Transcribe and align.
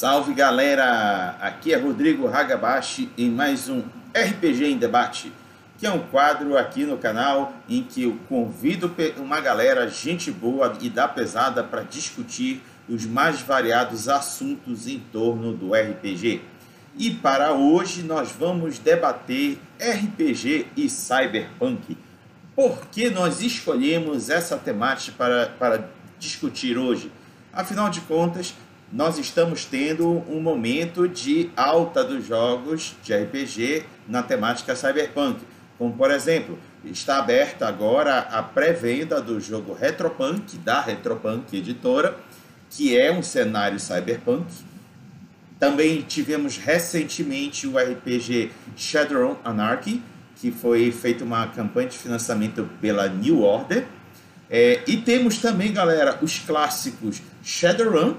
Salve 0.00 0.32
galera! 0.32 1.36
Aqui 1.42 1.74
é 1.74 1.76
Rodrigo 1.76 2.26
Hagabashi 2.26 3.10
em 3.18 3.28
mais 3.28 3.68
um 3.68 3.82
RPG 4.14 4.64
em 4.64 4.78
Debate, 4.78 5.30
que 5.76 5.84
é 5.86 5.90
um 5.90 5.98
quadro 5.98 6.56
aqui 6.56 6.86
no 6.86 6.96
canal 6.96 7.52
em 7.68 7.82
que 7.82 8.04
eu 8.04 8.18
convido 8.26 8.90
uma 9.18 9.42
galera, 9.42 9.86
gente 9.90 10.30
boa 10.30 10.72
e 10.80 10.88
da 10.88 11.06
pesada 11.06 11.62
para 11.62 11.82
discutir 11.82 12.62
os 12.88 13.04
mais 13.04 13.42
variados 13.42 14.08
assuntos 14.08 14.86
em 14.86 15.00
torno 15.12 15.52
do 15.52 15.74
RPG. 15.74 16.40
E 16.96 17.10
para 17.10 17.52
hoje 17.52 18.02
nós 18.02 18.32
vamos 18.32 18.78
debater 18.78 19.58
RPG 19.78 20.68
e 20.78 20.88
Cyberpunk. 20.88 21.98
Por 22.56 22.86
que 22.86 23.10
nós 23.10 23.42
escolhemos 23.42 24.30
essa 24.30 24.56
temática 24.56 25.14
para, 25.18 25.46
para 25.58 25.90
discutir 26.18 26.78
hoje? 26.78 27.12
Afinal 27.52 27.90
de 27.90 28.00
contas, 28.00 28.54
nós 28.92 29.18
estamos 29.18 29.64
tendo 29.64 30.24
um 30.28 30.40
momento 30.40 31.06
de 31.06 31.50
alta 31.56 32.02
dos 32.02 32.26
jogos 32.26 32.96
de 33.04 33.14
RPG 33.14 33.84
na 34.08 34.22
temática 34.22 34.74
cyberpunk. 34.74 35.38
Como, 35.78 35.92
por 35.94 36.10
exemplo, 36.10 36.58
está 36.84 37.18
aberta 37.18 37.68
agora 37.68 38.18
a 38.18 38.42
pré-venda 38.42 39.20
do 39.20 39.40
jogo 39.40 39.72
Retropunk, 39.72 40.58
da 40.58 40.80
Retropunk 40.80 41.56
Editora, 41.56 42.16
que 42.68 42.98
é 42.98 43.12
um 43.12 43.22
cenário 43.22 43.78
cyberpunk. 43.78 44.46
Também 45.58 46.02
tivemos 46.02 46.56
recentemente 46.56 47.66
o 47.66 47.78
RPG 47.78 48.50
Shadowrun 48.76 49.36
Anarchy, 49.44 50.02
que 50.36 50.50
foi 50.50 50.90
feita 50.90 51.22
uma 51.22 51.46
campanha 51.48 51.88
de 51.88 51.98
financiamento 51.98 52.68
pela 52.80 53.06
New 53.08 53.42
Order. 53.42 53.86
É, 54.48 54.82
e 54.86 54.96
temos 54.96 55.38
também, 55.38 55.72
galera, 55.72 56.18
os 56.22 56.40
clássicos 56.40 57.22
Shadowrun, 57.42 58.16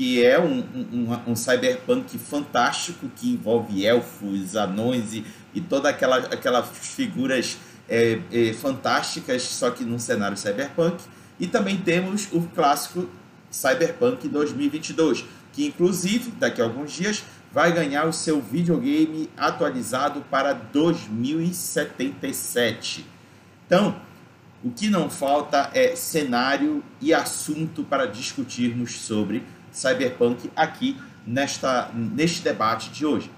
que 0.00 0.24
é 0.24 0.40
um, 0.40 0.64
um, 0.90 1.32
um, 1.32 1.36
cyberpunk 1.36 2.16
fantástico 2.16 3.06
que 3.14 3.32
envolve 3.32 3.84
elfos, 3.84 4.56
anões 4.56 5.12
e, 5.12 5.26
e 5.52 5.60
todas 5.60 5.92
aquela, 5.92 6.16
aquelas 6.16 6.70
figuras 6.70 7.58
é, 7.86 8.18
é, 8.32 8.54
fantásticas, 8.54 9.42
só 9.42 9.70
que 9.70 9.84
num 9.84 9.98
cenário 9.98 10.38
cyberpunk. 10.38 11.04
E 11.38 11.46
também 11.46 11.76
temos 11.76 12.28
o 12.32 12.40
clássico 12.54 13.10
Cyberpunk 13.50 14.26
2022, 14.26 15.26
que 15.52 15.66
inclusive 15.66 16.30
daqui 16.30 16.62
a 16.62 16.64
alguns 16.64 16.92
dias 16.92 17.22
vai 17.52 17.70
ganhar 17.70 18.06
o 18.06 18.12
seu 18.14 18.40
videogame 18.40 19.28
atualizado 19.36 20.24
para 20.30 20.54
2077. 20.54 23.04
Então, 23.66 24.00
o 24.64 24.70
que 24.70 24.88
não 24.88 25.10
falta 25.10 25.70
é 25.74 25.94
cenário 25.94 26.82
e 27.02 27.12
assunto 27.12 27.84
para 27.84 28.06
discutirmos 28.06 28.92
sobre 28.92 29.44
cyberpunk 29.72 30.50
aqui 30.54 30.96
nesta, 31.26 31.90
neste 31.94 32.42
debate 32.42 32.90
de 32.90 33.06
hoje. 33.06 33.30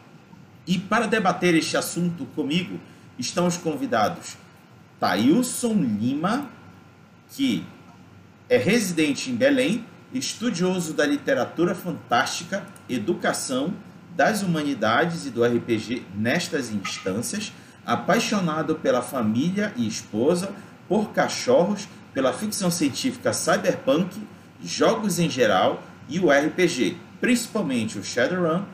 E 0.66 0.78
para 0.78 1.06
debater 1.06 1.55
este 1.55 1.77
assunto 1.77 2.24
comigo 2.27 2.78
estão 3.19 3.47
os 3.47 3.56
convidados 3.56 4.36
Tailson 5.00 5.74
Lima, 5.74 6.48
que 7.30 7.64
é 8.48 8.56
residente 8.56 9.30
em 9.30 9.34
Belém, 9.34 9.84
estudioso 10.12 10.92
da 10.92 11.06
literatura 11.06 11.74
fantástica, 11.74 12.64
educação, 12.89 13.74
das 14.14 14.42
humanidades 14.42 15.27
e 15.27 15.30
do 15.30 15.42
RPG 15.42 16.05
nestas 16.14 16.70
instâncias, 16.70 17.52
apaixonado 17.84 18.77
pela 18.77 19.02
família 19.02 19.72
e 19.74 19.89
esposa, 19.89 20.52
por 20.86 21.11
cachorros, 21.12 21.89
pela 22.12 22.33
ficção 22.33 22.70
científica 22.70 23.33
cyberpunk, 23.33 24.20
jogos 24.62 25.19
em 25.19 25.30
geral 25.30 25.83
e 26.08 26.19
o 26.19 26.31
RPG, 26.31 26.97
principalmente 27.20 27.98
o 27.98 28.05
Shadowrun, 28.05 28.64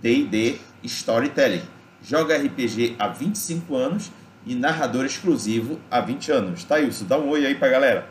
D&D, 0.00 0.58
Storytelling. 0.84 1.62
Joga 2.02 2.36
RPG 2.36 2.96
há 2.98 3.08
25 3.08 3.76
anos 3.76 4.10
e 4.44 4.54
narrador 4.54 5.04
exclusivo 5.04 5.80
há 5.90 6.00
20 6.00 6.32
anos. 6.32 6.64
Tá, 6.64 6.80
isso? 6.80 7.04
Dá 7.04 7.18
um 7.18 7.28
oi 7.28 7.46
aí 7.46 7.54
pra 7.54 7.68
galera. 7.68 8.06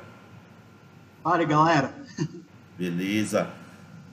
Fala, 1.23 1.43
galera. 1.43 1.93
Beleza. 2.77 3.47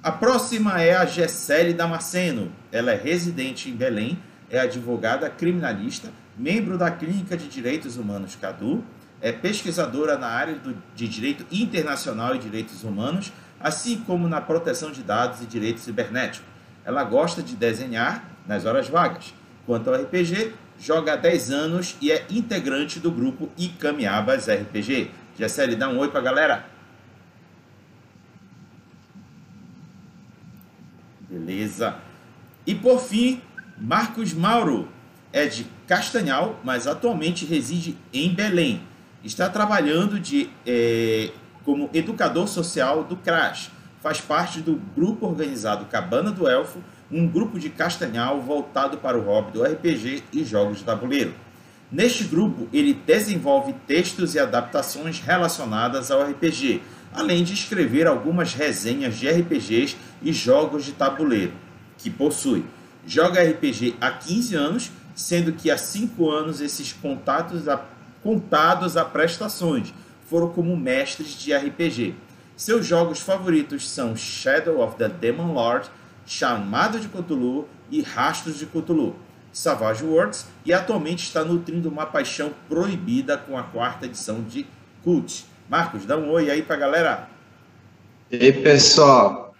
A 0.03 0.13
próxima 0.13 0.81
é 0.81 0.95
a 0.95 1.07
Gessele 1.07 1.73
Damasceno. 1.73 2.53
Ela 2.71 2.93
é 2.93 2.97
residente 2.97 3.71
em 3.71 3.75
Belém, 3.75 4.19
é 4.51 4.59
advogada 4.59 5.29
criminalista, 5.31 6.11
membro 6.37 6.79
da 6.79 6.91
Clínica 6.91 7.37
de 7.37 7.49
Direitos 7.49 7.97
Humanos 7.97 8.37
CADU, 8.37 8.85
é 9.21 9.33
pesquisadora 9.33 10.17
na 10.17 10.29
área 10.29 10.55
do, 10.55 10.77
de 10.95 11.09
Direito 11.09 11.45
Internacional 11.51 12.37
e 12.37 12.39
Direitos 12.39 12.85
Humanos, 12.85 13.33
assim 13.61 13.99
como 13.99 14.29
na 14.29 14.41
proteção 14.41 14.91
de 14.91 15.03
dados 15.03 15.43
e 15.43 15.47
direitos 15.47 15.83
cibernéticos. 15.83 16.47
Ela 16.85 17.05
gosta 17.05 17.43
de 17.43 17.55
desenhar 17.55 18.25
nas 18.47 18.65
horas 18.65 18.89
vagas. 18.89 19.35
Quanto 19.67 19.91
ao 19.91 20.01
RPG, 20.01 20.55
joga 20.81 21.13
há 21.15 21.17
10 21.17 21.51
anos 21.51 21.97
e 22.01 22.11
é 22.11 22.25
integrante 22.31 22.99
do 22.99 23.11
grupo 23.11 23.51
Icamiabas 23.59 24.49
RPG. 24.49 25.11
Gessele, 25.39 25.77
dá 25.77 25.89
um 25.89 25.99
oi 25.99 26.09
pra 26.09 26.21
galera. 26.21 26.67
Beleza. 31.29 31.97
E 32.67 32.75
por 32.75 33.01
fim, 33.01 33.43
Marcos 33.77 34.33
Mauro 34.33 34.89
é 35.33 35.47
de 35.47 35.67
Castanhal, 35.87 36.59
mas 36.65 36.87
atualmente 36.87 37.45
reside 37.45 37.97
em 38.13 38.35
Belém. 38.35 38.81
Está 39.23 39.49
trabalhando 39.49 40.19
de 40.19 40.49
eh, 40.67 41.31
como 41.69 41.91
educador 41.93 42.49
social 42.49 43.05
do 43.05 43.15
CRAS. 43.15 43.71
Faz 44.01 44.23
parte 44.23 44.62
do 44.62 44.81
grupo 44.97 45.27
organizado 45.27 45.84
Cabana 45.84 46.31
do 46.31 46.49
Elfo, 46.49 46.79
um 47.12 47.29
grupo 47.29 47.59
de 47.59 47.69
Castanhal 47.69 48.41
voltado 48.41 48.97
para 48.97 49.19
o 49.19 49.21
hobby 49.21 49.53
do 49.53 49.62
RPG 49.62 50.25
e 50.33 50.45
jogos 50.47 50.79
de 50.79 50.84
tabuleiro. 50.84 51.34
Neste 51.93 52.25
grupo, 52.25 52.67
ele 52.73 52.95
desenvolve 52.95 53.75
textos 53.87 54.34
e 54.34 54.39
adaptações 54.39 55.21
relacionadas 55.21 56.11
ao 56.11 56.23
RPG, 56.23 56.81
além 57.12 57.45
de 57.45 57.53
escrever 57.53 58.06
algumas 58.06 58.55
resenhas 58.55 59.19
de 59.19 59.29
RPGs 59.29 59.95
e 60.23 60.33
jogos 60.33 60.87
de 60.87 60.93
tabuleiro, 60.93 61.53
que 61.99 62.09
possui. 62.09 62.65
Joga 63.06 63.43
RPG 63.43 63.95
há 64.00 64.11
15 64.11 64.55
anos, 64.55 64.91
sendo 65.15 65.53
que 65.53 65.71
há 65.71 65.77
5 65.77 66.31
anos 66.31 66.62
esses 66.62 66.95
contatos 66.95 67.69
a, 67.69 67.79
contados 68.23 68.97
a 68.97 69.05
prestações, 69.05 69.93
foram 70.28 70.49
como 70.50 70.77
mestres 70.77 71.39
de 71.39 71.55
RPG. 71.55 72.15
Seus 72.56 72.87
jogos 72.87 73.21
favoritos 73.21 73.89
são 73.89 74.16
Shadow 74.16 74.81
of 74.81 74.97
the 74.97 75.09
Demon 75.09 75.53
Lord, 75.53 75.89
Chamado 76.27 77.00
de 77.00 77.09
Cthulhu 77.09 77.66
e 77.91 78.03
Rastros 78.03 78.59
de 78.59 78.67
Cthulhu. 78.67 79.17
Savage 79.53 80.05
Worlds 80.05 80.47
e 80.65 80.72
atualmente 80.72 81.25
está 81.25 81.43
nutrindo 81.43 81.88
uma 81.88 82.05
paixão 82.05 82.53
proibida 82.69 83.38
com 83.38 83.56
a 83.56 83.62
quarta 83.62 84.06
edição 84.06 84.43
de 84.43 84.67
Cult. 85.03 85.47
Marcos, 85.69 86.05
dá 86.05 86.17
um 86.17 86.31
oi 86.31 86.50
aí 86.50 86.62
pra 86.62 86.77
galera. 86.77 87.28
E 88.31 88.37
aí, 88.37 88.53
pessoal? 88.53 89.55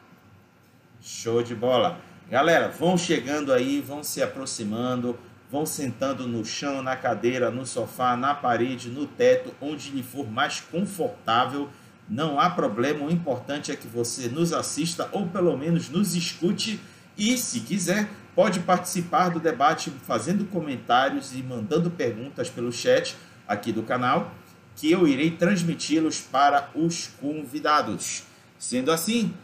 Show 1.01 1.43
de 1.43 1.55
bola. 1.55 1.99
Galera, 2.31 2.69
vão 2.69 2.99
chegando 2.99 3.53
aí, 3.53 3.81
vão 3.81 4.05
se 4.05 4.23
aproximando 4.23 5.19
vão 5.51 5.65
sentando 5.65 6.27
no 6.27 6.45
chão, 6.45 6.83
na 6.83 6.97
cadeira, 6.97 7.51
no 7.51 7.67
sofá, 7.67 8.17
na 8.17 8.35
parede, 8.35 8.91
no 8.91 9.07
teto, 9.07 9.55
onde 9.61 9.91
lhe 9.91 10.03
for 10.03 10.31
mais 10.31 10.61
confortável. 10.61 11.69
Não 12.09 12.39
há 12.39 12.51
problema, 12.51 13.07
o 13.07 13.11
importante 13.11 13.71
é 13.71 13.77
que 13.77 13.87
você 13.87 14.29
nos 14.29 14.53
assista 14.53 15.09
ou 15.13 15.27
pelo 15.27 15.57
menos 15.57 15.89
nos 15.89 16.15
escute 16.15 16.81
e, 17.17 17.37
se 17.37 17.61
quiser, 17.61 18.09
pode 18.35 18.61
participar 18.61 19.31
do 19.31 19.41
debate 19.41 19.91
fazendo 20.07 20.45
comentários 20.45 21.35
e 21.35 21.43
mandando 21.43 21.91
perguntas 21.91 22.49
pelo 22.49 22.73
chat 22.73 23.17
aqui 23.47 23.73
do 23.73 23.83
canal, 23.83 24.33
que 24.77 24.91
eu 24.91 25.09
irei 25.09 25.33
transmiti-los 25.33 26.21
para 26.21 26.71
os 26.75 27.09
convidados. 27.21 28.23
Sendo 28.59 28.93
assim, 28.93 29.35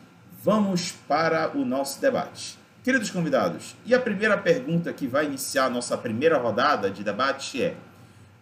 vamos 0.43 0.93
para 1.08 1.50
o 1.56 1.64
nosso 1.64 2.00
debate. 2.00 2.63
Queridos 2.84 3.10
convidados, 3.10 3.75
e 3.86 3.94
a 3.94 3.98
primeira 3.98 4.36
pergunta 4.36 4.92
que 4.92 5.06
vai 5.06 5.25
iniciar 5.25 5.70
nossa 5.70 5.96
primeira 5.96 6.36
rodada 6.36 6.90
de 6.90 7.02
debate 7.02 7.62
é: 7.62 7.78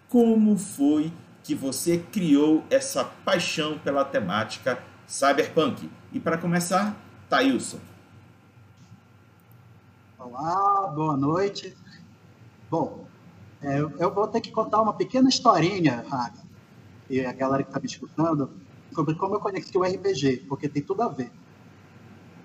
como 0.09 0.59
foi 0.59 1.13
que 1.45 1.55
você 1.55 1.99
criou 1.99 2.65
essa 2.69 3.05
paixão 3.05 3.79
pela 3.79 4.05
temática 4.05 4.83
cyberpunk? 5.07 5.89
E 6.13 6.19
para 6.19 6.37
começar, 6.37 6.97
Thailson. 7.31 7.79
Olá, 10.19 10.89
boa 10.89 11.17
noite. 11.17 11.77
Bom, 12.69 13.07
é, 13.63 13.79
eu 13.79 14.13
vou 14.13 14.27
ter 14.27 14.41
que 14.41 14.51
contar 14.51 14.83
uma 14.83 14.95
pequena 14.95 15.29
historinha, 15.29 16.05
Raga, 16.11 16.43
e 17.09 17.25
a 17.25 17.33
galera 17.33 17.63
que 17.63 17.69
está 17.69 17.79
me 17.79 17.87
escutando, 17.87 18.51
sobre 18.93 19.15
como 19.15 19.37
eu 19.37 19.41
conheci 19.41 19.79
o 19.79 19.85
RPG, 19.85 20.47
porque 20.49 20.69
tem 20.69 20.83
tudo 20.83 21.03
a 21.05 21.09
ver. 21.09 21.31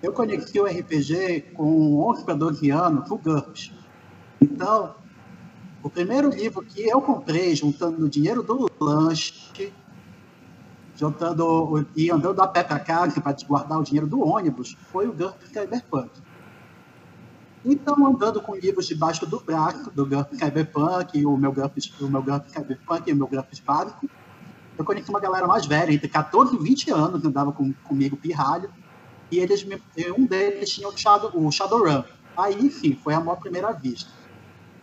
Eu 0.02 0.14
conheci 0.14 0.60
o 0.60 0.66
RPG 0.66 1.54
com 1.56 2.00
11 2.10 2.24
para 2.24 2.36
12 2.36 2.70
anos, 2.70 3.10
o 3.10 3.18
GURPS. 3.18 3.72
Então, 4.40 4.94
o 5.82 5.90
primeiro 5.90 6.30
livro 6.30 6.64
que 6.64 6.88
eu 6.88 7.02
comprei, 7.02 7.56
juntando 7.56 8.06
o 8.06 8.10
dinheiro 8.10 8.44
do 8.44 8.70
lanche, 8.80 9.52
juntando 10.96 11.88
e 11.96 12.12
andando 12.12 12.42
a 12.42 12.48
pé 12.48 12.64
para 12.64 12.80
casa 12.80 13.20
para 13.22 13.36
guardar 13.48 13.80
o 13.80 13.84
dinheiro 13.84 14.08
do 14.08 14.20
ônibus, 14.22 14.78
foi 14.92 15.08
o 15.08 15.14
GURP 15.14 15.48
Cyberpunk. 15.48 16.12
Então, 17.66 18.06
andando 18.06 18.40
com 18.40 18.56
livros 18.56 18.88
debaixo 18.88 19.26
do 19.26 19.40
braço, 19.40 19.90
do 19.92 20.06
GURP 20.06 20.36
Cyberpunk, 20.36 21.26
o 21.26 21.36
meu 21.36 21.52
GURP, 21.52 21.80
o 22.02 22.08
meu 22.08 22.22
GURP 22.22 22.52
Cyberpunk 22.52 23.10
e 23.10 23.14
o 23.14 23.16
meu 23.16 23.28
GURP 23.28 23.62
básico, 23.66 24.08
eu 24.78 24.86
conheci 24.86 25.10
uma 25.10 25.20
galera 25.20 25.48
mais 25.48 25.66
velha, 25.66 25.92
entre 25.92 26.08
14 26.08 26.56
e 26.56 26.60
20 26.60 26.92
anos, 26.92 27.26
andava 27.26 27.52
com, 27.52 27.74
comigo 27.84 28.16
pirralho, 28.16 28.70
e 29.32 29.40
eles 29.40 29.64
me, 29.64 29.82
um 30.18 30.26
deles 30.26 30.70
tinha 30.70 30.88
o, 30.88 30.98
Shadow, 30.98 31.32
o 31.34 31.52
Shadowrun. 31.52 32.04
Aí, 32.36 32.72
sim, 32.72 32.96
foi 32.96 33.14
a 33.14 33.20
maior 33.20 33.38
primeira 33.38 33.72
vista. 33.72 34.10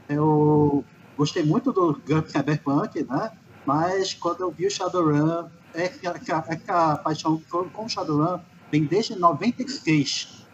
Eu 0.08 0.85
gostei 1.17 1.43
muito 1.43 1.73
do 1.73 2.00
GURP 2.06 2.29
Cyberpunk, 2.31 3.05
né? 3.05 3.32
Mas 3.64 4.12
quando 4.12 4.43
eu 4.43 4.50
vi 4.50 4.67
o 4.67 4.70
Shadowrun, 4.70 5.49
é 5.73 5.88
que, 5.88 6.06
é 6.06 6.12
que, 6.19 6.32
é 6.32 6.56
que 6.56 6.70
a 6.70 6.96
paixão 6.96 7.41
com 7.50 7.85
o 7.85 7.88
Shadowrun 7.88 8.41
vem 8.70 8.85
desde 8.85 9.17
96. 9.17 10.46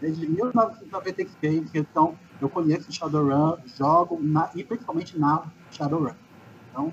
Desde 0.00 0.26
1996, 0.28 1.70
então 1.74 2.18
eu 2.40 2.48
conheço 2.48 2.92
Shadowrun, 2.92 3.56
jogo 3.78 4.18
na, 4.20 4.50
e 4.54 4.64
principalmente 4.64 5.18
na 5.18 5.44
Shadowrun. 5.70 6.14
Então, 6.70 6.92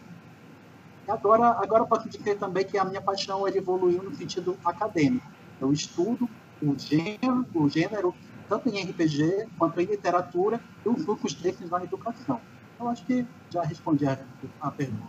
agora, 1.08 1.48
agora 1.60 1.86
posso 1.86 2.08
dizer 2.08 2.38
também 2.38 2.64
que 2.64 2.78
a 2.78 2.86
minha 2.86 3.02
paixão 3.02 3.48
evoluiu 3.48 4.04
no 4.04 4.14
sentido 4.14 4.58
acadêmico. 4.64 5.26
Eu 5.60 5.72
estudo 5.72 6.30
o 6.62 6.78
gênero, 6.78 7.46
o 7.54 7.70
gênero 7.70 8.14
tanto 8.48 8.68
em 8.70 8.84
RPG 8.84 9.48
quanto 9.58 9.80
em 9.80 9.86
literatura 9.86 10.60
e 10.86 10.90
os 10.90 11.06
grupos 11.06 11.34
desses 11.34 11.70
na 11.70 11.84
educação. 11.84 12.42
Eu 12.80 12.90
acho 12.90 13.06
que 13.06 13.26
já 13.50 13.62
respondi 13.62 14.06
a, 14.08 14.18
a 14.60 14.72
pergunta. 14.72 15.08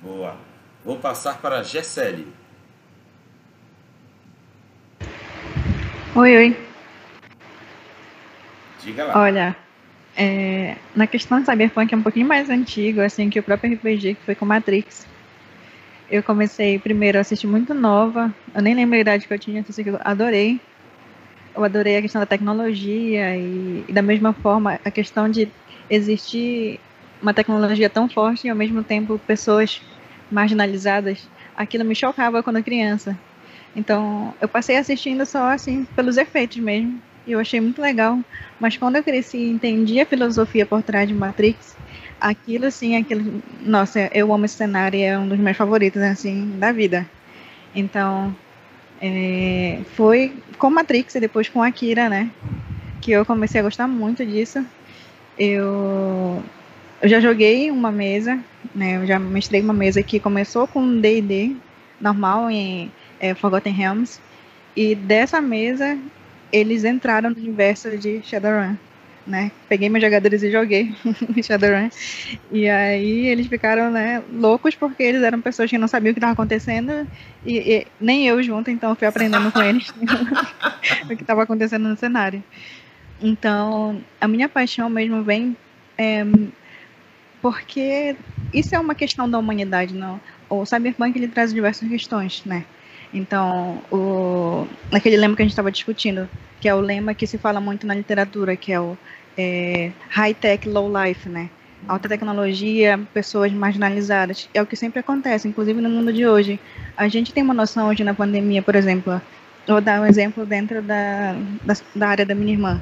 Boa. 0.00 0.36
Vou 0.84 0.98
passar 0.98 1.40
para 1.40 1.58
a 1.58 1.62
Gessele. 1.62 2.32
Oi, 6.14 6.36
oi. 6.36 6.56
Diga 8.82 9.04
lá. 9.04 9.18
Olha, 9.18 9.56
é, 10.16 10.76
na 10.94 11.06
questão 11.06 11.40
do 11.40 11.46
Cyberpunk 11.46 11.92
é 11.92 11.96
um 11.96 12.02
pouquinho 12.02 12.26
mais 12.26 12.48
antigo, 12.48 13.00
assim, 13.00 13.28
que 13.28 13.40
o 13.40 13.42
próprio 13.42 13.74
RPG, 13.74 14.14
que 14.14 14.24
foi 14.24 14.34
com 14.34 14.46
Matrix. 14.46 15.06
Eu 16.10 16.22
comecei 16.22 16.78
primeiro 16.78 17.18
a 17.18 17.22
assistir 17.22 17.46
muito 17.46 17.72
nova, 17.74 18.32
eu 18.54 18.62
nem 18.62 18.74
lembro 18.74 18.96
a 18.96 19.00
idade 19.00 19.26
que 19.26 19.32
eu 19.32 19.38
tinha, 19.38 19.64
eu 19.84 19.98
adorei. 20.00 20.60
Eu 21.56 21.64
adorei 21.64 21.96
a 21.96 22.02
questão 22.02 22.20
da 22.20 22.26
tecnologia 22.26 23.36
e, 23.36 23.84
e 23.88 23.92
da 23.92 24.02
mesma 24.02 24.32
forma 24.32 24.78
a 24.84 24.90
questão 24.90 25.28
de 25.28 25.48
existir 25.88 26.80
uma 27.22 27.32
tecnologia 27.32 27.88
tão 27.88 28.08
forte 28.08 28.46
e 28.46 28.50
ao 28.50 28.56
mesmo 28.56 28.82
tempo 28.82 29.18
pessoas 29.20 29.80
marginalizadas, 30.30 31.28
aquilo 31.56 31.84
me 31.84 31.94
chocava 31.94 32.42
quando 32.42 32.62
criança. 32.62 33.16
Então, 33.76 34.34
eu 34.40 34.48
passei 34.48 34.76
assistindo 34.76 35.24
só 35.24 35.50
assim 35.50 35.84
pelos 35.96 36.16
efeitos 36.16 36.58
mesmo, 36.58 37.00
e 37.26 37.32
eu 37.32 37.40
achei 37.40 37.60
muito 37.60 37.80
legal. 37.80 38.18
Mas 38.60 38.76
quando 38.76 38.96
eu 38.96 39.02
cresci 39.02 39.38
e 39.38 39.50
entendi 39.50 40.00
a 40.00 40.06
filosofia 40.06 40.66
por 40.66 40.82
trás 40.82 41.08
de 41.08 41.14
Matrix, 41.14 41.76
aquilo 42.24 42.66
assim, 42.66 42.96
aquilo, 42.96 43.42
nossa, 43.60 44.10
eu 44.14 44.32
amo 44.32 44.46
esse 44.46 44.56
cenário, 44.56 44.98
é 44.98 45.18
um 45.18 45.28
dos 45.28 45.38
meus 45.38 45.56
favoritos 45.56 46.00
assim 46.02 46.56
da 46.58 46.72
vida. 46.72 47.06
Então, 47.74 48.34
é, 49.00 49.80
foi 49.96 50.32
com 50.58 50.70
Matrix 50.70 51.14
e 51.16 51.20
depois 51.20 51.48
com 51.48 51.62
Akira, 51.62 52.08
né, 52.08 52.30
que 53.00 53.10
eu 53.12 53.26
comecei 53.26 53.60
a 53.60 53.64
gostar 53.64 53.88
muito 53.88 54.24
disso. 54.24 54.64
Eu 55.38 56.42
eu 57.02 57.08
já 57.08 57.20
joguei 57.20 57.70
uma 57.70 57.92
mesa, 57.92 58.38
né? 58.74 58.96
Eu 58.96 59.06
já 59.06 59.18
mestrei 59.18 59.60
uma 59.60 59.74
mesa 59.74 60.02
que 60.02 60.18
começou 60.18 60.66
com 60.66 61.00
D&D 61.00 61.56
normal 62.00 62.50
em 62.50 62.90
é, 63.20 63.34
Forgotten 63.34 63.72
Realms 63.74 64.20
e 64.76 64.94
dessa 64.94 65.40
mesa 65.40 65.98
eles 66.52 66.84
entraram 66.84 67.30
no 67.30 67.36
universo 67.36 67.96
de 67.98 68.22
Shadowrun, 68.22 68.76
né? 69.26 69.50
Peguei 69.68 69.88
meus 69.88 70.04
jogadores 70.04 70.42
e 70.42 70.50
joguei 70.50 70.94
Shadowrun 71.42 71.88
e 72.52 72.68
aí 72.68 73.26
eles 73.26 73.46
ficaram, 73.46 73.90
né, 73.90 74.22
loucos 74.32 74.74
porque 74.74 75.02
eles 75.02 75.22
eram 75.22 75.40
pessoas 75.40 75.70
que 75.70 75.78
não 75.78 75.88
sabiam 75.88 76.10
o 76.10 76.14
que 76.14 76.18
estava 76.18 76.34
acontecendo 76.34 77.06
e, 77.44 77.58
e, 77.58 77.86
nem 78.00 78.26
eu 78.26 78.42
junto, 78.42 78.70
então 78.70 78.90
eu 78.90 78.96
fui 78.96 79.08
aprendendo 79.08 79.50
com 79.50 79.62
eles 79.62 79.88
o 81.04 81.16
que 81.16 81.22
estava 81.22 81.42
acontecendo 81.42 81.88
no 81.88 81.96
cenário. 81.96 82.42
Então, 83.22 84.02
a 84.20 84.28
minha 84.28 84.48
paixão 84.48 84.90
mesmo 84.90 85.22
vem 85.22 85.56
é, 85.96 86.24
porque 87.40 88.16
isso 88.52 88.74
é 88.74 88.78
uma 88.78 88.94
questão 88.94 89.28
da 89.28 89.38
humanidade, 89.38 89.94
não? 89.94 90.20
O 90.48 90.64
cyberpunk 90.64 91.16
ele 91.16 91.28
traz 91.28 91.52
diversas 91.52 91.88
questões, 91.88 92.42
né? 92.44 92.64
Então, 93.12 93.82
o, 93.92 94.66
aquele 94.90 95.16
lema 95.16 95.36
que 95.36 95.42
a 95.42 95.44
gente 95.44 95.52
estava 95.52 95.70
discutindo, 95.70 96.28
que 96.60 96.68
é 96.68 96.74
o 96.74 96.80
lema 96.80 97.14
que 97.14 97.26
se 97.26 97.38
fala 97.38 97.60
muito 97.60 97.86
na 97.86 97.94
literatura, 97.94 98.56
que 98.56 98.72
é 98.72 98.80
o 98.80 98.98
é, 99.36 99.92
high 100.10 100.34
tech, 100.34 100.68
low 100.68 100.90
life, 100.90 101.28
né? 101.28 101.48
Alta 101.86 102.08
tecnologia, 102.08 102.98
pessoas 103.12 103.52
marginalizadas. 103.52 104.48
É 104.54 104.62
o 104.62 104.66
que 104.66 104.76
sempre 104.76 105.00
acontece, 105.00 105.46
inclusive 105.46 105.80
no 105.80 105.90
mundo 105.90 106.12
de 106.12 106.26
hoje. 106.26 106.58
A 106.96 107.08
gente 107.08 107.32
tem 107.32 107.42
uma 107.42 107.52
noção 107.52 107.88
hoje 107.88 108.02
na 108.02 108.14
pandemia, 108.14 108.62
por 108.62 108.74
exemplo, 108.74 109.20
vou 109.66 109.80
dar 109.80 110.00
um 110.00 110.06
exemplo 110.06 110.46
dentro 110.46 110.80
da, 110.80 111.34
da, 111.62 111.74
da 111.94 112.08
área 112.08 112.26
da 112.26 112.34
minha 112.34 112.52
irmã, 112.52 112.80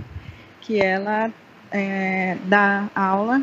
que 0.61 0.81
ela 0.81 1.31
é, 1.73 2.37
dá 2.45 2.89
aula 2.95 3.43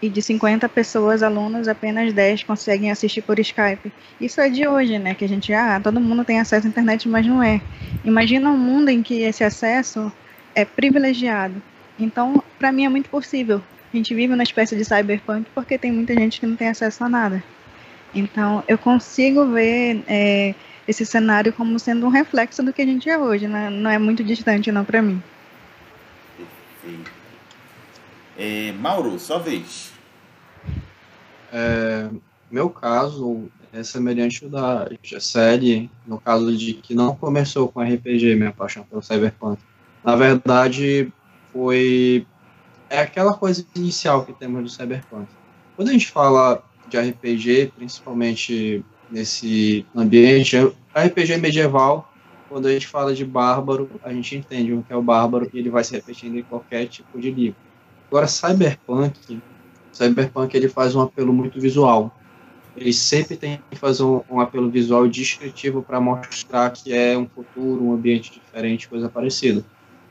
e 0.00 0.08
de 0.08 0.22
50 0.22 0.68
pessoas, 0.68 1.22
alunos, 1.22 1.66
apenas 1.66 2.12
10 2.12 2.44
conseguem 2.44 2.90
assistir 2.90 3.22
por 3.22 3.38
Skype. 3.38 3.92
Isso 4.20 4.40
é 4.40 4.48
de 4.48 4.66
hoje, 4.66 4.98
né? 4.98 5.14
Que 5.14 5.24
a 5.24 5.28
gente, 5.28 5.52
ah, 5.52 5.80
todo 5.82 6.00
mundo 6.00 6.24
tem 6.24 6.38
acesso 6.38 6.66
à 6.66 6.70
internet, 6.70 7.08
mas 7.08 7.26
não 7.26 7.42
é. 7.42 7.60
Imagina 8.04 8.50
um 8.50 8.56
mundo 8.56 8.88
em 8.88 9.02
que 9.02 9.22
esse 9.22 9.42
acesso 9.42 10.12
é 10.54 10.64
privilegiado. 10.64 11.60
Então, 11.98 12.42
para 12.58 12.70
mim 12.70 12.84
é 12.84 12.88
muito 12.88 13.10
possível. 13.10 13.62
A 13.92 13.96
gente 13.96 14.14
vive 14.14 14.34
uma 14.34 14.42
espécie 14.42 14.76
de 14.76 14.84
cyberpunk 14.84 15.46
porque 15.54 15.78
tem 15.78 15.90
muita 15.90 16.14
gente 16.14 16.38
que 16.38 16.46
não 16.46 16.56
tem 16.56 16.68
acesso 16.68 17.02
a 17.04 17.08
nada. 17.08 17.42
Então, 18.14 18.62
eu 18.68 18.78
consigo 18.78 19.46
ver 19.46 20.04
é, 20.06 20.54
esse 20.86 21.04
cenário 21.04 21.52
como 21.52 21.78
sendo 21.78 22.06
um 22.06 22.10
reflexo 22.10 22.62
do 22.62 22.72
que 22.72 22.82
a 22.82 22.86
gente 22.86 23.08
é 23.08 23.18
hoje, 23.18 23.46
né? 23.46 23.68
não 23.70 23.90
é 23.90 23.98
muito 23.98 24.22
distante 24.22 24.72
não 24.72 24.84
para 24.84 25.02
mim. 25.02 25.22
Perfeito. 26.36 27.10
É, 28.36 28.72
Mauro, 28.72 29.18
sua 29.18 29.38
vez. 29.38 29.92
É, 31.52 32.08
meu 32.50 32.70
caso 32.70 33.50
é 33.72 33.82
semelhante 33.82 34.44
ao 34.44 34.50
da 34.50 34.88
série, 35.20 35.90
no 36.06 36.18
caso 36.18 36.56
de 36.56 36.74
que 36.74 36.94
não 36.94 37.14
começou 37.14 37.68
com 37.68 37.82
RPG, 37.82 38.36
minha 38.36 38.52
paixão 38.52 38.84
pelo 38.84 39.02
Cyberpunk. 39.02 39.60
Na 40.04 40.16
verdade, 40.16 41.12
foi 41.52 42.26
é 42.90 43.00
aquela 43.00 43.34
coisa 43.34 43.66
inicial 43.74 44.24
que 44.24 44.32
temos 44.32 44.62
do 44.62 44.68
Cyberpunk. 44.68 45.28
Quando 45.76 45.88
a 45.88 45.92
gente 45.92 46.10
fala 46.10 46.62
de 46.88 46.98
RPG, 46.98 47.72
principalmente 47.76 48.84
nesse 49.10 49.86
ambiente, 49.94 50.56
RPG 50.94 51.36
medieval, 51.36 52.10
quando 52.48 52.66
a 52.66 52.72
gente 52.72 52.86
fala 52.86 53.14
de 53.14 53.24
bárbaro, 53.24 53.90
a 54.02 54.12
gente 54.12 54.36
entende 54.36 54.72
o 54.72 54.82
que 54.82 54.92
é 54.92 54.96
o 54.96 55.02
bárbaro 55.02 55.50
e 55.52 55.58
ele 55.58 55.68
vai 55.68 55.84
se 55.84 55.92
repetindo 55.92 56.36
em 56.36 56.42
qualquer 56.42 56.86
tipo 56.86 57.20
de 57.20 57.30
livro. 57.30 57.58
Agora, 58.08 58.26
Cyberpunk, 58.26 59.38
Cyberpunk 59.92 60.56
ele 60.56 60.68
faz 60.68 60.94
um 60.94 61.02
apelo 61.02 61.32
muito 61.32 61.60
visual. 61.60 62.14
Ele 62.74 62.92
sempre 62.92 63.36
tem 63.36 63.60
que 63.70 63.76
fazer 63.76 64.02
um, 64.02 64.22
um 64.30 64.40
apelo 64.40 64.70
visual 64.70 65.06
descritivo 65.06 65.82
para 65.82 66.00
mostrar 66.00 66.70
que 66.70 66.92
é 66.92 67.18
um 67.18 67.26
futuro, 67.26 67.84
um 67.84 67.92
ambiente 67.92 68.32
diferente, 68.32 68.88
coisa 68.88 69.08
parecida. 69.08 69.64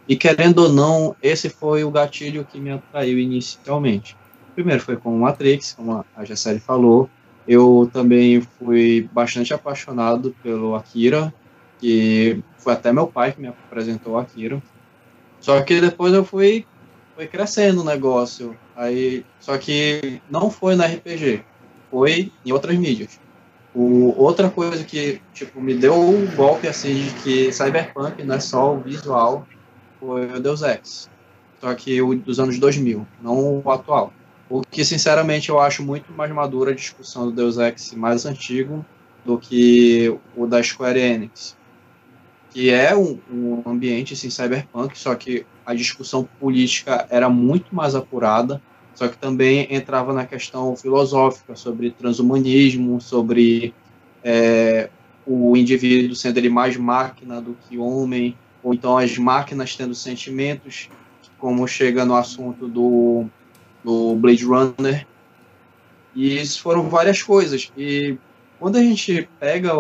E 0.08 0.16
querendo 0.16 0.60
ou 0.60 0.70
não, 0.70 1.16
esse 1.22 1.50
foi 1.50 1.84
o 1.84 1.92
gatilho 1.92 2.46
que 2.46 2.60
me 2.60 2.72
atraiu 2.72 3.20
inicialmente. 3.20 4.16
Primeiro 4.56 4.82
foi 4.82 4.96
com 4.96 5.16
o 5.16 5.20
Matrix, 5.20 5.74
como 5.74 6.06
a 6.16 6.26
Jessere 6.26 6.60
falou. 6.60 7.10
Eu 7.48 7.90
também 7.92 8.42
fui 8.42 9.10
bastante 9.12 9.54
apaixonado 9.54 10.36
pelo 10.42 10.76
Akira, 10.76 11.34
que 11.80 12.42
foi 12.58 12.74
até 12.74 12.92
meu 12.92 13.08
pai 13.08 13.32
que 13.32 13.42
me 13.42 13.48
apresentou 13.48 14.18
Akira. 14.18 14.62
Só 15.40 15.62
que 15.62 15.80
depois 15.80 16.14
eu 16.14 16.24
fui 16.24 16.66
foi 17.18 17.26
crescendo 17.26 17.82
o 17.82 17.84
negócio. 17.84 18.56
Aí, 18.76 19.26
só 19.40 19.58
que 19.58 20.22
não 20.30 20.52
foi 20.52 20.76
na 20.76 20.86
RPG, 20.86 21.44
foi 21.90 22.32
em 22.46 22.52
outras 22.52 22.78
mídias. 22.78 23.20
O, 23.74 24.14
outra 24.16 24.52
coisa 24.52 24.84
que 24.84 25.20
tipo 25.34 25.60
me 25.60 25.74
deu 25.74 26.00
um 26.00 26.28
golpe 26.36 26.68
assim 26.68 26.94
de 26.94 27.10
que 27.24 27.52
Cyberpunk 27.52 28.24
não 28.24 28.36
é 28.36 28.40
só 28.40 28.76
o 28.76 28.80
visual, 28.80 29.48
foi 30.00 30.32
o 30.32 30.40
Deus 30.40 30.62
Ex. 30.62 31.10
Só 31.60 31.74
que 31.74 32.02
o 32.02 32.16
dos 32.16 32.40
anos 32.40 32.60
2000, 32.60 33.06
não 33.22 33.62
o 33.64 33.72
atual. 33.72 34.14
O 34.50 34.62
que 34.62 34.86
sinceramente 34.86 35.50
eu 35.50 35.60
acho 35.60 35.84
muito 35.84 36.12
mais 36.14 36.32
madura 36.32 36.72
a 36.72 36.76
discussão 36.76 37.26
do 37.26 37.32
Deus 37.32 37.58
Ex 37.58 37.94
mais 37.94 38.26
antigo 38.26 38.86
do 39.26 39.38
que 39.38 40.16
o 40.36 40.48
da 40.48 40.62
Square 40.64 41.00
Enix. 41.00 41.58
Que 42.52 42.70
é 42.70 42.96
um, 42.96 43.20
um 43.30 43.64
ambiente 43.66 44.14
assim, 44.14 44.30
cyberpunk, 44.30 44.98
só 44.98 45.14
que 45.16 45.46
a 45.66 45.74
discussão 45.74 46.28
política 46.40 47.06
era 47.10 47.30
muito 47.30 47.76
mais 47.76 47.94
apurada, 47.94 48.62
só 48.96 49.08
que 49.08 49.18
também 49.18 49.68
entrava 49.70 50.14
na 50.14 50.26
questão 50.26 50.76
filosófica 50.76 51.56
sobre 51.56 51.92
transhumanismo, 51.92 53.02
sobre 53.02 53.74
é, 54.24 54.90
o 55.26 55.58
indivíduo 55.58 56.16
sendo 56.16 56.38
ele 56.38 56.50
mais 56.50 56.78
máquina 56.78 57.42
do 57.42 57.54
que 57.54 57.78
homem, 57.78 58.36
ou 58.64 58.74
então 58.74 58.98
as 58.98 59.18
máquinas 59.18 59.76
tendo 59.76 59.94
sentimentos, 59.96 60.90
como 61.38 61.68
chega 61.68 62.06
no 62.06 62.16
assunto 62.16 62.68
do, 62.68 63.26
do 63.84 64.16
Blade 64.16 64.44
Runner. 64.44 65.06
E 66.16 66.40
isso 66.40 66.62
foram 66.62 66.90
várias 66.90 67.22
coisas. 67.22 67.72
E 67.78 68.18
quando 68.60 68.78
a 68.78 68.82
gente 68.82 69.30
pega, 69.40 69.72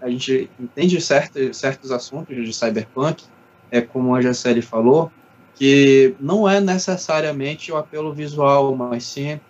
a 0.00 0.10
gente 0.10 0.50
entende 0.60 1.00
certos, 1.00 1.56
certos 1.56 1.90
assuntos 1.90 2.36
de 2.36 2.52
cyberpunk, 2.52 3.24
é 3.70 3.80
como 3.80 4.14
a 4.14 4.20
Jaceli 4.20 4.62
falou, 4.62 5.10
que 5.54 6.14
não 6.20 6.48
é 6.48 6.60
necessariamente 6.60 7.72
o 7.72 7.76
apelo 7.76 8.12
visual, 8.12 8.74
mas 8.76 9.04
sim 9.04 9.40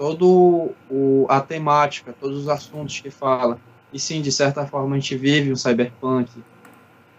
todo 0.00 0.72
o, 0.90 1.26
a 1.28 1.42
temática, 1.42 2.14
todos 2.18 2.38
os 2.38 2.48
assuntos 2.48 2.98
que 3.00 3.10
fala. 3.10 3.58
E 3.92 4.00
sim, 4.00 4.22
de 4.22 4.32
certa 4.32 4.66
forma, 4.66 4.96
a 4.96 4.98
gente 4.98 5.14
vive 5.14 5.52
um 5.52 5.56
cyberpunk. 5.56 6.30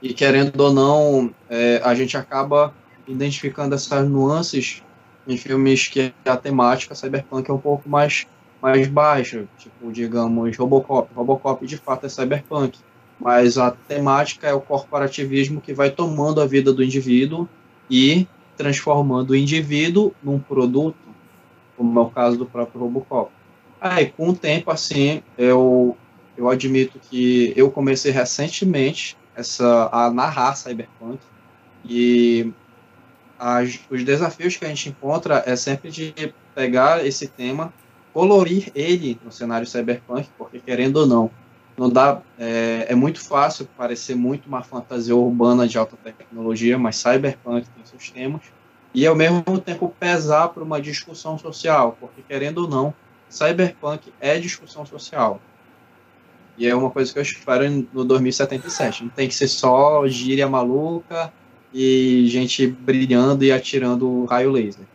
E 0.01 0.13
querendo 0.13 0.60
ou 0.60 0.74
não, 0.74 1.34
é, 1.50 1.79
a 1.84 1.93
gente 1.93 2.17
acaba 2.17 2.74
identificando 3.08 3.75
essas 3.75 4.08
nuances 4.10 4.81
em 5.27 5.38
filmes 5.38 5.88
que 5.88 6.13
a 6.25 6.36
temática 6.36 6.96
cyberpunk 6.96 7.50
é 7.50 7.53
um 7.53 7.60
pouco 7.60 7.88
mais, 7.88 8.25
mais 8.62 8.88
baixa. 8.88 9.46
Tipo, 9.58 9.91
digamos, 9.91 10.58
Robocop. 10.58 11.13
Robocop, 11.13 11.65
de 11.65 11.77
fato, 11.77 12.05
é 12.08 12.10
cyberpunk. 12.10 12.79
Mas 13.20 13.58
a 13.60 13.70
temática 13.70 14.48
é 14.48 14.53
o 14.53 14.60
corporativismo 14.60 15.62
que 15.62 15.74
vai 15.74 15.91
tomando 15.91 16.41
a 16.41 16.48
vida 16.48 16.74
do 16.74 16.84
indivíduo 16.84 17.48
e 17.89 18.27
transformando 18.58 19.31
o 19.31 19.36
indivíduo 19.36 20.13
num 20.24 20.39
produto, 20.39 20.98
como 21.77 22.00
é 22.00 22.03
o 22.03 22.10
caso 22.10 22.38
do 22.38 22.46
próprio 22.48 22.81
Robocop. 22.81 23.31
Aí, 23.79 24.08
com 24.08 24.29
o 24.29 24.36
tempo, 24.36 24.72
assim, 24.72 25.22
eu, 25.38 25.96
eu 26.36 26.50
admito 26.50 27.00
que 27.00 27.53
eu 27.55 27.70
comecei 27.70 28.12
recentemente 28.12 29.15
essa, 29.42 29.90
a 29.92 30.10
narrar 30.10 30.56
Cyberpunk 30.56 31.20
e 31.84 32.52
as, 33.38 33.80
os 33.90 34.04
desafios 34.04 34.56
que 34.56 34.66
a 34.66 34.68
gente 34.70 34.90
encontra 34.90 35.44
é 35.46 35.56
sempre 35.56 35.92
de 35.92 36.34
pegar 36.56 37.06
esse 37.06 37.28
tema, 37.28 37.74
colorir 38.14 38.72
ele 38.74 39.20
no 39.24 39.32
cenário 39.32 39.68
Cyberpunk, 39.68 40.30
porque 40.38 40.60
querendo 40.60 40.98
ou 40.98 41.08
não, 41.08 41.32
não 41.78 41.90
dá 41.90 42.22
é, 42.38 42.86
é, 42.90 42.96
muito 42.96 43.20
fácil 43.20 43.68
parecer 43.78 44.16
muito 44.16 44.48
uma 44.48 44.62
fantasia 44.62 45.16
urbana 45.16 45.68
de 45.68 45.78
alta 45.78 45.98
tecnologia, 46.04 46.78
mas 46.78 46.98
cyberpunk 46.98 47.68
tem 47.70 47.86
seus 47.86 48.10
temas 48.12 48.42
e 48.94 49.08
ao 49.08 49.16
mesmo 49.16 49.60
tempo 49.60 49.94
pesar 50.00 50.50
para 50.50 50.64
uma 50.64 50.82
discussão 50.82 51.38
social, 51.38 51.98
porque 52.00 52.22
querendo 52.22 52.60
ou 52.60 52.68
não, 52.68 52.94
cyberpunk 53.30 54.14
é 54.20 54.38
discussão 54.38 54.86
social. 54.86 55.40
E 56.62 56.68
é 56.68 56.75
uma 56.75 56.91
coisa 56.91 57.12
que 57.12 57.18
eu 57.18 57.24
espero 57.24 57.88
no 57.91 58.06
2077. 58.06 59.06
Não 59.06 59.10
tem 59.10 59.27
que 59.27 59.34
ser 59.34 59.48
só 59.48 60.08
gíria 60.08 60.48
maluca 60.48 61.34
e 61.74 62.27
gente 62.27 62.68
brilhando 62.68 63.44
e 63.44 63.51
atirando 63.51 64.25
raio 64.25 64.51
laser. 64.51 64.86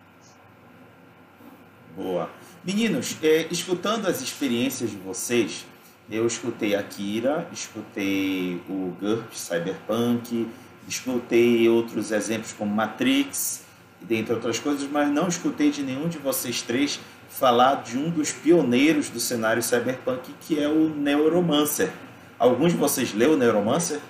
Boa. 1.97 2.31
Meninos, 2.65 3.17
é, 3.21 3.49
escutando 3.51 4.07
as 4.07 4.23
experiências 4.23 4.91
de 4.91 4.97
vocês, 4.97 5.67
eu 6.09 6.25
escutei 6.25 6.77
Akira, 6.77 7.49
escutei 7.53 8.63
o 8.69 8.95
GURPS 9.01 9.41
Cyberpunk, 9.41 10.47
escutei 10.87 11.69
outros 11.69 12.13
exemplos 12.13 12.53
como 12.53 12.73
Matrix, 12.73 13.63
dentre 14.01 14.33
outras 14.33 14.61
coisas, 14.61 14.89
mas 14.89 15.11
não 15.11 15.27
escutei 15.27 15.73
de 15.73 15.83
nenhum 15.83 16.09
de 16.09 16.19
vocês 16.19 16.63
três 16.63 17.01
falar 17.29 17.83
de 17.83 17.99
um 17.99 18.11
dos 18.11 18.33
pioneiros 18.33 19.09
do 19.09 19.21
cenário 19.21 19.63
cyberpunk, 19.63 20.35
que 20.41 20.63
é 20.63 20.69
o 20.69 20.89
Neuromancer. 20.89 21.91
Alguns 22.39 22.73
de 22.73 22.79
vocês 22.79 23.15
leu 23.15 23.33
o 23.33 23.37
Neuromancer? 23.37 24.01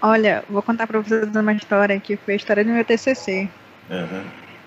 Olha, 0.00 0.44
vou 0.48 0.62
contar 0.62 0.86
para 0.86 1.00
vocês 1.00 1.34
uma 1.34 1.52
história 1.52 1.98
que 1.98 2.16
foi 2.16 2.34
a 2.34 2.36
história 2.36 2.64
do 2.64 2.70
meu 2.70 2.84
TCC. 2.84 3.48
Uhum. 3.90 4.24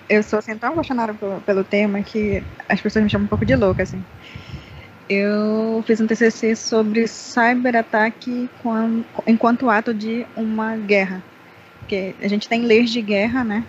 Eu 0.08 0.22
sou 0.22 0.38
assim, 0.38 0.56
tão 0.56 0.72
apaixonada 0.72 1.14
pelo, 1.14 1.40
pelo 1.40 1.64
tema 1.64 2.02
que 2.02 2.42
as 2.68 2.80
pessoas 2.80 3.04
me 3.04 3.10
chamam 3.10 3.24
um 3.24 3.28
pouco 3.28 3.46
de 3.46 3.56
louca, 3.56 3.82
assim 3.82 4.04
eu 5.12 5.82
fiz 5.86 6.00
um 6.00 6.06
TCC 6.06 6.56
sobre 6.56 7.06
cyberataque 7.06 8.48
enquanto 9.26 9.68
ato 9.68 9.92
de 9.92 10.26
uma 10.36 10.76
guerra. 10.76 11.22
Porque 11.80 12.14
a 12.22 12.28
gente 12.28 12.48
tem 12.48 12.62
leis 12.62 12.90
de 12.90 13.02
guerra, 13.02 13.44
né? 13.44 13.64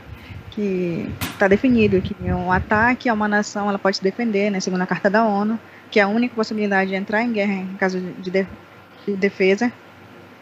Que 0.54 1.10
está 1.22 1.48
definido 1.48 2.02
que 2.02 2.16
um 2.32 2.52
ataque 2.52 3.10
a 3.10 3.14
uma 3.14 3.28
nação 3.28 3.68
ela 3.70 3.80
pode 3.80 3.98
se 3.98 4.04
defender, 4.04 4.52
né? 4.52 4.60
Segundo 4.60 4.82
a 4.82 4.86
Carta 4.86 5.10
da 5.10 5.26
ONU, 5.26 5.60
que 5.90 6.00
é 6.00 6.04
a 6.04 6.08
única 6.08 6.36
possibilidade 6.36 6.92
de 6.92 6.96
entrar 6.96 7.24
em 7.24 7.32
guerra 7.32 7.54
em 7.54 7.76
caso 7.76 8.00
de, 8.00 8.46
de 9.06 9.16
defesa. 9.16 9.72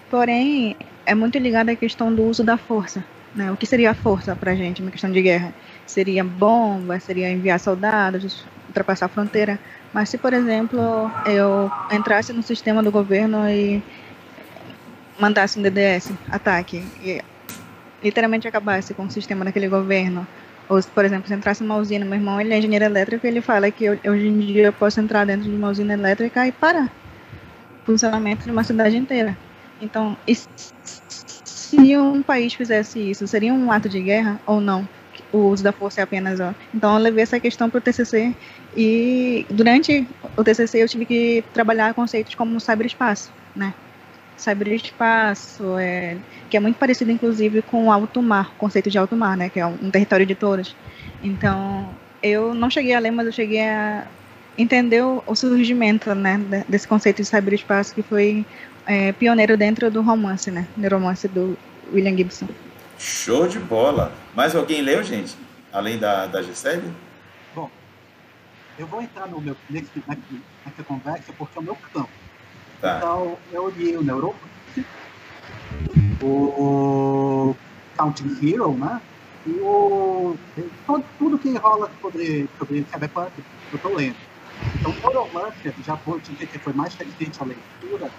Porém, 0.10 0.76
é 1.06 1.16
muito 1.16 1.38
ligada 1.38 1.72
à 1.72 1.76
questão 1.76 2.14
do 2.14 2.24
uso 2.24 2.44
da 2.44 2.58
força. 2.58 3.04
Né? 3.34 3.50
O 3.52 3.56
que 3.56 3.66
seria 3.66 3.92
a 3.92 3.94
força 3.94 4.36
para 4.36 4.52
a 4.52 4.56
gente, 4.56 4.82
uma 4.82 4.92
questão 4.92 5.12
de 5.12 5.22
guerra? 5.22 5.54
Seria 5.86 6.24
bomba? 6.24 7.00
Seria 7.00 7.32
enviar 7.32 7.60
soldados, 7.60 8.46
ultrapassar 8.68 9.06
a 9.06 9.10
fronteira? 9.10 9.58
Mas 9.94 10.10
se, 10.10 10.18
por 10.18 10.34
exemplo, 10.34 11.10
eu 11.26 11.72
entrasse 11.92 12.34
no 12.34 12.44
sistema 12.44 12.84
do 12.84 12.92
governo 12.92 13.50
e 13.50 13.82
mandasse 15.20 15.60
um 15.60 15.62
DDS, 15.62 16.12
ataque, 16.30 16.84
e 17.02 17.22
literalmente 18.04 18.48
acabasse 18.48 18.94
com 18.94 19.04
o 19.04 19.12
sistema 19.12 19.46
daquele 19.46 19.68
governo, 19.68 20.26
ou 20.70 20.82
se, 20.82 20.88
por 20.90 21.04
exemplo, 21.04 21.28
se 21.28 21.34
entrasse 21.34 21.64
numa 21.64 21.78
usina, 21.78 22.06
meu 22.06 22.16
irmão 22.16 22.40
ele 22.40 22.54
é 22.54 22.58
engenheiro 22.58 22.86
elétrico, 22.86 23.28
ele 23.28 23.42
fala 23.42 23.70
que 23.72 23.86
eu, 23.86 24.00
hoje 24.06 24.28
em 24.28 24.40
dia 24.40 24.64
eu 24.64 24.74
posso 24.74 25.00
entrar 25.00 25.26
dentro 25.26 25.50
de 25.50 25.56
uma 25.56 25.70
usina 25.70 25.94
elétrica 25.94 26.48
e 26.48 26.52
parar 26.52 26.90
o 27.84 27.86
funcionamento 27.86 28.46
de 28.46 28.52
uma 28.52 28.64
cidade 28.64 28.96
inteira. 28.96 29.38
Então, 29.82 30.16
se 30.84 31.98
um 31.98 32.22
país 32.22 32.54
fizesse 32.54 33.00
isso, 33.00 33.28
seria 33.28 33.54
um 33.54 33.72
ato 33.72 33.90
de 33.90 34.02
guerra 34.02 34.40
ou 34.46 34.62
não? 34.62 34.88
o 35.32 35.50
uso 35.50 35.64
da 35.64 35.72
força 35.72 36.02
é 36.02 36.04
apenas. 36.04 36.40
Ó. 36.40 36.54
Então, 36.74 36.94
eu 36.94 37.00
levei 37.00 37.24
essa 37.24 37.40
questão 37.40 37.70
para 37.70 37.78
o 37.78 37.82
TCC 37.82 38.34
e 38.76 39.46
durante 39.50 40.08
o 40.36 40.44
TCC 40.44 40.82
eu 40.84 40.88
tive 40.88 41.06
que 41.06 41.44
trabalhar 41.54 41.94
conceitos 41.94 42.36
como 42.36 42.60
cyberespaço, 42.60 43.32
né? 43.56 43.74
Cyberespaço, 44.42 45.78
é, 45.78 46.18
que 46.50 46.58
é 46.58 46.60
muito 46.60 46.78
parecido, 46.78 47.12
inclusive, 47.12 47.62
com 47.62 47.88
o 47.88 47.92
alto 47.92 48.22
mar, 48.22 48.52
o 48.56 48.60
conceito 48.60 48.90
de 48.90 48.98
alto 48.98 49.16
mar, 49.16 49.38
né? 49.38 49.50
Que 49.50 49.60
é 49.60 49.66
um, 49.66 49.78
um 49.82 49.92
território 49.92 50.26
de 50.26 50.36
todos. 50.36 50.76
Então, 51.24 51.90
eu 52.22 52.54
não 52.54 52.70
cheguei 52.70 52.94
a 52.94 53.00
ler, 53.00 53.12
mas 53.12 53.26
eu 53.28 53.32
cheguei 53.32 53.62
a 53.62 54.06
entender 54.58 55.04
o, 55.04 55.24
o 55.26 55.36
surgimento, 55.36 56.14
né? 56.16 56.40
Desse 56.68 56.88
conceito 56.88 57.18
de 57.18 57.26
cyberespaço 57.26 57.94
que 57.94 58.02
foi 58.02 58.46
é, 58.86 59.12
pioneiro 59.14 59.56
dentro 59.58 59.90
do 59.90 60.02
romance, 60.02 60.52
né? 60.52 60.68
Do 60.76 60.88
romance 60.90 61.28
do 61.28 61.58
William 61.94 62.16
Gibson. 62.16 62.48
Show 62.98 63.48
de 63.48 63.60
bola! 63.60 64.12
Mais 64.36 64.56
alguém 64.56 64.82
leu, 64.82 65.04
gente? 65.04 65.36
Além 65.72 65.98
da, 65.98 66.28
da 66.28 66.42
Gisele? 66.42 66.92
Bom, 67.56 67.70
eu 68.78 68.86
vou 68.86 69.02
entrar 69.02 69.28
no 69.28 69.40
meu, 69.42 69.56
nesse, 69.70 69.90
nessa 70.08 70.84
conversa 70.86 71.34
porque 71.38 71.58
é 71.58 71.62
o 71.62 71.64
meu 71.64 71.78
campo. 71.94 72.21
Tá. 72.82 72.98
Então, 72.98 73.38
eu 73.52 73.70
li 73.70 73.96
o 73.96 74.02
Neuropunk, 74.02 74.42
o 76.22 77.56
Counting 77.96 78.38
Hero, 78.42 78.74
né? 78.74 79.00
E 79.46 79.52
o, 79.60 80.36
todo, 80.88 81.06
tudo 81.20 81.38
que 81.38 81.56
rola 81.58 81.92
sobre, 82.02 82.50
sobre 82.58 82.86
Cyberpunk, 82.92 83.32
eu 83.72 83.76
estou 83.76 83.96
lendo. 83.96 84.16
Então, 84.80 84.92
Neuromancer 84.94 85.74
já 85.86 85.94
vou 85.94 86.20
dizer 86.20 86.48
que 86.48 86.58
foi 86.58 86.74
mais 86.74 86.96
recente 86.96 87.40
a 87.40 87.46
leitura, 87.46 88.10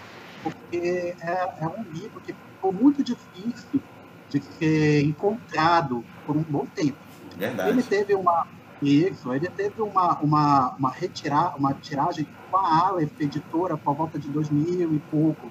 porque 0.44 1.14
é, 1.20 1.48
é 1.60 1.66
um 1.66 1.82
livro 1.92 2.20
que 2.20 2.32
ficou 2.32 2.72
muito 2.72 3.02
difícil 3.02 3.82
de 4.30 4.40
ser 4.42 5.04
encontrado 5.04 6.04
por 6.24 6.36
um 6.36 6.42
bom 6.42 6.66
tempo. 6.66 6.96
Verdade. 7.36 7.70
Ele 7.70 7.82
teve 7.82 8.14
uma 8.14 8.46
isso, 8.82 9.32
ele 9.32 9.48
teve 9.48 9.80
uma 9.80 10.18
uma 10.20 10.74
uma 10.76 10.90
retirar 10.90 11.56
uma 11.56 11.74
tiragem 11.74 12.26
com 12.50 12.56
a 12.56 12.86
Aleph 12.86 13.20
editora 13.20 13.76
por 13.76 13.94
volta 13.94 14.18
de 14.18 14.28
2000 14.28 14.94
e 14.94 14.98
pouco, 15.00 15.50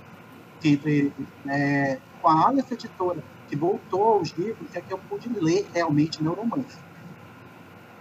que 0.60 1.14
é, 1.48 2.00
com 2.22 2.28
a 2.28 2.48
Aleph 2.48 2.72
editora 2.72 3.24
que 3.48 3.56
voltou 3.56 4.04
aos 4.04 4.30
livros 4.32 4.70
que 4.70 4.78
é 4.78 4.82
que 4.82 4.94
eu 4.94 4.98
pude 4.98 5.30
ler 5.30 5.68
realmente 5.74 6.22
meu 6.22 6.34
romance. 6.34 6.78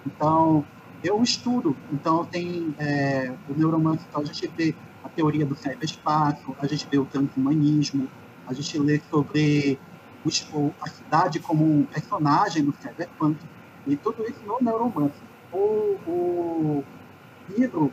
Então 0.06 0.64
eu 1.02 1.22
estudo, 1.22 1.76
então 1.92 2.24
tem 2.24 2.74
é, 2.78 3.34
o 3.48 3.54
neuromance, 3.54 4.04
então 4.08 4.20
a 4.20 4.24
gente 4.24 4.46
vê 4.48 4.74
a 5.02 5.08
teoria 5.08 5.46
do 5.46 5.54
cyberespaço, 5.54 6.54
a 6.58 6.66
gente 6.66 6.86
vê 6.90 6.98
o 6.98 7.06
transhumanismo, 7.06 8.08
a 8.46 8.52
gente 8.52 8.78
lê 8.78 9.00
sobre 9.10 9.80
o, 10.52 10.74
a 10.80 10.88
cidade 10.90 11.40
como 11.40 11.64
um 11.64 11.84
personagem 11.86 12.64
do 12.64 12.74
cyberpunk, 12.74 13.38
e 13.86 13.96
tudo 13.96 14.24
isso 14.24 14.40
no 14.46 14.58
Neuromancer. 14.60 15.22
O, 15.52 15.98
o 16.06 16.84
livro 17.48 17.92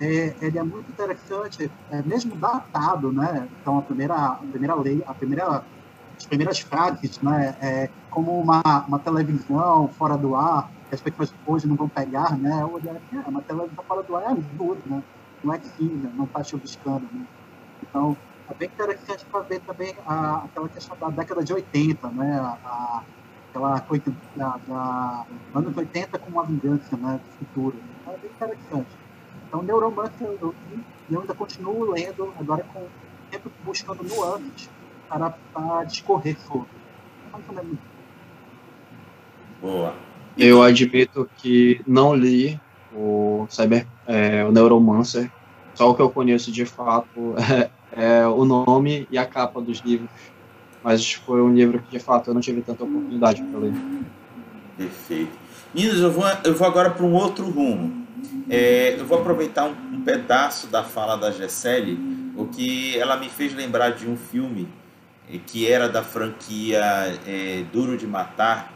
é, 0.00 0.34
ele 0.40 0.58
é 0.58 0.62
muito 0.62 0.90
interessante, 0.90 1.70
é 1.90 2.02
mesmo 2.02 2.34
datado, 2.36 3.12
né? 3.12 3.48
Então 3.60 3.78
a 3.78 3.82
primeira, 3.82 4.14
a 4.14 4.36
primeira 4.36 4.74
lei, 4.74 5.02
a 5.06 5.14
primeira, 5.14 5.64
as 6.16 6.26
primeiras 6.26 6.60
frases, 6.60 7.20
né? 7.20 7.56
É 7.60 7.90
como 8.10 8.38
uma, 8.38 8.62
uma 8.86 8.98
televisão 8.98 9.88
fora 9.88 10.16
do 10.16 10.34
ar, 10.34 10.70
que 10.88 10.94
as 10.94 11.00
pessoas 11.00 11.32
hoje 11.46 11.66
não 11.66 11.76
vão 11.76 11.88
pegar, 11.88 12.36
né? 12.36 12.64
Olhar 12.64 12.96
assim, 12.96 13.22
é, 13.24 13.28
uma 13.28 13.42
televisão 13.42 13.84
fora 13.86 14.02
do 14.02 14.16
ar 14.16 14.24
é 14.24 14.32
absurdo, 14.32 14.82
né? 14.86 15.02
não 15.42 15.52
é 15.52 15.58
filha, 15.58 16.10
não 16.14 16.24
está 16.24 16.42
chuviscando. 16.42 17.06
Né? 17.12 17.26
Então, 17.82 18.16
é 18.48 18.54
bem 18.54 18.68
interessante 18.68 19.24
para 19.26 19.40
ver 19.40 19.60
também 19.60 19.94
a, 20.06 20.44
aquela 20.44 20.68
questão 20.68 20.96
da 20.98 21.08
década 21.08 21.42
de 21.42 21.52
80, 21.52 22.08
né? 22.08 22.38
A, 22.64 23.02
aquela 23.52 23.80
coisa 23.80 24.04
da, 24.34 24.58
da 24.66 25.26
anos 25.54 25.76
80 25.76 26.18
com 26.18 26.30
uma 26.30 26.44
vingança 26.44 26.96
né, 26.96 27.20
do 27.22 27.38
futuro. 27.38 27.76
Então, 28.00 28.14
é 28.14 28.16
bem 28.16 28.30
interessante. 28.30 28.90
Então, 29.46 29.62
Neuromancer, 29.62 30.26
eu, 30.40 30.54
eu 31.10 31.20
ainda 31.20 31.34
continuo 31.34 31.90
lendo, 31.90 32.32
agora 32.40 32.64
com 32.72 32.86
sempre 33.30 33.52
buscando 33.64 34.02
nuances 34.02 34.70
para, 35.08 35.30
para 35.52 35.84
discorrer 35.84 36.38
sobre. 36.40 36.68
Boa. 39.60 39.94
Eu 40.36 40.62
admito 40.62 41.28
que 41.36 41.80
não 41.86 42.14
li 42.14 42.58
o 42.94 43.46
Cyber, 43.48 43.86
é, 44.06 44.44
o 44.44 44.52
Neuromancer. 44.52 45.30
Só 45.74 45.90
o 45.90 45.94
que 45.94 46.02
eu 46.02 46.10
conheço 46.10 46.50
de 46.50 46.64
fato 46.66 47.34
é, 47.38 47.70
é, 47.92 48.26
o 48.26 48.44
nome 48.44 49.06
e 49.10 49.18
a 49.18 49.26
capa 49.26 49.60
dos 49.60 49.78
livros. 49.80 50.10
Mas 50.82 51.12
foi 51.12 51.40
um 51.40 51.52
livro 51.52 51.80
que 51.80 51.96
de 51.96 52.02
fato 52.02 52.30
eu 52.30 52.34
não 52.34 52.40
tive 52.40 52.62
tanta 52.62 52.84
oportunidade 52.84 53.42
para 53.42 53.60
ler. 53.60 53.74
Perfeito. 54.76 55.38
Meninos, 55.74 56.00
eu 56.00 56.10
vou, 56.10 56.24
eu 56.44 56.54
vou 56.54 56.66
agora 56.66 56.90
para 56.90 57.04
um 57.04 57.14
outro 57.14 57.48
rumo. 57.48 58.02
É, 58.50 58.96
eu 58.98 59.06
vou 59.06 59.18
aproveitar 59.18 59.64
um, 59.64 59.96
um, 59.96 60.02
pedaço 60.02 60.66
da 60.66 60.82
fala 60.82 61.16
da 61.16 61.30
Gessele, 61.30 61.98
o 62.36 62.46
que 62.46 62.98
ela 62.98 63.16
me 63.16 63.28
fez 63.28 63.54
lembrar 63.54 63.90
de 63.90 64.08
um 64.08 64.16
filme 64.16 64.68
é, 65.30 65.38
que 65.38 65.70
era 65.70 65.88
da 65.88 66.02
franquia 66.02 66.80
é, 67.26 67.64
Duro 67.72 67.96
de 67.96 68.06
Matar, 68.06 68.72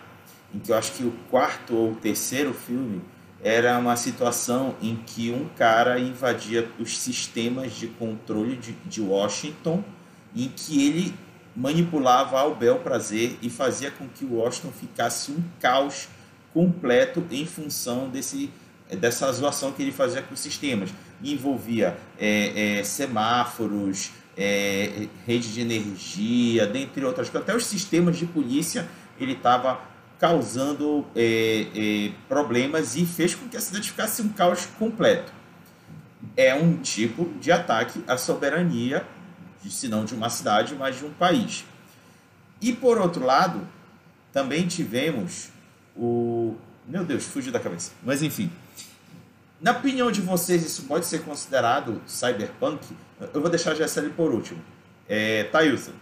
em 0.54 0.58
que 0.58 0.72
eu 0.72 0.76
acho 0.76 0.92
que 0.92 1.04
o 1.04 1.12
quarto 1.30 1.74
ou 1.74 1.92
o 1.92 1.94
terceiro 1.96 2.54
filme 2.54 3.02
era 3.42 3.78
uma 3.78 3.96
situação 3.96 4.74
em 4.80 4.96
que 4.96 5.30
um 5.30 5.46
cara 5.56 6.00
invadia 6.00 6.68
os 6.78 6.96
sistemas 6.98 7.72
de 7.72 7.86
controle 7.88 8.56
de, 8.56 8.72
de 8.86 9.00
Washington, 9.00 9.84
em 10.34 10.48
que 10.48 10.86
ele 10.86 11.14
manipulava 11.56 12.38
ao 12.38 12.54
bel 12.54 12.80
prazer 12.80 13.38
e 13.40 13.48
fazia 13.48 13.90
com 13.90 14.06
que 14.06 14.24
Washington 14.24 14.70
ficasse 14.72 15.32
um 15.32 15.42
caos 15.58 16.08
completo 16.52 17.24
em 17.30 17.46
função 17.46 18.08
desse, 18.08 18.50
dessa 19.00 19.30
zoação 19.32 19.72
que 19.72 19.82
ele 19.82 19.92
fazia 19.92 20.20
com 20.22 20.34
os 20.34 20.40
sistemas. 20.40 20.90
envolvia 21.22 21.96
é, 22.18 22.78
é, 22.78 22.84
semáforos, 22.84 24.10
é, 24.36 25.08
rede 25.26 25.52
de 25.52 25.62
energia, 25.62 26.66
dentre 26.66 27.04
outras 27.04 27.30
coisas. 27.30 27.48
Até 27.48 27.56
os 27.56 27.64
sistemas 27.64 28.18
de 28.18 28.26
polícia 28.26 28.86
ele 29.18 29.32
estava 29.32 29.80
causando 30.18 31.06
problemas 32.26 32.96
e 32.96 33.04
fez 33.04 33.34
com 33.34 33.48
que 33.48 33.56
a 33.56 33.60
cidade 33.60 33.90
ficasse 33.90 34.22
um 34.22 34.30
caos 34.30 34.66
completo. 34.78 35.32
É 36.34 36.54
um 36.54 36.76
tipo 36.76 37.30
de 37.38 37.52
ataque 37.52 38.02
à 38.06 38.16
soberania, 38.16 39.06
se 39.70 39.88
não 39.88 40.04
de 40.04 40.14
uma 40.14 40.30
cidade, 40.30 40.74
mas 40.74 40.98
de 40.98 41.04
um 41.04 41.12
país. 41.12 41.64
E 42.60 42.72
por 42.72 42.98
outro 42.98 43.24
lado, 43.24 43.66
também 44.32 44.66
tivemos 44.66 45.50
o. 45.96 46.54
Meu 46.86 47.04
Deus, 47.04 47.24
fugiu 47.24 47.52
da 47.52 47.60
cabeça. 47.60 47.92
Mas 48.02 48.22
enfim. 48.22 48.50
Na 49.60 49.72
opinião 49.72 50.12
de 50.12 50.20
vocês, 50.20 50.64
isso 50.64 50.82
pode 50.82 51.06
ser 51.06 51.24
considerado 51.24 52.02
cyberpunk? 52.06 52.94
Eu 53.32 53.40
vou 53.40 53.48
deixar 53.48 53.72
a 53.72 53.74
GSL 53.74 54.10
por 54.10 54.32
último. 54.32 54.62
É, 55.08 55.44
Thailson. 55.44 55.92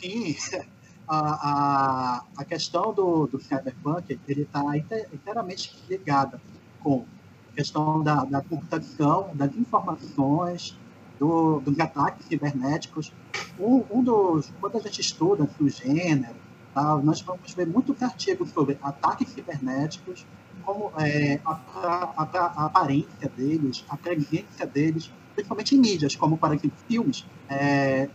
Sim, 0.00 0.36
a, 1.08 1.18
a, 1.18 2.24
a 2.36 2.44
questão 2.44 2.92
do, 2.92 3.26
do 3.26 3.40
cyberpunk 3.40 4.18
está 4.28 4.62
inteiramente 4.76 5.76
ligada 5.88 6.40
com 6.80 7.04
a 7.52 7.56
questão 7.56 8.02
da, 8.02 8.24
da 8.24 8.40
computação, 8.42 9.30
das 9.34 9.54
informações, 9.56 10.76
do, 11.18 11.60
dos 11.60 11.78
ataques 11.78 12.26
cibernéticos. 12.26 13.12
Um, 13.58 13.84
um 13.90 14.02
dos, 14.02 14.52
quando 14.60 14.76
a 14.76 14.80
gente 14.80 15.00
estuda 15.00 15.48
o 15.60 15.68
gênero, 15.68 16.36
tá, 16.74 16.96
nós 16.98 17.20
vamos 17.20 17.52
ver 17.54 17.66
muitos 17.66 18.02
artigos 18.02 18.50
sobre 18.50 18.78
ataques 18.82 19.30
cibernéticos, 19.30 20.26
como 20.64 20.92
é, 20.98 21.40
a, 21.44 21.52
a, 21.52 22.22
a, 22.22 22.66
aparência 22.66 23.30
deles, 23.36 23.84
a 23.88 23.96
presença 23.96 24.66
deles, 24.66 25.10
principalmente 25.34 25.76
em 25.76 25.78
mídias, 25.78 26.16
como, 26.16 26.36
por 26.36 26.52
exemplo, 26.52 26.76
filmes. 26.88 27.24
É, 27.48 28.08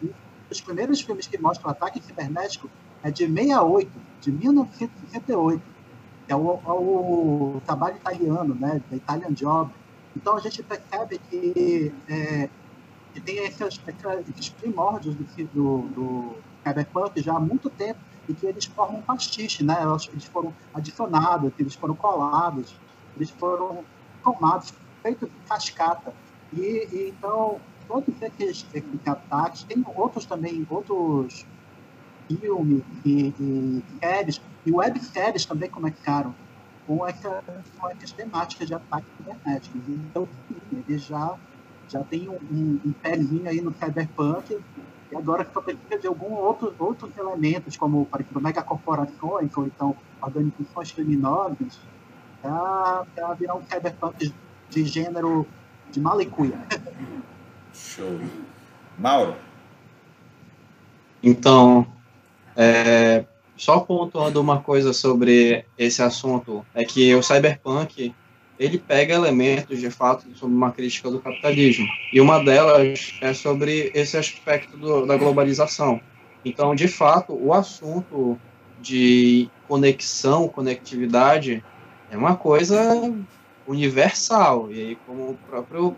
os 0.49 0.59
primeiros 0.59 1.01
filmes 1.01 1.27
que 1.27 1.37
mostram 1.37 1.71
ataque 1.71 2.01
cibernético 2.01 2.69
é 3.03 3.09
de 3.09 3.25
68, 3.25 3.91
de 4.19 4.31
1968. 4.31 5.61
É 6.27 6.35
o, 6.35 6.53
é 6.53 6.71
o 6.71 7.61
trabalho 7.65 7.95
italiano, 7.95 8.55
né, 8.55 8.81
da 8.89 8.95
Italian 8.97 9.33
Job. 9.33 9.71
Então 10.15 10.35
a 10.35 10.39
gente 10.39 10.61
percebe 10.61 11.19
que, 11.29 11.93
é, 12.07 12.49
que 13.13 13.21
tem 13.21 13.37
esses, 13.39 13.79
esses 14.29 14.49
primórdios 14.49 15.15
do, 15.15 15.25
do, 15.53 15.81
do 15.89 16.35
cyberpunk 16.65 17.21
já 17.21 17.35
há 17.35 17.39
muito 17.39 17.69
tempo 17.69 17.99
e 18.27 18.33
que 18.33 18.45
eles 18.45 18.65
formam 18.65 18.99
um 18.99 19.01
pastiche, 19.01 19.63
né? 19.63 19.77
Eles 20.11 20.25
foram 20.25 20.53
adicionados, 20.73 21.51
eles 21.57 21.75
foram 21.75 21.95
colados, 21.95 22.79
eles 23.15 23.29
foram 23.31 23.83
tomados, 24.23 24.73
feitos 25.01 25.29
de 25.29 25.39
cascata. 25.47 26.13
E, 26.53 26.87
e 26.91 27.09
então 27.09 27.59
todos 27.87 28.21
esses, 28.21 28.65
ataques, 29.05 29.63
tem 29.63 29.83
outros 29.95 30.25
também, 30.25 30.65
outros 30.69 31.45
filmes 32.27 32.83
e, 33.03 33.33
e 33.37 33.83
séries, 33.99 34.41
e 34.65 34.71
webséries 34.71 35.45
também 35.45 35.69
conectaram 35.69 36.33
com, 36.87 37.05
essa, 37.05 37.43
com 37.77 37.89
essas 37.89 38.11
temáticas 38.11 38.67
de 38.67 38.73
ataques 38.73 39.09
cibernéticos. 39.17 39.81
Então, 39.87 40.27
sim, 40.47 40.61
eles 40.71 41.03
já, 41.03 41.37
já 41.91 42.03
tem 42.03 42.29
um, 42.29 42.37
um, 42.51 42.79
um 42.85 42.91
pezinho 42.93 43.47
aí 43.47 43.59
no 43.61 43.73
cyberpunk, 43.73 44.57
e 45.11 45.15
agora 45.15 45.45
só 45.53 45.61
precisa 45.61 45.99
de 45.99 46.07
alguns 46.07 46.39
outro, 46.39 46.73
outros 46.79 47.11
elementos, 47.17 47.75
como, 47.75 48.05
por 48.05 48.21
exemplo, 48.21 48.41
megacorporações, 48.41 49.55
ou 49.57 49.65
então 49.65 49.95
organizações 50.21 50.91
criminosas, 50.91 51.79
para 52.41 53.33
virar 53.37 53.55
um 53.55 53.63
cyberpunk 53.63 54.33
de 54.69 54.85
gênero 54.85 55.45
de 55.91 55.99
malicuia. 55.99 56.57
Show. 57.73 58.19
Mauro? 58.97 59.35
Então, 61.21 61.85
é, 62.55 63.25
só 63.57 63.79
pontuando 63.81 64.39
uma 64.39 64.61
coisa 64.61 64.93
sobre 64.93 65.65
esse 65.77 66.01
assunto, 66.01 66.65
é 66.73 66.83
que 66.85 67.13
o 67.13 67.21
cyberpunk 67.21 68.15
ele 68.61 68.77
pega 68.77 69.15
elementos 69.15 69.79
de 69.79 69.89
fato 69.89 70.23
sobre 70.35 70.55
uma 70.55 70.71
crítica 70.71 71.09
do 71.09 71.19
capitalismo 71.19 71.87
e 72.13 72.21
uma 72.21 72.37
delas 72.43 73.11
é 73.19 73.33
sobre 73.33 73.91
esse 73.95 74.15
aspecto 74.15 74.77
do, 74.77 75.03
da 75.03 75.17
globalização. 75.17 75.99
Então, 76.45 76.75
de 76.75 76.87
fato, 76.87 77.33
o 77.33 77.51
assunto 77.55 78.37
de 78.79 79.49
conexão, 79.67 80.47
conectividade 80.47 81.63
é 82.11 82.15
uma 82.15 82.35
coisa 82.35 83.11
universal 83.65 84.71
e 84.71 84.79
aí 84.79 84.97
como 85.07 85.31
o 85.31 85.37
próprio 85.49 85.95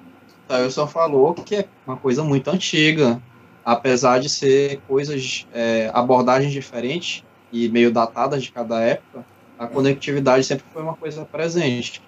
Tailson 0.47 0.87
falou 0.87 1.33
que 1.33 1.57
é 1.57 1.67
uma 1.85 1.97
coisa 1.97 2.23
muito 2.23 2.49
antiga, 2.49 3.21
apesar 3.65 4.19
de 4.19 4.29
ser 4.29 4.79
coisas, 4.87 5.45
é, 5.53 5.91
abordagens 5.93 6.53
diferentes 6.53 7.25
e 7.51 7.67
meio 7.67 7.91
datadas 7.91 8.41
de 8.41 8.53
cada 8.53 8.79
época, 8.79 9.25
a 9.59 9.67
conectividade 9.67 10.45
sempre 10.45 10.65
foi 10.71 10.81
uma 10.81 10.95
coisa 10.95 11.25
presente. 11.25 12.01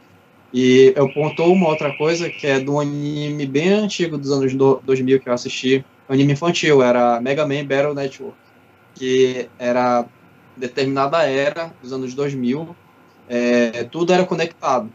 E 0.58 0.94
eu 0.96 1.12
pontou 1.12 1.52
uma 1.52 1.68
outra 1.68 1.92
coisa 1.98 2.30
que 2.30 2.48
é 2.48 2.62
do 2.62 2.80
anime 2.80 3.46
bem 3.46 3.74
antigo 3.74 4.18
dos 4.18 4.32
anos 4.32 4.54
do, 4.54 4.80
2000 4.86 5.20
que 5.20 5.28
eu 5.28 5.34
assisti, 5.34 5.86
anime 6.08 6.32
infantil, 6.32 6.82
era 6.82 7.20
Mega 7.20 7.46
Man 7.46 7.66
Battle 7.66 7.94
Network, 7.94 8.38
que 8.94 9.50
era 9.60 10.06
determinada 10.56 11.24
era 11.24 11.74
dos 11.82 11.92
anos 11.92 12.14
2000, 12.14 12.74
é, 13.28 13.84
tudo 13.84 14.14
era 14.14 14.24
conectado. 14.24 14.90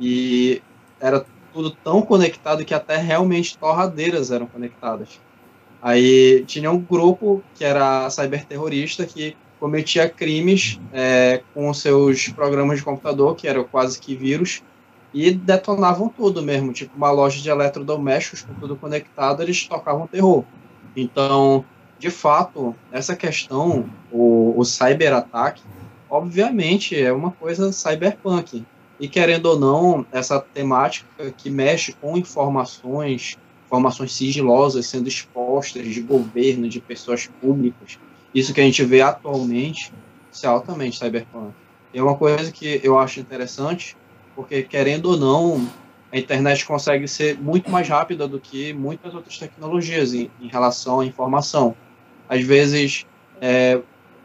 E 0.00 0.62
era 0.98 1.26
tudo 1.52 1.72
tão 1.84 2.00
conectado 2.00 2.64
que 2.64 2.72
até 2.72 2.96
realmente 2.96 3.58
torradeiras 3.58 4.30
eram 4.30 4.46
conectadas. 4.46 5.20
Aí 5.82 6.42
tinha 6.46 6.70
um 6.70 6.80
grupo 6.80 7.42
que 7.54 7.66
era 7.66 8.08
cyberterrorista 8.08 9.04
que 9.04 9.36
cometia 9.58 10.08
crimes 10.08 10.80
é, 10.90 11.42
com 11.52 11.72
seus 11.74 12.28
programas 12.28 12.78
de 12.78 12.84
computador, 12.84 13.36
que 13.36 13.46
eram 13.46 13.64
quase 13.64 14.00
que 14.00 14.16
vírus, 14.16 14.62
e 15.12 15.30
detonavam 15.32 16.08
tudo 16.08 16.42
mesmo, 16.42 16.72
tipo 16.72 16.96
uma 16.96 17.10
loja 17.10 17.40
de 17.40 17.48
eletrodomésticos 17.48 18.42
com 18.42 18.54
tudo 18.54 18.76
conectado, 18.76 19.42
eles 19.42 19.66
tocavam 19.66 20.06
terror. 20.06 20.44
Então, 20.96 21.64
de 21.98 22.10
fato, 22.10 22.74
essa 22.90 23.14
questão, 23.16 23.88
o, 24.10 24.54
o 24.56 24.64
cyberataque, 24.64 25.62
obviamente 26.08 27.00
é 27.00 27.12
uma 27.12 27.30
coisa 27.30 27.72
cyberpunk. 27.72 28.64
E 28.98 29.08
querendo 29.08 29.46
ou 29.46 29.58
não, 29.58 30.06
essa 30.12 30.38
temática 30.38 31.30
que 31.36 31.50
mexe 31.50 31.92
com 31.92 32.16
informações, 32.16 33.38
informações 33.66 34.12
sigilosas 34.12 34.86
sendo 34.86 35.08
expostas 35.08 35.86
de 35.86 36.00
governo, 36.00 36.68
de 36.68 36.80
pessoas 36.80 37.28
públicas. 37.40 37.98
Isso 38.34 38.52
que 38.52 38.60
a 38.60 38.64
gente 38.64 38.84
vê 38.84 39.00
atualmente, 39.00 39.92
isso 40.30 40.46
é 40.46 40.48
altamente 40.48 40.98
cyberpunk. 40.98 41.52
É 41.92 42.02
uma 42.02 42.16
coisa 42.16 42.52
que 42.52 42.80
eu 42.84 42.98
acho 42.98 43.20
interessante, 43.20 43.96
porque 44.40 44.62
querendo 44.62 45.10
ou 45.10 45.16
não, 45.18 45.68
a 46.10 46.18
internet 46.18 46.64
consegue 46.64 47.06
ser 47.06 47.38
muito 47.38 47.70
mais 47.70 47.86
rápida 47.86 48.26
do 48.26 48.40
que 48.40 48.72
muitas 48.72 49.14
outras 49.14 49.36
tecnologias 49.38 50.14
em, 50.14 50.30
em 50.40 50.48
relação 50.48 51.00
à 51.00 51.04
informação. 51.04 51.76
Às 52.26 52.42
vezes, 52.42 53.04
é, 53.38 53.78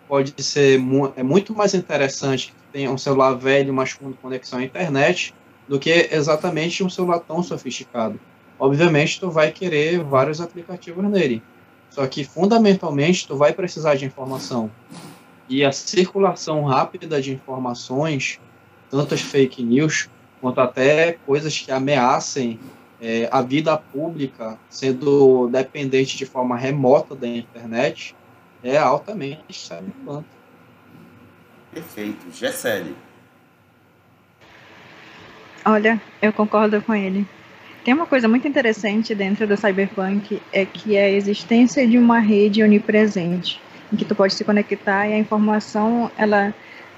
pode 0.08 0.42
ser 0.42 0.80
mu 0.80 1.12
é 1.18 1.22
muito 1.22 1.54
mais 1.54 1.74
interessante 1.74 2.48
que 2.48 2.72
tenha 2.72 2.90
um 2.90 2.98
celular 2.98 3.34
velho, 3.34 3.74
mas 3.74 3.94
com 3.94 4.14
conexão 4.14 4.60
à 4.60 4.64
internet, 4.64 5.36
do 5.68 5.78
que 5.78 6.08
exatamente 6.10 6.82
um 6.82 6.90
celular 6.90 7.20
tão 7.20 7.44
sofisticado. 7.44 8.18
Obviamente, 8.58 9.20
tu 9.20 9.30
vai 9.30 9.52
querer 9.52 10.02
vários 10.02 10.40
aplicativos 10.40 11.04
nele. 11.04 11.44
Só 11.90 12.08
que, 12.08 12.24
fundamentalmente, 12.24 13.28
tu 13.28 13.36
vai 13.36 13.52
precisar 13.52 13.96
de 13.96 14.06
informação. 14.06 14.72
E 15.50 15.66
a 15.66 15.74
circulação 15.74 16.64
rápida 16.64 17.22
de 17.22 17.34
informações, 17.34 18.40
tantas 18.96 19.22
fake 19.22 19.62
news, 19.64 20.10
quanto 20.40 20.62
até 20.62 21.14
coisas 21.26 21.58
que 21.60 21.72
ameacem 21.72 22.60
é, 23.02 23.28
a 23.32 23.42
vida 23.42 23.78
pública, 23.78 24.58
sendo 24.70 25.50
dependente 25.50 26.18
de 26.18 26.26
forma 26.26 26.56
remota 26.56 27.14
da 27.16 27.28
internet, 27.28 28.16
é 28.64 28.78
altamente 28.78 29.44
cyberpunk. 29.50 30.26
Perfeito. 31.74 32.26
Gessele. 32.32 32.96
Olha, 35.66 36.02
eu 36.22 36.32
concordo 36.32 36.82
com 36.82 36.94
ele. 36.96 37.28
Tem 37.84 37.94
uma 37.94 38.06
coisa 38.06 38.28
muito 38.28 38.48
interessante 38.48 39.14
dentro 39.14 39.46
do 39.46 39.58
cyberpunk, 39.58 40.42
é 40.52 40.66
que 40.66 40.96
é 40.96 41.06
a 41.06 41.12
existência 41.12 41.88
de 41.88 41.98
uma 41.98 42.20
rede 42.20 42.64
onipresente, 42.64 43.62
em 43.92 43.96
que 43.96 44.06
tu 44.06 44.16
pode 44.16 44.34
se 44.34 44.44
conectar 44.44 45.08
e 45.08 45.14
a 45.14 45.20
informação, 45.20 46.10
ela, 46.18 46.54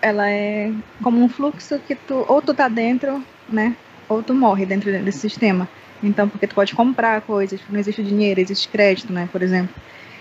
ela 0.07 0.29
é 0.29 0.71
como 1.03 1.21
um 1.21 1.29
fluxo 1.29 1.79
que 1.87 1.95
tu, 1.95 2.25
ou 2.27 2.41
tu 2.41 2.53
tá 2.53 2.67
dentro, 2.67 3.23
né, 3.49 3.75
ou 4.09 4.23
tu 4.23 4.33
morre 4.33 4.65
dentro 4.65 4.91
desse 5.03 5.19
sistema. 5.19 5.67
Então, 6.01 6.29
porque 6.29 6.47
tu 6.47 6.55
pode 6.55 6.75
comprar 6.75 7.21
coisas, 7.21 7.59
não 7.69 7.79
existe 7.79 8.03
dinheiro, 8.03 8.39
existe 8.39 8.67
crédito, 8.69 9.11
né, 9.11 9.27
por 9.31 9.41
exemplo. 9.41 9.73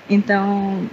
Então, 0.09 0.89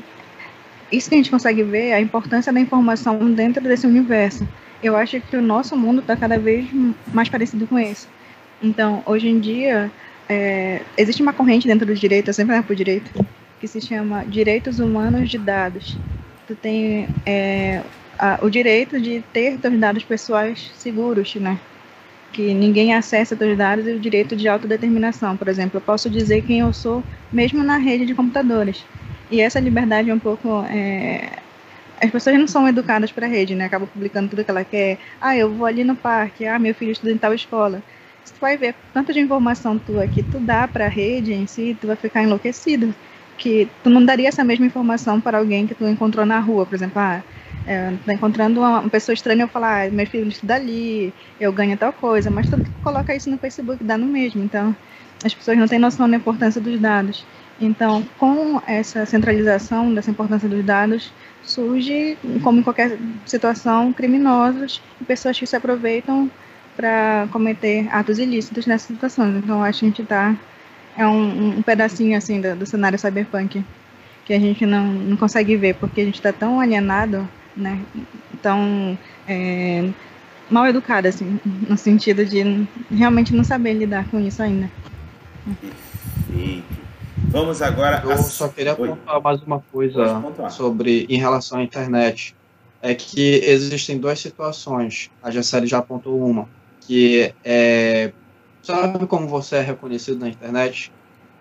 isso 0.92 1.10
que 1.10 1.16
a 1.16 1.18
gente 1.18 1.32
consegue 1.32 1.64
ver 1.64 1.88
é 1.88 1.94
a 1.96 2.02
importância 2.02 2.52
da 2.52 2.60
informação 2.60 3.34
dentro 3.34 3.64
desse 3.64 3.88
universo. 3.88 4.48
Eu 4.82 4.96
acho 4.96 5.20
que 5.22 5.38
o 5.38 5.42
nosso 5.42 5.78
mundo 5.78 6.02
está 6.02 6.16
cada 6.16 6.38
vez 6.38 6.68
mais 7.14 7.30
parecido 7.30 7.66
com 7.66 7.80
esse. 7.80 8.08
Então, 8.62 9.02
hoje 9.06 9.28
em 9.28 9.40
dia, 9.40 9.90
é, 10.28 10.82
existe 10.98 11.22
uma 11.22 11.34
corrente 11.34 11.68
dentro 11.68 11.86
do 11.86 11.96
direito, 11.96 12.30
eu 12.30 12.34
sempre 12.34 12.62
para 12.62 12.74
o 12.74 12.76
direito, 12.76 13.26
que 13.60 13.68
se 13.68 13.80
chama 13.82 14.26
Direitos 14.26 14.80
Humanos 14.80 15.30
de 15.30 15.38
Dados. 15.38 15.98
Tu 16.48 16.56
tem 16.56 17.08
é, 17.26 17.82
a, 18.24 18.40
o 18.42 18.50
direito 18.50 19.02
de 19.02 19.22
ter 19.34 19.58
teus 19.58 19.78
dados 19.78 20.04
pessoais 20.06 20.72
seguros, 20.78 21.36
né? 21.36 21.60
Que 22.32 22.54
ninguém 22.54 22.94
acessa 22.94 23.36
teus 23.36 23.58
dados 23.58 23.86
e 23.86 23.92
o 23.92 24.00
direito 24.00 24.34
de 24.34 24.48
autodeterminação. 24.48 25.36
Por 25.36 25.50
exemplo, 25.50 25.78
eu 25.78 25.82
posso 25.82 26.10
dizer 26.10 26.42
quem 26.42 26.60
eu 26.62 26.72
sou 26.72 27.04
mesmo 27.34 27.62
na 27.66 27.76
rede 27.76 28.06
de 28.06 28.16
computadores. 28.16 28.82
E 29.30 29.42
essa 29.42 29.60
liberdade 29.60 30.10
é 30.10 30.14
um 30.14 30.20
pouco. 30.20 30.64
É... 30.70 31.30
As 32.02 32.10
pessoas 32.10 32.38
não 32.40 32.48
são 32.48 32.68
educadas 32.68 33.12
para 33.12 33.26
a 33.26 33.30
rede, 33.30 33.56
né? 33.56 33.66
Acabam 33.66 33.90
publicando 33.92 34.30
tudo 34.30 34.44
que 34.44 34.52
ela 34.52 34.64
quer. 34.64 34.98
Ah, 35.20 35.36
eu 35.36 35.52
vou 35.54 35.66
ali 35.66 35.84
no 35.84 35.96
parque. 35.96 36.46
Ah, 36.46 36.58
meu 36.58 36.74
filho 36.74 36.92
estuda 36.94 37.12
em 37.12 37.18
tal 37.18 37.34
escola. 37.34 37.84
Você 38.24 38.34
vai 38.40 38.56
ver 38.56 38.74
tanta 38.94 39.12
de 39.12 39.20
informação 39.20 39.78
tua 39.78 40.08
que 40.08 40.24
tu 40.24 40.40
dá 40.40 40.66
para 40.66 40.86
a 40.86 40.90
rede 40.90 41.34
em 41.34 41.46
si, 41.46 41.78
tu 41.80 41.88
vai 41.88 41.98
ficar 41.98 42.24
enlouquecido. 42.24 42.96
Que 43.38 43.68
tu 43.84 43.90
não 43.90 44.04
daria 44.06 44.30
essa 44.30 44.46
mesma 44.46 44.66
informação 44.66 45.20
para 45.20 45.40
alguém 45.40 45.68
que 45.68 45.76
tu 45.76 45.86
encontrou 45.86 46.26
na 46.26 46.40
rua, 46.40 46.66
por 46.66 46.76
exemplo. 46.76 47.00
Ah, 47.02 47.22
é, 47.66 47.94
tá 48.06 48.14
encontrando 48.14 48.60
uma, 48.60 48.90
pessoa 48.90 49.14
estranha, 49.14 49.44
eu 49.44 49.48
falar, 49.48 49.88
ah, 49.88 49.90
meu 49.92 50.06
filho 50.06 50.28
estuda 50.28 50.56
ali, 50.56 51.14
eu 51.40 51.52
ganho 51.52 51.78
tal 51.78 51.94
coisa, 51.94 52.30
mas 52.30 52.50
tudo 52.50 52.64
que 52.64 52.72
coloca 52.84 53.16
isso 53.16 53.30
no 53.30 53.38
Facebook 53.38 53.84
dá 53.84 53.98
no 53.98 54.06
mesmo. 54.06 54.44
Então, 54.44 54.76
as 55.24 55.34
pessoas 55.34 55.58
não 55.58 55.68
têm 55.68 55.80
noção 55.80 56.10
da 56.10 56.18
importância 56.18 56.60
dos 56.60 56.80
dados. 56.80 57.26
Então, 57.62 58.04
com 58.18 58.62
essa 58.68 59.06
centralização 59.06 59.94
dessa 59.94 60.12
importância 60.12 60.50
dos 60.50 60.64
dados, 60.66 61.12
surge, 61.44 62.18
como 62.44 62.60
em 62.60 62.64
qualquer 62.64 62.98
situação, 63.26 63.94
criminosos 63.94 64.82
e 65.00 65.04
pessoas 65.04 65.38
que 65.38 65.46
se 65.46 65.56
aproveitam 65.56 66.30
para 66.76 67.28
cometer 67.32 67.88
atos 67.92 68.18
ilícitos 68.20 68.66
nessas 68.66 68.88
situações. 68.88 69.36
Então, 69.36 69.64
acho 69.64 69.80
que 69.80 69.86
a 69.86 69.90
gente 69.90 70.02
está 70.02 70.36
é 70.98 71.08
um, 71.08 71.58
um, 71.58 71.62
pedacinho 71.62 72.18
assim 72.18 72.40
do, 72.40 72.56
do, 72.56 72.66
cenário 72.66 73.00
cyberpunk 73.00 73.64
que 74.26 74.34
a 74.34 74.40
gente 74.40 74.66
não, 74.66 74.86
não 74.86 75.18
consegue 75.18 75.56
ver 75.56 75.76
porque 75.76 76.02
a 76.02 76.06
gente 76.06 76.16
está 76.16 76.32
tão 76.32 76.60
alienado, 76.60 77.28
né? 77.56 77.82
Tão 78.42 78.98
é, 79.28 79.90
mal 80.50 80.68
educado 80.68 81.08
assim, 81.08 81.40
no 81.68 81.78
sentido 81.78 82.26
de 82.26 82.68
realmente 82.92 83.34
não 83.34 83.44
saber 83.44 83.74
lidar 83.74 84.08
com 84.10 84.20
isso 84.20 84.42
ainda. 84.42 84.70
Perfeito. 85.46 86.74
Vamos 87.30 87.62
agora. 87.62 88.04
Eu 88.06 88.18
só 88.18 88.48
queria 88.48 88.74
apontar 88.74 89.22
mais 89.22 89.42
uma 89.42 89.60
coisa 89.72 90.22
sobre 90.50 91.06
em 91.10 91.18
relação 91.18 91.60
à 91.60 91.64
internet. 91.64 92.36
É 92.82 92.94
que 92.94 93.42
existem 93.46 93.98
duas 93.98 94.20
situações. 94.20 95.10
A 95.22 95.32
Gessele 95.32 95.66
já 95.66 95.78
apontou 95.78 96.20
uma, 96.20 96.50
que 96.82 97.34
é 97.44 98.12
sabe 98.62 99.06
como 99.08 99.28
você 99.28 99.58
é 99.58 99.62
reconhecido 99.62 100.20
na 100.20 100.30
internet? 100.30 100.92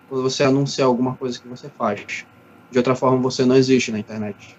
Quando 0.09 0.23
você 0.23 0.43
anuncia 0.43 0.85
alguma 0.85 1.15
coisa 1.15 1.39
que 1.39 1.47
você 1.47 1.69
faz. 1.69 2.25
De 2.71 2.77
outra 2.77 2.95
forma, 2.95 3.17
você 3.17 3.45
não 3.45 3.55
existe 3.55 3.91
na 3.91 3.99
internet. 3.99 4.57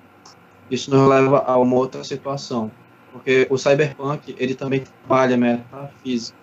Isso 0.71 0.91
nos 0.91 1.09
leva 1.09 1.45
a 1.47 1.59
uma 1.59 1.77
outra 1.77 2.03
situação, 2.03 2.71
porque 3.13 3.47
o 3.51 3.59
cyberpunk 3.59 4.35
ele 4.39 4.55
também 4.55 4.81
trabalha 4.81 5.37
metafísica. 5.37 6.37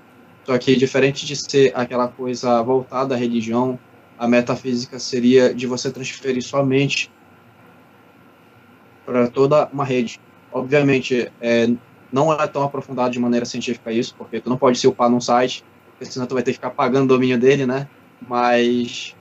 Só 0.46 0.58
que 0.58 0.76
diferente 0.76 1.26
de 1.26 1.36
ser 1.36 1.72
aquela 1.76 2.08
coisa 2.08 2.62
voltada 2.62 3.16
à 3.16 3.18
religião, 3.18 3.80
a 4.18 4.28
metafísica 4.28 5.00
seria 5.00 5.54
de 5.54 5.66
você 5.66 5.92
transferir 5.92 6.42
sua 6.44 6.64
mente 6.64 7.12
para 9.06 9.28
toda 9.28 9.68
uma 9.72 9.84
rede. 9.84 10.20
Obviamente, 10.52 11.32
é, 11.40 11.70
não 12.12 12.32
é 12.34 12.48
tão 12.48 12.64
aprofundado 12.64 13.12
de 13.12 13.20
maneira 13.20 13.46
científica 13.46 13.92
isso, 13.92 14.14
porque 14.18 14.40
tu 14.40 14.50
não 14.50 14.58
pode 14.58 14.78
se 14.78 14.88
upar 14.88 15.10
num 15.10 15.22
site, 15.22 15.64
senão 16.02 16.28
tu 16.28 16.34
vai 16.34 16.44
ter 16.44 16.52
que 16.52 16.58
ficar 16.58 16.72
pagando 16.72 17.06
o 17.06 17.08
domínio 17.08 17.40
dele, 17.40 17.66
né? 17.66 17.88
Mas, 18.28 19.16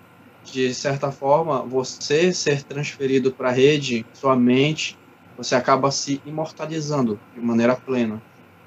de 0.53 0.75
certa 0.75 1.11
forma, 1.11 1.63
você 1.63 2.33
ser 2.33 2.63
transferido 2.63 3.33
para 3.33 3.49
a 3.49 3.53
rede, 3.53 4.05
sua 4.13 4.37
mente, 4.37 4.99
você 5.37 5.55
acaba 5.55 5.91
se 5.91 6.21
imortalizando 6.27 7.19
de 7.35 7.41
maneira 7.41 7.75
plena. 7.75 8.21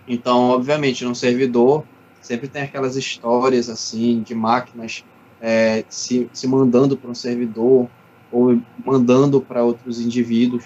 Então, 0.07 0.49
obviamente, 0.49 1.05
no 1.05 1.15
servidor, 1.15 1.83
sempre 2.21 2.47
tem 2.47 2.63
aquelas 2.63 2.95
histórias, 2.95 3.69
assim, 3.69 4.21
de 4.21 4.33
máquinas 4.33 5.03
é, 5.41 5.85
se, 5.89 6.29
se 6.33 6.47
mandando 6.47 6.97
para 6.97 7.11
um 7.11 7.15
servidor 7.15 7.89
ou 8.31 8.59
mandando 8.83 9.41
para 9.41 9.63
outros 9.63 9.99
indivíduos. 9.99 10.63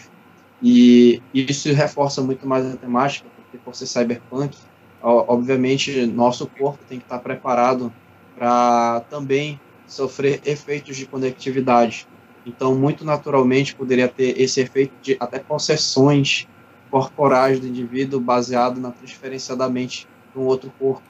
E 0.62 1.22
isso 1.34 1.72
reforça 1.74 2.22
muito 2.22 2.48
mais 2.48 2.66
a 2.66 2.78
temática, 2.78 3.28
porque 3.36 3.58
por 3.58 3.76
ser 3.76 3.86
cyberpunk, 3.86 4.58
obviamente 5.02 6.06
nosso 6.08 6.48
corpo 6.48 6.80
tem 6.88 6.98
que 6.98 7.06
estar 7.06 7.20
preparado 7.20 7.94
para 8.36 9.02
também 9.10 9.60
sofrer 9.88 10.42
efeitos 10.46 10.98
de 10.98 11.06
conectividade. 11.06 12.08
Então, 12.46 12.76
muito 12.76 13.04
naturalmente, 13.04 13.76
poderia 13.76 14.08
ter 14.08 14.40
esse 14.40 14.62
efeito 14.62 14.94
de 15.02 15.18
até 15.20 15.40
possessões 15.40 16.48
corporais 16.92 17.60
do 17.60 17.68
indivíduo 17.68 18.20
baseado 18.20 18.80
na 18.80 18.92
transferência 18.92 19.56
da 19.56 19.68
mente 19.70 20.08
para 20.32 20.42
um 20.42 20.46
outro 20.46 20.72
corpo. 20.78 21.04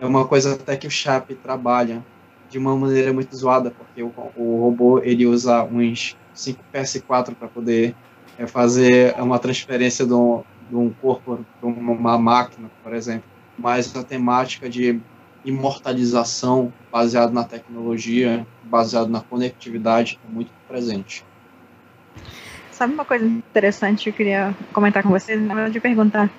É 0.00 0.06
uma 0.06 0.26
coisa 0.26 0.54
até 0.54 0.76
que 0.76 0.86
o 0.86 0.90
Chap 0.90 1.34
trabalha, 1.36 2.04
de 2.48 2.58
uma 2.58 2.76
maneira 2.76 3.12
muito 3.12 3.34
zoada, 3.34 3.70
porque 3.70 4.02
o, 4.02 4.12
o 4.36 4.60
robô 4.60 4.98
ele 4.98 5.26
usa 5.26 5.62
uns 5.64 6.16
5 6.34 6.62
PS4 6.72 7.34
para 7.34 7.48
poder 7.48 7.94
é, 8.38 8.46
fazer 8.46 9.14
uma 9.18 9.38
transferência 9.38 10.06
de 10.06 10.12
um, 10.12 10.42
de 10.68 10.76
um 10.76 10.90
corpo 10.90 11.44
para 11.60 11.68
uma 11.68 12.18
máquina, 12.18 12.70
por 12.82 12.94
exemplo. 12.94 13.24
Mas 13.58 13.94
a 13.94 14.02
temática 14.02 14.68
de 14.68 15.00
imortalização 15.44 16.72
baseado 16.90 17.32
na 17.32 17.44
tecnologia, 17.44 18.46
baseado 18.64 19.08
na 19.08 19.20
conectividade, 19.20 20.18
é 20.28 20.32
muito 20.32 20.50
presente. 20.68 21.24
Sabe 22.70 22.94
uma 22.94 23.04
coisa 23.04 23.24
interessante 23.24 24.04
que 24.04 24.10
eu 24.10 24.14
queria 24.14 24.56
comentar 24.72 25.02
com 25.02 25.10
vocês? 25.10 25.40
Na 25.40 25.54
verdade, 25.54 25.78
perguntar. 25.80 26.30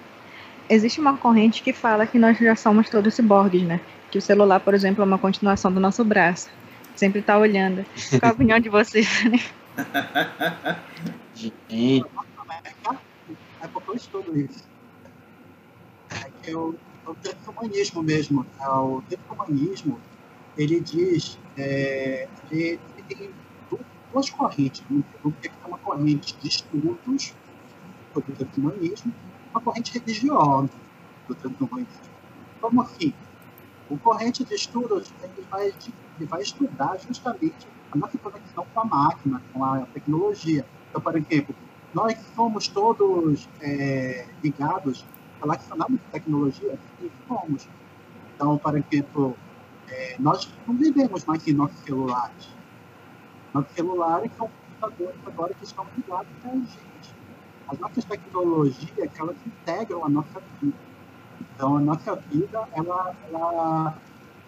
Existe 0.70 1.00
uma 1.00 1.18
corrente 1.18 1.62
que 1.62 1.74
fala 1.74 2.08
que 2.08 2.18
nós 2.18 2.38
já 2.38 2.56
somos 2.56 2.90
todos 2.90 3.14
ciborgues, 3.14 3.64
né? 3.64 3.80
que 4.14 4.20
o 4.20 4.22
celular, 4.22 4.60
por 4.60 4.76
exemplo, 4.76 5.02
é 5.04 5.08
uma 5.08 5.18
continuação 5.18 5.74
do 5.74 5.80
nosso 5.80 6.06
braço. 6.06 6.48
Sempre 6.96 7.22
está 7.22 7.36
olhando. 7.36 7.84
Qual 8.20 8.32
a 8.32 8.36
opinião 8.36 8.60
de 8.60 8.70
vocês? 8.70 9.08
Né? 9.24 9.40
Gente. 11.34 12.06
É 13.60 13.68
porque 13.68 13.90
eu 13.90 13.96
estudo 13.96 14.40
isso. 14.40 14.70
É 16.12 16.30
que 16.44 16.54
o, 16.54 16.76
o 17.06 17.16
transhumanismo 17.16 18.04
mesmo, 18.04 18.46
é, 18.60 18.68
o 18.70 19.02
transhumanismo, 19.02 20.00
ele 20.58 20.80
diz, 20.80 21.38
é, 21.58 22.28
ele, 22.52 22.80
ele 22.98 23.04
tem 23.08 23.30
duas 24.12 24.30
correntes. 24.30 24.84
Né? 24.90 25.04
Tem 25.42 25.52
uma 25.66 25.78
corrente 25.78 26.36
de 26.38 26.48
estudos 26.48 27.34
sobre 28.14 28.32
o 28.32 28.36
transhumanismo, 28.36 29.14
uma 29.52 29.62
corrente 29.62 29.94
religiosa 29.94 30.70
do 31.28 31.36
transhumanismo. 31.36 32.14
Como 32.62 32.82
assim? 32.82 33.14
O 33.90 33.98
corrente 33.98 34.44
de 34.44 34.56
estudos 34.56 35.14
ele 35.22 35.46
vai, 35.50 35.68
ele 35.68 36.26
vai 36.26 36.42
estudar 36.42 36.98
justamente 37.00 37.68
a 37.92 37.98
nossa 37.98 38.18
conexão 38.18 38.66
com 38.74 38.80
a 38.80 38.86
máquina, 38.86 39.42
com 39.52 39.64
a 39.64 39.82
tecnologia. 39.94 40.66
Então, 40.90 41.02
por 41.02 41.16
exemplo, 41.16 41.56
nós 41.94 42.18
somos 42.36 42.68
todos 42.68 43.48
é, 43.62 44.28
ligados, 44.44 45.06
relacionados 45.44 46.00
com 46.00 46.10
tecnologia, 46.12 46.80
e 47.02 47.12
somos. 47.28 47.68
Então, 48.34 48.58
por 48.58 48.78
exemplo, 48.78 49.38
é, 49.90 50.16
nós 50.20 50.50
não 50.66 50.76
vivemos 50.76 51.26
mais 51.26 51.46
em 51.48 51.54
nossos 51.54 51.78
celulares. 51.80 52.50
Nossos 53.54 53.72
celulares 53.74 54.32
são 54.38 54.50
computadores 54.50 55.20
agora 55.28 55.54
que 55.54 55.64
estão 55.64 55.86
ligados 55.96 56.32
a 56.46 56.50
gente. 56.50 57.16
As 57.68 57.80
nossas 57.80 58.06
tecnologias, 58.06 59.10
elas 59.20 59.36
integram 59.46 60.06
a 60.06 60.10
nossa 60.10 60.42
vida. 60.62 60.78
Então, 61.42 61.78
a 61.78 61.80
nossa 61.80 62.16
vida, 62.16 62.68
ela, 62.74 63.16
ela 63.28 63.98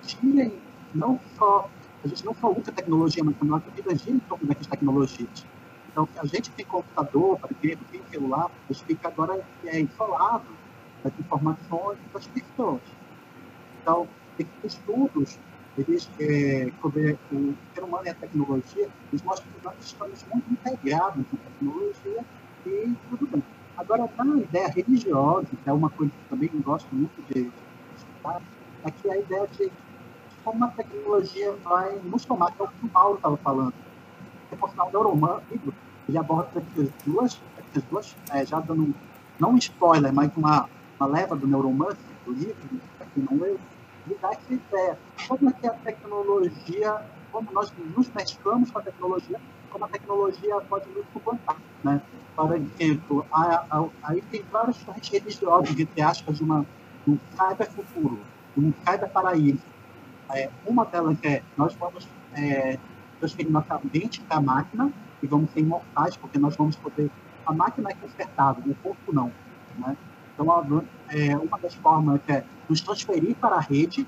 gira 0.01 0.51
não 0.93 1.19
só, 1.38 1.69
a 2.03 2.08
gente 2.08 2.25
não 2.25 2.34
só 2.34 2.51
usa 2.51 2.71
tecnologia, 2.71 3.23
mas 3.23 3.36
a 3.41 3.45
nossa 3.45 3.69
vida 3.71 3.95
gira 3.95 4.15
em 4.15 4.19
torno 4.19 4.47
dessas 4.47 4.67
tecnologias. 4.67 5.45
Então, 5.91 6.08
a 6.17 6.25
gente 6.25 6.51
tem 6.51 6.65
computador, 6.65 7.39
por 7.39 7.49
exemplo, 7.51 7.86
tem 7.91 8.01
celular, 8.10 8.51
a 8.69 8.73
gente 8.73 8.86
fica 8.86 9.08
agora 9.08 9.45
é, 9.63 9.81
isolado 9.81 10.64
das 11.06 11.20
informações 11.20 12.00
das 12.12 12.28
pessoas. 12.28 12.82
Então, 13.82 14.08
estudos, 14.63 15.38
eles, 15.78 16.10
é, 16.20 16.72
sobre 16.82 17.18
o 17.32 17.54
ser 17.74 17.84
humano 17.84 18.08
e 18.08 18.10
a 18.10 18.15
tecnologia, 18.15 18.89
eles 19.12 19.22
mostram 19.24 19.48
que 19.52 19.65
nós 19.65 19.76
estamos 19.80 20.26
muito 20.34 20.52
integrados 20.52 21.24
com 21.30 21.38
a 21.38 21.39
tecnologia 21.39 22.26
e 22.65 22.96
tudo 23.10 23.28
bem. 23.28 23.44
Agora, 23.78 24.10
na 24.18 24.38
ideia 24.38 24.68
religiosa, 24.70 25.48
que 25.48 25.70
é 25.70 25.74
uma 25.74 25.89
coisa 25.89 26.12
que 26.12 26.30
também 26.30 26.50
gosto 26.63 26.88
muito 26.96 27.22
de 27.32 27.52
estudar, 27.96 28.41
é 28.84 28.91
que 28.91 29.12
a 29.12 29.18
ideia 29.18 29.48
de 29.48 29.72
como 30.44 30.63
a 30.63 30.70
tecnologia 30.70 31.52
vai 31.63 32.00
nos 32.04 32.26
tomar, 32.26 32.52
que 32.52 32.62
é 32.62 32.65
o 32.65 32.68
que 32.68 32.86
o 32.86 32.89
Paulo 32.89 33.15
estava 33.15 33.38
falando. 33.38 33.74
O 34.52 34.91
neuromano, 34.91 35.41
ele 36.08 36.18
aborda 36.18 36.50
essas 36.56 36.89
duas, 37.06 37.41
essas 37.58 37.84
duas 37.89 38.15
é, 38.32 38.46
já 38.46 38.60
dando, 38.60 38.94
não 39.39 39.52
um 39.52 39.58
spoiler, 39.58 40.13
mas 40.13 40.32
uma, 40.38 40.70
uma 40.99 41.08
leva 41.08 41.36
do 41.36 41.47
neuromance, 41.47 41.99
do 42.25 42.34
livro, 42.34 42.55
para 42.97 43.08
quem 43.08 43.23
não 43.23 43.38
leu, 43.38 43.60
ele 44.05 44.17
dá 44.21 44.29
essa 44.29 44.53
ideia. 44.53 44.97
Como 45.27 45.49
é 45.49 45.53
que 45.53 45.67
a 45.67 45.73
tecnologia, 45.73 47.01
como 47.31 47.51
nós 47.51 47.73
nos 47.95 48.10
mesclamos 48.10 48.71
com 48.71 48.79
a 48.79 48.81
tecnologia, 48.81 49.39
como 49.69 49.86
a 49.86 49.88
tecnologia 49.88 50.62
pode 50.62 50.89
nos 50.89 51.05
suplantar, 51.12 51.58
né? 51.84 52.01
Por 52.36 52.53
exemplo, 52.55 53.25
aí 54.03 54.21
tem 54.29 54.43
várias 54.51 54.77
correntes 54.84 55.10
religiosas, 55.10 55.79
entre 55.79 56.01
aspas, 56.01 56.38
de 56.38 56.43
uma, 56.43 56.65
um 57.08 57.17
cyber 57.36 57.71
futuro, 57.71 58.19
um 58.58 58.73
cyber 58.86 59.10
paraíso. 59.10 59.63
É, 60.34 60.49
uma 60.65 60.86
delas 60.86 61.17
é, 61.23 61.41
nós 61.55 61.73
vamos 61.75 62.08
é, 62.34 62.77
transferir 63.19 63.51
nossa 63.51 63.79
mente 63.93 64.21
para 64.21 64.38
a 64.38 64.41
máquina 64.41 64.91
e 65.23 65.27
vamos 65.27 65.49
ser 65.51 65.62
imortais, 65.62 66.17
porque 66.17 66.38
nós 66.38 66.55
vamos 66.55 66.75
poder... 66.75 67.10
A 67.45 67.53
máquina 67.53 67.91
é 67.91 67.93
consertável, 67.93 68.63
o 68.65 68.75
corpo 68.75 69.13
não, 69.13 69.31
né? 69.77 69.95
Então, 70.36 70.84
é, 71.10 71.38
uma 71.38 71.58
das 71.58 71.74
formas 71.76 72.19
é 72.28 72.43
nos 72.69 72.82
transferir 72.82 73.36
para 73.38 73.56
a 73.56 73.60
rede. 73.60 74.06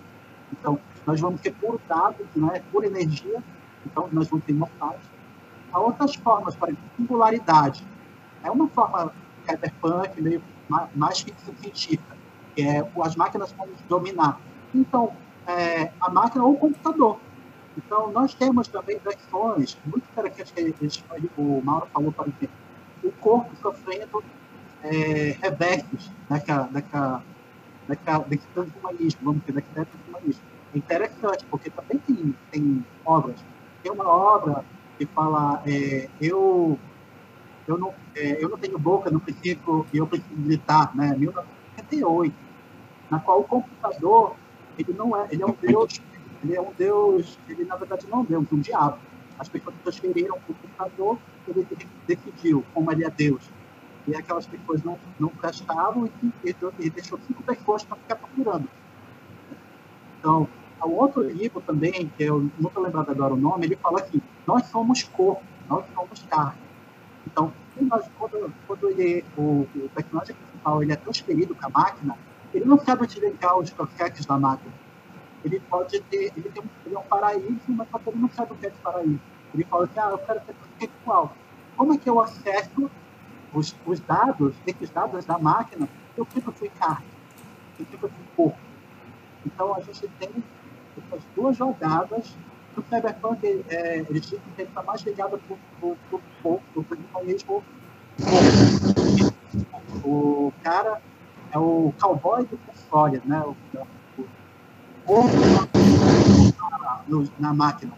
Então, 0.52 0.78
nós 1.06 1.20
vamos 1.22 1.40
ter 1.42 1.54
puro 1.54 1.80
dados, 1.88 2.28
né, 2.36 2.62
pura 2.72 2.86
energia. 2.86 3.42
Então, 3.86 4.10
nós 4.12 4.28
vamos 4.28 4.46
ser 4.46 4.52
imortais. 4.52 5.00
Há 5.72 5.80
outras 5.80 6.16
formas, 6.16 6.56
para 6.56 6.74
singularidade. 6.98 7.86
É 8.44 8.52
uma 8.52 8.68
forma 8.68 9.14
cyberpunk, 9.46 10.22
meio 10.22 10.44
mais 10.94 11.22
ficção 11.22 11.54
científica, 11.62 12.18
que 12.54 12.62
é 12.62 12.86
as 13.02 13.16
máquinas 13.16 13.52
vão 13.54 13.68
dominar. 13.88 14.40
Então, 14.76 15.14
é, 15.46 15.92
a 16.02 16.10
máquina 16.10 16.44
ou 16.44 16.54
o 16.54 16.58
computador. 16.58 17.20
Então, 17.78 18.12
nós 18.12 18.34
temos 18.34 18.68
também 18.68 19.00
versões 19.00 19.78
muito 19.86 20.04
interessantes 20.12 20.98
que 20.98 21.30
o 21.38 21.62
Mauro 21.64 21.88
falou, 21.94 22.12
por 22.12 22.28
exemplo, 22.28 22.50
o 23.04 23.12
corpo 23.12 23.56
sofrendo 23.62 24.24
é, 24.84 25.38
reversos 25.42 26.12
daquela, 26.30 26.68
daquela, 26.68 27.24
daquela, 27.88 28.26
transhumanismo, 28.54 29.22
vamos 29.24 29.42
dizer, 29.42 29.54
daquele 29.54 29.86
transhumanismo. 29.86 30.44
É 30.74 30.78
interessante, 30.78 31.46
porque 31.50 31.70
também 31.70 32.00
tem, 32.00 32.36
tem 32.52 32.86
obras. 33.06 33.44
Tem 33.82 33.92
uma 33.92 34.08
obra 34.08 34.66
que 34.98 35.06
fala, 35.06 35.62
é, 35.66 36.10
eu, 36.20 36.78
eu, 37.68 37.78
não, 37.78 37.94
é, 38.16 38.44
eu 38.44 38.50
não 38.50 38.58
tenho 38.58 38.78
boca, 38.78 39.10
não 39.10 39.20
preciso, 39.20 39.86
eu 39.94 40.08
preciso 40.08 40.36
gritar, 40.36 40.96
né? 40.96 41.16
1978, 41.16 42.36
na 43.10 43.20
qual 43.20 43.42
o 43.42 43.44
computador, 43.44 44.36
ele 44.78 44.94
não 44.94 45.16
é, 45.16 45.28
ele 45.32 45.44
é 45.44 45.46
um 45.46 45.56
deus, 45.62 46.02
ele 46.44 46.56
é 46.56 46.62
um 46.62 46.74
deus, 46.74 47.40
ele 47.48 47.64
na 47.66 47.76
verdade 47.76 48.06
não 48.08 48.20
é 48.20 48.22
um 48.22 48.26
deus, 48.26 48.52
é 48.52 48.56
um 48.56 48.60
diabo. 48.60 48.98
As 49.40 49.48
pessoas 49.48 49.76
transferiram 49.84 50.36
o 50.36 50.54
computador, 50.54 51.20
ele 51.48 51.68
decidiu, 52.08 52.66
como 52.74 52.92
ele 52.92 53.06
é 53.06 53.10
Deus, 53.10 53.50
e 54.08 54.16
aquelas 54.16 54.48
pessoas 54.48 54.82
não, 54.84 54.98
não 55.20 55.30
prestavam 55.30 56.10
e, 56.24 56.50
e, 56.50 56.56
e 56.80 56.90
deixou 56.90 57.20
cinco 57.28 57.44
pessoas 57.44 57.84
para 57.84 57.98
ficar 57.98 58.16
procurando. 58.16 58.70
Então, 60.20 60.48
um 60.86 60.92
outro 60.92 61.22
livro 61.22 61.62
também, 61.62 62.12
que 62.16 62.24
eu 62.24 62.50
não 62.60 62.70
estou 62.70 62.84
lembrado 62.84 63.10
agora 63.10 63.34
o 63.34 63.38
nome, 63.38 63.66
ele 63.66 63.76
fala 63.76 64.00
assim, 64.00 64.22
nós 64.46 64.66
somos 64.68 65.04
corpo, 65.04 65.44
nós 65.68 65.86
somos 65.94 66.24
carne. 66.30 66.62
Então, 67.26 67.52
quando, 68.18 68.54
quando 68.66 68.90
ele, 68.90 69.24
o, 69.38 69.68
o 69.76 69.90
personagem 69.94 70.36
principal 70.36 70.82
ele 70.82 70.94
é 70.94 70.96
transferido 70.96 71.54
para 71.56 71.68
a 71.68 71.70
máquina, 71.70 72.18
ele 72.54 72.66
não 72.66 72.80
sabe 72.80 73.04
utilizar 73.04 73.58
os 73.58 73.70
processos 73.70 74.26
da 74.26 74.38
máquina. 74.38 74.74
Ele 75.44 75.60
pode 75.60 76.00
ter, 76.04 76.32
ele 76.36 76.50
tem 76.50 76.64
um, 76.64 76.68
ele 76.86 76.96
é 76.96 77.00
um 77.00 77.04
paraíso, 77.04 77.62
mas 77.68 77.88
só 77.90 78.00
que 78.00 78.10
ele 78.10 78.20
não 78.20 78.30
sabe 78.30 78.54
o 78.54 78.56
que 78.56 78.66
é 78.66 78.70
esse 78.70 78.80
paraíso. 78.80 79.20
Ele 79.54 79.64
fala 79.66 79.84
assim, 79.84 80.00
ah, 80.00 80.10
eu 80.12 80.18
quero 80.20 80.42
ser 80.46 80.56
sexual. 80.80 81.34
Como 81.76 81.94
é 81.94 81.98
que 81.98 82.10
eu 82.10 82.20
acesso 82.20 82.90
os, 83.54 83.76
os 83.86 84.00
dados, 84.02 84.56
dados 84.90 85.26
da 85.26 85.38
máquina, 85.38 85.88
eu 86.16 86.28
sempre 86.34 86.52
fui 86.54 86.70
carne, 86.70 87.06
eu 87.80 87.86
sempre 87.86 88.10
fui 88.10 88.26
corpo. 88.36 88.58
Então, 89.46 89.76
a 89.76 89.82
gente 89.82 90.08
tem 90.20 90.30
essas 90.98 91.24
duas 91.36 91.56
jogadas. 91.56 92.36
No 92.76 92.84
Cyberpunk, 92.84 93.66
é, 93.70 94.04
que 94.04 94.62
ele 94.62 94.70
está 94.70 94.84
mais 94.84 95.02
ligado 95.02 95.40
para 95.40 95.56
o 95.88 95.98
corpo, 96.44 96.62
para 96.74 97.22
o 97.22 97.26
mesmo 97.26 97.64
O 100.04 100.54
cara 100.64 101.02
é 101.52 101.58
o 101.58 101.92
cowboy 102.00 102.46
do 102.46 102.58
console, 102.58 103.20
né? 103.26 103.42
O, 103.42 103.56
corpo 105.06 105.38
na, 107.08 107.24
na 107.40 107.54
máquina. 107.54 107.94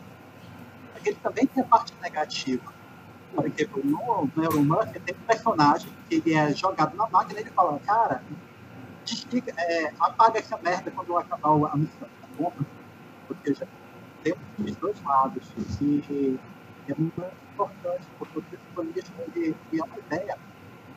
Ele 1.03 1.15
também 1.15 1.45
tem 1.47 1.63
a 1.63 1.65
parte 1.65 1.93
negativa 2.01 2.78
por 3.33 3.45
exemplo, 3.45 3.81
no 3.83 4.29
Neuromancer 4.35 5.01
tem 5.01 5.15
um 5.15 5.25
personagem 5.25 5.89
que 6.07 6.15
ele 6.15 6.33
é 6.33 6.53
jogado 6.53 6.95
na 6.95 7.07
máquina 7.07 7.39
e 7.39 7.43
ele 7.43 7.51
fala, 7.51 7.79
cara, 7.79 8.23
desliga, 9.05 9.53
é, 9.57 9.93
apaga 9.99 10.39
essa 10.39 10.57
merda 10.57 10.91
quando 10.91 11.17
acabar 11.17 11.49
a 11.71 11.77
missão. 11.77 12.07
Tá 12.37 12.51
Porque 13.27 13.53
já 13.53 13.67
tem 14.23 14.33
os 14.57 14.75
dois 14.75 15.01
lados. 15.03 15.47
E 15.81 16.39
é 16.87 16.95
muito 16.97 17.23
importante, 17.53 18.07
porque 18.17 18.39
o 18.39 18.41
psicologista 18.41 19.13
ele, 19.35 19.55
ele 19.71 19.81
é 19.81 19.83
uma 19.83 19.97
ideia 19.97 20.37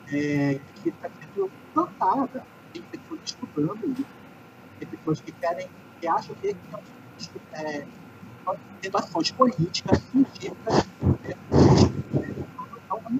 é, 0.07 0.59
que 0.81 0.89
está 0.89 1.09
sendo 1.09 1.51
plantada. 1.73 2.45
Tem 2.73 2.81
pessoas 2.81 3.19
estudando 3.23 3.91
isso. 3.91 4.05
Tem 4.79 4.87
pessoas 4.87 5.21
que 5.21 5.31
querem, 5.33 5.69
que 5.99 6.07
acham 6.07 6.35
que 6.35 6.55
é, 7.53 7.85
tendo 8.81 8.97
ações 8.97 9.31
políticas, 9.31 9.99
científicas, 10.11 10.87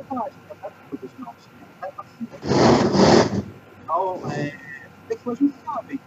a 0.02 0.14
humanidade, 0.14 0.36
todos 0.90 1.12
nós. 1.20 1.50
Então, 3.84 4.32
é, 4.32 4.60
pessoas 5.08 5.40
não 5.40 5.52
sabem 5.66 6.00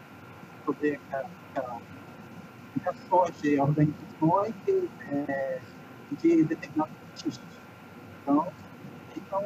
sobre 0.64 1.01
aquelas 1.11 1.83
ações 2.87 3.42
de 3.42 3.61
organizações 3.61 4.55
de, 4.64 4.88
é, 5.11 5.61
de 6.12 6.44
determinados 6.44 6.94
artistas. 7.12 7.44
Então, 8.22 8.53
então 9.16 9.44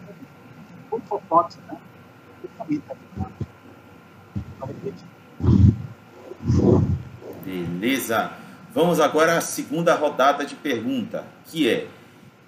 o 0.90 1.00
fofote, 1.00 1.58
né? 1.68 1.78
Principalmente, 2.40 2.84
Beleza. 7.44 8.32
Vamos 8.72 9.00
agora 9.00 9.36
à 9.36 9.40
segunda 9.40 9.94
rodada 9.94 10.46
de 10.46 10.54
pergunta, 10.54 11.24
que 11.44 11.68
é 11.68 11.88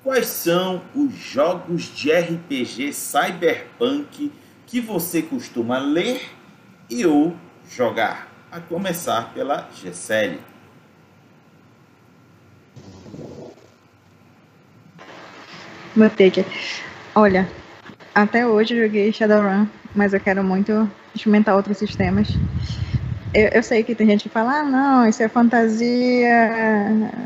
quais 0.03 0.27
são 0.27 0.83
os 0.95 1.15
jogos 1.15 1.85
de 1.85 2.11
RPG 2.11 2.93
cyberpunk 2.93 4.33
que 4.67 4.81
você 4.81 5.23
costuma 5.23 5.79
ler 5.79 6.23
e 6.91 7.07
ou 7.07 7.37
jogar? 7.71 8.29
A 8.51 8.61
começar 8.61 9.33
pela. 9.33 9.69
Meu 15.97 16.11
take. 16.11 16.45
Olha, 17.15 17.49
até 18.15 18.47
hoje 18.47 18.75
eu 18.75 18.87
joguei 18.87 19.13
Shadowrun, 19.13 19.67
mas 19.95 20.13
eu 20.13 20.21
quero 20.21 20.45
muito 20.45 20.91
experimentar 21.15 21.55
outros 21.55 21.79
sistemas. 21.79 22.29
Eu, 23.35 23.49
eu, 23.49 23.63
sei 23.63 23.83
que 23.83 23.95
tem 23.95 24.07
gente 24.07 24.25
que 24.25 24.29
fala, 24.29 24.61
ah, 24.61 24.63
não, 24.63 25.09
isso 25.09 25.23
é 25.23 25.29
fantasia 25.29 26.51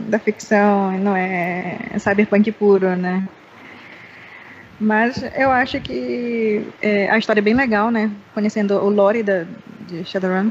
da 0.09 0.19
ficção, 0.19 0.93
não 0.99 1.17
é 1.17 1.79
cyberpunk 1.99 2.51
puro, 2.53 2.95
né? 2.95 3.27
Mas 4.79 5.23
eu 5.35 5.51
acho 5.51 5.81
que 5.81 6.63
é, 6.83 7.11
a 7.11 7.19
história 7.19 7.41
é 7.41 7.43
bem 7.43 7.55
legal, 7.55 7.91
né? 7.91 8.11
Conhecendo 8.35 8.75
o 8.75 8.91
lore 8.91 9.23
da, 9.23 9.45
de 9.89 10.05
Shadowrun. 10.05 10.51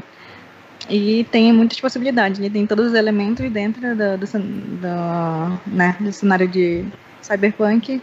E 0.88 1.24
tem 1.30 1.52
muitas 1.52 1.80
possibilidades, 1.80 2.38
né? 2.38 2.48
tem 2.48 2.66
todos 2.66 2.88
os 2.88 2.94
elementos 2.94 3.50
dentro 3.50 3.96
do, 3.96 4.18
do, 4.18 4.26
do, 4.26 5.60
né, 5.66 5.96
do 5.98 6.12
cenário 6.12 6.46
de 6.46 6.84
cyberpunk. 7.22 8.00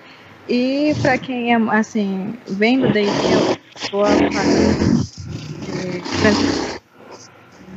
E 0.49 0.93
para 1.01 1.17
quem 1.17 1.53
é, 1.53 1.57
assim, 1.69 2.33
vem 2.47 2.79
do 2.79 2.91
D&D, 2.91 3.09
boa 3.89 4.09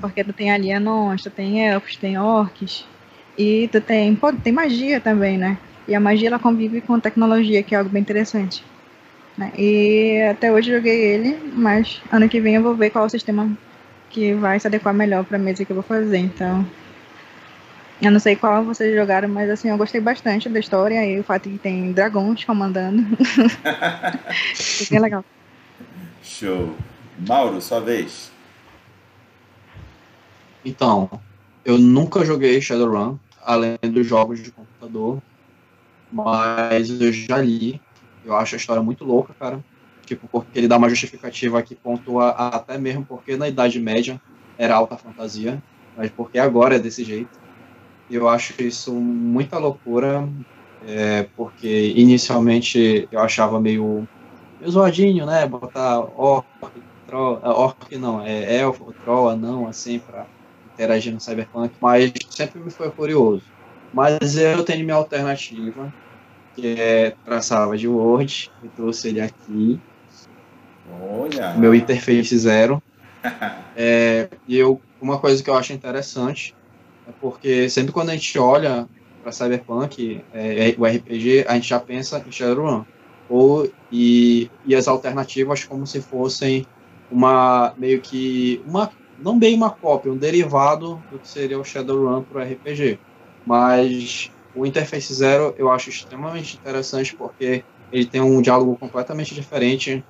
porque 0.01 0.25
tu 0.25 0.33
tem 0.33 0.51
ali 0.51 0.73
anões, 0.73 1.23
tu 1.23 1.31
tem 1.31 1.67
elfos, 1.67 1.97
tem 1.97 2.19
orcs, 2.19 2.85
e 3.39 3.69
tu 3.69 3.81
tem, 3.81 4.15
pô, 4.15 4.33
tem 4.33 4.53
magia 4.53 5.01
também, 5.01 5.37
né? 5.37 5.59
E 5.87 5.95
a 5.95 6.01
magia 6.01 6.29
ela 6.29 6.39
convive 6.39 6.81
com 6.81 6.99
tecnologia, 6.99 7.63
que 7.63 7.75
é 7.75 7.79
algo 7.79 7.91
bem 7.91 8.03
interessante. 8.03 8.65
Né? 9.37 9.53
E 9.57 10.23
até 10.31 10.51
hoje 10.51 10.73
joguei 10.73 10.99
ele, 10.99 11.39
mas 11.55 12.01
ano 12.11 12.29
que 12.29 12.41
vem 12.41 12.55
eu 12.55 12.63
vou 12.63 12.75
ver 12.75 12.91
qual 12.91 13.05
é 13.05 13.07
o 13.07 13.11
sistema 13.11 13.57
que 14.09 14.35
vai 14.35 14.59
se 14.59 14.67
adequar 14.67 14.95
melhor 14.95 15.25
para 15.25 15.37
a 15.37 15.41
mesa 15.41 15.65
que 15.65 15.71
eu 15.71 15.77
vou 15.77 15.83
fazer. 15.83 16.19
Então, 16.19 16.67
eu 18.01 18.11
não 18.11 18.19
sei 18.19 18.35
qual 18.35 18.65
vocês 18.65 18.95
jogaram, 18.95 19.29
mas 19.29 19.51
assim, 19.51 19.69
eu 19.69 19.77
gostei 19.77 20.01
bastante 20.01 20.49
da 20.49 20.59
história 20.59 21.05
e 21.05 21.21
o 21.21 21.25
fato 21.25 21.45
de 21.49 21.57
que 21.57 21.59
tem 21.59 21.93
dragões 21.93 22.45
comandando. 22.45 23.05
Fiquei 24.55 24.99
legal. 24.99 25.25
Show. 26.23 26.75
Mauro, 27.27 27.61
sua 27.61 27.81
vez. 27.81 28.31
Então, 30.67 31.09
eu 31.65 31.79
nunca 31.79 32.25
joguei 32.25 32.61
Shadowrun, 32.61 33.17
além 33.41 33.77
dos 33.85 34.05
jogos 34.05 34.43
de 34.43 34.51
computador, 34.51 35.23
mas 36.11 36.91
eu 36.91 37.13
já 37.13 37.39
li. 37.39 37.81
Eu 38.25 38.35
acho 38.35 38.57
a 38.57 38.59
história 38.59 38.83
muito 38.83 39.05
louca, 39.05 39.33
cara. 39.39 39.65
Tipo, 40.05 40.27
porque 40.29 40.59
ele 40.59 40.67
dá 40.67 40.77
uma 40.77 40.89
justificativa 40.89 41.63
que 41.63 41.77
pontua 41.77 42.31
até 42.31 42.77
mesmo 42.79 43.07
porque 43.07 43.37
na 43.37 43.47
Idade 43.49 43.79
Média 43.79 44.21
era 44.59 44.75
alta 44.75 44.99
fantasia, 44.99 45.63
mas 45.97 46.11
porque 46.11 46.37
agora 46.37 46.75
é 46.75 46.79
desse 46.81 47.05
jeito. 47.05 47.39
Eu 48.11 48.29
acho 48.29 48.61
isso 48.61 48.93
muita 48.95 49.59
loucura, 49.59 50.29
é, 50.83 51.25
porque 51.37 51.93
inicialmente 51.97 53.07
eu 53.11 53.21
achava 53.21 53.61
meio, 53.61 54.09
meio 54.59 54.73
zoadinho, 54.73 55.27
né? 55.27 55.47
Botar 55.47 56.01
orc, 56.01 56.47
troll, 57.07 57.41
orc 57.45 57.99
não, 57.99 58.21
é 58.21 58.57
elfo, 58.59 58.93
troll, 58.95 59.29
anão, 59.29 59.69
assim, 59.69 60.01
pra 60.01 60.29
interagir 60.77 61.13
no 61.13 61.21
Cyberpunk, 61.21 61.75
mas 61.81 62.13
sempre 62.31 62.61
me 62.61 62.71
foi 62.71 62.91
curioso. 62.91 63.43
Mas 63.93 64.37
eu 64.37 64.63
tenho 64.63 64.85
minha 64.85 64.97
alternativa, 64.97 65.93
que 66.55 66.79
é 66.79 67.15
traçava 67.25 67.77
de 67.77 67.89
Word, 67.89 68.53
eu 68.63 68.71
trouxe 68.77 69.09
ele 69.09 69.21
aqui. 69.21 69.81
Olha! 71.01 71.55
Meu 71.55 71.75
interface 71.75 72.37
zero. 72.37 72.83
é, 73.75 74.29
e 74.47 74.57
eu, 74.57 74.81
uma 75.01 75.19
coisa 75.19 75.43
que 75.43 75.49
eu 75.49 75.57
acho 75.57 75.73
interessante 75.73 76.55
é 77.09 77.13
porque 77.21 77.69
sempre 77.71 77.93
quando 77.93 78.11
a 78.11 78.13
gente 78.13 78.39
olha 78.39 78.87
para 79.23 79.33
Cyberpunk, 79.33 80.23
é, 80.33 80.75
o 80.79 80.85
RPG, 80.85 81.47
a 81.49 81.55
gente 81.55 81.69
já 81.69 81.81
pensa 81.81 82.23
em 82.25 82.31
Shadowrun. 82.31 82.85
Ou, 83.29 83.69
e, 83.91 84.49
e 84.65 84.77
as 84.77 84.87
alternativas 84.87 85.65
como 85.65 85.85
se 85.85 86.01
fossem 86.01 86.65
uma 87.11 87.75
meio 87.77 88.01
que 88.01 88.63
uma 88.67 88.91
não 89.19 89.39
bem 89.39 89.55
uma 89.55 89.71
cópia, 89.71 90.13
um 90.13 90.19
derivado 90.19 91.05
do 91.11 91.19
que 91.21 91.29
seria 91.29 91.59
o 91.59 91.65
Shadowrun 91.65 92.25
para 92.25 92.41
o 92.41 92.43
RPG. 92.43 93.01
Mas 93.45 94.31
o 94.55 94.67
Interface 94.67 95.13
Zero 95.15 95.55
eu 95.57 95.71
acho 95.71 95.91
extremamente 95.91 96.57
interessante 96.57 97.15
porque 97.17 97.65
ele 97.91 98.07
tem 98.07 98.21
um 98.21 98.43
diálogo 98.43 98.77
completamente 98.79 99.35
diferente 99.35 100.05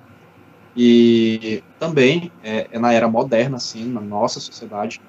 e 0.75 1.63
também 1.79 2.31
é, 2.41 2.67
é 2.71 2.79
na 2.79 2.93
era 2.93 3.07
moderna, 3.07 3.57
assim, 3.57 3.85
na 3.91 4.01
nossa 4.01 4.39
sociedade. 4.39 5.01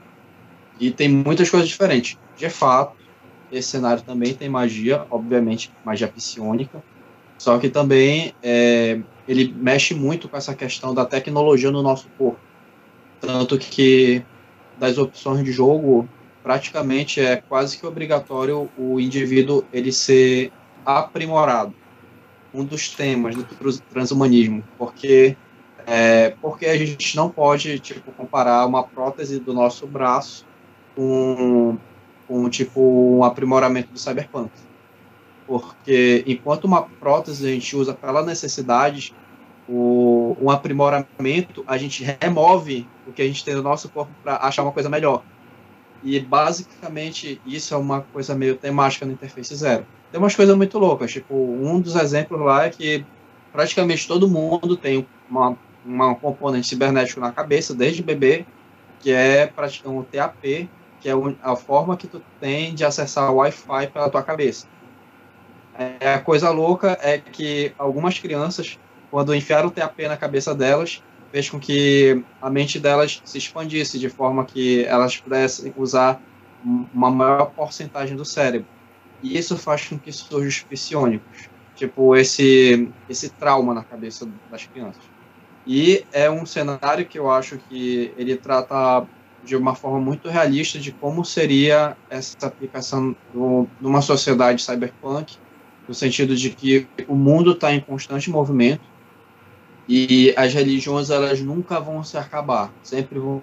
E 0.78 0.90
tem 0.90 1.08
muitas 1.08 1.50
coisas 1.50 1.68
diferentes. 1.68 2.16
De 2.34 2.48
fato, 2.48 2.96
esse 3.50 3.70
cenário 3.70 4.02
também 4.02 4.34
tem 4.34 4.48
magia, 4.48 5.06
obviamente, 5.10 5.72
magia 5.84 6.08
psionica, 6.08 6.82
só 7.40 7.58
que 7.58 7.70
também 7.70 8.34
é, 8.42 9.02
ele 9.26 9.52
mexe 9.54 9.94
muito 9.94 10.28
com 10.28 10.36
essa 10.36 10.54
questão 10.54 10.94
da 10.94 11.06
tecnologia 11.06 11.70
no 11.70 11.82
nosso 11.82 12.10
corpo. 12.16 12.47
Tanto 13.20 13.58
que 13.58 14.22
das 14.78 14.96
opções 14.98 15.44
de 15.44 15.50
jogo, 15.50 16.08
praticamente 16.42 17.20
é 17.20 17.36
quase 17.36 17.78
que 17.78 17.86
obrigatório 17.86 18.70
o 18.78 19.00
indivíduo 19.00 19.64
ele 19.72 19.92
ser 19.92 20.52
aprimorado. 20.84 21.74
Um 22.54 22.64
dos 22.64 22.88
temas 22.88 23.34
do 23.36 23.44
transhumanismo, 23.90 24.64
porque 24.78 25.36
é, 25.86 26.34
porque 26.42 26.66
a 26.66 26.76
gente 26.76 27.16
não 27.16 27.30
pode 27.30 27.78
tipo 27.78 28.12
comparar 28.12 28.66
uma 28.66 28.82
prótese 28.82 29.40
do 29.40 29.54
nosso 29.54 29.86
braço 29.86 30.46
com, 30.94 31.78
com 32.26 32.48
tipo 32.50 32.80
um 33.18 33.24
aprimoramento 33.24 33.92
do 33.92 33.98
cyberpunk. 33.98 34.50
Porque 35.46 36.24
enquanto 36.26 36.64
uma 36.64 36.82
prótese 36.82 37.46
a 37.46 37.50
gente 37.50 37.74
usa 37.74 37.94
pela 37.94 38.22
necessidade, 38.22 39.14
o, 39.66 40.36
um 40.38 40.50
aprimoramento, 40.50 41.64
a 41.66 41.78
gente 41.78 42.04
remove 42.20 42.86
o 43.08 43.12
que 43.12 43.22
a 43.22 43.26
gente 43.26 43.44
tem 43.44 43.54
no 43.54 43.62
nosso 43.62 43.88
corpo 43.88 44.12
para 44.22 44.36
achar 44.36 44.62
uma 44.62 44.72
coisa 44.72 44.88
melhor. 44.88 45.22
E 46.02 46.20
basicamente 46.20 47.40
isso 47.44 47.74
é 47.74 47.76
uma 47.76 48.02
coisa 48.02 48.34
meio 48.34 48.56
temática 48.56 49.04
no 49.04 49.12
Interface 49.12 49.54
Zero. 49.56 49.86
Tem 50.12 50.20
umas 50.20 50.36
coisas 50.36 50.56
muito 50.56 50.78
loucas, 50.78 51.10
tipo, 51.10 51.34
um 51.34 51.80
dos 51.80 51.96
exemplos 51.96 52.40
lá 52.40 52.66
é 52.66 52.70
que 52.70 53.04
praticamente 53.52 54.06
todo 54.06 54.28
mundo 54.28 54.76
tem 54.76 55.06
uma, 55.28 55.56
uma 55.84 56.14
componente 56.14 56.68
cibernético 56.68 57.20
na 57.20 57.32
cabeça, 57.32 57.74
desde 57.74 58.02
bebê, 58.02 58.46
que 59.00 59.10
é 59.10 59.50
um 59.84 60.02
TAP, 60.02 60.68
que 61.00 61.08
é 61.08 61.12
a 61.42 61.56
forma 61.56 61.96
que 61.96 62.06
tu 62.06 62.22
tem 62.40 62.74
de 62.74 62.84
acessar 62.84 63.30
o 63.32 63.36
Wi-Fi 63.36 63.88
pela 63.88 64.08
tua 64.08 64.22
cabeça. 64.22 64.66
É, 66.00 66.14
a 66.14 66.18
coisa 66.18 66.50
louca 66.50 66.98
é 67.00 67.18
que 67.18 67.72
algumas 67.78 68.18
crianças 68.18 68.78
quando 69.10 69.34
enfiaram 69.34 69.68
o 69.68 69.70
TAP 69.70 70.00
na 70.00 70.16
cabeça 70.16 70.54
delas, 70.54 71.02
fez 71.30 71.48
com 71.50 71.58
que 71.58 72.24
a 72.40 72.50
mente 72.50 72.78
delas 72.78 73.20
se 73.24 73.38
expandisse 73.38 73.98
de 73.98 74.08
forma 74.08 74.44
que 74.44 74.84
elas 74.84 75.16
pudessem 75.16 75.72
usar 75.76 76.20
uma 76.64 77.10
maior 77.10 77.46
porcentagem 77.46 78.16
do 78.16 78.24
cérebro. 78.24 78.68
E 79.22 79.36
isso 79.36 79.56
faz 79.56 79.86
com 79.86 79.98
que 79.98 80.12
surjam 80.12 80.48
os 80.48 80.60
psionicos, 80.60 81.48
tipo 81.74 82.16
esse 82.16 82.88
esse 83.08 83.28
trauma 83.30 83.74
na 83.74 83.82
cabeça 83.82 84.28
das 84.50 84.64
crianças. 84.64 85.02
E 85.66 86.04
é 86.12 86.30
um 86.30 86.46
cenário 86.46 87.04
que 87.04 87.18
eu 87.18 87.30
acho 87.30 87.58
que 87.58 88.12
ele 88.16 88.36
trata 88.36 89.06
de 89.44 89.56
uma 89.56 89.74
forma 89.74 90.00
muito 90.00 90.28
realista 90.28 90.78
de 90.78 90.92
como 90.92 91.24
seria 91.24 91.96
essa 92.08 92.46
aplicação 92.46 93.14
numa 93.80 94.00
sociedade 94.00 94.62
cyberpunk, 94.62 95.36
no 95.86 95.94
sentido 95.94 96.36
de 96.36 96.50
que 96.50 96.86
o 97.06 97.14
mundo 97.14 97.52
está 97.52 97.72
em 97.72 97.80
constante 97.80 98.30
movimento, 98.30 98.82
e 99.88 100.34
as 100.36 100.52
religiões 100.52 101.08
elas 101.08 101.40
nunca 101.40 101.80
vão 101.80 102.04
se 102.04 102.18
acabar, 102.18 102.70
sempre 102.82 103.18
vão 103.18 103.40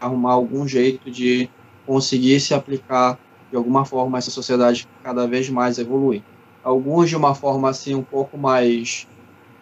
arrumar 0.00 0.32
algum 0.32 0.66
jeito 0.66 1.10
de 1.10 1.48
conseguir 1.86 2.40
se 2.40 2.52
aplicar 2.52 3.18
de 3.50 3.56
alguma 3.56 3.84
forma 3.84 4.18
essa 4.18 4.30
sociedade 4.30 4.88
cada 5.02 5.26
vez 5.26 5.48
mais 5.48 5.78
evolui. 5.78 6.22
Alguns 6.62 7.08
de 7.08 7.16
uma 7.16 7.34
forma 7.34 7.70
assim 7.70 7.94
um 7.94 8.02
pouco 8.02 8.36
mais 8.36 9.06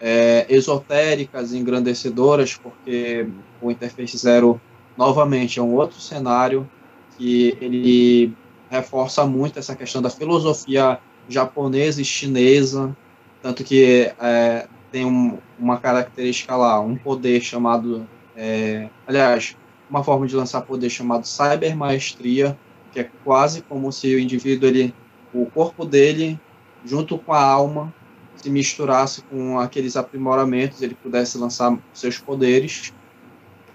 é, 0.01 0.47
esotéricas, 0.49 1.53
engrandecedoras, 1.53 2.57
porque 2.57 3.29
o 3.61 3.71
Interface 3.71 4.17
Zero 4.17 4.61
novamente 4.97 5.59
é 5.59 5.63
um 5.63 5.75
outro 5.75 6.01
cenário 6.01 6.69
que 7.17 7.57
ele 7.61 8.33
reforça 8.71 9.27
muito 9.27 9.59
essa 9.59 9.75
questão 9.75 10.01
da 10.01 10.11
filosofia 10.11 10.99
japonesa 11.29 12.01
e 12.01 12.05
chinesa, 12.05 12.97
tanto 13.43 13.63
que 13.63 14.11
é, 14.21 14.67
tem 14.91 15.05
um, 15.05 15.39
uma 15.59 15.79
característica 15.79 16.57
lá, 16.57 16.81
um 16.81 16.97
poder 16.97 17.41
chamado, 17.41 18.07
é, 18.37 18.89
aliás, 19.07 19.57
uma 19.89 20.03
forma 20.03 20.27
de 20.27 20.37
lançar 20.37 20.63
poder 20.63 20.91
chamado 20.91 21.27
cyber 21.27 21.77
maestria, 21.77 22.59
que 22.93 23.01
é 23.01 23.11
quase 23.25 23.63
como 23.63 23.93
se 23.93 24.15
o 24.15 24.19
indivíduo, 24.19 24.69
ele, 24.69 24.95
o 25.33 25.47
corpo 25.47 25.85
dele, 25.85 26.39
junto 26.85 27.19
com 27.19 27.33
a 27.33 27.43
alma, 27.43 27.93
se 28.37 28.51
misturasse 28.51 29.23
com 29.23 29.59
aqueles 29.59 29.97
aprimoramentos, 29.97 30.81
ele 30.81 30.95
pudesse 30.95 31.37
lançar 31.39 31.77
seus 31.93 32.19
poderes, 32.19 32.93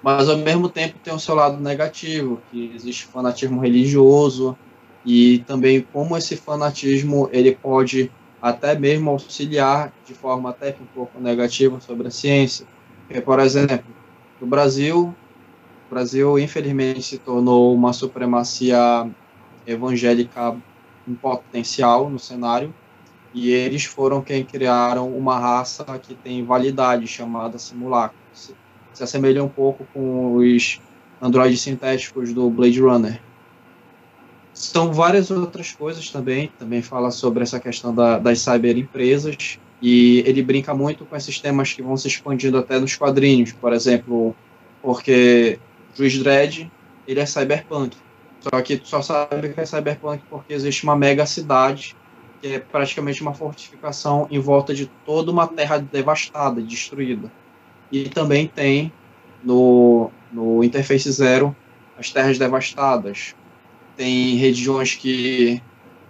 mas 0.02 0.30
ao 0.30 0.38
mesmo 0.38 0.70
tempo 0.70 1.00
tem 1.04 1.14
o 1.14 1.20
seu 1.20 1.36
lado 1.36 1.62
negativo, 1.62 2.42
que 2.52 2.72
existe 2.74 3.06
fanatismo 3.06 3.62
religioso 3.62 4.58
e 5.06 5.40
também 5.40 5.86
como 5.94 6.18
esse 6.18 6.36
fanatismo 6.36 7.30
ele 7.32 7.56
pode 7.56 8.12
até 8.44 8.78
mesmo 8.78 9.10
auxiliar 9.10 9.94
de 10.06 10.14
forma 10.14 10.50
até 10.50 10.76
um 10.82 10.86
pouco 10.94 11.18
negativa 11.18 11.80
sobre 11.80 12.10
a 12.10 12.12
ciência. 12.12 12.68
Porque, 13.08 13.22
por 13.22 13.40
exemplo, 13.40 13.86
no 14.42 14.46
Brasil, 14.46 15.16
Brasil, 15.90 16.38
infelizmente, 16.38 17.02
se 17.02 17.18
tornou 17.20 17.74
uma 17.74 17.94
supremacia 17.94 19.10
evangélica 19.66 20.58
em 21.08 21.16
potencial 21.16 22.10
no 22.10 22.20
cenário, 22.20 22.74
e 23.34 23.50
eles 23.50 23.86
foram 23.86 24.22
quem 24.22 24.44
criaram 24.44 25.16
uma 25.18 25.40
raça 25.40 25.86
que 26.00 26.14
tem 26.14 26.44
validade, 26.44 27.08
chamada 27.08 27.58
simulacro. 27.58 28.18
Se, 28.34 28.54
se 28.92 29.04
assemelha 29.04 29.42
um 29.42 29.50
pouco 29.50 29.88
com 29.94 30.36
os 30.36 30.82
androides 31.22 31.62
sintéticos 31.62 32.34
do 32.34 32.50
Blade 32.50 32.82
Runner. 32.82 33.22
São 34.54 34.94
várias 34.94 35.32
outras 35.32 35.72
coisas 35.72 36.10
também, 36.10 36.52
também 36.60 36.82
fala 36.82 37.10
sobre 37.10 37.44
essa 37.44 37.60
questão 37.60 37.94
da, 37.94 38.20
das 38.20 38.40
cyberempresas, 38.40 39.60
e 39.82 40.24
ele 40.26 40.42
brinca 40.42 40.74
muito 40.74 41.06
com 41.06 41.16
esses 41.16 41.40
temas 41.40 41.74
que 41.74 41.82
vão 41.82 41.98
se 41.98 42.08
expandindo 42.08 42.58
até 42.58 42.80
nos 42.80 42.96
quadrinhos, 42.96 43.52
por 43.52 43.74
exemplo, 43.74 44.36
porque 44.82 45.60
Juiz 45.96 46.18
Dredd, 46.18 46.72
ele 47.08 47.20
é 47.20 47.26
cyberpunk, 47.26 47.98
só 48.40 48.62
que 48.62 48.78
tu 48.78 48.88
só 48.88 49.02
sabe 49.02 49.50
que 49.50 49.60
é 49.60 49.66
cyberpunk 49.66 50.22
porque 50.30 50.54
existe 50.54 50.84
uma 50.84 50.96
mega 50.96 51.26
cidade 51.26 51.96
que 52.42 52.48
é 52.56 52.60
praticamente 52.60 53.22
uma 53.22 53.34
fortificação 53.34 54.28
em 54.30 54.38
volta 54.38 54.74
de 54.74 54.86
toda 55.06 55.32
uma 55.32 55.48
terra 55.48 55.78
devastada, 55.78 56.62
destruída. 56.62 57.32
E 57.90 58.10
também 58.10 58.48
tem 58.48 58.92
no, 59.42 60.12
no 60.30 60.62
Interface 60.62 61.10
Zero 61.10 61.56
as 61.98 62.12
terras 62.12 62.38
devastadas. 62.38 63.34
Tem 63.96 64.36
regiões 64.36 64.96
que 64.96 65.62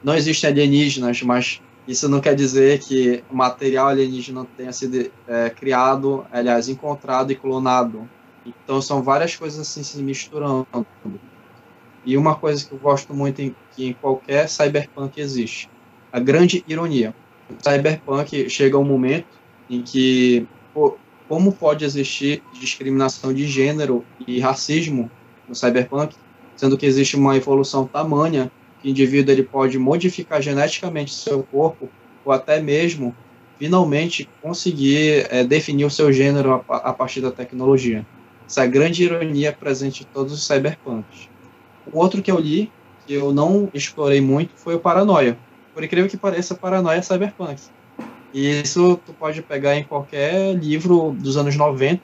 não 0.03 0.15
existem 0.15 0.49
alienígenas, 0.49 1.21
mas 1.21 1.61
isso 1.87 2.07
não 2.07 2.21
quer 2.21 2.35
dizer 2.35 2.79
que 2.79 3.23
material 3.31 3.87
alienígena 3.87 4.45
tenha 4.55 4.71
sido 4.71 5.11
é, 5.27 5.49
criado, 5.49 6.25
aliás, 6.31 6.69
encontrado 6.69 7.31
e 7.31 7.35
clonado. 7.35 8.07
Então 8.45 8.81
são 8.81 9.01
várias 9.01 9.35
coisas 9.35 9.59
assim 9.59 9.83
se 9.83 10.01
misturando. 10.01 10.67
E 12.05 12.17
uma 12.17 12.35
coisa 12.35 12.65
que 12.65 12.73
eu 12.73 12.77
gosto 12.77 13.13
muito 13.13 13.41
em, 13.41 13.55
que 13.75 13.87
em 13.87 13.93
qualquer 13.93 14.49
cyberpunk 14.49 15.19
existe, 15.19 15.69
a 16.11 16.19
grande 16.19 16.63
ironia. 16.67 17.13
O 17.49 17.55
cyberpunk 17.61 18.49
chega 18.49 18.77
um 18.77 18.83
momento 18.83 19.27
em 19.69 19.81
que 19.81 20.45
pô, 20.73 20.97
como 21.27 21.53
pode 21.53 21.85
existir 21.85 22.43
discriminação 22.53 23.33
de 23.33 23.47
gênero 23.47 24.05
e 24.27 24.39
racismo 24.39 25.09
no 25.47 25.55
cyberpunk, 25.55 26.15
sendo 26.55 26.77
que 26.77 26.85
existe 26.85 27.15
uma 27.15 27.35
evolução 27.35 27.85
tamanha 27.87 28.51
que 28.81 28.87
o 28.87 28.91
indivíduo 28.91 29.33
ele 29.33 29.43
pode 29.43 29.77
modificar 29.79 30.41
geneticamente 30.41 31.13
seu 31.13 31.43
corpo 31.43 31.89
ou 32.25 32.31
até 32.31 32.61
mesmo 32.61 33.15
finalmente 33.57 34.29
conseguir 34.41 35.27
é, 35.29 35.43
definir 35.43 35.85
o 35.85 35.89
seu 35.89 36.11
gênero 36.11 36.63
a, 36.67 36.75
a, 36.75 36.93
partir 36.93 37.21
da 37.21 37.31
tecnologia. 37.31 38.05
Essa 38.45 38.65
grande 38.65 39.03
ironia 39.03 39.49
é 39.49 39.51
presente 39.51 40.03
em 40.03 40.05
todos 40.13 40.33
os 40.33 40.45
cyberpunks. 40.45 41.29
O 41.91 41.97
outro 41.97 42.21
que 42.21 42.31
eu 42.31 42.39
li, 42.39 42.71
que 43.05 43.13
eu 43.13 43.33
não 43.33 43.69
explorei 43.73 44.19
muito, 44.19 44.51
foi 44.55 44.75
o 44.75 44.79
Paranoia. 44.79 45.37
Por 45.73 45.83
incrível 45.83 46.09
que 46.09 46.17
pareça, 46.17 46.55
Paranoia 46.55 46.97
é 46.97 47.01
cyberpunk. 47.01 47.61
E 48.33 48.61
isso 48.61 48.99
tu 49.05 49.13
pode 49.13 49.41
pegar 49.41 49.75
em 49.77 49.83
qualquer 49.83 50.55
livro 50.55 51.15
dos 51.19 51.37
anos 51.37 51.55
90, 51.55 52.01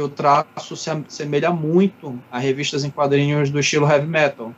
que 0.00 0.02
o 0.02 0.08
traço 0.08 0.74
se 0.76 0.88
assemelha 0.88 1.50
muito 1.50 2.18
a 2.32 2.38
revistas 2.38 2.84
em 2.84 2.90
quadrinhos 2.90 3.50
do 3.50 3.60
estilo 3.60 3.86
heavy 3.86 4.06
metal. 4.06 4.54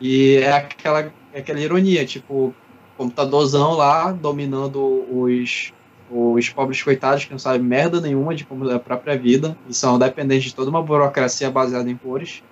E 0.00 0.38
é 0.38 0.52
aquela, 0.52 1.12
é 1.32 1.38
aquela 1.38 1.60
ironia, 1.60 2.04
tipo, 2.04 2.52
computadorzão 2.96 3.74
lá 3.74 4.10
dominando 4.10 5.06
os, 5.08 5.72
os 6.10 6.48
pobres 6.50 6.82
coitados 6.82 7.24
que 7.24 7.30
não 7.30 7.38
sabem 7.38 7.62
merda 7.62 8.00
nenhuma 8.00 8.34
de 8.34 8.44
como 8.44 8.68
é 8.68 8.74
a 8.74 8.80
própria 8.80 9.16
vida 9.16 9.56
e 9.68 9.74
são 9.74 9.98
dependentes 9.98 10.50
de 10.50 10.54
toda 10.54 10.68
uma 10.68 10.82
burocracia 10.82 11.48
baseada 11.48 11.88
em 11.88 11.96
cores. 11.96 12.42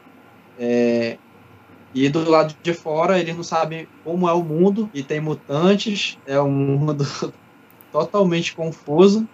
É, 0.56 1.18
e 1.92 2.08
do 2.08 2.28
lado 2.30 2.54
de 2.62 2.72
fora, 2.72 3.18
eles 3.18 3.34
não 3.34 3.42
sabem 3.42 3.88
como 4.04 4.28
é 4.28 4.32
o 4.32 4.42
mundo, 4.42 4.88
e 4.94 5.02
tem 5.02 5.20
mutantes, 5.20 6.18
é 6.26 6.40
um 6.40 6.50
mundo 6.50 7.04
totalmente 7.90 8.54
confuso, 8.54 9.28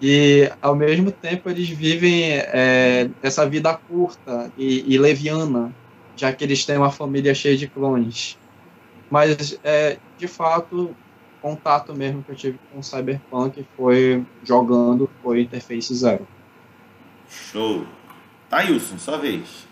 e 0.00 0.50
ao 0.60 0.74
mesmo 0.74 1.10
tempo 1.10 1.48
eles 1.48 1.68
vivem 1.68 2.32
é, 2.32 3.08
essa 3.22 3.48
vida 3.48 3.74
curta 3.74 4.52
e, 4.56 4.94
e, 4.94 4.98
leviana, 4.98 5.74
já 6.16 6.32
que 6.32 6.44
eles 6.44 6.64
têm 6.64 6.76
uma 6.76 6.90
família 6.90 7.34
cheia 7.34 7.56
de 7.56 7.66
clones. 7.66 8.38
Mas, 9.10 9.58
é, 9.62 9.98
de 10.18 10.26
fato, 10.26 10.94
contato 11.40 11.94
mesmo 11.94 12.22
que 12.22 12.32
eu 12.32 12.36
tive 12.36 12.58
com 12.72 12.80
o 12.80 12.82
Cyberpunk 12.82 13.66
foi 13.76 14.24
jogando, 14.42 15.08
foi 15.22 15.42
Interface 15.42 15.94
Zero. 15.94 16.26
Show! 17.28 17.86
Tailson, 18.48 18.98
sua 18.98 19.18
vez. 19.18 19.66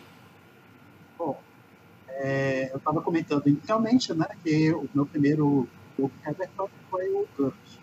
É, 2.16 2.70
eu 2.72 2.76
estava 2.76 3.00
comentando 3.00 3.46
inicialmente 3.48 4.14
né, 4.14 4.26
que 4.42 4.72
o 4.72 4.88
meu 4.94 5.04
primeiro 5.04 5.68
jogo 5.98 6.12
Everton 6.26 6.68
foi 6.90 7.08
o 7.10 7.26
GURPS. 7.36 7.73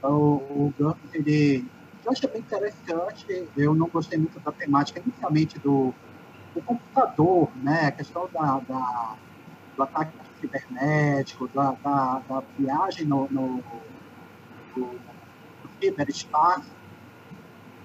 Então, 0.00 0.18
o 0.18 0.74
GURPS, 0.78 1.12
ele, 1.12 1.70
eu 2.02 2.10
achei 2.10 2.30
bem 2.30 2.40
interessante, 2.40 3.48
eu 3.54 3.74
não 3.74 3.86
gostei 3.86 4.18
muito 4.18 4.40
da 4.40 4.50
temática 4.50 4.98
inicialmente 4.98 5.58
do, 5.58 5.94
do 6.54 6.62
computador, 6.62 7.50
né, 7.56 7.88
a 7.88 7.92
questão 7.92 8.26
da, 8.32 8.60
da 8.60 9.18
do 9.76 9.82
ataque 9.82 10.12
cibernético, 10.40 11.48
da, 11.48 11.72
da, 11.72 12.22
da 12.26 12.42
viagem 12.58 13.06
no, 13.06 13.28
no, 13.30 13.62
no, 14.76 14.86
no 14.86 15.70
ciberespaço. 15.78 16.70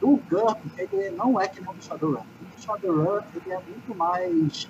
O 0.02 0.18
GURPS, 0.18 0.78
ele 0.78 1.10
não 1.12 1.40
é 1.40 1.48
que 1.48 1.62
nem 1.62 1.70
o 1.70 1.82
Shadowrun. 1.82 2.24
O 2.58 2.62
Shadowrun, 2.62 3.22
ele 3.34 3.52
é 3.52 3.60
muito 3.60 3.96
mais 3.96 4.70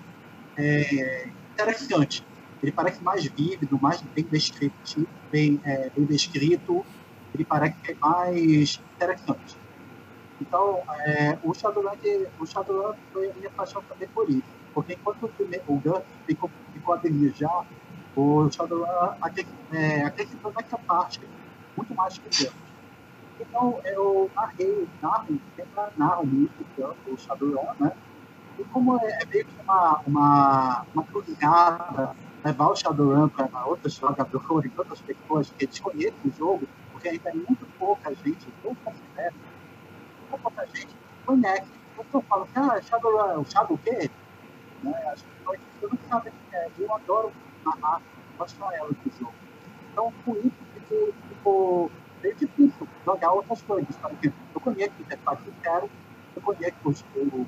é, 0.57 1.29
interessante. 1.53 2.25
Ele 2.61 2.71
parece 2.71 3.03
mais 3.03 3.25
vívido, 3.25 3.77
mais 3.81 4.01
bem 4.01 4.23
descrito, 4.25 5.07
bem, 5.31 5.59
é, 5.63 5.89
bem 5.89 6.05
descrito, 6.05 6.85
ele 7.35 7.45
parece 7.45 7.75
é 7.87 7.95
mais 7.95 8.81
interessante. 8.95 9.57
Então, 10.41 10.81
é, 11.05 11.37
o 11.43 11.53
Shadowrun, 11.53 11.91
o 12.39 12.45
Shadowrun 12.45 12.93
foi 13.13 13.29
a 13.29 13.33
minha 13.33 13.49
paixão 13.51 13.81
também 13.83 14.07
por 14.09 14.29
isso. 14.29 14.43
Porque 14.73 14.93
enquanto 14.93 15.23
o, 15.23 15.29
primeiro, 15.29 15.63
o 15.67 15.79
Gun 15.79 16.01
ficou, 16.25 16.49
ficou 16.73 16.95
a 16.95 16.97
desejar, 16.97 17.65
o 18.15 18.49
Shadowrun 18.49 18.85
é, 19.71 20.03
acrescentou 20.03 20.53
nessa 20.55 20.77
parte 20.77 21.21
muito 21.77 21.93
mais 21.93 22.17
que 22.17 22.27
o 22.27 22.49
Gun. 22.49 22.57
Então, 23.39 23.81
eu 23.83 24.31
narrei, 24.33 24.87
narro, 25.01 25.39
sempre 25.55 25.83
narro 25.97 26.25
muito 26.25 26.65
o 27.07 27.17
Shadowrun, 27.17 27.67
né? 27.79 27.91
E 28.57 28.63
como 28.65 28.97
é, 28.97 29.19
é 29.21 29.25
meio 29.25 29.45
que 29.45 29.61
uma, 29.61 30.01
uma, 30.07 30.85
uma 30.93 31.03
cruzada 31.03 32.15
levar 32.43 32.69
o 32.69 32.75
Shadowrun 32.75 33.27
para 33.29 33.65
outros 33.65 33.95
jogadores, 33.95 34.71
outras 34.77 35.01
pessoas 35.01 35.49
que 35.57 35.65
desconhecem 35.65 36.15
o 36.23 36.31
jogo, 36.31 36.67
porque 37.05 37.09
ainda 37.09 37.29
é 37.29 37.33
muito 37.33 37.65
pouca 37.77 38.13
gente, 38.15 38.47
eu 38.63 38.75
considero, 38.83 39.35
muito 40.31 40.41
pouca 40.41 40.65
gente 40.67 40.95
conhece. 41.25 41.71
Eu 41.97 42.21
falo 42.23 42.43
assim, 42.43 42.53
ah, 42.55 42.81
Shadowrun, 42.81 43.41
o 43.41 43.45
Shadow 43.45 43.75
o 43.75 43.77
quê? 43.77 44.09
Né? 44.83 45.11
As 45.11 45.21
pessoas 45.21 45.59
não 45.81 45.99
sabem 46.09 46.33
o 46.33 46.49
que 46.49 46.55
é. 46.55 46.71
Eu 46.79 46.93
adoro 46.93 47.31
narrar, 47.63 48.01
mostrar 48.37 48.73
elas 48.73 48.91
do 48.91 49.19
jogo. 49.19 49.33
Então, 49.91 50.11
por 50.25 50.37
isso, 50.37 50.55
ficou, 50.73 51.13
ficou 51.29 51.91
difícil 52.37 52.87
jogar 53.05 53.31
outras 53.31 53.61
coisas. 53.61 53.95
Por 53.97 54.11
eu 54.23 54.61
conheço 54.61 54.93
o 54.97 55.01
Interface 55.01 55.53
Zero, 55.63 55.89
eu 56.35 56.41
conheço 56.41 56.75
o 56.83 57.45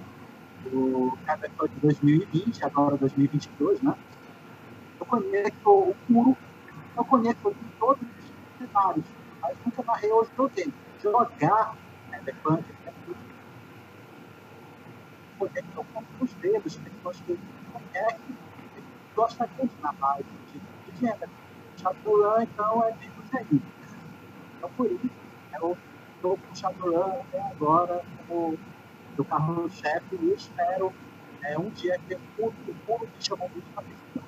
do 0.70 1.18
Cyberpunk 1.26 1.74
de 1.74 1.80
2020, 1.82 2.64
agora 2.64 2.98
2022, 2.98 3.82
né? 3.82 3.96
Eu 5.00 5.06
conheço 5.06 5.70
o 5.70 5.96
puro, 6.08 6.38
eu 6.96 7.06
conheço 7.06 7.56
todos 7.80 8.02
os 8.02 8.58
cenários, 8.58 9.06
mas 9.48 9.58
nunca 9.66 9.84
narrei 9.84 10.12
hoje 10.12 10.30
joguei. 10.36 10.74
Jogar 11.02 11.78
Cyberpunk 12.10 12.66
é 12.86 12.92
muito 13.06 13.20
poder 15.40 15.64
que 15.64 15.78
eu 15.78 15.86
conto 15.94 16.08
os 16.20 16.34
dedos, 16.36 16.76
pessoas 16.76 17.22
que 17.22 17.40
conhecem, 17.72 18.38
que 18.76 18.84
gostam 19.16 19.48
de 19.48 19.82
narrar 19.82 20.18
de, 20.18 20.60
de 20.60 21.00
gênero. 21.00 21.32
Shadowrun, 21.78 22.42
então, 22.42 22.84
é 22.84 22.96
menos 22.96 23.34
aí. 23.36 23.62
Então, 24.58 24.70
por 24.76 24.92
isso, 24.92 25.10
eu 25.62 25.78
estou 26.16 26.38
com 26.38 26.56
Shadowrun 26.56 27.22
até 27.22 27.42
agora 27.42 28.04
como 28.28 28.58
do 29.16 29.26
carro-chefe 29.26 30.16
e 30.16 30.34
espero 30.34 30.92
é, 31.44 31.58
um 31.58 31.70
dia 31.70 31.98
que 32.00 32.16
o 32.16 32.52
mundo 32.88 33.08
me 33.16 33.22
chamou 33.24 33.50
muito 33.50 33.72
para 33.72 33.84
atenção. 33.84 34.24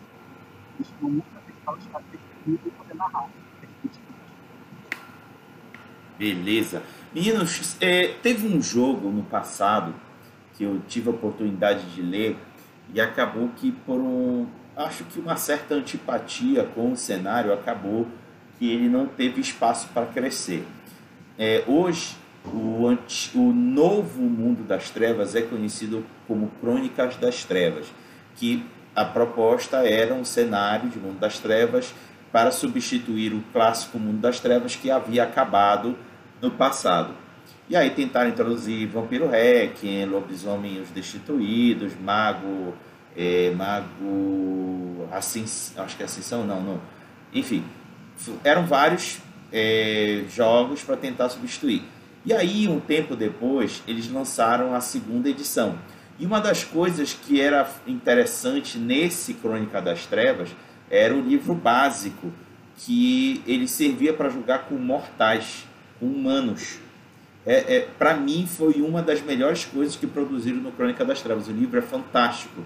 Me 0.78 0.86
chamou 0.86 1.12
muito 1.12 1.30
para 1.32 1.42
atenção 1.42 1.78
de 1.78 1.86
estar 1.86 2.02
percebido 2.04 2.68
e 2.68 2.72
poder 2.72 2.96
narrar. 2.96 3.30
Beleza. 6.20 6.84
Meninos, 7.16 7.78
é, 7.82 8.10
teve 8.22 8.46
um 8.46 8.62
jogo 8.62 9.10
no 9.10 9.24
passado 9.24 9.96
que 10.56 10.66
eu 10.66 10.82
tive 10.88 11.08
a 11.08 11.12
oportunidade 11.12 11.86
de 11.96 12.02
ler 12.02 12.38
e 12.94 13.00
acabou 13.00 13.50
que 13.56 13.72
por 13.72 14.00
um, 14.00 14.46
acho 14.76 15.06
que 15.06 15.20
uma 15.20 15.38
certa 15.38 15.76
antipatia 15.76 16.66
com 16.76 16.92
o 16.92 16.98
cenário 16.98 17.54
acabou 17.54 18.06
que 18.60 18.70
ele 18.70 18.90
não 18.90 19.08
teve 19.08 19.40
espaço 19.40 19.88
para 19.94 20.06
crescer. 20.06 20.68
É, 21.38 21.64
hoje 21.66 22.18
O, 22.54 22.88
anti, 22.88 23.38
o 23.38 23.52
novo 23.52 24.22
mundo 24.22 24.64
das 24.64 24.90
trevas 24.90 25.36
é 25.36 25.42
conhecido 25.42 26.06
como 26.26 26.50
Crônicas 26.62 27.18
das 27.18 27.44
Trevas, 27.44 27.88
que 28.38 28.66
a 28.96 29.04
proposta 29.04 29.78
era 29.86 30.14
um 30.14 30.24
cenário 30.24 30.90
de 30.90 30.98
mundo 30.98 31.20
das 31.20 31.38
trevas 31.38 31.94
para 32.32 32.50
substituir 32.50 33.34
o 33.34 33.44
clássico 33.52 34.00
mundo 34.00 34.22
das 34.22 34.40
trevas 34.40 34.76
que 34.76 34.90
havia 34.90 35.24
acabado 35.24 35.98
no 36.42 36.52
passado. 36.52 37.14
E 37.70 37.76
aí 37.76 37.92
tentaram 37.92 38.30
introduzir 38.30 38.88
Vampiro 38.88 39.30
Requiem, 39.30 40.06
Lobisomem 40.06 40.82
os 40.82 40.90
Destituídos, 40.90 41.94
Mago, 42.00 42.74
é, 43.16 43.52
Mago, 43.52 45.08
assim, 45.12 45.44
acho 45.44 45.96
que 45.96 46.02
é 46.02 46.06
Ascensão, 46.06 46.46
não, 46.46 46.62
não. 46.62 46.82
Enfim, 47.34 47.64
eram 48.44 48.66
vários 48.66 49.20
é, 49.52 50.24
jogos 50.30 50.84
para 50.84 50.98
tentar 50.98 51.30
substituir. 51.30 51.84
E 52.26 52.34
aí, 52.34 52.68
um 52.68 52.80
tempo 52.80 53.16
depois, 53.16 53.84
eles 53.88 54.12
lançaram 54.12 54.74
a 54.76 54.82
segunda 54.82 55.30
edição. 55.30 55.78
E 56.20 56.26
uma 56.26 56.42
das 56.42 56.64
coisas 56.64 57.14
que 57.14 57.40
era 57.40 57.70
interessante 57.88 58.78
nesse 58.78 59.34
Crônica 59.36 59.82
das 59.82 60.06
Trevas 60.06 60.50
era 60.90 61.16
o 61.16 61.22
livro 61.22 61.54
básico, 61.54 62.32
que 62.78 63.42
ele 63.48 63.68
servia 63.68 64.14
para 64.14 64.30
jogar 64.30 64.60
com 64.60 64.76
mortais, 64.76 65.66
humanos. 66.02 66.80
É, 67.46 67.78
é 67.78 67.80
para 67.98 68.16
mim, 68.16 68.46
foi 68.48 68.82
uma 68.82 69.02
das 69.02 69.22
melhores 69.22 69.66
coisas 69.66 69.96
que 69.96 70.06
produziram 70.06 70.58
no 70.58 70.72
Crônica 70.72 71.04
das 71.06 71.22
Trevas. 71.22 71.48
O 71.48 71.52
livro 71.52 71.80
é 71.80 71.82
fantástico. 71.82 72.64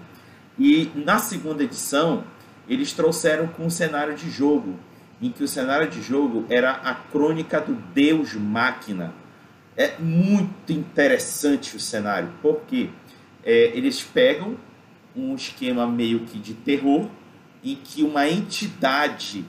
E 0.58 0.90
na 0.94 1.18
segunda 1.18 1.62
edição, 1.62 2.24
eles 2.68 2.92
trouxeram 2.92 3.46
com 3.48 3.66
um 3.66 3.70
cenário 3.70 4.14
de 4.14 4.30
jogo, 4.30 4.78
em 5.20 5.30
que 5.30 5.42
o 5.42 5.48
cenário 5.48 5.88
de 5.88 6.02
jogo 6.02 6.44
era 6.48 6.72
a 6.72 6.94
crônica 6.94 7.60
do 7.60 7.74
Deus 7.94 8.34
Máquina. 8.34 9.12
É 9.76 9.98
muito 9.98 10.72
interessante 10.72 11.76
o 11.76 11.80
cenário, 11.80 12.30
porque 12.40 12.90
é, 13.44 13.72
eles 13.74 14.02
pegam 14.02 14.56
um 15.16 15.34
esquema 15.34 15.86
meio 15.86 16.20
que 16.20 16.38
de 16.38 16.54
terror, 16.54 17.08
em 17.62 17.76
que 17.76 18.02
uma 18.02 18.28
entidade 18.28 19.44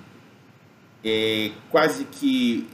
é, 1.04 1.52
quase 1.70 2.06
que 2.06 2.68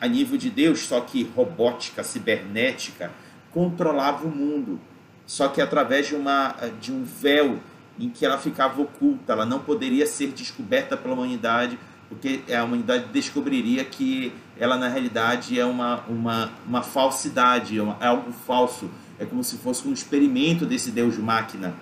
a 0.00 0.08
nível 0.08 0.38
de 0.38 0.50
Deus, 0.50 0.80
só 0.80 1.00
que 1.00 1.24
robótica, 1.34 2.02
cibernética, 2.02 3.10
controlava 3.50 4.26
o 4.26 4.30
mundo, 4.30 4.80
só 5.26 5.48
que 5.48 5.60
através 5.60 6.08
de, 6.08 6.14
uma, 6.14 6.54
de 6.80 6.92
um 6.92 7.04
véu 7.04 7.58
em 7.98 8.08
que 8.08 8.24
ela 8.24 8.38
ficava 8.38 8.80
oculta, 8.80 9.32
ela 9.32 9.46
não 9.46 9.60
poderia 9.60 10.06
ser 10.06 10.28
descoberta 10.28 10.96
pela 10.96 11.14
humanidade, 11.14 11.78
porque 12.08 12.42
a 12.52 12.64
humanidade 12.64 13.06
descobriria 13.12 13.84
que 13.84 14.32
ela 14.58 14.76
na 14.76 14.88
realidade 14.88 15.58
é 15.58 15.64
uma, 15.64 16.00
uma, 16.08 16.52
uma 16.66 16.82
falsidade, 16.82 17.78
é, 17.78 17.82
uma, 17.82 17.96
é 18.00 18.06
algo 18.06 18.32
falso, 18.32 18.90
é 19.18 19.24
como 19.24 19.42
se 19.42 19.56
fosse 19.58 19.86
um 19.86 19.92
experimento 19.92 20.66
desse 20.66 20.90
Deus 20.90 21.16
máquina. 21.16 21.74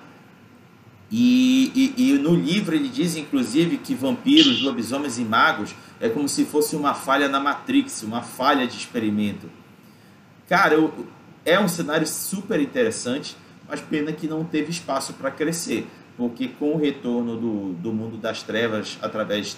E, 1.10 1.72
e, 1.74 2.10
e, 2.10 2.18
no 2.18 2.36
livro 2.36 2.74
ele 2.74 2.88
diz, 2.88 3.16
inclusive, 3.16 3.78
que 3.78 3.94
vampiros, 3.94 4.62
lobisomens 4.62 5.18
e 5.18 5.24
magos 5.24 5.74
é 6.00 6.08
como 6.08 6.28
se 6.28 6.44
fosse 6.44 6.76
uma 6.76 6.94
falha 6.94 7.28
na 7.28 7.40
Matrix, 7.40 8.02
uma 8.04 8.22
falha 8.22 8.66
de 8.66 8.76
experimento. 8.76 9.50
Cara, 10.48 10.74
eu, 10.74 11.06
é 11.44 11.58
um 11.58 11.66
cenário 11.66 12.06
super 12.06 12.60
interessante, 12.60 13.36
mas 13.68 13.80
pena 13.80 14.12
que 14.12 14.28
não 14.28 14.44
teve 14.44 14.70
espaço 14.70 15.14
para 15.14 15.32
crescer, 15.32 15.86
porque 16.16 16.46
com 16.46 16.74
o 16.74 16.78
retorno 16.78 17.36
do, 17.36 17.72
do 17.72 17.92
mundo 17.92 18.16
das 18.16 18.42
trevas, 18.44 18.96
através 19.02 19.56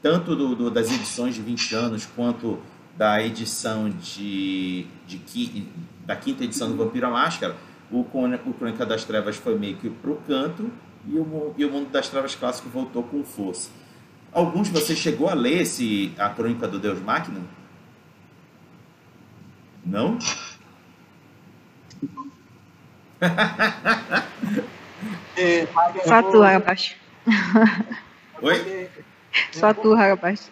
tanto 0.00 0.34
do, 0.34 0.54
do, 0.54 0.70
das 0.70 0.90
edições 0.90 1.34
de 1.34 1.42
20 1.42 1.74
anos, 1.74 2.06
quanto 2.06 2.58
da 2.96 3.22
edição 3.22 3.90
de, 3.90 4.86
de, 5.06 5.66
da 6.06 6.16
quinta 6.16 6.44
edição 6.44 6.68
do 6.70 6.76
Vampiro 6.76 7.06
à 7.06 7.10
Máscara, 7.10 7.54
o, 7.90 8.00
o 8.00 8.54
Crônica 8.54 8.86
das 8.86 9.04
Trevas 9.04 9.36
foi 9.36 9.58
meio 9.58 9.76
que 9.76 9.90
pro 9.90 10.16
canto 10.26 10.70
e 11.08 11.18
o, 11.18 11.54
e 11.56 11.64
o 11.64 11.70
Mundo 11.70 11.90
das 11.90 12.08
Trevas 12.08 12.34
clássico 12.34 12.68
voltou 12.68 13.02
com 13.02 13.22
força. 13.24 13.70
Alguns 14.32 14.68
de 14.68 14.74
vocês 14.74 14.98
chegou 14.98 15.28
a 15.28 15.34
ler 15.34 15.62
esse, 15.62 16.12
a 16.18 16.28
Crônica 16.30 16.66
do 16.68 16.78
Deus 16.78 17.00
Máquina? 17.00 17.40
Não? 19.84 20.18
é, 25.36 25.66
Só 26.04 26.22
tu, 26.22 26.40
rapaz. 26.40 26.96
Oi? 28.42 28.90
Só 29.52 29.72
tu, 29.72 29.94
rapaz. 29.94 30.50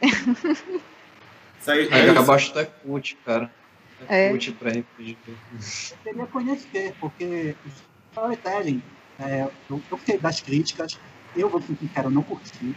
Saiu, 1.61 1.91
é, 1.93 2.11
abaixo 2.11 2.57
é 2.59 2.65
cult, 2.65 3.17
cara. 3.25 3.51
É, 4.09 4.27
é. 4.27 4.31
cult 4.31 4.53
pra 4.53 4.71
RPG. 4.71 5.19
Eu 5.29 5.37
queria 6.05 6.27
conhecer, 6.27 6.95
porque 7.01 7.57
storytelling 8.13 8.83
é, 9.19 9.43
eu, 9.69 9.83
eu 9.91 9.99
fiquei 9.99 10.19
das 10.19 10.41
críticas, 10.41 10.99
eu 11.35 11.49
vou 11.51 11.61
ser 11.61 11.77
sincero, 11.77 12.11
não 12.11 12.23
curti, 12.23 12.75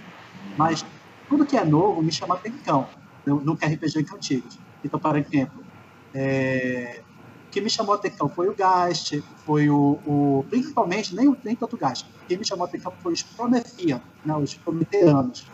mas 0.58 0.86
tudo 1.30 1.46
que 1.46 1.58
é 1.58 1.66
novo 1.66 2.02
me 2.02 2.12
chama 2.12 2.36
atenção 2.36 2.90
no, 3.26 3.42
no 3.42 3.54
RPG 3.54 4.06
antigos. 4.14 4.60
Então, 4.84 5.00
por 5.00 5.18
exemplo, 5.18 5.64
é, 6.14 7.04
o 7.48 7.50
que 7.50 7.62
me 7.62 7.70
chamou 7.70 7.96
atenção 7.96 8.30
foi 8.30 8.48
o 8.50 8.56
Gast, 8.56 9.22
foi 9.46 9.70
o, 9.70 10.00
o 10.06 10.46
principalmente, 10.50 11.16
nem, 11.16 11.34
nem 11.44 11.56
tanto 11.56 11.76
o 11.76 11.80
Gast, 11.80 12.06
o 12.24 12.28
que 12.28 12.38
me 12.38 12.46
chamou 12.46 12.66
atenção 12.66 12.94
foi 13.02 13.14
os 13.14 13.24
Promethea, 13.24 14.02
né, 14.24 14.36
os 14.36 14.54
Prometeanos, 14.56 15.52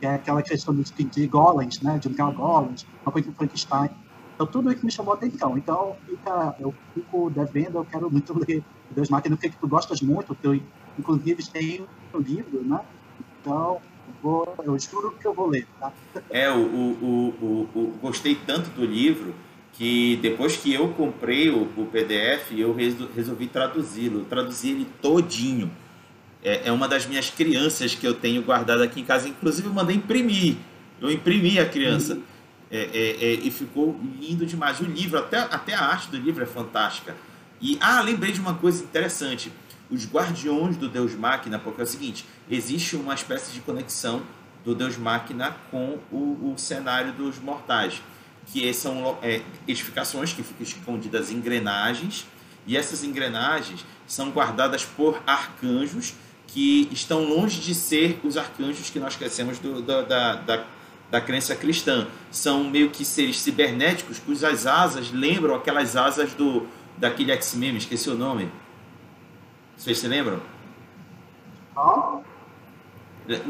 que 0.00 0.06
é 0.06 0.14
aquela 0.14 0.42
questão 0.42 0.74
de, 0.74 0.82
de 1.04 1.26
golems, 1.28 1.80
né, 1.82 1.98
de 1.98 2.08
um 2.08 2.34
golems, 2.34 2.86
uma 3.04 3.12
coisa 3.12 3.30
do 3.30 3.36
Frankenstein. 3.36 3.90
Então, 4.34 4.46
tudo 4.46 4.72
isso 4.72 4.84
me 4.84 4.90
chamou 4.90 5.14
atenção. 5.14 5.56
Então, 5.56 5.96
fica, 6.04 6.56
eu 6.58 6.74
fico 6.92 7.30
devendo, 7.30 7.78
eu 7.78 7.84
quero 7.84 8.10
muito 8.10 8.34
ler 8.46 8.64
Deus 8.94 9.08
Máquina, 9.08 9.36
porque 9.36 9.50
tu 9.60 9.68
gostas 9.68 10.00
muito, 10.00 10.34
teu, 10.34 10.60
inclusive 10.98 11.44
tem 11.50 11.86
um 12.12 12.18
livro, 12.18 12.62
né? 12.62 12.80
Então, 13.40 13.80
vou, 14.22 14.54
eu 14.64 14.78
juro 14.78 15.12
que 15.20 15.26
eu 15.26 15.34
vou 15.34 15.48
ler, 15.48 15.66
tá? 15.78 15.92
É, 16.30 16.50
o, 16.50 16.56
o, 16.56 17.34
o, 17.40 17.78
o, 17.78 17.98
gostei 18.00 18.34
tanto 18.34 18.70
do 18.70 18.84
livro 18.84 19.34
que 19.72 20.16
depois 20.22 20.56
que 20.56 20.72
eu 20.72 20.88
comprei 20.90 21.50
o, 21.50 21.62
o 21.76 21.86
PDF, 21.86 22.52
eu 22.52 22.74
resolvi 23.14 23.46
traduzi-lo, 23.48 24.24
traduzi 24.24 24.70
ele 24.70 24.86
todinho. 25.02 25.70
É, 26.42 26.68
é 26.68 26.72
uma 26.72 26.86
das 26.86 27.06
minhas 27.06 27.30
crianças 27.30 27.94
que 27.94 28.06
eu 28.06 28.14
tenho 28.14 28.42
guardado 28.42 28.82
aqui 28.82 29.00
em 29.00 29.04
casa, 29.04 29.28
inclusive 29.28 29.66
eu 29.66 29.74
mandei 29.74 29.96
imprimir, 29.96 30.56
eu 31.00 31.10
imprimi 31.10 31.58
a 31.58 31.68
criança. 31.68 32.14
Uhum. 32.14 32.22
É, 32.70 32.88
é, 32.92 33.24
é, 33.26 33.32
e 33.34 33.50
ficou 33.50 34.00
lindo 34.20 34.44
demais. 34.44 34.80
O 34.80 34.84
livro, 34.84 35.18
até, 35.18 35.38
até 35.38 35.74
a 35.74 35.82
arte 35.82 36.10
do 36.10 36.16
livro 36.16 36.42
é 36.42 36.46
fantástica. 36.46 37.14
E, 37.64 37.78
ah, 37.80 38.02
lembrei 38.02 38.30
de 38.30 38.40
uma 38.40 38.52
coisa 38.52 38.84
interessante. 38.84 39.50
Os 39.90 40.06
guardiões 40.06 40.76
do 40.76 40.86
Deus 40.86 41.14
Máquina, 41.14 41.58
porque 41.58 41.80
é 41.80 41.84
o 41.84 41.86
seguinte, 41.86 42.26
existe 42.50 42.94
uma 42.94 43.14
espécie 43.14 43.52
de 43.52 43.60
conexão 43.60 44.22
do 44.62 44.74
Deus 44.74 44.98
Máquina 44.98 45.56
com 45.70 45.98
o, 46.12 46.52
o 46.52 46.58
cenário 46.58 47.14
dos 47.14 47.38
mortais, 47.38 48.02
que 48.52 48.70
são 48.74 49.16
é, 49.22 49.40
edificações 49.66 50.34
que 50.34 50.42
ficam 50.42 50.62
escondidas 50.62 51.30
em 51.30 51.36
engrenagens, 51.36 52.26
e 52.66 52.76
essas 52.76 53.02
engrenagens 53.02 53.82
são 54.06 54.30
guardadas 54.30 54.84
por 54.84 55.22
arcanjos 55.26 56.12
que 56.46 56.86
estão 56.92 57.24
longe 57.24 57.62
de 57.62 57.74
ser 57.74 58.20
os 58.22 58.36
arcanjos 58.36 58.90
que 58.90 59.00
nós 59.00 59.16
conhecemos 59.16 59.58
do, 59.58 59.80
do, 59.80 60.02
da, 60.04 60.34
da, 60.34 60.64
da 61.10 61.18
crença 61.18 61.56
cristã. 61.56 62.06
São 62.30 62.62
meio 62.64 62.90
que 62.90 63.06
seres 63.06 63.40
cibernéticos 63.40 64.18
cujas 64.18 64.66
asas 64.66 65.10
lembram 65.10 65.54
aquelas 65.54 65.96
asas 65.96 66.34
do, 66.34 66.66
daquele 66.98 67.32
X-Men, 67.32 67.76
esqueci 67.76 68.08
o 68.10 68.14
nome. 68.14 68.50
Vocês 69.76 69.98
se 69.98 70.06
lembram? 70.06 70.40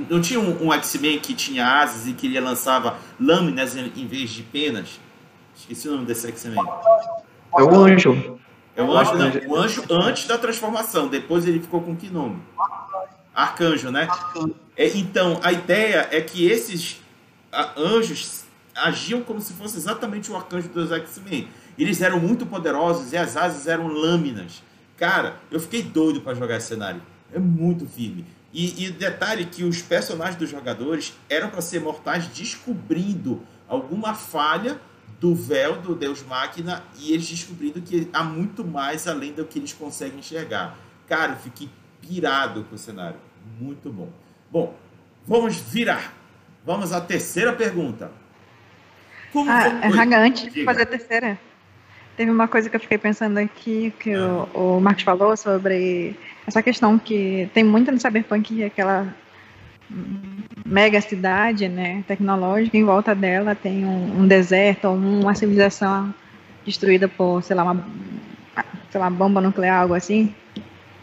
Não 0.08 0.20
tinha 0.20 0.40
um, 0.40 0.66
um 0.66 0.72
X-Men 0.72 1.18
que 1.18 1.34
tinha 1.34 1.66
asas 1.66 2.06
e 2.06 2.12
que 2.12 2.26
ele 2.26 2.40
lançava 2.40 2.96
lâminas 3.20 3.76
em 3.76 4.06
vez 4.06 4.30
de 4.30 4.42
penas? 4.42 5.00
Esqueci 5.56 5.88
o 5.88 5.92
nome 5.92 6.06
desse 6.06 6.26
X-Men. 6.28 6.64
É 7.56 7.62
o 7.62 7.74
anjo. 7.74 8.40
É 8.76 8.82
o 8.82 8.92
anjo, 8.92 9.14
não. 9.14 9.52
O 9.52 9.56
anjo 9.56 9.84
antes 9.90 10.26
da 10.26 10.38
transformação. 10.38 11.08
Depois 11.08 11.46
ele 11.46 11.60
ficou 11.60 11.80
com 11.82 11.94
que 11.94 12.08
nome? 12.08 12.42
Arcanjo, 13.34 13.90
né? 13.90 14.08
É, 14.76 14.88
então, 14.96 15.40
a 15.42 15.52
ideia 15.52 16.08
é 16.10 16.20
que 16.20 16.46
esses 16.46 17.00
anjos 17.76 18.44
agiam 18.74 19.22
como 19.22 19.40
se 19.40 19.52
fosse 19.52 19.76
exatamente 19.76 20.30
o 20.30 20.36
arcanjo 20.36 20.68
dos 20.68 20.90
X-Men. 20.90 21.48
Eles 21.78 22.00
eram 22.00 22.20
muito 22.20 22.46
poderosos 22.46 23.12
e 23.12 23.16
as 23.16 23.36
asas 23.36 23.66
eram 23.66 23.88
lâminas. 23.88 24.62
Cara, 24.96 25.36
eu 25.50 25.58
fiquei 25.58 25.82
doido 25.82 26.20
para 26.20 26.34
jogar 26.34 26.56
esse 26.56 26.68
cenário. 26.68 27.02
É 27.32 27.38
muito 27.38 27.86
firme. 27.86 28.24
E, 28.52 28.84
e 28.84 28.90
detalhe 28.90 29.44
que 29.46 29.64
os 29.64 29.82
personagens 29.82 30.36
dos 30.36 30.48
jogadores 30.48 31.12
eram 31.28 31.50
para 31.50 31.60
ser 31.60 31.80
mortais 31.80 32.28
descobrindo 32.28 33.42
alguma 33.68 34.14
falha 34.14 34.80
do 35.20 35.34
véu 35.34 35.80
do 35.80 35.94
Deus 35.94 36.22
Máquina 36.22 36.84
e 36.98 37.12
eles 37.12 37.28
descobrindo 37.28 37.80
que 37.80 38.08
há 38.12 38.22
muito 38.22 38.64
mais 38.64 39.08
além 39.08 39.32
do 39.32 39.44
que 39.44 39.58
eles 39.58 39.72
conseguem 39.72 40.20
enxergar. 40.20 40.78
Cara, 41.08 41.32
eu 41.32 41.36
fiquei 41.38 41.68
pirado 42.00 42.64
com 42.64 42.76
o 42.76 42.78
cenário. 42.78 43.18
Muito 43.58 43.90
bom. 43.90 44.10
Bom, 44.50 44.76
vamos 45.26 45.56
virar. 45.56 46.14
Vamos 46.64 46.92
à 46.92 47.00
terceira 47.00 47.52
pergunta. 47.52 48.12
Como 49.32 49.50
ah, 49.50 49.66
Raga, 49.88 50.20
antes 50.20 50.52
de 50.52 50.64
fazer 50.64 50.82
a 50.82 50.86
terceira, 50.86 51.38
teve 52.16 52.30
uma 52.30 52.48
coisa 52.48 52.68
que 52.68 52.76
eu 52.76 52.80
fiquei 52.80 52.98
pensando 52.98 53.38
aqui, 53.38 53.92
que 53.98 54.16
o, 54.16 54.48
o 54.54 54.80
Marcos 54.80 55.02
falou 55.04 55.36
sobre 55.36 56.16
essa 56.46 56.62
questão 56.62 56.98
que 56.98 57.48
tem 57.54 57.64
muito 57.64 57.90
no 57.90 57.98
Cyberpunk, 57.98 58.62
é 58.62 58.66
aquela 58.66 59.14
mega 60.64 61.00
cidade, 61.00 61.68
né, 61.68 62.02
tecnológica, 62.06 62.76
em 62.76 62.84
volta 62.84 63.14
dela 63.14 63.54
tem 63.54 63.84
um, 63.84 64.20
um 64.20 64.26
deserto 64.26 64.86
ou 64.86 64.94
uma 64.94 65.34
civilização 65.34 66.12
destruída 66.64 67.06
por, 67.06 67.42
sei 67.42 67.54
lá, 67.54 67.64
uma, 67.64 67.84
sei 68.90 69.00
lá, 69.00 69.10
bomba 69.10 69.40
nuclear, 69.40 69.82
algo 69.82 69.94
assim. 69.94 70.34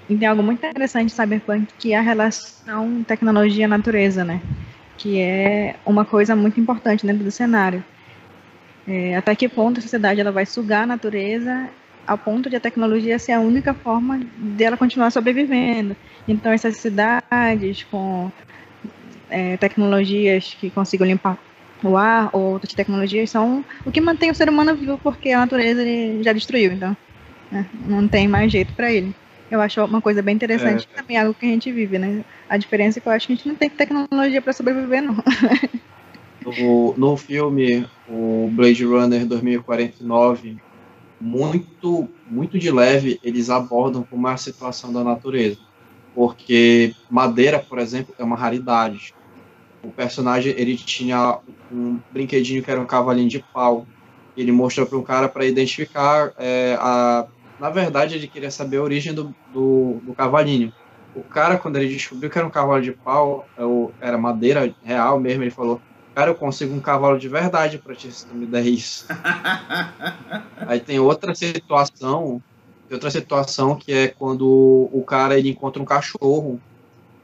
E 0.09 0.15
tem 0.15 0.27
algo 0.27 0.41
muito 0.41 0.65
interessante 0.65 1.13
em 1.13 1.15
Cyberpunk, 1.15 1.67
que 1.77 1.93
é 1.93 1.97
a 1.97 2.01
relação 2.01 3.03
tecnologia-natureza, 3.03 4.25
né? 4.25 4.41
Que 4.97 5.19
é 5.19 5.75
uma 5.85 6.03
coisa 6.03 6.35
muito 6.35 6.59
importante 6.59 7.05
dentro 7.05 7.23
do 7.23 7.31
cenário. 7.31 7.83
É, 8.87 9.15
até 9.15 9.35
que 9.35 9.47
ponto 9.47 9.79
a 9.79 9.81
sociedade 9.81 10.19
ela 10.19 10.31
vai 10.31 10.45
sugar 10.45 10.83
a 10.83 10.87
natureza 10.87 11.69
ao 12.05 12.17
ponto 12.17 12.49
de 12.49 12.55
a 12.55 12.59
tecnologia 12.59 13.19
ser 13.19 13.33
a 13.33 13.39
única 13.39 13.73
forma 13.73 14.19
dela 14.37 14.75
continuar 14.75 15.11
sobrevivendo. 15.11 15.95
Então, 16.27 16.51
essas 16.51 16.77
cidades 16.77 17.83
com 17.83 18.31
é, 19.29 19.55
tecnologias 19.57 20.55
que 20.59 20.69
consigam 20.69 21.07
limpar 21.07 21.37
o 21.83 21.97
ar 21.97 22.29
ou 22.33 22.53
outras 22.53 22.73
tecnologias 22.73 23.29
são 23.29 23.65
o 23.85 23.91
que 23.91 23.99
mantém 23.99 24.29
o 24.29 24.35
ser 24.35 24.49
humano 24.49 24.75
vivo, 24.75 24.99
porque 25.01 25.31
a 25.31 25.39
natureza 25.39 25.81
já 26.21 26.33
destruiu, 26.33 26.73
então 26.73 26.95
né, 27.51 27.65
não 27.87 28.07
tem 28.07 28.27
mais 28.27 28.51
jeito 28.51 28.73
para 28.73 28.91
ele. 28.91 29.15
Eu 29.49 29.59
acho 29.59 29.83
uma 29.83 29.99
coisa 29.99 30.21
bem 30.21 30.35
interessante, 30.35 30.87
é. 30.93 31.01
também 31.01 31.17
algo 31.17 31.33
que 31.33 31.45
a 31.45 31.49
gente 31.49 31.71
vive, 31.71 31.99
né? 31.99 32.23
A 32.47 32.55
diferença 32.55 32.99
é 32.99 33.01
que 33.01 33.07
eu 33.07 33.11
acho 33.11 33.27
que 33.27 33.33
a 33.33 33.35
gente 33.35 33.47
não 33.47 33.55
tem 33.55 33.69
tecnologia 33.69 34.41
para 34.41 34.53
sobreviver, 34.53 35.01
não. 35.01 35.15
No, 36.45 36.97
no 36.97 37.17
filme, 37.17 37.87
o 38.09 38.49
Blade 38.51 38.83
Runner 38.83 39.25
2049, 39.25 40.57
muito, 41.19 42.09
muito 42.29 42.57
de 42.57 42.71
leve, 42.71 43.19
eles 43.23 43.49
abordam 43.49 44.03
como 44.03 44.27
é 44.27 44.33
a 44.33 44.37
situação 44.37 44.91
da 44.91 45.03
natureza. 45.03 45.57
Porque 46.15 46.95
madeira, 47.09 47.59
por 47.59 47.77
exemplo, 47.77 48.13
é 48.17 48.23
uma 48.23 48.35
raridade. 48.35 49.13
O 49.83 49.89
personagem, 49.89 50.53
ele 50.57 50.75
tinha 50.75 51.39
um 51.71 51.99
brinquedinho 52.11 52.63
que 52.63 52.71
era 52.71 52.81
um 52.81 52.85
cavalinho 52.85 53.29
de 53.29 53.39
pau. 53.53 53.85
Ele 54.35 54.51
mostrou 54.51 54.87
para 54.87 54.97
um 54.97 55.03
cara 55.03 55.29
para 55.29 55.45
identificar 55.45 56.33
é, 56.37 56.75
a... 56.79 57.27
Na 57.59 57.69
verdade, 57.69 58.15
ele 58.15 58.27
queria 58.27 58.49
saber 58.49 58.77
a 58.77 58.83
origem 58.83 59.13
do, 59.13 59.33
do, 59.53 60.01
do 60.03 60.13
cavalinho. 60.13 60.73
O 61.15 61.21
cara, 61.21 61.57
quando 61.57 61.75
ele 61.75 61.93
descobriu 61.93 62.29
que 62.29 62.37
era 62.37 62.47
um 62.47 62.51
cavalo 62.51 62.81
de 62.81 62.91
pau, 62.91 63.45
é 63.57 64.07
era 64.07 64.17
madeira 64.17 64.73
real 64.83 65.19
mesmo, 65.19 65.43
ele 65.43 65.51
falou: 65.51 65.79
Cara, 66.13 66.31
eu 66.31 66.35
consigo 66.35 66.73
um 66.73 66.81
cavalo 66.81 67.17
de 67.17 67.29
verdade 67.29 67.77
pra 67.77 67.95
ti, 67.95 68.11
se 68.11 68.27
tu 68.27 68.35
me 68.35 68.45
der 68.45 68.65
isso. 68.65 69.05
Aí 70.67 70.79
tem 70.79 70.99
outra 70.99 71.33
situação, 71.33 72.41
tem 72.87 72.95
outra 72.95 73.09
situação 73.09 73.75
que 73.75 73.93
é 73.93 74.07
quando 74.09 74.89
o 74.91 75.03
cara 75.07 75.37
ele 75.39 75.49
encontra 75.49 75.81
um 75.81 75.85
cachorro 75.85 76.59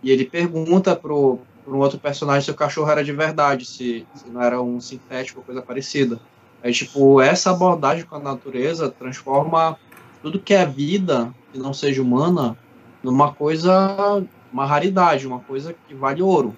e 0.02 0.10
ele 0.10 0.26
pergunta 0.26 0.96
pro, 0.96 1.40
pro 1.66 1.76
um 1.76 1.80
outro 1.80 2.00
personagem 2.00 2.44
se 2.44 2.52
o 2.52 2.56
cachorro 2.56 2.90
era 2.90 3.04
de 3.04 3.12
verdade, 3.12 3.66
se, 3.66 4.06
se 4.16 4.30
não 4.30 4.42
era 4.42 4.62
um 4.62 4.80
sintético 4.80 5.40
ou 5.40 5.46
coisa 5.46 5.62
parecida. 5.62 6.20
Aí, 6.64 6.72
tipo, 6.72 7.22
essa 7.22 7.52
abordagem 7.52 8.06
com 8.06 8.16
a 8.16 8.20
natureza 8.20 8.90
transforma 8.90 9.78
tudo 10.22 10.40
que 10.40 10.54
é 10.54 10.66
vida, 10.66 11.32
que 11.52 11.60
não 11.60 11.74
seja 11.74 12.02
humana, 12.02 12.58
numa 13.04 13.34
coisa, 13.34 14.24
uma 14.52 14.66
raridade, 14.66 15.28
uma 15.28 15.40
coisa 15.40 15.76
que 15.88 15.94
vale 15.94 16.22
ouro. 16.22 16.56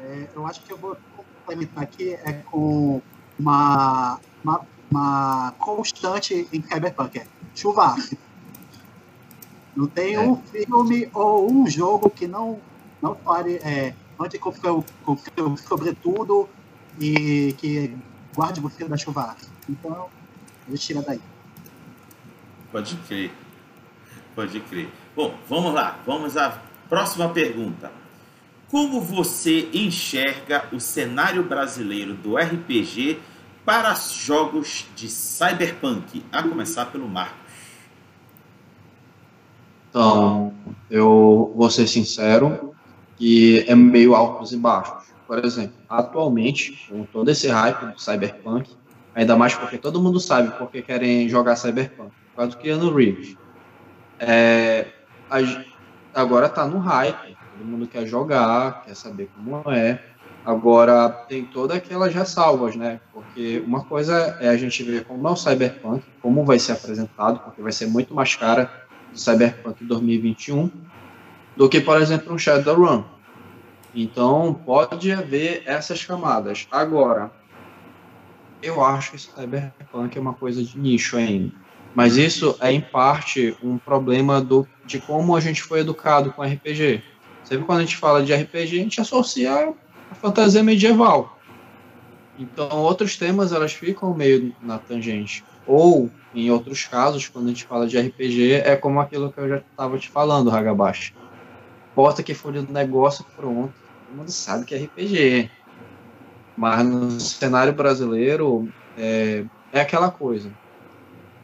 É, 0.00 0.28
eu 0.34 0.46
acho 0.46 0.62
que 0.62 0.72
eu 0.72 0.78
vou 0.78 0.96
complementar 1.16 1.84
aqui 1.84 2.14
é 2.14 2.32
com 2.50 3.02
uma, 3.38 4.18
uma, 4.42 4.60
uma 4.90 5.54
constante 5.58 6.48
em 6.52 6.62
Cyberpunk, 6.62 7.18
é 7.18 7.26
chuva 7.54 7.96
Não 9.76 9.86
tem 9.86 10.14
é. 10.14 10.20
um 10.20 10.36
filme 10.36 11.08
ou 11.12 11.52
um 11.52 11.66
jogo 11.68 12.08
que 12.08 12.26
não, 12.26 12.60
não 13.02 13.14
fale 13.14 13.56
é, 13.56 13.94
sobretudo 15.56 16.48
e 16.98 17.54
que 17.58 17.96
guarde 18.34 18.60
você 18.60 18.84
da 18.86 18.96
chuva 18.96 19.36
Então, 19.68 20.08
a 20.66 20.70
gente 20.70 20.86
tira 20.86 21.02
daí. 21.02 21.20
Pode 22.72 22.96
crer. 22.96 23.32
Pode 24.34 24.60
crer. 24.60 24.88
Bom, 25.14 25.34
vamos 25.48 25.74
lá. 25.74 25.98
Vamos 26.06 26.36
à 26.36 26.62
próxima 26.88 27.28
pergunta. 27.28 27.99
Como 28.70 29.00
você 29.00 29.68
enxerga 29.74 30.64
o 30.72 30.78
cenário 30.78 31.42
brasileiro 31.42 32.14
do 32.14 32.36
RPG 32.36 33.18
para 33.64 33.92
jogos 33.94 34.86
de 34.94 35.08
cyberpunk? 35.08 36.24
A 36.30 36.40
começar 36.40 36.86
pelo 36.86 37.08
Marcos. 37.08 37.36
Então, 39.88 40.54
eu 40.88 41.52
vou 41.56 41.68
ser 41.68 41.88
sincero 41.88 42.72
que 43.16 43.64
é 43.66 43.74
meio 43.74 44.14
altos 44.14 44.52
e 44.52 44.56
baixos. 44.56 45.10
Por 45.26 45.44
exemplo, 45.44 45.74
atualmente, 45.88 46.86
com 46.88 47.04
todo 47.04 47.28
esse 47.28 47.48
hype 47.48 47.92
do 47.92 48.00
cyberpunk, 48.00 48.70
ainda 49.12 49.36
mais 49.36 49.52
porque 49.52 49.78
todo 49.78 50.00
mundo 50.00 50.20
sabe 50.20 50.56
porque 50.56 50.80
querem 50.80 51.28
jogar 51.28 51.56
cyberpunk, 51.56 52.12
por 52.30 52.36
causa 52.36 52.50
do 52.52 52.56
Keanu 52.58 52.94
Reeves. 52.94 53.36
É, 54.20 54.86
agora 56.14 56.46
está 56.46 56.68
no 56.68 56.78
hype 56.78 57.39
todo 57.60 57.66
mundo 57.66 57.86
quer 57.86 58.06
jogar, 58.06 58.82
quer 58.84 58.96
saber 58.96 59.30
como 59.36 59.70
é. 59.70 60.02
Agora, 60.44 61.10
tem 61.28 61.44
todas 61.44 61.76
aquelas 61.76 62.14
ressalvas, 62.14 62.74
né? 62.74 62.98
Porque 63.12 63.62
uma 63.66 63.84
coisa 63.84 64.38
é 64.40 64.48
a 64.48 64.56
gente 64.56 64.82
ver 64.82 65.04
como 65.04 65.28
é 65.28 65.30
o 65.30 65.36
Cyberpunk, 65.36 66.02
como 66.22 66.44
vai 66.44 66.58
ser 66.58 66.72
apresentado, 66.72 67.40
porque 67.40 67.60
vai 67.60 67.72
ser 67.72 67.86
muito 67.86 68.14
mais 68.14 68.34
cara 68.34 68.70
do 69.12 69.20
Cyberpunk 69.20 69.84
2021 69.84 70.70
do 71.54 71.68
que, 71.68 71.80
por 71.80 72.00
exemplo, 72.00 72.32
um 72.32 72.38
Shadowrun. 72.38 73.04
Então, 73.94 74.54
pode 74.64 75.12
haver 75.12 75.62
essas 75.66 76.02
camadas. 76.02 76.66
Agora, 76.70 77.30
eu 78.62 78.82
acho 78.82 79.10
que 79.10 79.18
Cyberpunk 79.18 80.16
é 80.16 80.20
uma 80.20 80.32
coisa 80.32 80.64
de 80.64 80.78
nicho 80.78 81.18
ainda. 81.18 81.52
Mas 81.94 82.16
isso 82.16 82.56
é, 82.60 82.72
em 82.72 82.80
parte, 82.80 83.54
um 83.62 83.76
problema 83.76 84.40
do, 84.40 84.66
de 84.86 85.00
como 85.00 85.36
a 85.36 85.40
gente 85.40 85.62
foi 85.62 85.80
educado 85.80 86.32
com 86.32 86.42
RPG. 86.42 87.02
Sempre 87.50 87.66
quando 87.66 87.78
a 87.78 87.82
gente 87.82 87.96
fala 87.96 88.22
de 88.22 88.32
RPG, 88.32 88.78
a 88.78 88.82
gente 88.84 89.00
associa 89.00 89.74
a 90.08 90.14
fantasia 90.14 90.62
medieval. 90.62 91.36
Então, 92.38 92.78
outros 92.78 93.16
temas 93.16 93.52
elas 93.52 93.72
ficam 93.72 94.14
meio 94.14 94.54
na 94.62 94.78
tangente. 94.78 95.44
Ou, 95.66 96.08
em 96.32 96.48
outros 96.48 96.84
casos, 96.84 97.26
quando 97.26 97.46
a 97.46 97.48
gente 97.48 97.64
fala 97.64 97.88
de 97.88 97.98
RPG, 97.98 98.52
é 98.52 98.76
como 98.76 99.00
aquilo 99.00 99.32
que 99.32 99.40
eu 99.40 99.48
já 99.48 99.56
estava 99.56 99.98
te 99.98 100.08
falando, 100.08 100.48
Hagabashi. 100.48 101.12
Porta 101.92 102.22
que 102.22 102.34
for 102.34 102.52
do 102.52 102.72
negócio, 102.72 103.26
pronto. 103.34 103.74
Todo 104.06 104.16
mundo 104.16 104.30
sabe 104.30 104.64
que 104.64 104.76
é 104.76 104.84
RPG. 104.84 105.50
Mas 106.56 106.86
no 106.86 107.18
cenário 107.18 107.72
brasileiro, 107.72 108.72
é, 108.96 109.44
é 109.72 109.80
aquela 109.80 110.08
coisa. 110.08 110.52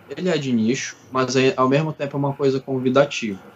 Ele 0.09 0.29
é 0.29 0.39
de 0.39 0.53
nicho, 0.53 0.97
mas 1.11 1.35
é, 1.35 1.53
ao 1.57 1.69
mesmo 1.69 1.93
tempo 1.93 2.17
é 2.17 2.19
uma 2.19 2.33
coisa 2.33 2.61
convidativa 2.61 3.56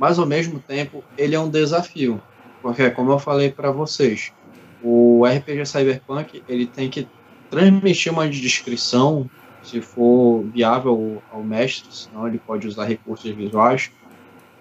mas 0.00 0.18
ao 0.18 0.24
mesmo 0.24 0.58
tempo 0.58 1.04
ele 1.18 1.34
é 1.34 1.38
um 1.38 1.50
desafio, 1.50 2.22
porque 2.62 2.88
como 2.90 3.12
eu 3.12 3.18
falei 3.18 3.50
para 3.50 3.70
vocês, 3.70 4.32
o 4.82 5.26
RPG 5.26 5.66
Cyberpunk 5.66 6.42
ele 6.48 6.64
tem 6.64 6.88
que 6.88 7.06
transmitir 7.50 8.10
uma 8.10 8.26
descrição, 8.26 9.28
se 9.62 9.82
for 9.82 10.42
viável 10.44 11.22
ao 11.30 11.42
mestre, 11.42 11.94
senão 11.94 12.26
ele 12.26 12.38
pode 12.38 12.66
usar 12.66 12.86
recursos 12.86 13.30
visuais 13.30 13.90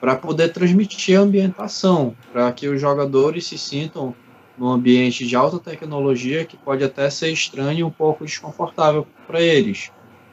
para 0.02 0.14
poder 0.14 0.50
transmitir 0.50 1.18
a 1.18 1.22
ambientação, 1.22 2.14
para 2.34 2.52
que 2.52 2.68
os 2.68 2.82
jogadores 2.82 3.48
se 3.48 3.58
sintam 3.58 4.14
num 4.58 4.68
ambiente 4.68 5.26
de 5.26 5.38
alta 5.38 5.58
tecnologia 5.58 6.44
que 6.44 6.58
pode 6.58 6.84
até 6.84 7.10
ser 7.10 7.32
estranho 7.32 7.80
e 7.80 7.84
um 7.84 7.90
pouco 7.90 8.26
desconfortável 8.26 9.08
para 9.26 9.40
eles, 9.40 9.90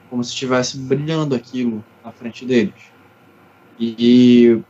como 0.09 0.21
se 0.21 0.31
estivesse 0.31 0.77
brilhando 0.77 1.33
aquilo 1.33 1.81
na 2.03 2.11
frente 2.11 2.45
deles. 2.45 2.73
E 3.79 4.61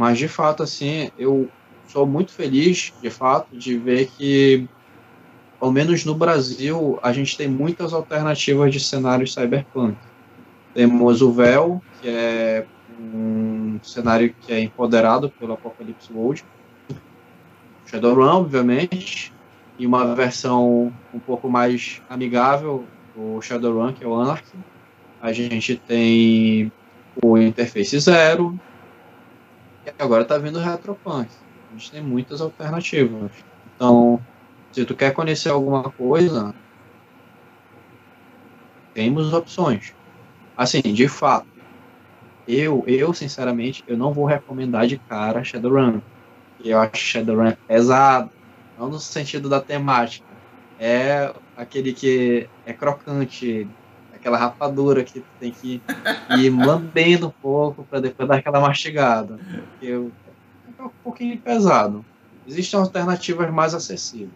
mas 0.00 0.16
de 0.16 0.28
fato, 0.28 0.62
assim, 0.62 1.10
eu 1.18 1.46
sou 1.86 2.06
muito 2.06 2.32
feliz, 2.32 2.90
de 3.02 3.10
fato, 3.10 3.54
de 3.54 3.76
ver 3.76 4.08
que, 4.16 4.66
ao 5.60 5.70
menos 5.70 6.06
no 6.06 6.14
Brasil, 6.14 6.98
a 7.02 7.12
gente 7.12 7.36
tem 7.36 7.46
muitas 7.46 7.92
alternativas 7.92 8.72
de 8.72 8.80
cenários 8.80 9.34
cyberpunk. 9.34 9.98
Temos 10.72 11.20
o 11.20 11.30
Véu, 11.30 11.82
que 12.00 12.08
é 12.08 12.64
um 12.98 13.78
cenário 13.82 14.34
que 14.40 14.50
é 14.50 14.60
empoderado 14.60 15.28
pelo 15.38 15.52
Apocalypse 15.52 16.10
World. 16.10 16.46
Shadowrun, 17.84 18.24
obviamente, 18.24 19.34
e 19.78 19.86
uma 19.86 20.14
versão 20.14 20.90
um 21.12 21.18
pouco 21.18 21.46
mais 21.50 22.00
amigável 22.08 22.86
do 23.14 23.42
Shadowrun, 23.42 23.92
que 23.92 24.02
é 24.02 24.08
o 24.08 24.14
Anarchy. 24.14 24.56
A 25.20 25.30
gente 25.30 25.76
tem 25.76 26.72
o 27.22 27.36
Interface 27.36 28.00
Zero, 28.00 28.58
e 29.84 29.92
agora 29.98 30.22
está 30.22 30.38
vindo 30.38 30.58
o 30.58 30.62
Retropunk. 30.62 31.30
A 31.70 31.72
gente 31.76 31.90
tem 31.90 32.02
muitas 32.02 32.40
alternativas. 32.40 33.32
Então, 33.74 34.20
Se 34.72 34.84
tu 34.84 34.94
quer 34.96 35.12
conhecer 35.12 35.48
alguma 35.50 35.90
coisa, 35.90 36.54
temos 38.94 39.32
opções. 39.32 39.94
Assim, 40.56 40.80
de 40.82 41.08
fato, 41.08 41.48
eu, 42.46 42.84
eu 42.86 43.12
sinceramente, 43.14 43.82
eu 43.86 43.96
não 43.96 44.12
vou 44.12 44.24
recomendar 44.26 44.86
de 44.86 44.98
cara 44.98 45.44
Shadowrun. 45.44 46.00
Eu 46.64 46.78
acho 46.78 46.96
Shadowrun 46.96 47.54
pesado, 47.66 48.30
não 48.76 48.88
no 48.88 49.00
sentido 49.00 49.48
da 49.48 49.60
temática. 49.60 50.26
É 50.78 51.34
aquele 51.56 51.92
que 51.92 52.48
é 52.64 52.72
crocante, 52.72 53.68
aquela 54.20 54.36
rapadura 54.36 55.02
que 55.02 55.24
tem 55.40 55.50
que 55.50 55.82
ir 56.38 56.50
lambendo 56.54 57.28
um 57.28 57.30
pouco 57.30 57.84
para 57.84 58.00
depois 58.00 58.28
dar 58.28 58.36
aquela 58.36 58.60
mastigada. 58.60 59.38
Eu, 59.80 60.12
é 60.78 60.82
um 60.82 60.90
pouquinho 61.02 61.36
pesado. 61.38 62.04
Existem 62.46 62.78
alternativas 62.78 63.50
mais 63.50 63.74
acessíveis. 63.74 64.30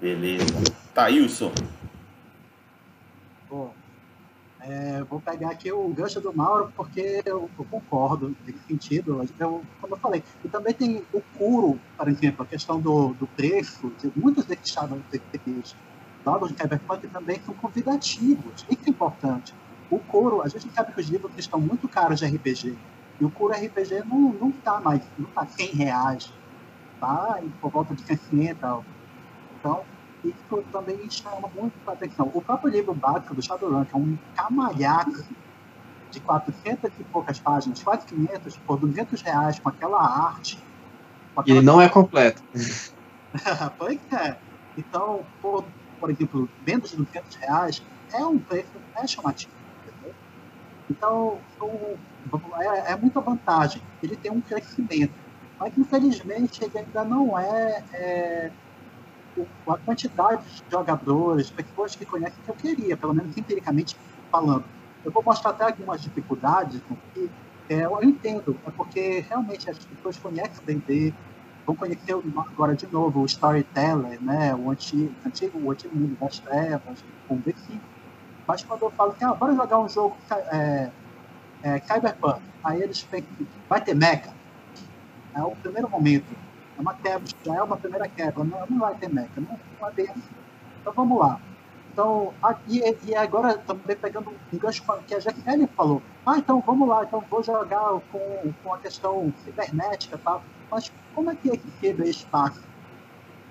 Beleza. 0.00 0.46
Thailson. 0.94 1.52
Bom, 3.48 3.72
é, 4.60 5.02
vou 5.04 5.20
pegar 5.20 5.50
aqui 5.50 5.70
o 5.70 5.88
gancho 5.88 6.20
do 6.20 6.34
Mauro, 6.34 6.72
porque 6.76 7.22
eu, 7.26 7.50
eu 7.58 7.64
concordo 7.70 8.34
nesse 8.46 8.58
sentido. 8.66 9.26
Eu, 9.38 9.62
como 9.80 9.94
eu 9.94 9.98
falei, 9.98 10.22
e 10.44 10.48
também 10.48 10.72
tem 10.72 11.02
o 11.12 11.20
Curo, 11.36 11.78
por 11.96 12.08
exemplo, 12.08 12.42
a 12.42 12.46
questão 12.46 12.80
do, 12.80 13.14
do 13.14 13.26
preço, 13.26 13.92
de 14.00 14.10
muitos 14.16 14.44
desses 14.46 14.70
jogos 16.28 16.52
de 16.52 16.58
Cyberpunk 16.58 17.08
também 17.08 17.40
são 17.40 17.54
convidativos. 17.54 18.66
Isso 18.68 18.82
é 18.86 18.90
importante. 18.90 19.54
O 19.90 19.98
Curo, 19.98 20.42
a 20.42 20.48
gente 20.48 20.70
sabe 20.74 20.92
que 20.92 21.00
os 21.00 21.08
livros 21.08 21.32
estão 21.38 21.58
muito 21.58 21.88
caros 21.88 22.18
de 22.18 22.26
RPG. 22.26 22.76
E 23.18 23.24
o 23.24 23.30
Curo 23.30 23.54
RPG 23.54 24.04
não, 24.04 24.34
não 24.34 24.52
tá 24.52 24.78
mais, 24.78 25.02
não 25.18 25.26
tá 25.30 25.46
100 25.46 25.66
reais. 25.68 26.32
Tá 27.00 27.40
por 27.62 27.70
volta 27.70 27.94
de 27.94 28.02
60. 28.02 28.80
Então, 29.58 29.82
isso 30.22 30.62
também 30.70 31.08
chama 31.08 31.48
muito 31.54 31.72
a 31.86 31.92
atenção. 31.92 32.30
O 32.34 32.42
próprio 32.42 32.70
livro 32.70 32.92
básico 32.92 33.34
do 33.34 33.42
Shadowrun, 33.42 33.84
que 33.86 33.94
é 33.94 33.98
um 33.98 34.18
camalhaco 34.34 35.24
de 36.10 36.20
400 36.20 36.90
e 36.98 37.04
poucas 37.04 37.38
páginas, 37.38 37.82
quase 37.82 38.04
500, 38.06 38.56
por 38.58 38.78
200 38.78 39.22
reais, 39.22 39.58
com 39.58 39.70
aquela 39.70 40.02
arte. 40.02 40.62
Com 41.34 41.40
aquela... 41.40 41.58
Ele 41.58 41.66
não 41.66 41.80
é 41.80 41.88
completo. 41.88 42.42
pois 43.78 44.00
é. 44.12 44.36
Então, 44.76 45.22
por, 45.40 45.64
por 45.98 46.10
exemplo, 46.10 46.48
menos 46.66 46.90
de 46.90 46.96
200 46.96 47.34
reais, 47.36 47.82
é 48.12 48.24
um 48.24 48.38
preço 48.38 48.72
é 48.96 49.06
chamativo. 49.06 49.52
Entendeu? 49.86 50.14
Então, 50.90 51.40
é, 52.60 52.92
é 52.92 52.96
muita 52.96 53.20
vantagem. 53.20 53.82
Ele 54.02 54.16
tem 54.16 54.30
um 54.30 54.40
crescimento. 54.40 55.14
Mas, 55.58 55.76
infelizmente, 55.76 56.64
ele 56.64 56.78
ainda 56.78 57.04
não 57.04 57.38
é, 57.38 57.84
é 57.92 58.52
a 59.68 59.78
quantidade 59.78 60.44
de 60.44 60.64
jogadores, 60.70 61.50
pessoas 61.50 61.94
que 61.94 62.04
conhecem 62.04 62.42
que 62.42 62.50
eu 62.50 62.54
queria, 62.54 62.96
pelo 62.96 63.14
menos 63.14 63.36
empiricamente 63.36 63.96
falando. 64.30 64.64
Eu 65.04 65.12
vou 65.12 65.22
mostrar 65.22 65.50
até 65.50 65.64
algumas 65.64 66.02
dificuldades 66.02 66.82
que 67.14 67.30
é, 67.68 67.84
eu 67.84 68.02
entendo, 68.02 68.58
é 68.66 68.70
porque 68.70 69.20
realmente 69.20 69.68
as 69.70 69.84
pessoas 69.84 70.18
conhecem 70.18 70.62
o 70.62 70.66
D&D, 70.66 71.14
vão 71.68 71.76
conhecer 71.76 72.16
agora 72.34 72.74
de 72.74 72.86
novo 72.90 73.20
o 73.20 73.26
Storyteller, 73.26 74.18
né, 74.22 74.54
o 74.54 74.70
antigo, 74.70 75.14
antigo, 75.26 75.58
o 75.62 75.70
antigo 75.70 75.94
mundo 75.94 76.16
das 76.18 76.38
trevas, 76.38 77.04
o 77.28 77.36
V5. 77.36 77.78
Mas 78.46 78.64
quando 78.64 78.82
eu 78.84 78.90
falo 78.92 79.12
que 79.12 79.22
ah, 79.22 79.34
bora 79.34 79.54
jogar 79.54 79.78
um 79.78 79.88
jogo 79.88 80.16
é, 80.50 80.90
é, 81.62 81.78
Cyberpunk, 81.80 82.40
aí 82.64 82.80
eles 82.80 83.02
pensam, 83.02 83.28
vai 83.68 83.82
ter 83.82 83.94
mecha. 83.94 84.32
É 85.34 85.42
o 85.42 85.50
primeiro 85.56 85.90
momento 85.90 86.24
é 86.78 86.80
uma 86.80 86.94
quebra, 86.94 87.28
já 87.44 87.54
é 87.56 87.62
uma 87.62 87.76
primeira 87.76 88.08
quebra, 88.08 88.44
não, 88.44 88.66
não 88.66 88.78
vai 88.78 88.94
ter 88.94 89.12
meca, 89.12 89.38
não, 89.38 89.58
não 89.78 89.88
é 89.88 89.92
bem 89.92 90.08
assim. 90.08 90.22
Então 90.80 90.92
vamos 90.94 91.18
lá. 91.18 91.38
Então, 91.92 92.32
aqui, 92.42 92.80
e 93.04 93.14
agora 93.14 93.58
também 93.58 93.96
pegando 93.96 94.30
um 94.30 94.56
gancho 94.56 94.82
que 95.06 95.14
a 95.14 95.20
Jaqueline 95.20 95.68
falou. 95.76 96.00
Ah, 96.24 96.38
então 96.38 96.62
vamos 96.64 96.88
lá, 96.88 97.04
então 97.04 97.22
vou 97.28 97.42
jogar 97.42 98.00
com, 98.10 98.54
com 98.62 98.72
a 98.72 98.78
questão 98.78 99.30
cibernética 99.44 100.16
e 100.16 100.18
tal. 100.18 100.42
Mas 100.70 100.90
como 101.14 101.30
é 101.30 101.36
que 101.36 101.50
é 101.50 101.56
que 101.56 101.70
quebra 101.72 102.08
espaço? 102.08 102.68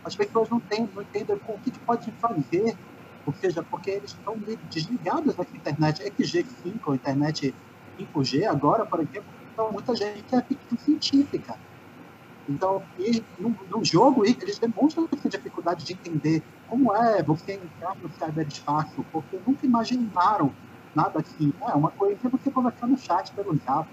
As 0.03 0.15
pessoas 0.15 0.49
não, 0.49 0.59
têm, 0.59 0.89
não 0.93 1.01
entendem 1.01 1.37
o 1.47 1.59
que, 1.59 1.71
que 1.71 1.79
pode 1.79 2.11
fazer, 2.13 2.77
ou 3.25 3.33
seja, 3.33 3.61
porque 3.63 3.89
eles 3.89 4.11
estão 4.11 4.39
desligados 4.63 5.35
da 5.35 5.43
internet 5.43 6.01
XG5 6.03 6.79
ou 6.85 6.95
internet 6.95 7.53
5G 7.99 8.45
agora, 8.45 8.85
por 8.85 9.01
exemplo, 9.01 9.27
então 9.51 9.71
muita 9.71 9.95
gente 9.95 10.33
é 10.33 10.41
ficção 10.41 10.77
científica. 10.77 11.59
Então, 12.47 12.87
e 12.97 13.25
no, 13.37 13.49
no, 13.69 13.83
jogo, 13.83 14.25
eles 14.25 14.57
demonstram 14.59 15.09
essa 15.13 15.27
dificuldade 15.27 15.83
de 15.83 15.93
entender 15.93 16.41
como 16.65 16.95
é 16.95 17.21
você 17.21 17.55
entrar 17.55 17.95
no 17.97 18.09
cyberespaço, 18.09 19.03
porque 19.11 19.37
nunca 19.45 19.65
imaginaram 19.65 20.55
nada 20.95 21.19
assim. 21.19 21.51
É 21.61 21.73
uma 21.73 21.91
coisa 21.91 22.27
é 22.27 22.29
você 22.29 22.49
conversar 22.49 22.87
no 22.87 22.97
chat 22.97 23.33
pelo 23.35 23.57
zap, 23.57 23.89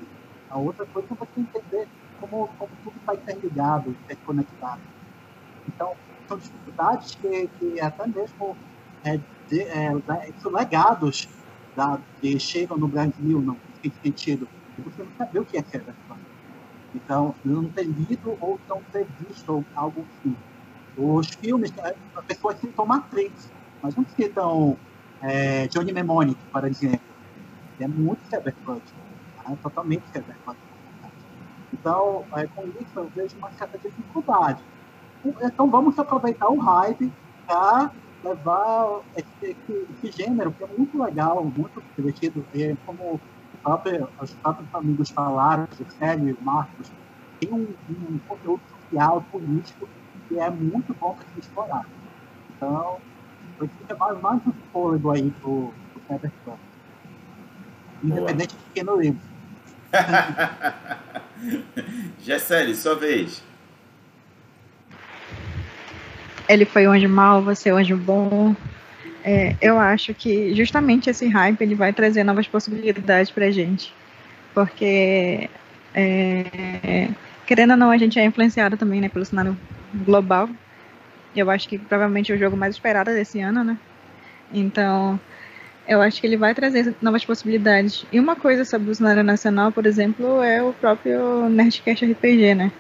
a 0.48 0.58
outra 0.58 0.86
coisa 0.86 1.08
é 1.12 1.16
você 1.16 1.40
entender 1.40 1.88
como, 2.28 2.48
como 2.58 2.70
tudo 2.82 2.96
está 2.98 3.14
interligado, 3.14 3.90
interconectado. 3.90 4.80
Então, 5.66 5.94
são 6.26 6.38
dificuldades 6.38 7.14
que, 7.14 7.48
que 7.48 7.80
até 7.80 8.06
mesmo 8.06 8.56
é, 9.04 9.18
de, 9.48 9.60
é, 9.62 9.90
legados 10.46 11.28
da, 11.76 12.00
que 12.20 12.38
chegam 12.38 12.76
no 12.76 12.88
Brasil, 12.88 13.40
não 13.40 13.56
tem 13.82 13.92
sentido. 14.02 14.48
Você 14.78 15.02
não 15.02 15.12
sabe 15.12 15.38
o 15.38 15.44
que 15.44 15.56
é 15.56 15.62
cyberpunk. 15.62 16.20
Então, 16.94 17.34
não 17.44 17.68
ter 17.70 17.84
lido 17.84 18.36
ou 18.40 18.60
não 18.68 18.82
ter 18.84 19.06
visto 19.20 19.64
algo 19.74 20.06
assim. 20.08 20.36
Os 20.96 21.28
filmes, 21.34 21.72
a 22.14 22.22
pessoa 22.22 22.56
citam 22.56 22.86
Matrix, 22.86 23.52
mas 23.82 23.96
não 23.96 24.06
citam 24.08 24.78
é, 25.20 25.66
Johnny 25.68 25.92
Mnemonic, 25.92 26.40
por 26.46 26.64
exemplo. 26.64 27.00
É 27.78 27.88
muito 27.88 28.24
cyberpunk, 28.26 28.82
é 29.50 29.56
totalmente 29.56 30.06
cyberpunk. 30.08 30.63
Então, 31.74 32.24
é, 32.36 32.46
com 32.46 32.66
isso, 32.80 32.92
eu 32.94 33.10
vejo 33.14 33.36
uma 33.36 33.50
certa 33.52 33.76
dificuldade. 33.78 34.62
Então, 35.24 35.68
vamos 35.68 35.98
aproveitar 35.98 36.48
o 36.48 36.58
hype 36.58 37.12
para 37.46 37.90
levar 38.22 39.00
esse, 39.16 39.28
esse, 39.42 39.86
esse, 39.92 40.22
gênero, 40.22 40.52
que 40.52 40.62
é 40.62 40.66
muito 40.78 41.02
legal, 41.02 41.44
muito 41.44 41.82
divertido. 41.96 42.44
E 42.54 42.76
como 42.86 43.20
próprio, 43.62 44.08
os 44.20 44.32
próprios 44.34 44.74
amigos 44.74 45.10
falaram, 45.10 45.64
o 45.64 45.90
Célio 45.98 46.28
e 46.28 46.32
o 46.32 46.42
Marcos, 46.42 46.92
tem 47.40 47.52
um, 47.52 47.74
um, 47.90 48.18
conteúdo 48.28 48.62
social, 48.68 49.24
político, 49.32 49.88
que 50.28 50.38
é 50.38 50.48
muito 50.48 50.94
bom 50.94 51.14
para 51.14 51.26
se 51.34 51.40
explorar. 51.40 51.86
Então, 52.56 52.98
fica 53.58 53.96
mais, 53.96 54.20
mais 54.20 54.46
um 54.46 54.52
fôlego 54.72 55.10
aí 55.10 55.30
pro, 55.40 55.72
pro 55.92 56.02
Cyberpunk. 56.06 56.58
Independente 58.04 58.54
de 58.54 58.62
pequeno 58.64 58.96
livro. 59.00 59.20
Gessele, 62.22 62.74
sua 62.74 62.94
vez. 62.94 63.42
Ele 66.48 66.64
foi 66.64 66.86
um 66.86 66.92
anjo 66.92 67.08
você 67.42 67.70
é 67.70 67.74
um 67.74 67.78
anjo 67.78 67.96
bom. 67.96 68.54
É, 69.24 69.56
eu 69.60 69.78
acho 69.78 70.12
que 70.12 70.54
justamente 70.54 71.08
esse 71.08 71.26
hype 71.26 71.60
ele 71.62 71.74
vai 71.74 71.92
trazer 71.92 72.24
novas 72.24 72.46
possibilidades 72.46 73.30
para 73.30 73.46
a 73.46 73.50
gente, 73.50 73.92
porque 74.52 75.48
é, 75.94 77.08
querendo 77.46 77.70
ou 77.70 77.76
não 77.76 77.90
a 77.90 77.96
gente 77.96 78.18
é 78.18 78.24
influenciado 78.24 78.76
também, 78.76 79.00
né, 79.00 79.08
pelo 79.08 79.24
cenário 79.24 79.56
global. 79.94 80.48
Eu 81.34 81.50
acho 81.50 81.68
que 81.68 81.78
provavelmente 81.78 82.30
é 82.30 82.34
o 82.34 82.38
jogo 82.38 82.56
mais 82.56 82.74
esperado 82.74 83.10
desse 83.12 83.40
ano, 83.40 83.64
né? 83.64 83.78
Então, 84.52 85.18
eu 85.86 86.00
acho 86.00 86.20
que 86.20 86.26
ele 86.26 86.36
vai 86.36 86.54
trazer 86.54 86.94
novas 87.00 87.24
possibilidades. 87.24 88.06
E 88.12 88.18
uma 88.18 88.36
coisa 88.36 88.64
sobre 88.64 88.90
o 88.90 88.94
cenário 88.94 89.22
nacional, 89.22 89.70
por 89.70 89.86
exemplo, 89.86 90.42
é 90.42 90.62
o 90.62 90.72
próprio 90.72 91.48
Nerdcast 91.48 92.04
RPG, 92.04 92.54
né? 92.54 92.72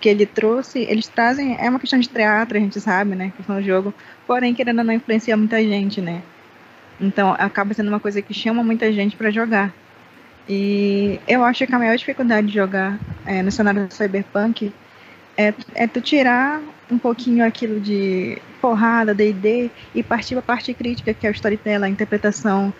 que 0.00 0.08
ele 0.08 0.24
trouxe, 0.24 0.80
eles 0.80 1.06
trazem, 1.06 1.56
é 1.60 1.68
uma 1.68 1.78
questão 1.78 1.98
de 1.98 2.08
teatro, 2.08 2.56
a 2.56 2.60
gente 2.60 2.80
sabe, 2.80 3.14
né, 3.14 3.32
questão 3.36 3.56
do 3.56 3.62
jogo, 3.62 3.92
porém, 4.26 4.54
querendo 4.54 4.78
ou 4.78 4.84
não, 4.84 4.94
influencia 4.94 5.36
muita 5.36 5.62
gente, 5.62 6.00
né, 6.00 6.22
então 7.00 7.34
acaba 7.38 7.74
sendo 7.74 7.88
uma 7.88 8.00
coisa 8.00 8.22
que 8.22 8.32
chama 8.32 8.62
muita 8.62 8.90
gente 8.92 9.16
para 9.16 9.30
jogar. 9.30 9.72
E 10.48 11.20
eu 11.28 11.44
acho 11.44 11.66
que 11.66 11.74
a 11.74 11.78
maior 11.78 11.96
dificuldade 11.96 12.46
de 12.48 12.54
jogar 12.54 12.98
é, 13.24 13.42
no 13.42 13.52
cenário 13.52 13.86
do 13.86 13.94
Cyberpunk 13.94 14.72
é, 15.36 15.54
é 15.74 15.86
tu 15.86 16.00
tirar 16.00 16.60
um 16.90 16.98
pouquinho 16.98 17.44
aquilo 17.44 17.80
de 17.80 18.38
porrada, 18.60 19.14
D&D, 19.14 19.70
e 19.94 20.02
partir 20.02 20.34
para 20.34 20.40
a 20.40 20.42
parte 20.42 20.74
crítica, 20.74 21.14
que 21.14 21.26
é 21.26 21.30
o 21.30 21.32
storytelling, 21.32 21.84
a 21.84 21.88
interpretação, 21.88 22.72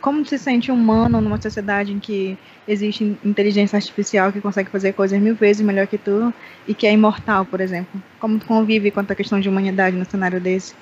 como 0.00 0.24
se 0.24 0.38
sente 0.38 0.70
humano 0.70 1.20
numa 1.20 1.40
sociedade 1.40 1.92
em 1.92 1.98
que 1.98 2.38
existe 2.68 3.16
inteligência 3.24 3.76
artificial 3.76 4.32
que 4.32 4.40
consegue 4.40 4.70
fazer 4.70 4.92
coisas 4.92 5.20
mil 5.20 5.34
vezes 5.34 5.64
melhor 5.64 5.86
que 5.86 5.98
tu 5.98 6.32
e 6.66 6.74
que 6.74 6.86
é 6.86 6.92
imortal, 6.92 7.44
por 7.44 7.60
exemplo? 7.60 8.00
Como 8.18 8.38
tu 8.38 8.46
convive 8.46 8.90
com 8.90 9.00
a 9.00 9.04
questão 9.04 9.40
de 9.40 9.48
humanidade 9.48 9.96
no 9.96 10.04
cenário 10.04 10.40
desse? 10.40 10.74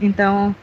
Então, 0.00 0.54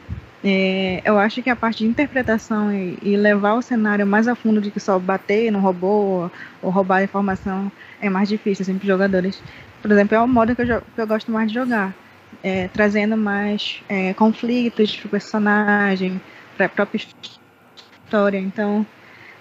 é, 0.42 1.02
eu 1.04 1.18
acho 1.18 1.42
que 1.42 1.50
a 1.50 1.56
parte 1.56 1.78
de 1.78 1.86
interpretação 1.86 2.72
e, 2.72 2.98
e, 3.02 3.16
levar 3.16 3.54
o 3.54 3.62
cenário 3.62 4.06
mais 4.06 4.26
a 4.26 4.34
fundo 4.34 4.60
do 4.60 4.70
que 4.70 4.80
só 4.80 4.98
bater 4.98 5.50
no 5.50 5.60
robô 5.60 5.86
ou, 5.86 6.32
ou 6.62 6.70
roubar 6.70 7.02
informação 7.02 7.70
é 8.00 8.08
mais 8.08 8.28
difícil 8.28 8.62
assim, 8.62 8.74
para 8.74 8.84
os 8.84 8.88
jogadores. 8.88 9.42
Por 9.80 9.90
exemplo, 9.90 10.16
é 10.16 10.20
o 10.20 10.28
modo 10.28 10.54
que 10.54 10.62
eu, 10.62 10.80
que 10.80 11.00
eu 11.00 11.06
gosto 11.06 11.30
mais 11.30 11.48
de 11.48 11.54
jogar. 11.54 11.94
é, 12.42 12.68
trazendo 12.68 13.16
mais 13.16 13.82
é, 13.88 14.14
conflitos 14.14 14.96
para 14.96 15.06
o 15.06 15.10
personagem, 15.10 16.20
para 16.56 16.66
a 16.66 16.68
própria 16.68 17.00
história. 18.06 18.38
Então, 18.38 18.86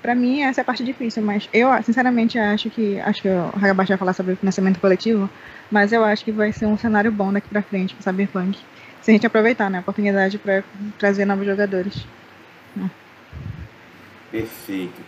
para 0.02 0.16
mim, 0.16 0.42
essa 0.42 0.62
é 0.62 0.64
a 0.64 0.66
parte 0.66 0.84
difícil, 0.84 1.22
mas 1.24 1.48
eu, 1.54 1.70
sinceramente, 1.84 2.38
acho 2.38 2.70
que. 2.70 3.00
Acho 3.02 3.22
que 3.22 3.28
o 3.28 3.50
Hagabashi 3.56 3.90
vai 3.90 3.98
falar 3.98 4.14
sobre 4.14 4.34
o 4.34 4.38
financiamento 4.38 4.80
coletivo, 4.80 5.30
mas 5.70 5.92
eu 5.92 6.04
acho 6.04 6.24
que 6.24 6.32
vai 6.32 6.52
ser 6.52 6.66
um 6.66 6.78
cenário 6.78 7.12
bom 7.12 7.32
daqui 7.32 7.50
para 7.50 7.62
frente 7.62 7.94
para 7.94 8.12
Cyberpunk. 8.12 8.58
Se 9.02 9.12
a 9.12 9.14
gente 9.14 9.28
aproveitar 9.28 9.70
né, 9.70 9.78
a 9.78 9.82
oportunidade 9.82 10.38
para 10.38 10.64
trazer 10.98 11.26
novos 11.26 11.46
jogadores. 11.46 12.06
Perfeito. 14.32 15.02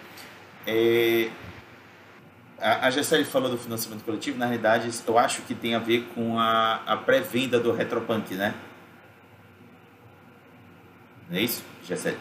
É, 0.65 1.29
a, 2.61 2.87
a 2.87 3.25
falou 3.25 3.49
do 3.49 3.57
financiamento 3.57 4.03
coletivo, 4.03 4.37
na 4.37 4.45
realidade, 4.45 4.89
eu 5.07 5.17
acho 5.17 5.41
que 5.43 5.55
tem 5.55 5.73
a 5.75 5.79
ver 5.79 6.07
com 6.13 6.37
a, 6.37 6.81
a 6.85 6.95
pré-venda 6.97 7.59
do 7.59 7.71
Retropunk, 7.71 8.35
né? 8.35 8.53
Não 11.29 11.37
é 11.37 11.41
isso, 11.41 11.63
Gessele? 11.83 12.17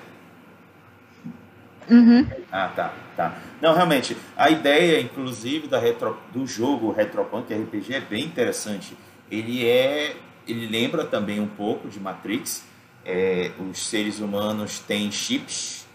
Uhum. 1.91 2.27
Ah, 2.53 2.69
tá, 2.69 2.95
tá. 3.17 3.39
Não, 3.61 3.75
realmente, 3.75 4.17
a 4.37 4.49
ideia, 4.49 5.01
inclusive, 5.01 5.67
da 5.67 5.79
retro, 5.79 6.17
do 6.33 6.47
jogo 6.47 6.93
Retropunk 6.93 7.53
RPG 7.53 7.95
é 7.95 8.01
bem 8.01 8.25
interessante. 8.25 8.97
Ele 9.31 9.67
é, 9.67 10.17
ele 10.47 10.67
lembra 10.69 11.05
também 11.05 11.41
um 11.41 11.49
pouco 11.49 11.89
de 11.89 11.99
Matrix. 11.99 12.65
É, 13.05 13.51
os 13.59 13.87
seres 13.87 14.21
humanos 14.21 14.79
têm 14.79 15.11
chips 15.11 15.87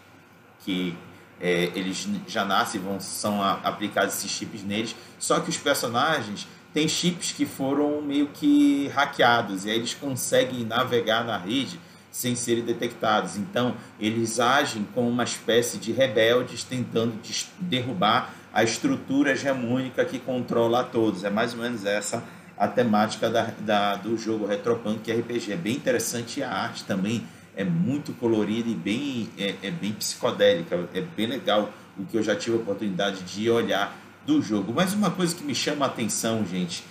que 0.66 0.98
é, 1.40 1.72
eles 1.76 2.08
já 2.28 2.46
nascem, 2.46 2.80
vão, 2.80 3.00
são 3.00 3.42
aplicados 3.42 4.16
esses 4.16 4.32
chips 4.32 4.64
neles. 4.64 4.96
Só 5.20 5.40
que 5.40 5.50
os 5.50 5.58
personagens 5.58 6.48
têm 6.74 6.88
chips 6.88 7.32
que 7.32 7.46
foram 7.46 8.02
meio 8.02 8.28
que 8.28 8.88
hackeados 8.90 9.66
e 9.66 9.70
aí 9.70 9.78
eles 9.78 9.94
conseguem 9.94 10.66
navegar 10.66 11.24
na 11.24 11.38
rede 11.38 11.80
sem 12.12 12.36
serem 12.36 12.64
detectados. 12.64 13.36
Então, 13.36 13.76
eles 14.00 14.40
agem 14.40 14.88
como 14.94 15.10
uma 15.10 15.24
espécie 15.24 15.78
de 15.78 15.92
rebeldes 15.92 16.64
tentando 16.64 17.14
derrubar 17.60 18.34
a 18.54 18.64
estrutura 18.64 19.32
hegemônica 19.32 20.06
que 20.06 20.18
controla 20.18 20.80
a 20.80 20.84
todos. 20.84 21.26
É 21.26 21.30
mais 21.30 21.54
ou 21.54 21.60
menos 21.60 21.86
essa 21.86 22.24
a 22.58 22.70
temática 22.70 23.30
da, 23.30 23.52
da, 23.60 23.96
do 23.96 24.18
jogo 24.18 24.46
Retropunk 24.46 25.12
RPG. 25.12 25.52
É 25.52 25.58
bem 25.58 25.76
interessante 25.76 26.42
a 26.42 26.50
arte 26.50 26.86
também 26.86 27.28
é 27.56 27.64
muito 27.64 28.14
colorida 28.14 28.70
e 28.70 28.76
bem, 28.76 29.30
é, 29.38 29.56
é 29.64 29.72
bem 29.72 29.94
psicodélica. 29.94 30.88
É 30.94 31.02
bem 31.02 31.28
legal 31.28 31.72
o 31.98 32.06
que 32.06 32.18
eu 32.18 32.24
já 32.24 32.36
tive 32.36 32.58
a 32.58 32.60
oportunidade 32.60 33.22
de 33.24 33.50
olhar 33.50 33.98
do 34.26 34.42
jogo. 34.42 34.74
Mas 34.74 34.94
uma 34.94 35.12
coisa 35.12 35.36
que 35.36 35.44
me 35.44 35.56
chama 35.56 35.86
a 35.86 35.88
atenção, 35.88 36.46
gente, 36.46 36.84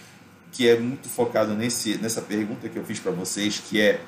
que 0.50 0.68
é 0.68 0.78
muito 0.78 1.08
focado 1.08 1.54
nesse, 1.54 1.98
nessa 1.98 2.22
pergunta 2.22 2.68
que 2.68 2.78
eu 2.78 2.84
fiz 2.84 2.98
para 2.98 3.12
vocês, 3.12 3.58
que 3.58 3.80
é 3.80 4.00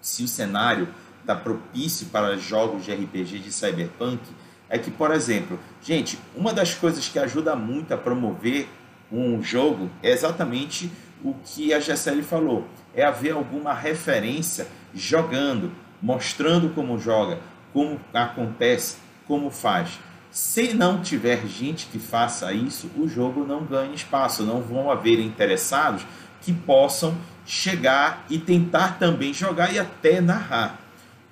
se 0.00 0.22
o 0.22 0.28
cenário 0.28 0.88
está 1.20 1.34
propício 1.34 2.06
para 2.06 2.36
jogos 2.36 2.84
de 2.84 2.92
RPG 2.92 3.40
de 3.40 3.52
cyberpunk, 3.52 4.20
é 4.68 4.78
que, 4.78 4.90
por 4.90 5.10
exemplo, 5.10 5.58
gente, 5.82 6.18
uma 6.36 6.52
das 6.52 6.74
coisas 6.74 7.08
que 7.08 7.18
ajuda 7.18 7.56
muito 7.56 7.92
a 7.92 7.96
promover 7.96 8.68
um 9.10 9.42
jogo 9.42 9.90
é 10.02 10.12
exatamente 10.12 10.90
o 11.24 11.34
que 11.44 11.74
a 11.74 11.80
Gessele 11.80 12.22
falou, 12.22 12.66
é 12.94 13.04
haver 13.04 13.32
alguma 13.32 13.74
referência 13.74 14.66
jogando, 14.94 15.72
mostrando 16.00 16.70
como 16.70 16.98
joga, 16.98 17.38
como 17.72 18.00
acontece, 18.12 18.96
como 19.26 19.50
faz. 19.50 19.98
Se 20.30 20.74
não 20.74 21.02
tiver 21.02 21.46
gente 21.46 21.86
que 21.86 21.98
faça 21.98 22.52
isso, 22.52 22.90
o 22.96 23.08
jogo 23.08 23.44
não 23.44 23.64
ganha 23.64 23.94
espaço, 23.94 24.44
não 24.44 24.60
vão 24.60 24.90
haver 24.90 25.18
interessados 25.18 26.04
que 26.40 26.52
possam 26.52 27.16
chegar 27.44 28.24
e 28.30 28.38
tentar 28.38 28.98
também 28.98 29.34
jogar 29.34 29.72
e 29.72 29.78
até 29.78 30.20
narrar. 30.20 30.80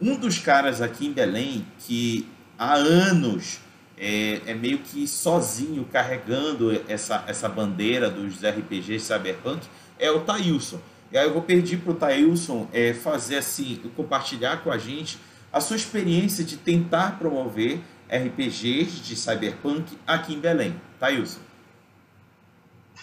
Um 0.00 0.16
dos 0.16 0.38
caras 0.38 0.80
aqui 0.80 1.06
em 1.06 1.12
Belém 1.12 1.64
que 1.78 2.28
há 2.58 2.74
anos 2.74 3.60
é, 3.96 4.40
é, 4.46 4.54
meio 4.54 4.78
que 4.78 5.06
sozinho 5.06 5.84
carregando 5.84 6.82
essa, 6.88 7.24
essa 7.26 7.48
bandeira 7.48 8.08
dos 8.08 8.42
RPGs 8.42 9.06
Cyberpunk 9.06 9.66
é 9.98 10.10
o 10.10 10.20
Tailson. 10.20 10.78
E 11.10 11.16
aí 11.16 11.26
eu 11.26 11.32
vou 11.32 11.42
pedir 11.42 11.78
para 11.78 11.92
o 11.92 11.94
Tailson 11.94 12.68
é, 12.72 12.92
fazer 12.92 13.38
assim, 13.38 13.80
compartilhar 13.96 14.62
com 14.62 14.70
a 14.70 14.76
gente 14.76 15.18
a 15.50 15.60
sua 15.60 15.76
experiência 15.76 16.44
de 16.44 16.56
tentar 16.56 17.18
promover 17.18 17.80
RPGs 18.08 19.00
de 19.00 19.16
Cyberpunk 19.16 19.98
aqui 20.06 20.34
em 20.34 20.40
Belém. 20.40 20.80
Tailson. 20.98 21.40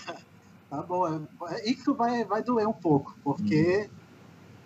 Tá 0.68 0.82
bom. 0.82 1.08
É, 1.48 1.70
isso 1.70 1.94
vai, 1.94 2.26
vai 2.26 2.44
doer 2.44 2.68
um 2.68 2.74
pouco, 2.74 3.16
porque 3.24 3.88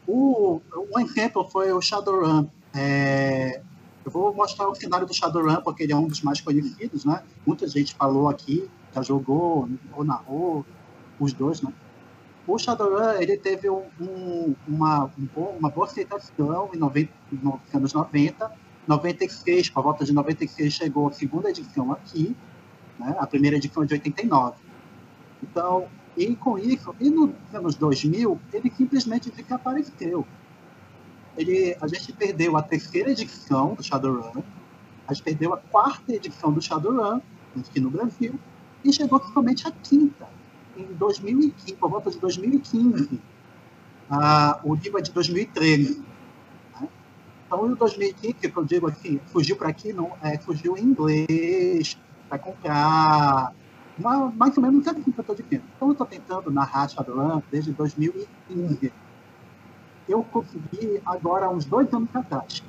hum. 0.08 0.62
o, 0.74 0.88
um 0.92 1.00
exemplo 1.00 1.48
foi 1.50 1.72
o 1.72 1.82
Shadowrun. 1.82 2.48
É, 2.74 3.62
eu 4.04 4.12
vou 4.12 4.34
mostrar 4.34 4.68
o 4.70 4.74
cenário 4.74 5.06
do 5.06 5.14
Shadowrun, 5.14 5.62
porque 5.62 5.84
ele 5.84 5.94
é 5.94 5.96
um 5.96 6.08
dos 6.08 6.22
mais 6.22 6.42
conhecidos, 6.42 7.06
né? 7.06 7.22
Muita 7.46 7.68
gente 7.68 7.94
falou 7.94 8.28
aqui, 8.28 8.68
já 8.96 9.04
jogou 9.04 9.70
ou 9.94 10.04
narrou, 10.04 10.66
os 11.20 11.34
dois, 11.34 11.62
né? 11.62 11.72
O 12.50 12.58
Shadowrun, 12.58 13.12
ele 13.20 13.38
teve 13.38 13.70
um, 13.70 13.84
um, 14.02 14.56
uma, 14.68 15.12
uma 15.36 15.70
boa 15.70 15.86
aceitação 15.86 16.72
em 16.74 16.78
90, 16.80 17.14
nos 17.32 17.60
anos 17.76 17.94
90. 17.94 18.52
96, 18.88 19.70
por 19.70 19.84
volta 19.84 20.04
de 20.04 20.12
96, 20.12 20.74
chegou 20.74 21.08
a 21.08 21.12
segunda 21.12 21.52
edição 21.52 21.92
aqui, 21.92 22.36
né? 22.98 23.16
a 23.20 23.28
primeira 23.28 23.58
edição 23.58 23.84
é 23.84 23.86
de 23.86 23.94
89. 23.94 24.58
Então, 25.44 25.88
e 26.18 26.36
com 26.36 26.58
isso, 26.58 26.96
e 27.00 27.12
nos 27.12 27.30
anos 27.54 27.76
2000, 27.76 28.40
ele 28.52 28.74
simplesmente 28.76 29.30
desapareceu. 29.30 30.26
Ele, 31.38 31.78
a 31.80 31.88
gente 31.88 32.12
perdeu 32.14 32.58
a 32.58 32.64
terceira 32.64 33.12
edição 33.12 33.76
do 33.76 33.84
Shadowrun, 33.84 34.42
a 35.08 35.14
gente 35.14 35.24
perdeu 35.24 35.54
a 35.54 35.58
quarta 35.58 36.16
edição 36.16 36.52
do 36.52 36.60
Shadowrun, 36.60 37.22
aqui 37.56 37.80
no 37.80 37.92
Brasil, 37.92 38.40
e 38.84 38.92
chegou 38.92 39.24
somente 39.34 39.68
a 39.68 39.72
quinta, 39.72 40.28
em 40.80 40.94
2015, 40.94 41.76
por 41.76 41.90
volta 41.90 42.10
de 42.10 42.20
2015. 42.20 43.20
Ah, 44.10 44.60
o 44.64 44.76
livro 44.76 45.00
é 45.00 45.02
de 45.02 45.12
2013. 45.12 46.04
Né? 46.80 46.88
Então, 47.46 47.70
em 47.70 47.76
2015, 47.76 48.34
que 48.34 48.58
eu 48.58 48.66
digo 48.66 48.88
assim, 48.88 49.20
fugiu 49.28 49.56
para 49.56 49.70
aqui, 49.70 49.94
não, 49.94 50.12
é, 50.22 50.38
fugiu 50.38 50.78
em 50.78 50.84
inglês, 50.84 52.00
para 52.28 52.40
comprar 52.40 53.54
mais 54.36 54.56
ou 54.58 54.64
menos 54.64 54.88
assim 54.88 55.12
que 55.12 55.20
eu 55.20 55.22
estou 55.22 55.36
dizendo. 55.36 55.64
Então, 55.76 55.90
eu 55.90 55.92
estou 55.92 56.08
tentando 56.08 56.50
narrar 56.50 56.88
Shadowrun 56.88 57.42
desde 57.52 57.74
2015. 57.74 58.94
Eu 60.08 60.24
consegui, 60.24 61.02
agora, 61.06 61.50
uns 61.50 61.66
dois 61.66 61.94
anos 61.94 62.10
atrás, 62.16 62.64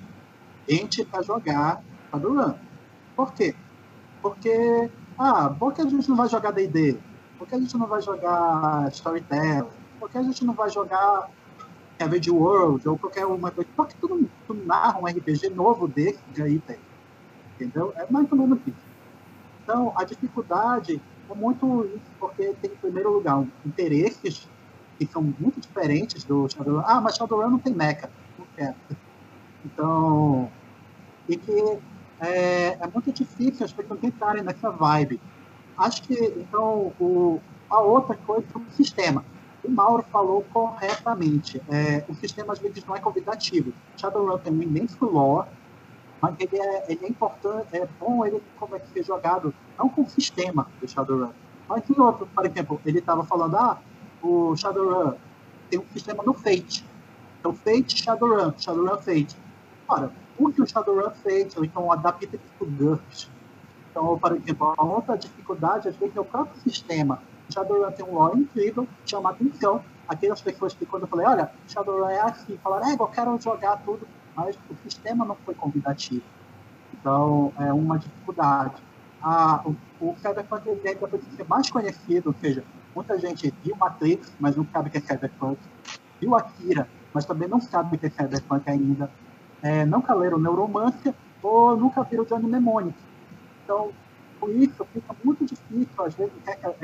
gente 0.69 1.05
para 1.05 1.23
jogar 1.23 1.83
Shadowrun. 2.11 2.55
Por 3.15 3.33
quê? 3.33 3.55
Porque, 4.21 4.91
ah, 5.17 5.49
por 5.51 5.73
que 5.73 5.83
a 5.83 5.89
gente 5.89 6.09
não 6.09 6.17
vai 6.17 6.29
jogar 6.29 6.51
D&D? 6.51 6.99
Por 7.41 7.49
que 7.49 7.55
a 7.55 7.59
gente 7.59 7.79
não 7.79 7.87
vai 7.87 8.03
jogar 8.03 8.87
Storytelling? 8.93 9.71
Por 9.99 10.11
que 10.11 10.19
a 10.19 10.23
gente 10.23 10.45
não 10.45 10.53
vai 10.53 10.69
jogar 10.69 11.31
Savage 11.99 12.31
World 12.31 12.87
ou 12.87 12.99
qualquer 12.99 13.25
uma 13.25 13.51
coisa? 13.51 13.71
Por 13.75 13.89
que 13.89 13.97
tu 13.97 14.29
tu 14.47 14.53
narra 14.53 15.01
um 15.01 15.07
RPG 15.07 15.49
novo 15.49 15.89
desse 15.89 16.21
aí 16.37 16.59
tem? 16.59 16.79
Entendeu? 17.55 17.95
É 17.97 18.07
mais 18.13 18.31
ou 18.31 18.37
menos 18.37 18.59
isso. 18.67 18.77
Então, 19.63 19.91
a 19.97 20.05
dificuldade 20.05 21.01
é 21.31 21.35
muito 21.35 21.87
isso, 21.87 22.11
porque 22.19 22.53
tem, 22.61 22.73
em 22.73 22.77
primeiro 22.77 23.11
lugar, 23.11 23.43
interesses 23.65 24.47
que 24.99 25.07
são 25.07 25.23
muito 25.23 25.63
diferentes 25.63 26.25
do 26.25 26.47
Shadowrun. 26.47 26.83
Ah, 26.85 27.01
mas 27.01 27.17
Shadowrun 27.17 27.53
não 27.53 27.59
tem 27.59 27.73
mecha. 27.73 28.11
Não 28.39 28.47
quero. 28.55 28.77
Então, 29.65 30.53
e 31.27 31.39
que 31.39 31.79
é, 32.21 32.77
é 32.79 32.87
muito 32.93 33.11
difícil 33.11 33.65
as 33.65 33.73
pessoas 33.73 34.05
entrarem 34.05 34.43
nessa 34.43 34.71
vibe. 34.71 35.19
Acho 35.81 36.03
que, 36.03 36.15
então, 36.15 36.93
o, 37.01 37.41
a 37.71 37.81
outra 37.81 38.15
coisa 38.15 38.47
é 38.55 38.59
o 38.59 38.71
sistema. 38.71 39.25
O 39.65 39.71
Mauro 39.71 40.05
falou 40.13 40.45
corretamente. 40.53 41.61
É, 41.71 42.05
o 42.07 42.15
sistema, 42.15 42.53
às 42.53 42.59
vezes, 42.59 42.85
não 42.85 42.95
é 42.95 43.01
convidativo. 43.01 43.73
Shadowrun 43.97 44.39
tem 44.39 44.53
um 44.53 44.63
imenso 44.63 45.03
lore, 45.07 45.49
mas 46.21 46.35
ele 46.39 46.61
é, 46.61 46.93
ele 46.93 47.07
é 47.07 47.09
importante, 47.09 47.69
é 47.73 47.89
bom 47.99 48.27
ele 48.27 48.43
como 48.59 48.77
é 48.77 48.79
que 48.79 48.89
ser 48.91 49.03
jogado, 49.03 49.55
não 49.79 49.89
com 49.89 50.03
o 50.03 50.09
sistema 50.09 50.67
do 50.79 50.87
Shadowrun, 50.87 51.33
mas 51.67 51.89
em 51.89 51.99
outro, 51.99 52.27
por 52.27 52.45
exemplo, 52.45 52.81
ele 52.85 52.99
estava 52.99 53.25
falando, 53.25 53.57
ah, 53.57 53.79
o 54.23 54.55
Shadowrun 54.55 55.15
tem 55.71 55.81
um 55.81 55.87
sistema 55.95 56.23
no 56.23 56.35
Fate, 56.35 56.85
então 57.39 57.55
Fate, 57.55 58.03
Shadowrun, 58.03 58.53
Shadowrun, 58.59 58.99
Fate. 58.99 59.35
Ora, 59.89 60.13
o 60.37 60.53
que 60.53 60.61
o 60.61 60.67
Shadowrun 60.67 61.11
Fate, 61.11 61.57
ou 61.57 61.65
então 61.65 61.91
adapta 61.91 62.39
para 62.59 62.67
o 62.67 62.71
GURPS. 62.71 63.31
Então, 64.01 64.19
por 64.19 64.33
exemplo, 64.33 64.75
a 64.79 64.83
outra 64.83 65.19
dificuldade, 65.19 65.89
às 65.89 65.97
vezes, 65.97 66.17
é 66.17 66.21
o 66.21 66.25
próprio 66.25 66.59
sistema. 66.63 67.23
Shadowrun 67.53 67.93
tem 67.93 68.07
um 68.07 68.15
lore 68.15 68.41
incrível, 68.41 68.89
chama 69.05 69.31
atenção. 69.31 69.85
Aquelas 70.09 70.41
pessoas 70.41 70.73
que, 70.73 70.87
quando 70.87 71.03
eu 71.03 71.09
falei, 71.09 71.27
olha, 71.27 71.51
Shadowrun 71.69 72.09
é 72.09 72.21
assim, 72.21 72.57
falaram, 72.63 72.89
é, 72.89 72.95
eu 72.95 73.07
quero 73.09 73.39
jogar 73.41 73.77
tudo 73.85 74.09
mas 74.35 74.57
o 74.71 74.89
sistema 74.89 75.25
não 75.25 75.35
foi 75.45 75.55
convidativo. 75.55 76.23
Então, 76.95 77.53
é 77.59 77.71
uma 77.73 77.99
dificuldade. 77.99 78.81
Ah, 79.21 79.63
o, 79.67 79.75
o 80.01 80.17
Cyberpunk 80.17 80.71
ainda 80.71 81.09
precisa 81.09 81.37
ser 81.37 81.47
mais 81.47 81.69
conhecido, 81.69 82.29
ou 82.29 82.35
seja, 82.41 82.65
muita 82.95 83.19
gente 83.19 83.53
viu 83.63 83.77
Matrix, 83.77 84.33
mas 84.41 84.57
não 84.57 84.67
sabe 84.73 84.89
o 84.89 84.93
que 84.93 84.97
é 84.97 85.01
Cyberpunk. 85.01 85.59
viu 86.19 86.35
Akira, 86.35 86.89
mas 87.13 87.27
também 87.27 87.49
não 87.49 87.61
sabe 87.61 87.97
o 87.97 87.99
que 87.99 88.07
é 88.07 88.11
cyberpunk 88.11 88.71
ainda, 88.71 89.11
é, 89.63 89.85
nunca 89.85 90.15
leram 90.15 90.39
Neuromancer 90.39 91.13
ou 91.43 91.77
nunca 91.77 92.03
viram 92.05 92.25
Johnny 92.25 92.47
Mnemonic. 92.47 92.97
Então, 93.71 93.93
por 94.41 94.51
isso 94.51 94.85
fica 94.93 95.15
muito 95.23 95.45
difícil, 95.45 96.05
às 96.05 96.15
vezes, 96.17 96.33
é, 96.45 96.51
é, 96.51 96.75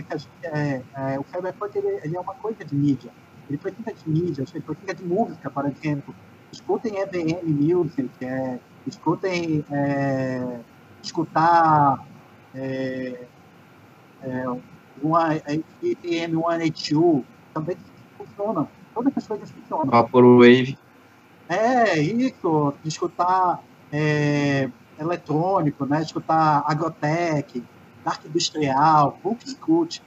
é, 0.45 0.82
é, 0.95 1.18
o 1.18 1.24
cyberpunk 1.24 1.76
ele, 1.76 1.89
ele, 2.05 2.16
é 2.16 2.20
uma 2.20 2.34
coisa 2.34 2.64
de 2.64 2.76
mídia. 2.76 3.11
Ele 3.49 3.59
precisa 3.59 3.93
de 3.93 4.09
mídia, 4.09 4.45
ele 4.55 4.62
precisa 4.62 4.95
de 4.95 5.05
música, 5.05 5.51
por 5.51 5.66
exemplo. 5.66 6.14
Escutem 6.53 6.99
EVM 6.99 7.43
Music, 7.45 8.09
é, 8.20 8.61
escutem 8.87 9.64
é, 9.68 10.61
escutar 11.03 12.07
é, 12.55 13.26
é, 14.22 14.45
uma 15.03 15.34
EPM 15.34 16.37
182, 16.37 17.24
também 17.53 17.76
funciona. 18.16 18.68
Todas 18.95 19.12
essas 19.16 19.26
coisas 19.26 19.51
funcionam. 19.51 19.87
Vaporwave. 19.87 20.78
É, 21.49 21.99
isso, 21.99 22.74
escutar 22.84 23.61
é, 23.93 24.70
eletrônico, 24.99 25.86
né? 25.86 26.03
escutar 26.03 26.64
agrotech, 26.66 27.64
dark 28.05 28.24
industrial, 28.24 29.18
punk 29.22 29.49
scoot. 29.49 30.03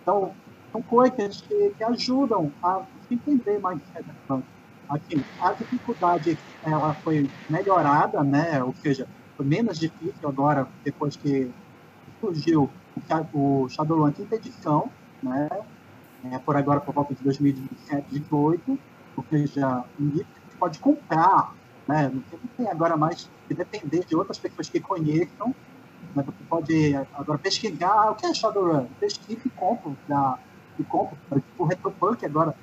Então, 0.00 0.34
são 0.70 0.82
coisas 0.82 1.40
que, 1.42 1.70
que 1.70 1.84
ajudam 1.84 2.52
a 2.62 2.86
entender 3.10 3.58
mais 3.58 3.80
cyberpunk. 3.88 4.44
Aqui, 4.88 5.24
a 5.38 5.52
dificuldade 5.52 6.38
ela 6.62 6.94
foi 6.94 7.30
melhorada, 7.48 8.22
né? 8.22 8.62
ou 8.62 8.74
seja, 8.74 9.06
foi 9.36 9.46
menos 9.46 9.78
difícil 9.78 10.28
agora, 10.28 10.68
depois 10.84 11.16
que 11.16 11.50
surgiu 12.20 12.70
o, 13.32 13.68
Shadowrun 13.68 14.12
quinta 14.12 14.36
edição, 14.36 14.90
né? 15.22 15.48
É, 16.24 16.38
por 16.38 16.56
agora, 16.56 16.80
por 16.80 16.94
volta 16.94 17.14
de 17.14 17.22
2017, 17.24 18.10
2018, 18.10 18.78
ou 19.16 19.24
seja, 19.28 19.84
um 19.98 20.04
livro 20.06 20.26
que 20.48 20.56
pode 20.56 20.78
comprar, 20.78 21.52
né? 21.86 22.08
Não 22.08 22.22
tem 22.56 22.68
agora 22.68 22.96
mais 22.96 23.30
que 23.52 23.54
depender 23.54 24.04
de 24.04 24.16
outras 24.16 24.38
pessoas 24.38 24.68
que 24.68 24.80
conheçam, 24.80 25.54
mas 26.14 26.26
você 26.26 26.44
pode 26.48 26.94
agora 27.14 27.38
pesquisar 27.38 28.10
o 28.10 28.14
que 28.14 28.26
é 28.26 28.34
Shadowrun, 28.34 28.86
pesquisa 28.98 29.40
e 29.44 29.50
compra, 29.50 29.92
da, 30.08 30.38
e 30.78 30.84
compra, 30.84 31.16
tipo, 31.30 31.62
o 31.62 31.66
Retropunk 31.66 32.24
agora, 32.24 32.54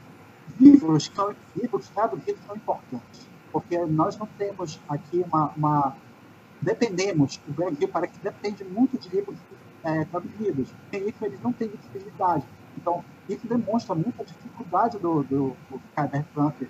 livros, 0.59 1.11
livros 1.55 1.87
traduzidos 1.89 2.41
são 2.45 2.55
importantes, 2.55 3.27
porque 3.51 3.77
nós 3.85 4.17
não 4.17 4.27
temos 4.37 4.79
aqui 4.89 5.23
uma, 5.31 5.51
uma 5.55 5.95
dependemos, 6.61 7.39
o 7.47 7.53
Brasil 7.53 7.87
parece 7.87 8.13
que 8.13 8.23
depende 8.23 8.63
muito 8.63 8.97
de 8.97 9.09
livros 9.09 9.37
é, 9.83 10.03
traduzidos. 10.05 10.69
Sem 10.91 11.07
isso, 11.07 11.23
eles 11.23 11.41
não 11.41 11.53
têm 11.53 11.69
visibilidade. 11.69 12.43
Então, 12.77 13.03
isso 13.29 13.47
demonstra 13.47 13.95
muita 13.95 14.23
dificuldade 14.25 14.97
do, 14.97 15.23
do, 15.23 15.55
do 15.69 15.81
cyberpunk, 15.95 16.67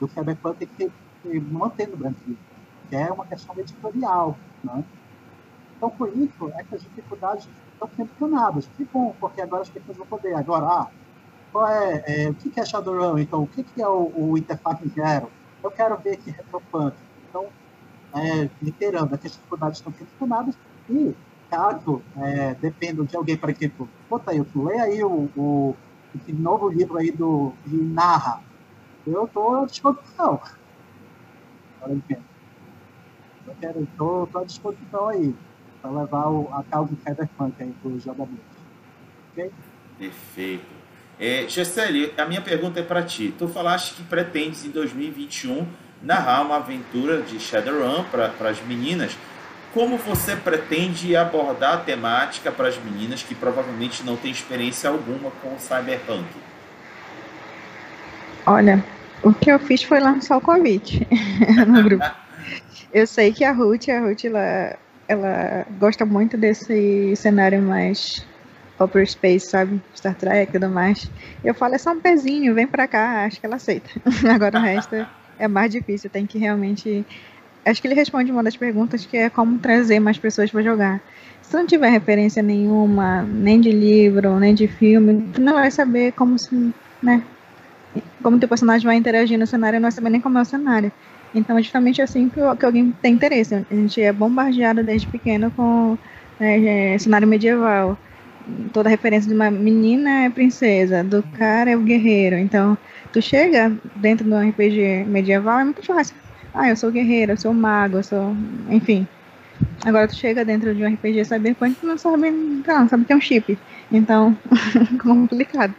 do 0.00 0.08
cyberpunk 0.08 0.66
que, 0.66 0.90
que 1.22 1.40
manter 1.40 1.88
no 1.88 1.96
Brasil, 1.96 2.36
que 2.88 2.96
é 2.96 3.10
uma 3.10 3.26
questão 3.26 3.54
editorial. 3.58 4.36
Né? 4.64 4.84
Então, 5.76 5.90
por 5.90 6.08
isso, 6.16 6.52
essas 6.56 6.82
dificuldades 6.82 7.48
estão 7.72 7.88
sendo 7.96 8.10
sanadas. 8.18 8.68
Que 8.76 8.84
bom, 8.84 9.14
porque 9.20 9.40
agora 9.40 9.62
as 9.62 9.70
pessoas 9.70 9.96
vão 9.96 10.06
poder. 10.06 10.34
Agora, 10.34 10.66
ah, 10.66 10.88
qual 11.52 11.68
é, 11.68 12.04
é, 12.06 12.28
o 12.28 12.34
que 12.34 12.58
é 12.58 12.64
Shadowrun? 12.64 13.18
Então, 13.18 13.42
o 13.42 13.46
que 13.46 13.64
é 13.80 13.88
o, 13.88 14.12
o 14.16 14.38
Interface 14.38 14.88
Zero? 14.88 15.30
Eu 15.62 15.70
quero 15.70 15.96
ver 15.98 16.18
esse 16.18 16.30
retropunk. 16.30 16.96
Então, 17.28 17.46
é, 18.14 18.48
literando, 18.60 19.14
essas 19.14 19.32
dificuldades 19.32 19.78
estão 19.78 19.92
sendo 19.92 20.08
sanadas 20.18 20.56
e 20.88 21.14
caso 21.50 22.02
é, 22.16 22.54
dependam 22.54 23.04
de 23.04 23.16
alguém, 23.16 23.36
por 23.36 23.50
exemplo, 23.50 23.88
bota 24.08 24.30
aí, 24.30 24.44
leia 24.54 24.82
aí 24.82 25.02
o, 25.02 25.30
o, 25.36 25.76
esse 26.14 26.32
novo 26.32 26.68
livro 26.68 26.98
aí 26.98 27.10
do 27.10 27.52
de 27.64 27.76
Narra. 27.76 28.42
Eu 29.06 29.24
estou 29.24 29.62
à 29.62 29.66
disposição. 29.66 30.40
Eu 33.48 33.54
quero, 33.58 33.82
estou 33.82 34.28
à 34.34 34.44
disposição 34.44 35.08
aí 35.08 35.34
para 35.80 35.90
levar 35.90 36.28
o, 36.28 36.48
a 36.52 36.62
causa 36.64 36.92
do 36.92 36.98
Cyberpunk 37.02 37.54
aí 37.62 37.72
para 37.82 37.90
os 37.90 38.02
jogadores. 38.02 38.38
Ok? 39.32 39.50
Perfeito. 39.98 40.78
É, 41.18 41.46
Gessele, 41.48 42.12
a 42.18 42.26
minha 42.26 42.42
pergunta 42.42 42.78
é 42.78 42.82
para 42.82 43.02
ti. 43.02 43.34
Tu 43.38 43.48
falaste 43.48 43.94
que 43.94 44.02
pretendes 44.02 44.64
em 44.66 44.70
2021 44.70 45.66
narrar 46.02 46.42
uma 46.42 46.56
aventura 46.56 47.22
de 47.22 47.40
Shadowrun 47.40 48.04
para 48.04 48.50
as 48.50 48.62
meninas. 48.62 49.16
Como 49.72 49.96
você 49.96 50.36
pretende 50.36 51.16
abordar 51.16 51.74
a 51.74 51.76
temática 51.78 52.52
para 52.52 52.68
as 52.68 52.76
meninas 52.78 53.22
que 53.22 53.34
provavelmente 53.34 54.04
não 54.04 54.16
têm 54.16 54.30
experiência 54.30 54.90
alguma 54.90 55.30
com 55.42 55.54
o 55.54 55.58
cyberpunk? 55.58 56.26
Olha, 58.46 58.84
o 59.22 59.32
que 59.32 59.50
eu 59.50 59.58
fiz 59.58 59.82
foi 59.82 60.00
lançar 60.00 60.36
o 60.36 60.40
convite 60.40 61.06
no 61.66 61.82
grupo. 61.82 62.04
eu 62.92 63.06
sei 63.06 63.32
que 63.32 63.44
a 63.44 63.52
Ruth, 63.52 63.88
a 63.88 64.00
Ruth, 64.00 64.24
ela, 64.24 64.78
ela 65.06 65.66
gosta 65.78 66.04
muito 66.04 66.36
desse 66.36 67.14
cenário 67.16 67.62
mais 67.62 68.26
Upper 68.80 69.06
Space, 69.08 69.50
sabe? 69.50 69.80
Star 69.94 70.14
Trek 70.14 70.50
e 70.50 70.52
tudo 70.52 70.70
mais. 70.72 71.10
Eu 71.42 71.54
falo, 71.54 71.74
é 71.74 71.78
só 71.78 71.92
um 71.92 72.00
pezinho, 72.00 72.54
vem 72.54 72.66
pra 72.66 72.86
cá, 72.86 73.24
acho 73.24 73.40
que 73.40 73.46
ela 73.46 73.56
aceita. 73.56 73.90
Agora 74.32 74.58
o 74.58 74.62
resto 74.62 75.06
é 75.38 75.48
mais 75.48 75.70
difícil, 75.70 76.10
tem 76.10 76.26
que 76.26 76.38
realmente 76.38 77.04
acho 77.64 77.82
que 77.82 77.88
ele 77.88 77.94
responde 77.94 78.32
uma 78.32 78.42
das 78.42 78.56
perguntas 78.56 79.04
que 79.04 79.16
é 79.16 79.28
como 79.28 79.58
trazer 79.58 80.00
mais 80.00 80.18
pessoas 80.18 80.50
para 80.50 80.62
jogar. 80.62 81.02
Se 81.42 81.54
não 81.54 81.66
tiver 81.66 81.88
referência 81.90 82.42
nenhuma, 82.42 83.22
nem 83.22 83.60
de 83.60 83.70
livro, 83.70 84.38
nem 84.38 84.54
de 84.54 84.66
filme, 84.66 85.28
tu 85.32 85.40
não 85.40 85.54
vai 85.54 85.70
saber 85.70 86.12
como 86.12 86.38
se, 86.38 86.74
né? 87.02 87.22
Como 88.22 88.38
teu 88.38 88.48
personagem 88.48 88.86
vai 88.86 88.96
interagir 88.96 89.38
no 89.38 89.46
cenário, 89.46 89.78
não 89.78 89.84
vai 89.84 89.92
saber 89.92 90.10
nem 90.10 90.20
como 90.20 90.38
é 90.38 90.42
o 90.42 90.44
cenário. 90.44 90.92
Então 91.34 91.58
é 91.58 91.62
justamente 91.62 92.00
assim 92.00 92.28
que, 92.28 92.40
que 92.56 92.64
alguém 92.64 92.94
tem 93.02 93.14
interesse. 93.14 93.54
A 93.54 93.74
gente 93.74 94.00
é 94.00 94.12
bombardeado 94.12 94.82
desde 94.82 95.06
pequeno 95.06 95.50
com 95.50 95.98
né, 96.38 96.94
é, 96.94 96.98
cenário 96.98 97.28
medieval. 97.28 97.98
Toda 98.72 98.88
referência 98.88 99.28
de 99.28 99.34
uma 99.34 99.50
menina 99.50 100.24
é 100.24 100.30
princesa, 100.30 101.04
do 101.04 101.22
cara 101.36 101.70
é 101.70 101.76
o 101.76 101.80
guerreiro. 101.80 102.36
Então, 102.36 102.78
tu 103.12 103.20
chega 103.20 103.70
dentro 103.96 104.26
do 104.28 104.36
RPG 104.36 105.04
medieval, 105.06 105.60
é 105.60 105.64
muito 105.64 105.84
fácil 105.84 106.14
ah, 106.54 106.68
eu 106.68 106.76
sou 106.76 106.90
guerreiro, 106.90 107.32
eu 107.32 107.36
sou 107.36 107.52
mago, 107.54 107.98
eu 107.98 108.02
sou. 108.02 108.36
Enfim. 108.68 109.06
Agora 109.84 110.08
tu 110.08 110.14
chega 110.14 110.44
dentro 110.44 110.74
de 110.74 110.84
um 110.84 110.92
RPG 110.92 111.24
Cyberpunk 111.24 111.76
e 111.82 111.86
não 111.86 111.98
sabe. 111.98 112.30
Não, 112.30 112.88
sabe 112.88 113.04
que 113.04 113.12
é 113.12 113.16
um 113.16 113.20
chip. 113.20 113.58
Então, 113.92 114.36
complicado. 115.00 115.74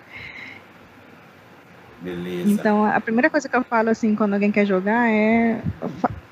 Beleza. 2.02 2.50
Então, 2.50 2.86
a 2.86 3.00
primeira 3.00 3.30
coisa 3.30 3.50
que 3.50 3.56
eu 3.56 3.64
falo, 3.64 3.89
assim, 3.89 4.16
quando 4.16 4.34
alguém 4.34 4.52
quer 4.52 4.66
jogar 4.66 5.10
é. 5.10 5.62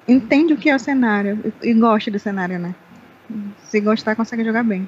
Entende 0.08 0.54
o 0.54 0.58
que 0.58 0.70
é 0.70 0.76
o 0.76 0.80
cenário 0.80 1.54
e 1.62 1.74
goste 1.74 2.10
do 2.10 2.18
cenário, 2.18 2.58
né? 2.58 2.74
Se 3.66 3.82
gostar, 3.82 4.16
consegue 4.16 4.44
jogar 4.44 4.64
bem. 4.64 4.88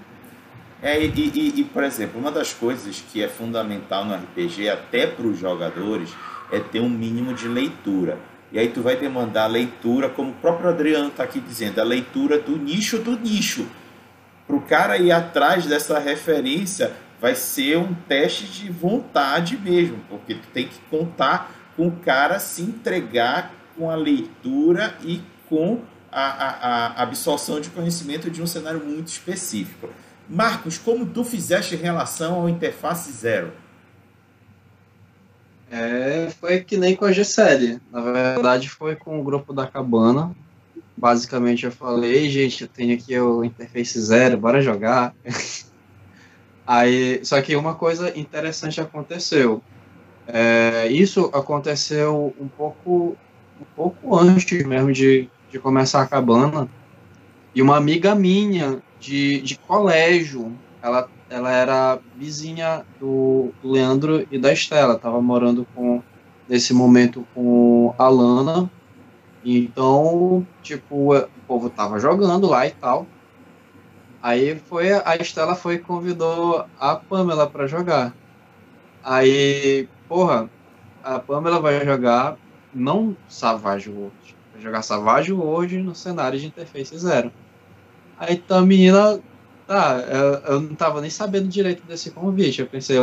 É, 0.82 1.04
e, 1.04 1.08
e, 1.08 1.60
e, 1.60 1.64
por 1.66 1.84
exemplo, 1.84 2.18
uma 2.18 2.32
das 2.32 2.54
coisas 2.54 3.04
que 3.12 3.22
é 3.22 3.28
fundamental 3.28 4.06
no 4.06 4.16
RPG, 4.16 4.70
até 4.70 5.06
para 5.06 5.28
os 5.28 5.38
jogadores, 5.38 6.16
é 6.50 6.60
ter 6.60 6.80
um 6.80 6.90
mínimo 6.90 7.34
de 7.34 7.50
leitura. 7.50 8.18
E 8.50 8.58
aí 8.58 8.70
tu 8.70 8.82
vai 8.82 8.96
demandar 8.96 9.44
a 9.44 9.48
leitura, 9.48 10.08
como 10.08 10.32
o 10.32 10.36
próprio 10.36 10.70
Adriano 10.70 11.10
está 11.10 11.24
aqui 11.24 11.42
dizendo, 11.42 11.80
a 11.80 11.84
leitura 11.84 12.40
do 12.40 12.58
nicho 12.58 12.98
do 12.98 13.20
nicho. 13.20 13.68
Para 14.48 14.56
o 14.56 14.62
cara 14.62 14.98
ir 14.98 15.12
atrás 15.12 15.66
dessa 15.66 16.00
referência, 16.00 16.94
vai 17.20 17.36
ser 17.36 17.78
um 17.78 17.94
teste 17.94 18.46
de 18.46 18.72
vontade 18.72 19.58
mesmo, 19.58 20.00
porque 20.10 20.36
tu 20.36 20.48
tem 20.54 20.68
que 20.68 20.80
contar 20.90 21.52
com 21.76 21.88
o 21.88 21.92
cara 21.92 22.40
se 22.40 22.62
entregar 22.62 23.54
com 23.78 23.90
a 23.90 23.96
leitura 23.96 24.96
e 25.04 25.22
com 25.48 25.82
a, 26.12 26.22
a, 26.22 26.88
a 26.88 27.04
absorção 27.04 27.60
de 27.62 27.70
conhecimento 27.70 28.30
de 28.30 28.42
um 28.42 28.48
cenário 28.48 28.84
muito 28.84 29.08
específico. 29.08 29.90
Marcos, 30.30 30.78
como 30.78 31.06
tu 31.06 31.24
fizeste 31.24 31.76
em 31.76 31.80
relação 31.80 32.36
ao 32.36 32.50
interface 32.50 33.12
zero? 33.12 33.52
É, 35.72 36.30
foi 36.40 36.62
que 36.62 36.78
nem 36.78 36.96
com 36.96 37.06
a 37.06 37.12
G-Série. 37.12 37.80
Na 37.92 38.02
verdade, 38.02 38.70
foi 38.70 38.96
com 38.96 39.20
o 39.20 39.24
grupo 39.24 39.54
da 39.54 39.68
Cabana. 39.68 40.36
Basicamente, 40.98 41.66
eu 41.66 41.72
falei, 41.72 42.28
gente, 42.28 42.64
eu 42.64 42.68
tenho 42.68 42.96
aqui 42.96 43.18
o 43.18 43.44
interface 43.44 44.00
zero, 44.02 44.38
bora 44.38 44.62
jogar. 44.62 45.14
Aí, 46.72 47.26
só 47.26 47.42
que 47.42 47.56
uma 47.56 47.74
coisa 47.74 48.16
interessante 48.16 48.80
aconteceu. 48.80 49.60
É, 50.28 50.88
isso 50.88 51.32
aconteceu 51.34 52.32
um 52.40 52.48
pouco, 52.48 53.18
um 53.60 53.66
pouco 53.76 54.16
antes 54.16 54.64
mesmo 54.64 54.94
de, 54.94 55.28
de 55.50 55.58
começar 55.58 56.04
a 56.04 56.06
cabana. 56.06 56.70
E 57.56 57.62
uma 57.64 57.76
amiga 57.76 58.14
minha 58.14 58.84
de, 59.00 59.42
de 59.42 59.58
colégio, 59.58 60.54
ela 60.80 61.10
ela 61.28 61.52
era 61.52 62.00
vizinha 62.16 62.86
do, 63.00 63.50
Leandro 63.64 64.28
e 64.32 64.38
da 64.38 64.54
Estela. 64.54 64.98
Tava 64.98 65.20
morando 65.20 65.66
com 65.76 66.04
nesse 66.48 66.72
momento 66.72 67.26
com 67.34 67.96
a 67.98 68.08
Lana. 68.08 68.70
Então, 69.44 70.46
tipo, 70.62 71.16
o 71.16 71.28
povo 71.48 71.70
tava 71.70 72.00
jogando 72.00 72.48
lá 72.48 72.68
e 72.68 72.72
tal. 72.72 73.08
Aí 74.22 74.60
foi 74.60 74.92
a 74.94 75.16
Estela 75.18 75.56
foi 75.56 75.80
convidou 75.80 76.66
a 76.78 76.96
Pamela 76.96 77.50
para 77.50 77.68
jogar. 77.68 78.18
Aí, 79.04 79.90
porra, 80.08 80.52
a 81.04 81.20
Pamela 81.20 81.62
vai 81.62 81.86
jogar 81.86 82.38
não 82.74 83.18
Savage 83.28 83.90
World, 83.90 84.38
vai 84.52 84.62
jogar 84.62 84.84
Savage 84.84 85.34
World 85.34 85.78
no 85.84 85.96
cenário 85.96 86.40
de 86.40 86.48
interface 86.48 86.98
zero. 87.00 87.34
Aí 88.18 88.36
então 88.36 88.60
a 88.60 88.66
menina, 88.66 89.24
tá, 89.68 90.00
eu, 90.02 90.56
eu 90.56 90.62
não 90.62 90.76
tava 90.76 91.02
nem 91.02 91.10
sabendo 91.10 91.48
direito 91.50 91.86
desse 91.86 92.12
convite. 92.12 92.62
Eu 92.62 92.70
pensei, 92.70 92.98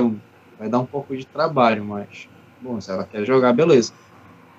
vai 0.58 0.68
dar 0.68 0.80
um 0.80 0.86
pouco 0.86 1.16
de 1.16 1.26
trabalho, 1.26 1.84
mas, 1.84 2.28
bom, 2.60 2.80
se 2.80 2.90
ela 2.90 3.06
quer 3.06 3.24
jogar, 3.26 3.52
beleza. 3.54 3.92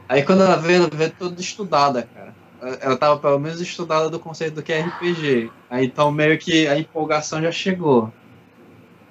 Aí 0.09 0.23
quando 0.25 0.43
ela 0.43 0.57
veio, 0.57 0.83
ela 0.83 0.89
veio 0.91 1.15
toda 1.15 1.41
estudada, 1.41 2.03
cara. 2.13 2.36
Ela 2.61 2.97
tava 2.97 3.19
pelo 3.19 3.39
menos 3.39 3.61
estudada 3.61 4.09
do 4.09 4.19
conceito 4.19 4.55
do 4.55 4.63
que 4.63 4.73
é 4.73 4.81
RPG. 4.81 5.51
Aí 5.69 5.85
então 5.85 6.11
meio 6.11 6.37
que 6.37 6.67
a 6.67 6.77
empolgação 6.77 7.41
já 7.41 7.51
chegou. 7.51 8.11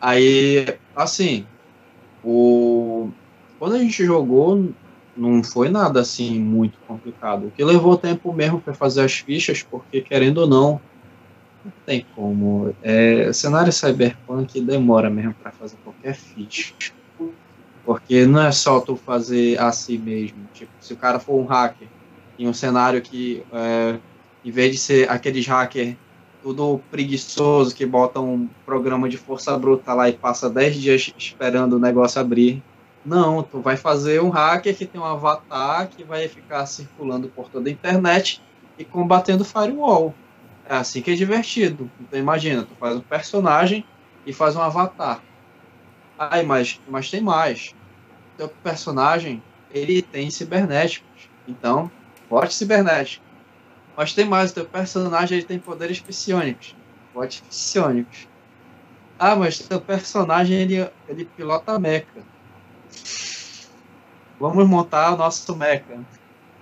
Aí, 0.00 0.66
assim, 0.94 1.46
o... 2.22 3.08
quando 3.58 3.76
a 3.76 3.78
gente 3.78 4.04
jogou, 4.04 4.70
não 5.16 5.42
foi 5.42 5.68
nada 5.68 6.00
assim 6.00 6.38
muito 6.38 6.78
complicado. 6.86 7.46
O 7.46 7.50
que 7.50 7.64
levou 7.64 7.96
tempo 7.96 8.32
mesmo 8.32 8.60
para 8.60 8.74
fazer 8.74 9.02
as 9.02 9.14
fichas, 9.14 9.62
porque 9.62 10.00
querendo 10.00 10.38
ou 10.38 10.46
não, 10.46 10.80
não 11.64 11.72
tem 11.84 12.04
como. 12.14 12.74
É, 12.82 13.32
cenário 13.32 13.72
cyberpunk 13.72 14.60
demora 14.60 15.08
mesmo 15.08 15.34
para 15.34 15.52
fazer 15.52 15.76
qualquer 15.82 16.14
ficha. 16.14 16.74
Porque 17.84 18.26
não 18.26 18.42
é 18.42 18.50
só 18.50 18.80
tu 18.80 18.96
fazer 18.96 19.58
assim 19.60 19.96
mesmo. 19.96 20.38
Tipo, 20.52 20.72
se 20.80 20.92
o 20.92 20.96
cara 20.96 21.20
for 21.20 21.40
um 21.40 21.46
hacker 21.46 21.88
em 22.38 22.48
um 22.48 22.52
cenário 22.52 23.00
que, 23.00 23.42
é, 23.52 23.98
em 24.44 24.50
vez 24.50 24.72
de 24.72 24.78
ser 24.78 25.10
aqueles 25.10 25.46
hackers 25.46 25.96
tudo 26.46 26.80
preguiçoso 26.92 27.74
que 27.74 27.84
botam 27.84 28.34
um 28.34 28.48
programa 28.64 29.08
de 29.08 29.16
força 29.16 29.58
bruta 29.58 29.92
lá 29.92 30.08
e 30.08 30.12
passa 30.12 30.48
10 30.48 30.76
dias 30.76 31.12
esperando 31.18 31.72
o 31.72 31.78
negócio 31.80 32.20
abrir. 32.20 32.62
Não, 33.04 33.42
tu 33.42 33.60
vai 33.60 33.76
fazer 33.76 34.22
um 34.22 34.28
hacker 34.28 34.76
que 34.76 34.86
tem 34.86 35.00
um 35.00 35.04
avatar 35.04 35.88
que 35.88 36.04
vai 36.04 36.28
ficar 36.28 36.64
circulando 36.66 37.26
por 37.28 37.48
toda 37.48 37.68
a 37.68 37.72
internet 37.72 38.40
e 38.78 38.84
combatendo 38.84 39.44
firewall. 39.44 40.14
É 40.68 40.76
assim 40.76 41.02
que 41.02 41.10
é 41.10 41.14
divertido. 41.14 41.90
Então 42.00 42.16
imagina, 42.16 42.62
tu 42.62 42.76
faz 42.78 42.96
um 42.96 43.00
personagem 43.00 43.84
e 44.24 44.32
faz 44.32 44.54
um 44.54 44.62
avatar. 44.62 45.20
Aí, 46.16 46.46
mas, 46.46 46.80
mas 46.88 47.10
tem 47.10 47.20
mais. 47.20 47.74
Teu 48.36 48.48
personagem, 48.62 49.42
ele 49.68 50.00
tem 50.00 50.30
cibernéticos. 50.30 51.28
Então, 51.48 51.90
forte 52.28 52.54
cibernético. 52.54 53.24
Mas 53.96 54.12
tem 54.12 54.24
mais, 54.24 54.50
o 54.50 54.54
teu 54.54 54.66
personagem 54.66 55.38
ele 55.38 55.46
tem 55.46 55.58
poderes 55.58 56.00
psionicos. 56.00 56.76
Poderes 57.12 57.40
psionicos. 57.40 58.28
Ah, 59.18 59.34
mas 59.34 59.58
teu 59.58 59.80
personagem 59.80 60.58
ele, 60.58 60.90
ele 61.08 61.24
pilota 61.24 61.78
mecha. 61.78 62.06
Vamos 64.38 64.68
montar 64.68 65.14
o 65.14 65.16
nosso 65.16 65.56
mecha. 65.56 65.98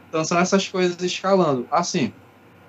Então 0.08 0.24
são 0.24 0.38
essas 0.38 0.68
coisas 0.68 1.02
escalando. 1.02 1.66
Assim, 1.72 2.12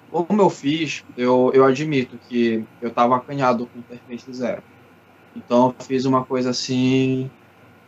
como 0.09 0.41
eu 0.41 0.49
fiz, 0.49 1.03
eu, 1.15 1.51
eu 1.53 1.63
admito 1.63 2.17
que 2.27 2.63
eu 2.81 2.89
estava 2.89 3.15
acanhado 3.15 3.67
com 3.67 3.79
interface 3.79 4.33
zero. 4.33 4.63
Então 5.35 5.75
eu 5.77 5.85
fiz 5.85 6.05
uma 6.05 6.25
coisa 6.25 6.49
assim, 6.49 7.29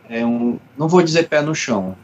é 0.08 0.24
um, 0.24 0.60
não 0.76 0.86
vou 0.86 1.02
dizer 1.02 1.28
pé 1.28 1.40
no 1.40 1.54
chão, 1.54 1.96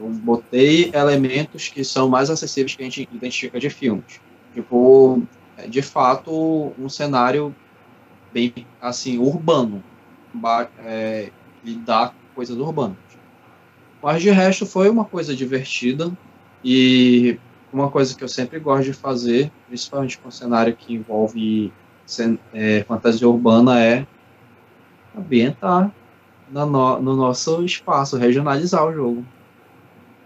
eu 0.00 0.08
botei 0.08 0.90
elementos 0.94 1.68
que 1.68 1.84
são 1.84 2.08
mais 2.08 2.30
acessíveis 2.30 2.74
que 2.74 2.82
a 2.82 2.84
gente 2.86 3.08
identifica 3.12 3.60
de 3.60 3.68
filmes. 3.68 4.20
Tipo, 4.54 5.22
é, 5.56 5.68
de 5.68 5.82
fato, 5.82 6.72
um 6.78 6.88
cenário 6.88 7.54
bem, 8.32 8.66
assim, 8.80 9.18
urbano. 9.18 9.84
É, 10.84 11.30
lidar 11.62 12.10
com 12.10 12.34
coisas 12.36 12.56
urbanas. 12.56 12.96
Mas 14.02 14.22
de 14.22 14.30
resto 14.30 14.64
foi 14.64 14.88
uma 14.88 15.04
coisa 15.04 15.36
divertida 15.36 16.10
e 16.64 17.38
uma 17.70 17.90
coisa 17.90 18.16
que 18.16 18.24
eu 18.24 18.28
sempre 18.28 18.58
gosto 18.58 18.84
de 18.84 18.92
fazer, 18.94 19.52
principalmente 19.68 20.18
com 20.18 20.28
um 20.28 20.32
cenário 20.32 20.74
que 20.74 20.94
envolve 20.94 21.70
é, 22.54 22.82
fantasia 22.84 23.28
urbana, 23.28 23.82
é 23.84 24.06
ambientar 25.16 25.92
no, 26.50 27.00
no 27.00 27.16
nosso 27.16 27.62
espaço, 27.64 28.16
regionalizar 28.16 28.86
o 28.86 28.94
jogo 28.94 29.24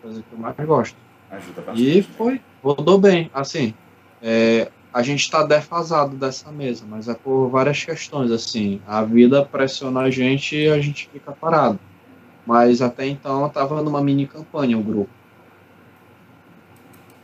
coisa 0.04 0.22
que 0.22 0.32
eu 0.32 0.38
mais 0.38 0.54
gosto. 0.56 0.96
Ajuda 1.30 1.62
bastante. 1.62 1.98
E 1.98 2.02
foi, 2.02 2.40
rodou 2.62 2.98
bem. 2.98 3.30
Assim, 3.32 3.74
é, 4.22 4.70
a 4.92 5.02
gente 5.02 5.20
está 5.20 5.42
defasado 5.42 6.14
dessa 6.14 6.52
mesa, 6.52 6.84
mas 6.86 7.08
é 7.08 7.14
por 7.14 7.48
várias 7.48 7.82
questões. 7.82 8.30
Assim, 8.30 8.82
a 8.86 9.02
vida 9.02 9.44
pressiona 9.44 10.00
a 10.00 10.10
gente 10.10 10.56
e 10.56 10.68
a 10.68 10.78
gente 10.78 11.08
fica 11.10 11.32
parado. 11.32 11.78
Mas 12.46 12.82
até 12.82 13.06
então 13.06 13.46
estava 13.46 13.82
numa 13.82 14.02
mini 14.02 14.26
campanha 14.26 14.76
o 14.76 14.82
grupo. 14.82 15.10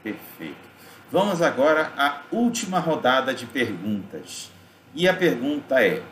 Perfeito. 0.02 0.56
Vamos 1.12 1.42
agora 1.42 1.92
à 1.98 2.22
última 2.32 2.78
rodada 2.78 3.34
de 3.34 3.44
perguntas. 3.44 4.50
E 4.94 5.06
a 5.06 5.12
pergunta 5.12 5.84
é: 5.84 6.02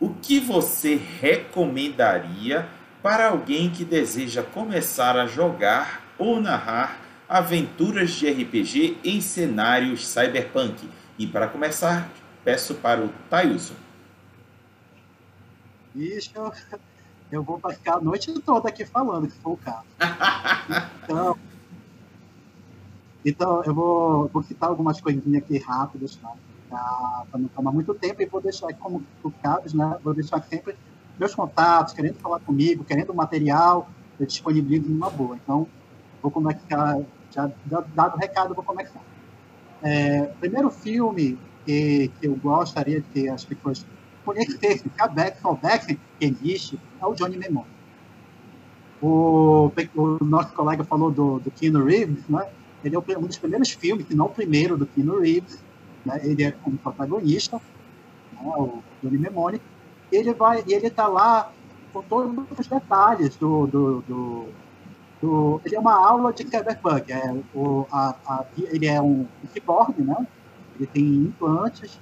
o 0.00 0.14
que 0.14 0.40
você 0.40 0.98
recomendaria 1.20 2.66
para 3.02 3.28
alguém 3.28 3.68
que 3.68 3.84
deseja 3.84 4.42
começar 4.42 5.18
a 5.18 5.26
jogar 5.26 6.03
ou 6.18 6.40
narrar 6.40 7.00
aventuras 7.28 8.10
de 8.10 8.30
RPG 8.30 8.98
em 9.04 9.20
cenários 9.20 10.06
cyberpunk. 10.06 10.88
E 11.18 11.26
para 11.26 11.48
começar, 11.48 12.08
peço 12.44 12.74
para 12.74 13.04
o 13.04 13.08
Tailson. 13.30 13.74
Isso, 15.94 16.32
eu 17.30 17.42
vou 17.42 17.60
ficar 17.70 17.94
a 17.94 18.00
noite 18.00 18.32
toda 18.40 18.68
aqui 18.68 18.84
falando, 18.84 19.28
que 19.28 19.38
for 19.38 19.52
o 19.52 19.56
caso. 19.56 19.84
então, 21.04 21.38
então 23.24 23.62
eu 23.64 23.74
vou, 23.74 24.28
vou 24.28 24.42
citar 24.42 24.68
algumas 24.68 25.00
coisinhas 25.00 25.42
aqui 25.42 25.58
rápidas, 25.58 26.16
tá? 26.16 26.32
para 27.30 27.40
não 27.40 27.48
tomar 27.48 27.72
muito 27.72 27.94
tempo, 27.94 28.20
e 28.20 28.26
vou 28.26 28.40
deixar 28.40 28.72
como 28.74 29.04
o 29.22 29.30
Carlos, 29.30 29.72
né? 29.72 29.96
Vou 30.02 30.12
deixar 30.12 30.42
sempre 30.42 30.76
meus 31.18 31.34
contatos, 31.34 31.94
querendo 31.94 32.16
falar 32.16 32.40
comigo, 32.40 32.84
querendo 32.84 33.14
material, 33.14 33.88
eu 34.18 34.26
disponibilizo 34.26 34.88
numa 34.88 35.10
boa. 35.10 35.36
Então, 35.36 35.68
vou 36.24 36.30
começar, 36.30 37.02
já 37.30 37.52
dado 37.66 38.16
o 38.16 38.18
recado, 38.18 38.54
vou 38.54 38.64
começar. 38.64 39.00
É, 39.82 40.22
primeiro 40.40 40.70
filme 40.70 41.38
que, 41.66 42.10
que 42.18 42.26
eu 42.26 42.34
gostaria 42.36 43.02
que 43.12 43.28
as 43.28 43.44
pessoas 43.44 43.84
conhecessem, 44.24 44.90
Quebec, 44.96 45.38
soubessem 45.42 46.00
que 46.18 46.24
existe, 46.24 46.80
é 46.98 47.04
o 47.04 47.12
Johnny 47.12 47.36
Mnemonic. 47.36 47.68
O, 49.02 49.70
o 49.94 50.24
nosso 50.24 50.54
colega 50.54 50.82
falou 50.82 51.10
do, 51.10 51.40
do 51.40 51.50
Keanu 51.50 51.84
Reeves, 51.84 52.26
né? 52.26 52.48
Ele 52.82 52.96
é 52.96 52.98
um 52.98 53.26
dos 53.26 53.36
primeiros 53.36 53.70
filmes, 53.70 54.06
se 54.06 54.14
não 54.14 54.26
o 54.26 54.30
primeiro 54.30 54.78
do 54.78 54.86
Keanu 54.86 55.20
Reeves. 55.20 55.62
Né? 56.06 56.20
Ele 56.24 56.42
é 56.42 56.52
como 56.52 56.78
protagonista, 56.78 57.60
né? 58.32 58.52
o 58.56 58.82
Johnny 59.02 59.18
Mnemonic. 59.18 59.62
E 60.10 60.16
ele 60.16 60.32
vai, 60.32 60.64
ele 60.66 60.86
está 60.86 61.06
lá 61.06 61.52
com 61.92 62.02
todos 62.02 62.58
os 62.58 62.66
detalhes 62.66 63.36
do, 63.36 63.66
do, 63.66 64.00
do 64.02 64.48
do, 65.24 65.60
ele 65.64 65.74
é 65.74 65.80
uma 65.80 65.94
aula 65.94 66.32
de 66.32 66.42
cyberpunk. 66.42 67.10
É, 67.10 67.34
o, 67.54 67.86
a, 67.90 68.14
a, 68.26 68.44
ele 68.56 68.86
é 68.86 69.00
um, 69.00 69.26
cyborg, 69.52 69.94
né? 70.02 70.26
Ele 70.76 70.86
tem 70.86 71.02
implantes. 71.02 71.98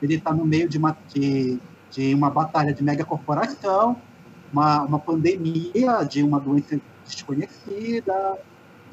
Ele 0.00 0.14
está 0.14 0.32
no 0.32 0.44
meio 0.44 0.68
de 0.68 0.78
uma, 0.78 0.96
de, 1.08 1.60
de 1.90 2.14
uma 2.14 2.30
batalha 2.30 2.72
de 2.72 2.82
megacorporação, 2.82 3.96
uma, 4.52 4.82
uma 4.82 4.98
pandemia 4.98 6.02
de 6.08 6.22
uma 6.22 6.40
doença 6.40 6.80
desconhecida. 7.04 8.38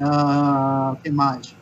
Uh, 0.00 0.96
que 1.02 1.10
mais? 1.10 1.56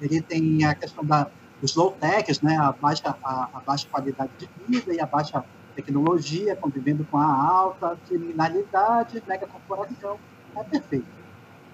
Ele 0.00 0.20
tem 0.20 0.64
a 0.64 0.74
questão 0.74 1.04
da, 1.04 1.28
dos 1.60 1.76
low-techs, 1.76 2.40
né? 2.40 2.56
a, 2.56 2.72
baixa, 2.72 3.14
a, 3.22 3.48
a 3.54 3.60
baixa 3.60 3.86
qualidade 3.90 4.32
de 4.38 4.48
vida 4.66 4.92
e 4.92 5.00
a 5.00 5.06
baixa 5.06 5.44
tecnologia, 5.76 6.56
convivendo 6.56 7.06
com 7.10 7.18
a 7.18 7.26
alta 7.26 7.96
criminalidade, 8.08 9.22
megacorporação. 9.26 10.18
É 10.56 10.64
perfeito 10.64 11.21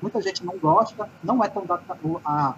muita 0.01 0.21
gente 0.21 0.45
não 0.45 0.57
gosta, 0.59 1.09
não 1.23 1.43
é 1.43 1.49
tão 1.49 1.65
a, 2.25 2.55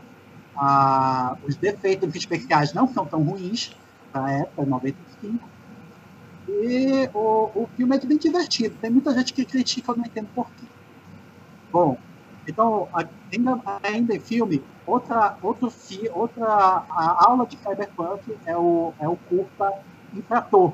a, 0.57 1.37
os 1.47 1.57
defeitos 1.57 2.15
especiais 2.15 2.73
não 2.73 2.87
são 2.93 3.07
tão 3.07 3.23
ruins 3.23 3.75
para 4.13 4.31
época, 4.33 4.67
95. 4.67 5.49
E 6.49 7.09
o, 7.15 7.51
o 7.55 7.69
filme 7.77 7.97
é 7.97 8.01
bem 8.01 8.19
divertido. 8.19 8.77
Tem 8.81 8.91
muita 8.91 9.15
gente 9.15 9.33
que 9.33 9.45
critica, 9.45 9.93
eu 9.93 9.97
não 9.97 10.05
entendo 10.05 10.29
porquê. 10.35 10.67
Bom, 11.73 11.97
então, 12.47 12.89
ainda, 12.93 13.61
ainda 13.83 14.15
em 14.15 14.21
filme, 14.21 14.63
outra, 14.87 15.37
outro, 15.43 15.73
outra 16.13 16.47
a 16.47 17.25
aula 17.29 17.47
de 17.47 17.57
cyberpunk 17.57 18.37
é 18.45 18.57
o, 18.57 18.93
é 18.99 19.09
o 19.09 19.17
curta 19.17 19.73
Infrator. 20.13 20.73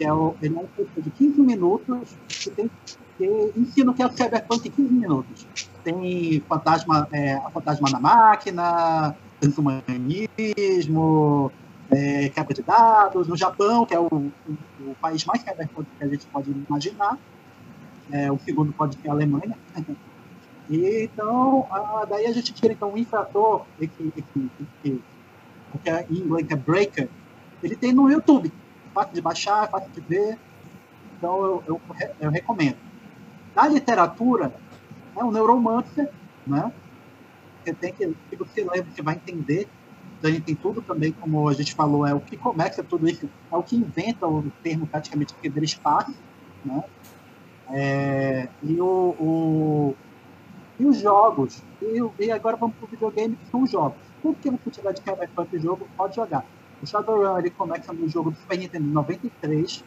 É 0.00 0.12
o, 0.12 0.34
ele 0.40 0.56
é 0.56 0.60
um 0.60 0.66
curta 0.66 1.02
de 1.02 1.10
15 1.10 1.40
minutos 1.40 2.16
que 2.28 2.50
tem 2.50 2.70
que 3.16 3.52
ensina 3.56 3.94
que 3.94 4.02
é 4.02 4.06
o 4.06 4.12
Cyberpunk 4.12 4.68
em 4.68 4.70
15 4.70 4.92
minutos. 4.92 5.46
Tem 5.82 6.42
fantasma, 6.48 7.08
é, 7.12 7.34
a 7.34 7.50
fantasma 7.50 7.88
na 7.90 8.00
máquina, 8.00 9.16
transhumanismo, 9.40 10.02
é, 11.90 12.28
quebra 12.28 12.54
de 12.54 12.62
dados. 12.62 13.28
No 13.28 13.36
Japão, 13.36 13.86
que 13.86 13.94
é 13.94 14.00
o, 14.00 14.06
o, 14.06 14.32
o, 14.80 14.94
país 15.00 15.24
mais 15.24 15.40
cyberpunk 15.42 15.86
que 15.98 16.04
a 16.04 16.08
gente 16.08 16.26
pode 16.26 16.50
imaginar. 16.50 17.18
É, 18.10 18.30
o 18.30 18.38
segundo 18.38 18.72
pode 18.72 18.96
ser 19.00 19.08
a 19.08 19.12
Alemanha. 19.12 19.56
E, 20.68 21.04
então, 21.04 21.64
ah, 21.70 22.04
daí 22.10 22.26
a 22.26 22.32
gente 22.32 22.52
tira 22.52 22.72
então, 22.72 22.92
um 22.92 22.98
infrator, 22.98 23.64
que, 23.78 23.86
que, 23.86 24.10
que, 24.10 24.50
que 24.82 25.00
é, 25.84 26.04
em 26.10 26.16
inglês 26.16 26.44
é 26.50 26.56
breaker, 26.56 27.08
ele 27.62 27.76
tem 27.76 27.92
no 27.92 28.10
YouTube. 28.10 28.52
Fácil 28.92 29.14
de 29.14 29.20
baixar, 29.20 29.70
fácil 29.70 29.88
de 29.92 30.00
ver. 30.00 30.36
Então, 31.16 31.36
eu, 31.44 31.62
eu, 31.68 31.80
eu 32.20 32.30
recomendo. 32.30 32.78
Na 33.56 33.66
literatura, 33.66 34.54
é 35.16 35.24
o 35.24 35.32
Neuromancer, 35.32 36.10
né? 36.46 36.70
Você 37.64 37.72
tem 37.72 37.90
que, 37.90 38.06
se 38.06 38.36
você 38.36 38.62
lê, 38.62 38.82
você 38.82 39.00
vai 39.00 39.14
entender. 39.14 39.66
Então, 40.18 40.30
a 40.30 40.32
gente 40.34 40.44
tem 40.44 40.54
tudo 40.54 40.82
também, 40.82 41.10
como 41.12 41.48
a 41.48 41.54
gente 41.54 41.74
falou, 41.74 42.06
é 42.06 42.12
o 42.12 42.20
que 42.20 42.36
começa 42.36 42.84
tudo 42.84 43.08
isso, 43.08 43.26
é 43.50 43.56
o 43.56 43.62
que 43.62 43.74
inventa 43.74 44.28
o 44.28 44.44
termo 44.62 44.86
praticamente 44.86 45.34
espaço, 45.62 46.14
né? 46.62 46.84
É, 47.70 48.48
e, 48.62 48.78
o, 48.78 49.16
o, 49.18 49.94
e 50.78 50.84
os 50.84 50.98
jogos. 50.98 51.62
E, 51.80 52.24
e 52.26 52.30
agora 52.30 52.58
vamos 52.58 52.76
para 52.76 52.84
o 52.84 52.88
videogame, 52.88 53.36
que 53.36 53.50
são 53.50 53.62
os 53.62 53.70
jogos. 53.70 53.96
Tudo 54.20 54.36
que 54.36 54.50
você 54.50 54.70
tiver 54.70 54.92
de 54.92 55.00
cyberpunk 55.00 55.58
jogo, 55.58 55.88
pode 55.96 56.14
jogar. 56.14 56.44
O 56.82 56.86
Shadowrun 56.86 57.38
ele 57.38 57.48
começa 57.48 57.90
no 57.90 58.06
jogo 58.06 58.32
do 58.32 58.36
Super 58.36 58.58
Nintendo 58.58 58.86
93. 58.86 59.82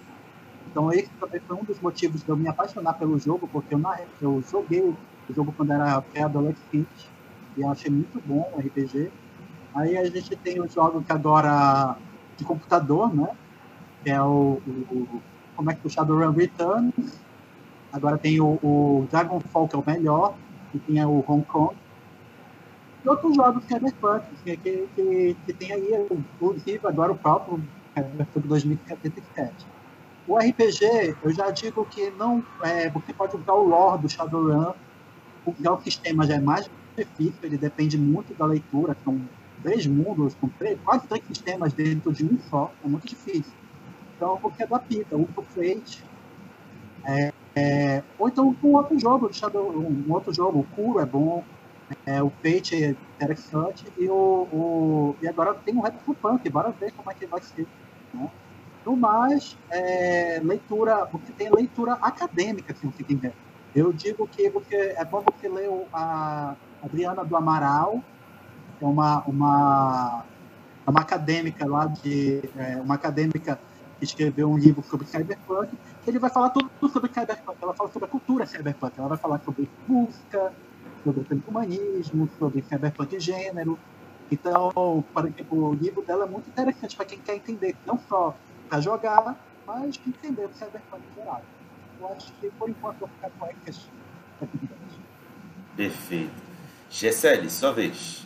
Então 0.70 0.92
esse 0.92 1.10
também 1.20 1.42
foi 1.42 1.58
um 1.58 1.64
dos 1.64 1.80
motivos 1.80 2.24
de 2.24 2.30
eu 2.30 2.38
me 2.38 2.48
apaixonar 2.48 2.94
pelo 2.94 3.18
jogo, 3.18 3.48
porque 3.52 3.74
eu, 3.74 3.80
na, 3.80 4.00
eu 4.22 4.42
joguei 4.50 4.82
o 4.82 4.98
jogo 5.34 5.54
quando 5.56 5.72
era 5.72 6.02
pré-adolescente 6.02 7.10
e 7.58 7.64
achei 7.64 7.92
muito 7.92 8.22
bom 8.26 8.50
o 8.54 8.60
RPG. 8.60 9.12
Aí 9.74 9.98
a 9.98 10.06
gente 10.06 10.36
tem 10.38 10.62
os 10.62 10.74
jogos 10.74 11.06
que 11.06 11.12
agora 11.12 11.98
de 12.38 12.44
computador, 12.44 13.14
né? 13.14 13.30
Que 14.04 14.12
é 14.12 14.22
o, 14.22 14.62
o 14.66 15.22
como 15.56 15.72
é 15.72 15.76
que 15.76 15.86
o 15.86 15.90
Shadowrun 15.90 16.32
Returns. 16.32 16.94
Agora 17.92 18.18
tem 18.18 18.40
o, 18.40 18.60
o 18.64 19.08
Dragonfall, 19.10 19.68
que 19.68 19.76
é 19.76 19.80
o 19.80 19.84
melhor, 19.86 20.36
e 20.74 20.80
tem 20.80 21.04
o 21.04 21.24
Hong 21.28 21.44
Kong. 21.44 21.76
E 23.04 23.10
outros 23.10 23.36
jogos 23.36 23.66
Cyberpunk, 23.66 24.26
que, 24.44 24.58
que, 24.58 24.88
que, 24.96 25.38
que 25.46 25.54
tem 25.54 25.72
aí, 25.72 26.08
inclusive 26.12 26.80
agora 26.84 27.12
o 27.12 27.18
próprio 27.18 27.62
Cyberpunk 27.96 28.48
2077. 28.48 29.79
O 30.30 30.38
RPG, 30.38 31.18
eu 31.24 31.34
já 31.34 31.50
digo 31.50 31.84
que 31.88 32.12
não 32.12 32.46
é, 32.64 32.88
você 32.92 33.12
pode 33.12 33.36
usar 33.36 33.54
o 33.54 33.64
lore 33.64 34.04
do 34.04 34.08
Shadowrun, 34.08 34.74
porque 35.44 35.68
o 35.68 35.80
sistema 35.82 36.28
já 36.28 36.36
é 36.36 36.42
mais 36.42 36.70
difícil, 36.96 37.40
ele 37.44 37.58
depende 37.58 37.98
muito 37.98 38.36
da 38.36 38.46
leitura, 38.46 38.96
são 39.04 39.28
três 39.64 39.88
mundos, 39.88 40.36
com 40.36 40.48
três, 40.50 40.80
quase 40.84 41.08
três 41.08 41.26
sistemas 41.26 41.74
dentro 41.74 42.14
de 42.14 42.24
um 42.26 42.38
só, 42.40 42.76
é 42.84 42.88
muito 42.88 43.08
difícil. 43.08 43.58
Então, 44.16 44.40
você 44.40 44.64
adapta, 44.66 45.18
usa 45.18 45.34
o 45.36 45.44
Fate, 45.44 46.08
é, 47.08 47.32
é, 47.58 48.04
ou 48.18 48.30
então 48.30 48.56
um 48.64 48.76
outro 48.76 49.00
jogo, 49.00 49.34
Shadow, 49.34 49.82
um 49.82 50.12
outro 50.14 50.34
jogo, 50.34 50.60
o 50.60 50.68
Kuro 50.68 51.00
é 51.00 51.06
bom, 51.08 51.44
é, 52.06 52.22
o 52.22 52.30
Fate 52.32 52.76
é 52.76 52.92
interessante, 53.16 53.92
e, 53.98 54.10
o, 54.10 54.16
o, 54.52 55.18
e 55.22 55.28
agora 55.28 55.56
tem 55.66 55.76
o 55.76 55.82
Retro 55.82 56.16
Punk, 56.16 56.48
bora 56.52 56.72
ver 56.80 56.92
como 56.94 57.12
é 57.12 57.16
que 57.16 57.28
vai 57.28 57.42
ser. 57.42 57.68
Né? 58.14 58.30
No 58.90 58.98
mais, 58.98 59.56
é, 59.70 60.42
leitura, 60.44 61.06
porque 61.06 61.32
tem 61.32 61.48
leitura 61.52 61.94
acadêmica, 62.02 62.74
se 62.74 62.88
você 62.88 63.04
quiser. 63.04 63.34
Eu 63.76 63.94
digo 63.94 64.28
que 64.28 64.50
você, 64.50 64.96
é 64.98 65.06
bom 65.06 65.22
você 65.22 65.48
ler 65.48 65.70
a 65.94 66.56
Adriana 66.84 67.24
do 67.24 67.38
Amaral, 67.38 68.04
que 68.80 68.84
é 68.84 68.88
uma, 68.88 69.24
uma, 69.28 70.26
uma 70.88 71.02
acadêmica 71.02 71.68
lá 71.68 71.86
de. 71.86 72.42
É, 72.58 72.78
uma 72.78 72.96
acadêmica 72.96 73.60
que 74.00 74.06
escreveu 74.06 74.50
um 74.50 74.58
livro 74.58 74.82
sobre 74.82 75.06
cyberpunk, 75.06 75.78
que 76.04 76.10
ele 76.10 76.18
vai 76.18 76.32
falar 76.32 76.50
tudo 76.50 76.72
sobre 76.92 77.14
cyberpunk. 77.14 77.60
Ela 77.62 77.76
fala 77.76 77.92
sobre 77.92 78.08
a 78.08 78.12
cultura 78.12 78.48
cyberpunk, 78.48 78.98
ela 78.98 79.10
vai 79.10 79.20
falar 79.20 79.40
sobre 79.46 79.70
música, 79.88 80.52
sobre 81.04 81.28
humanismo, 81.48 82.28
sobre 82.40 82.64
cyberpunk 82.64 83.20
gênero. 83.20 83.78
Então, 84.32 84.72
o 84.76 85.74
livro 85.74 86.02
dela 86.02 86.26
é 86.26 86.28
muito 86.28 86.50
interessante 86.50 86.96
para 86.96 87.06
quem 87.06 87.20
quer 87.20 87.36
entender, 87.36 87.76
não 87.86 88.00
só 88.10 88.36
para 88.70 88.82
jogar, 88.82 89.36
mas 89.66 90.00
entender 90.08 90.46
o 90.46 90.54
cyberpunk 90.54 91.02
em 91.12 91.16
geral. 91.16 91.42
Eu 92.00 92.14
acho 92.14 92.32
que, 92.40 92.50
por 92.52 92.70
enquanto, 92.70 93.00
vou 93.00 93.10
ficar 93.10 93.30
com 93.38 93.46
essas 93.46 93.90
atividades. 94.42 94.96
Perfeito. 95.76 96.32
Gessele, 96.90 97.50
sua 97.50 97.74
vez. 97.74 98.26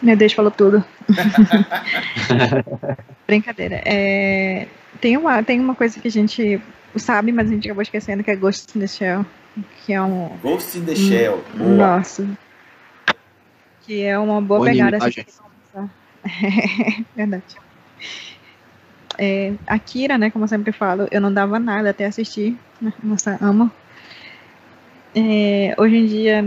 Meu 0.00 0.16
Deus, 0.16 0.32
falou 0.32 0.50
tudo. 0.50 0.84
Brincadeira. 3.26 3.82
É, 3.84 4.68
tem, 5.00 5.16
uma, 5.16 5.42
tem 5.42 5.58
uma 5.58 5.74
coisa 5.74 5.98
que 5.98 6.08
a 6.08 6.10
gente 6.10 6.60
sabe, 6.96 7.32
mas 7.32 7.48
a 7.48 7.54
gente 7.54 7.66
acabou 7.66 7.82
esquecendo, 7.82 8.22
que 8.22 8.30
é 8.30 8.36
Ghost 8.36 8.76
in 8.76 8.80
the 8.80 8.86
Shell. 8.86 9.26
Que 9.84 9.94
é 9.94 10.02
um. 10.02 10.36
Ghost 10.42 10.78
in 10.78 10.84
the 10.84 10.94
Shell. 10.94 11.42
Boa. 11.54 11.70
Nossa. 11.70 12.28
Que 13.82 14.02
é 14.02 14.18
uma 14.18 14.40
boa, 14.40 14.60
boa 14.60 14.70
pegada. 14.70 14.98
Assim, 14.98 15.24
verdade. 17.14 17.56
É, 19.18 19.54
a 19.66 19.78
Kira, 19.78 20.18
né, 20.18 20.30
como 20.30 20.44
eu 20.44 20.48
sempre 20.48 20.72
falo, 20.72 21.06
eu 21.10 21.20
não 21.20 21.32
dava 21.32 21.58
nada 21.58 21.90
até 21.90 22.06
assistir. 22.06 22.58
Né, 22.80 22.92
nossa, 23.02 23.38
amo. 23.40 23.70
É, 25.14 25.74
hoje 25.78 25.96
em 25.96 26.06
dia, 26.06 26.44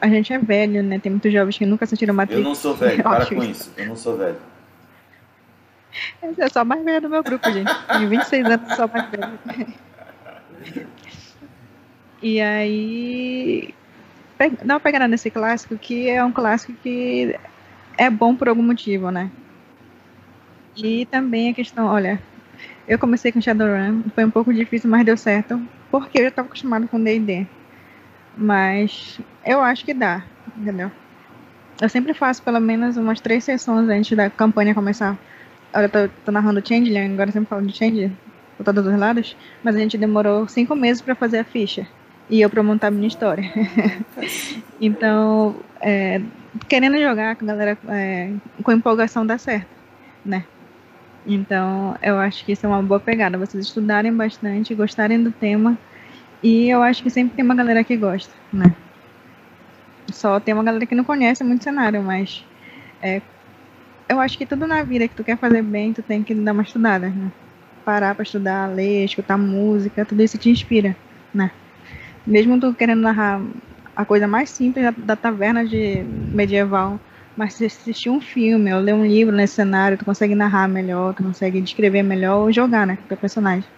a 0.00 0.08
gente 0.08 0.32
é 0.32 0.38
velho, 0.38 0.82
né? 0.82 0.98
Tem 1.00 1.10
muitos 1.10 1.32
jovens 1.32 1.58
que 1.58 1.66
nunca 1.66 1.84
assistiram 1.84 2.14
Matrix. 2.14 2.38
Eu 2.38 2.44
não 2.44 2.54
sou 2.54 2.74
velho, 2.74 3.02
para 3.02 3.26
com 3.26 3.42
isso. 3.42 3.72
Eu 3.76 3.86
não 3.86 3.96
sou 3.96 4.16
velho. 4.16 4.36
Eu 6.36 6.50
sou 6.50 6.62
a 6.62 6.64
mais 6.64 6.84
velha 6.84 7.00
do 7.00 7.08
meu 7.08 7.22
grupo, 7.22 7.50
gente. 7.50 7.72
Tenho 7.88 8.08
26 8.08 8.46
anos, 8.46 8.76
sou 8.76 8.84
a 8.84 8.88
mais 8.88 9.10
velha. 9.10 9.32
E 12.22 12.40
aí. 12.40 13.74
Dá 14.64 14.74
uma 14.74 14.80
pegada 14.80 15.08
nesse 15.08 15.30
clássico, 15.30 15.76
que 15.78 16.08
é 16.08 16.22
um 16.24 16.32
clássico 16.32 16.72
que 16.82 17.36
é 17.98 18.10
bom 18.10 18.34
por 18.34 18.48
algum 18.48 18.62
motivo, 18.62 19.10
né? 19.10 19.30
E 20.76 21.06
também 21.06 21.50
a 21.50 21.54
questão, 21.54 21.86
olha, 21.86 22.20
eu 22.86 22.98
comecei 22.98 23.30
com 23.30 23.40
Shadowrun, 23.40 24.02
foi 24.14 24.24
um 24.24 24.30
pouco 24.30 24.52
difícil, 24.52 24.90
mas 24.90 25.04
deu 25.04 25.16
certo, 25.16 25.60
porque 25.90 26.18
eu 26.18 26.22
já 26.24 26.28
estava 26.28 26.46
acostumado 26.46 26.88
com 26.88 27.02
D&D. 27.02 27.46
Mas 28.36 29.20
eu 29.44 29.60
acho 29.60 29.84
que 29.84 29.94
dá, 29.94 30.24
entendeu? 30.56 30.90
Eu 31.80 31.88
sempre 31.88 32.14
faço 32.14 32.42
pelo 32.42 32.60
menos 32.60 32.96
umas 32.96 33.20
três 33.20 33.44
sessões 33.44 33.88
antes 33.88 34.16
da 34.16 34.28
campanha 34.28 34.74
começar. 34.74 35.16
Olha, 35.72 35.84
eu 35.86 35.88
tô, 35.88 36.08
tô 36.26 36.32
narrando 36.32 36.66
Changeling, 36.66 37.14
agora 37.14 37.32
sempre 37.32 37.48
falo 37.48 37.66
de 37.66 37.76
Change, 37.76 38.12
por 38.56 38.64
todos 38.64 38.86
os 38.86 38.98
lados, 38.98 39.36
mas 39.62 39.74
a 39.76 39.78
gente 39.78 39.98
demorou 39.98 40.46
cinco 40.48 40.74
meses 40.74 41.02
para 41.02 41.14
fazer 41.14 41.38
a 41.38 41.44
ficha. 41.44 41.86
E 42.28 42.40
eu 42.40 42.48
para 42.48 42.62
montar 42.62 42.88
a 42.88 42.90
minha 42.90 43.08
história. 43.08 43.44
então, 44.80 45.56
é, 45.80 46.20
querendo 46.68 46.98
jogar 46.98 47.36
com 47.36 47.44
a 47.44 47.48
galera 47.48 47.78
é, 47.88 48.32
com 48.62 48.72
empolgação 48.72 49.26
dá 49.26 49.36
certo, 49.36 49.68
né? 50.24 50.44
Então, 51.26 51.96
eu 52.02 52.18
acho 52.18 52.44
que 52.44 52.52
isso 52.52 52.66
é 52.66 52.68
uma 52.68 52.82
boa 52.82 53.00
pegada. 53.00 53.38
Vocês 53.38 53.66
estudarem 53.66 54.12
bastante, 54.12 54.74
gostarem 54.74 55.22
do 55.22 55.30
tema 55.30 55.78
e 56.42 56.68
eu 56.68 56.82
acho 56.82 57.02
que 57.02 57.10
sempre 57.10 57.36
tem 57.36 57.44
uma 57.44 57.54
galera 57.54 57.82
que 57.82 57.96
gosta, 57.96 58.32
né? 58.52 58.74
Só 60.12 60.38
tem 60.38 60.52
uma 60.52 60.62
galera 60.62 60.84
que 60.84 60.94
não 60.94 61.04
conhece 61.04 61.42
muito 61.42 61.64
cenário, 61.64 62.02
mas 62.02 62.44
é, 63.02 63.22
eu 64.08 64.20
acho 64.20 64.36
que 64.36 64.44
tudo 64.44 64.66
na 64.66 64.82
vida 64.82 65.08
que 65.08 65.14
tu 65.14 65.24
quer 65.24 65.38
fazer 65.38 65.62
bem, 65.62 65.92
tu 65.92 66.02
tem 66.02 66.22
que 66.22 66.34
dar 66.34 66.52
uma 66.52 66.62
estudada, 66.62 67.08
né? 67.08 67.32
Parar 67.84 68.14
para 68.14 68.22
estudar, 68.22 68.66
ler, 68.66 69.04
escutar 69.04 69.38
música, 69.38 70.04
tudo 70.04 70.22
isso 70.22 70.36
te 70.36 70.50
inspira, 70.50 70.94
né? 71.32 71.50
Mesmo 72.26 72.58
tu 72.58 72.72
querendo 72.74 73.00
narrar 73.00 73.40
a 73.94 74.04
coisa 74.04 74.26
mais 74.26 74.50
simples 74.50 74.84
da, 74.84 74.90
da 74.96 75.16
taverna 75.16 75.64
de 75.64 76.02
medieval, 76.32 76.98
mas 77.36 77.54
se 77.54 77.66
assistir 77.66 78.10
um 78.10 78.20
filme 78.20 78.72
ou 78.72 78.80
ler 78.80 78.94
um 78.94 79.04
livro 79.04 79.34
nesse 79.34 79.54
cenário, 79.54 79.98
tu 79.98 80.04
consegue 80.04 80.34
narrar 80.34 80.68
melhor, 80.68 81.14
tu 81.14 81.22
consegue 81.22 81.60
descrever 81.60 82.02
melhor 82.02 82.38
ou 82.38 82.52
jogar, 82.52 82.86
né, 82.86 82.96
com 82.96 83.04
o 83.04 83.08
teu 83.08 83.16
personagem. 83.16 83.68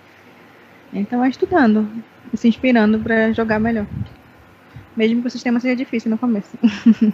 Então 0.92 1.24
é 1.24 1.28
estudando, 1.28 1.88
se 2.34 2.48
inspirando 2.48 2.98
para 2.98 3.32
jogar 3.32 3.58
melhor. 3.58 3.86
Mesmo 4.96 5.20
que 5.20 5.28
o 5.28 5.30
sistema 5.30 5.60
seja 5.60 5.76
difícil 5.76 6.10
no 6.10 6.18
começo. 6.18 6.56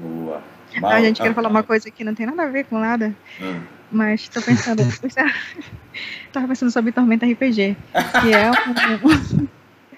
Boa. 0.00 0.42
Mal, 0.80 0.90
a 0.90 1.00
gente 1.00 1.22
quer 1.22 1.34
falar 1.34 1.48
uma 1.48 1.62
coisa 1.62 1.90
que 1.90 2.02
não 2.02 2.14
tem 2.14 2.26
nada 2.26 2.42
a 2.42 2.48
ver 2.48 2.64
com 2.64 2.78
nada, 2.78 3.14
hum. 3.40 3.60
mas 3.92 4.28
tô 4.28 4.42
pensando, 4.42 4.82
tava 6.32 6.48
pensando 6.48 6.70
sobre 6.70 6.90
Tormenta 6.90 7.26
RPG, 7.26 7.76
que 8.20 8.32
é 8.32 8.50
um, 8.50 9.46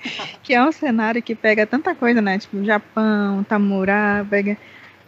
que 0.43 0.55
é 0.55 0.63
um 0.63 0.73
cenário 0.73 1.23
que 1.23 1.35
pega 1.35 1.67
tanta 1.67 1.95
coisa, 1.95 2.21
né? 2.21 2.39
Tipo, 2.39 2.65
Japão, 2.65 3.45
Tamurá, 3.45 4.25
pega 4.29 4.57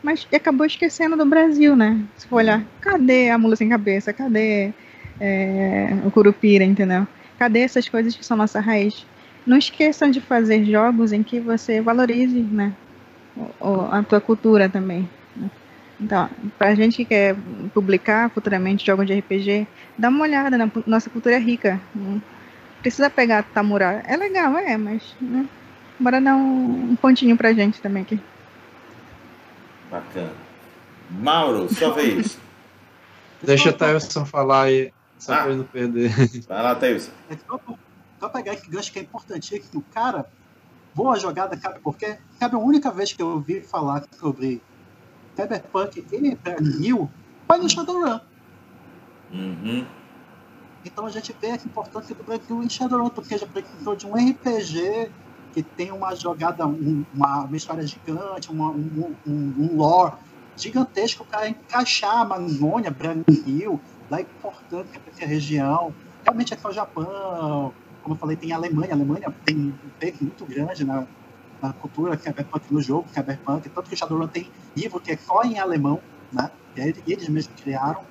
mas 0.02 0.26
acabou 0.32 0.64
esquecendo 0.64 1.16
do 1.16 1.26
Brasil, 1.26 1.74
né? 1.74 2.00
Se 2.16 2.26
for 2.26 2.36
olhar, 2.36 2.64
cadê 2.80 3.30
a 3.30 3.38
mula 3.38 3.56
sem 3.56 3.68
cabeça? 3.68 4.12
Cadê 4.12 4.72
é, 5.20 5.88
o 6.04 6.10
Curupira, 6.10 6.64
entendeu? 6.64 7.06
Cadê 7.38 7.60
essas 7.60 7.88
coisas 7.88 8.16
que 8.16 8.24
são 8.24 8.36
nossa 8.36 8.60
raiz? 8.60 9.04
Não 9.46 9.56
esqueçam 9.56 10.10
de 10.10 10.20
fazer 10.20 10.64
jogos 10.64 11.12
em 11.12 11.22
que 11.22 11.40
você 11.40 11.80
valorize 11.80 12.40
né, 12.40 12.72
a 13.90 14.02
tua 14.02 14.20
cultura 14.20 14.68
também. 14.68 15.08
Né? 15.34 15.50
Então, 16.00 16.28
para 16.58 16.68
a 16.68 16.74
gente 16.74 16.98
que 16.98 17.04
quer 17.04 17.34
publicar 17.74 18.30
futuramente 18.30 18.86
jogos 18.86 19.06
de 19.06 19.18
RPG, 19.18 19.66
dá 19.96 20.10
uma 20.10 20.22
olhada 20.22 20.56
na 20.56 20.70
nossa 20.86 21.10
cultura 21.10 21.36
é 21.36 21.38
rica. 21.38 21.80
Né? 21.94 22.20
Precisa 22.80 23.10
pegar 23.10 23.42
Tamura. 23.42 24.02
É 24.06 24.16
legal, 24.16 24.56
é, 24.56 24.76
mas. 24.76 25.02
Né? 25.20 25.46
Bora 25.98 26.20
dar 26.20 26.36
um, 26.36 26.92
um 26.92 26.96
pontinho 26.96 27.36
pra 27.36 27.52
gente 27.52 27.80
também 27.80 28.02
aqui. 28.02 28.20
Bacana. 29.90 30.32
Mauro, 31.10 31.72
sua 31.72 31.92
vez. 31.92 32.38
Deixa 33.42 33.70
o 33.70 33.72
Thailson 33.72 34.24
falar 34.24 34.64
aí, 34.64 34.92
só 35.18 35.32
ah. 35.32 35.36
pra 35.38 35.48
ele 35.48 35.58
não 35.58 35.64
perder. 35.64 36.12
Vai 36.46 36.62
lá, 36.62 36.74
Thailson. 36.74 37.12
É 37.30 37.36
só, 37.36 37.60
só 38.20 38.28
pegar 38.28 38.54
esse 38.54 38.68
gancho 38.68 38.92
que 38.92 38.98
é 38.98 39.02
importante, 39.02 39.58
que 39.58 39.76
o 39.76 39.82
cara, 39.94 40.26
boa 40.94 41.18
jogada, 41.18 41.56
cabe, 41.56 41.78
porque 41.80 42.18
cabe 42.38 42.56
a 42.56 42.58
única 42.58 42.90
vez 42.90 43.12
que 43.12 43.22
eu 43.22 43.28
ouvi 43.28 43.60
falar 43.60 44.04
sobre 44.18 44.60
Cyberpunk 45.36 46.04
e 46.12 46.38
New 46.80 47.10
foi 47.46 47.58
no 47.58 47.68
Shadowrun. 47.68 48.20
Uhum. 49.32 49.86
Então 50.88 51.06
a 51.06 51.10
gente 51.10 51.34
vê 51.40 51.50
a 51.50 51.54
importância 51.54 52.14
do 52.14 52.24
Brasil 52.24 52.62
em 52.62 52.68
Shadowrun, 52.68 53.10
porque 53.10 53.36
já 53.36 53.46
precisou 53.46 53.94
de 53.94 54.06
um 54.06 54.14
RPG 54.14 55.10
que 55.52 55.62
tem 55.62 55.92
uma 55.92 56.14
jogada, 56.14 56.66
um, 56.66 57.04
uma, 57.14 57.44
uma, 57.44 57.56
história 57.56 57.86
gigante, 57.86 58.50
uma, 58.50 58.70
um, 58.70 59.14
um, 59.26 59.54
um, 59.58 59.76
lore 59.76 60.14
gigantesco 60.56 61.24
para 61.24 61.48
encaixar 61.48 62.16
a 62.16 62.20
Amazônia, 62.22 62.90
Brasil, 62.90 63.80
é 64.10 64.20
importante 64.20 64.98
para 64.98 65.24
a 65.24 65.28
região. 65.28 65.94
Realmente 66.24 66.54
é 66.54 66.68
o 66.68 66.72
Japão, 66.72 67.72
como 68.02 68.14
eu 68.14 68.18
falei, 68.18 68.36
tem 68.36 68.52
a 68.52 68.56
Alemanha. 68.56 68.92
A 68.92 68.94
Alemanha 68.94 69.34
tem 69.44 69.56
um 69.56 69.90
peso 69.98 70.18
muito 70.22 70.44
grande 70.46 70.84
na, 70.84 71.06
na 71.62 71.72
cultura 71.74 72.18
cyberpunk 72.18 72.72
no 72.72 72.80
jogo, 72.80 73.08
cyberpunk, 73.12 73.68
tanto 73.68 73.88
que 73.88 73.94
o 73.94 73.98
Shadowrun 73.98 74.28
tem 74.28 74.50
livro 74.76 75.00
que 75.00 75.12
é 75.12 75.16
só 75.16 75.42
em 75.42 75.58
alemão, 75.58 76.00
né? 76.32 76.50
E 76.76 77.12
eles 77.12 77.28
mesmos 77.28 77.54
criaram, 77.60 78.02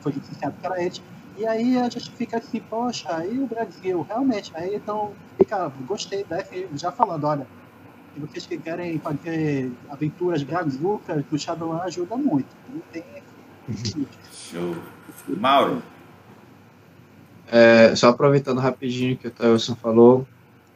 foi 0.00 0.12
licenciado 0.12 0.54
para 0.60 0.82
eles. 0.82 1.00
E 1.36 1.46
aí 1.46 1.78
a 1.78 1.88
gente 1.88 2.10
fica 2.12 2.38
assim, 2.38 2.60
poxa, 2.60 3.24
e 3.26 3.38
o 3.38 3.46
Brasil? 3.46 4.06
Realmente, 4.08 4.50
aí 4.54 4.74
então 4.74 5.12
fica, 5.36 5.70
gostei 5.86 6.24
dessa, 6.24 6.54
já 6.74 6.90
falando, 6.90 7.24
olha, 7.24 7.46
se 8.14 8.20
vocês 8.20 8.46
que 8.46 8.56
querem 8.56 8.98
fazer 8.98 9.70
aventuras 9.90 10.42
brazucas, 10.42 11.22
o 11.30 11.38
Shadowrun 11.38 11.80
ajuda 11.82 12.16
muito. 12.16 12.48
Não 12.72 12.80
tem... 12.90 13.04
Show. 14.32 14.76
Mauro. 15.28 15.82
É, 17.50 17.94
só 17.94 18.08
aproveitando 18.08 18.58
rapidinho 18.58 19.16
que 19.16 19.28
o 19.28 19.30
Thailson 19.30 19.76
falou, 19.76 20.26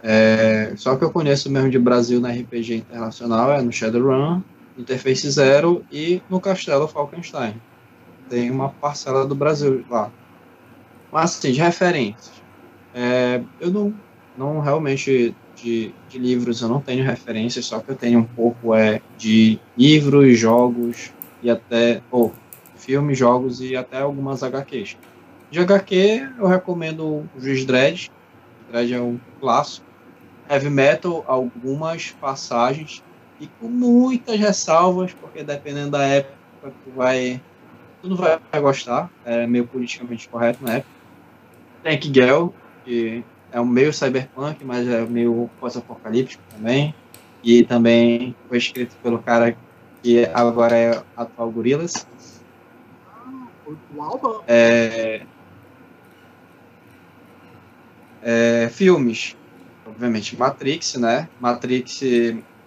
é, 0.03 0.73
só 0.77 0.97
que 0.97 1.05
eu 1.05 1.11
conheço 1.11 1.51
mesmo 1.51 1.71
de 1.71 1.79
Brasil 1.79 2.21
na 2.21 2.31
RPG 2.31 2.77
internacional 2.77 3.53
é 3.53 3.63
no 3.63 3.73
Shadowrun, 3.73 4.43
Interface 4.77 5.31
Zero 5.31 5.85
e 5.91 6.23
no 6.29 6.41
Castelo 6.41 6.87
Falkenstein. 6.87 7.55
Tem 8.29 8.51
uma 8.51 8.69
parcela 8.69 9.27
do 9.27 9.35
Brasil 9.35 9.85
lá. 9.91 10.11
Mas, 11.13 11.37
assim, 11.37 11.53
de 11.53 11.61
referências. 11.61 12.41
É, 12.95 13.41
eu 13.61 13.71
não, 13.71 13.95
não 14.37 14.61
realmente, 14.61 15.35
de, 15.57 15.93
de, 16.09 16.19
livros, 16.19 16.63
eu 16.63 16.69
não 16.69 16.81
tenho 16.81 17.05
referências, 17.05 17.67
só 17.67 17.81
que 17.81 17.91
eu 17.91 17.97
tenho 17.97 18.21
um 18.21 18.25
pouco 18.25 18.75
é, 18.75 19.01
de 19.17 19.59
livros, 19.77 20.39
jogos 20.39 21.13
e 21.43 21.51
até, 21.51 22.03
ou 22.11 22.33
filmes, 22.77 23.19
jogos 23.19 23.61
e 23.61 23.77
até 23.77 23.99
algumas 23.99 24.43
HQs. 24.43 24.97
De 25.51 25.59
HQ, 25.59 26.29
eu 26.39 26.47
recomendo 26.47 27.05
o 27.37 27.41
Juiz 27.41 27.65
Dredd. 27.65 28.11
Dredd 28.71 28.93
é 28.93 29.01
um 29.01 29.19
clássico. 29.41 29.87
Heavy 30.49 30.71
Metal, 30.71 31.25
algumas 31.29 32.11
passagens 32.21 33.05
e 33.41 33.47
com 33.47 33.69
muitas 33.69 34.39
ressalvas, 34.39 35.13
porque 35.15 35.45
dependendo 35.45 35.93
da 35.93 36.03
época, 36.03 36.35
tu 36.85 36.91
vai, 36.95 37.41
tu 38.03 38.09
não 38.09 38.17
vai 38.17 38.61
gostar. 38.61 39.09
É 39.25 39.47
meio 39.47 39.67
politicamente 39.67 40.29
correto 40.29 40.63
na 40.63 40.75
época. 40.75 41.00
Tank 41.83 42.05
Girl, 42.13 42.49
que 42.85 43.25
é 43.53 43.61
um 43.61 43.67
meio 43.67 43.93
cyberpunk, 43.93 44.65
mas 44.65 44.87
é 44.87 45.05
meio 45.07 45.51
pós-apocalíptico 45.59 46.43
também. 46.51 46.95
E 47.43 47.65
também 47.65 48.35
foi 48.49 48.59
escrito 48.59 48.95
pelo 49.03 49.19
cara 49.19 49.57
que 50.03 50.25
agora 50.33 50.77
é 50.77 51.03
atual 51.17 51.51
Gorillaz. 51.51 52.07
Ah, 53.07 53.47
é, 54.47 55.23
é, 58.23 58.69
filmes, 58.71 59.37
obviamente 59.87 60.37
Matrix, 60.37 60.95
né? 60.97 61.29
Matrix 61.41 62.03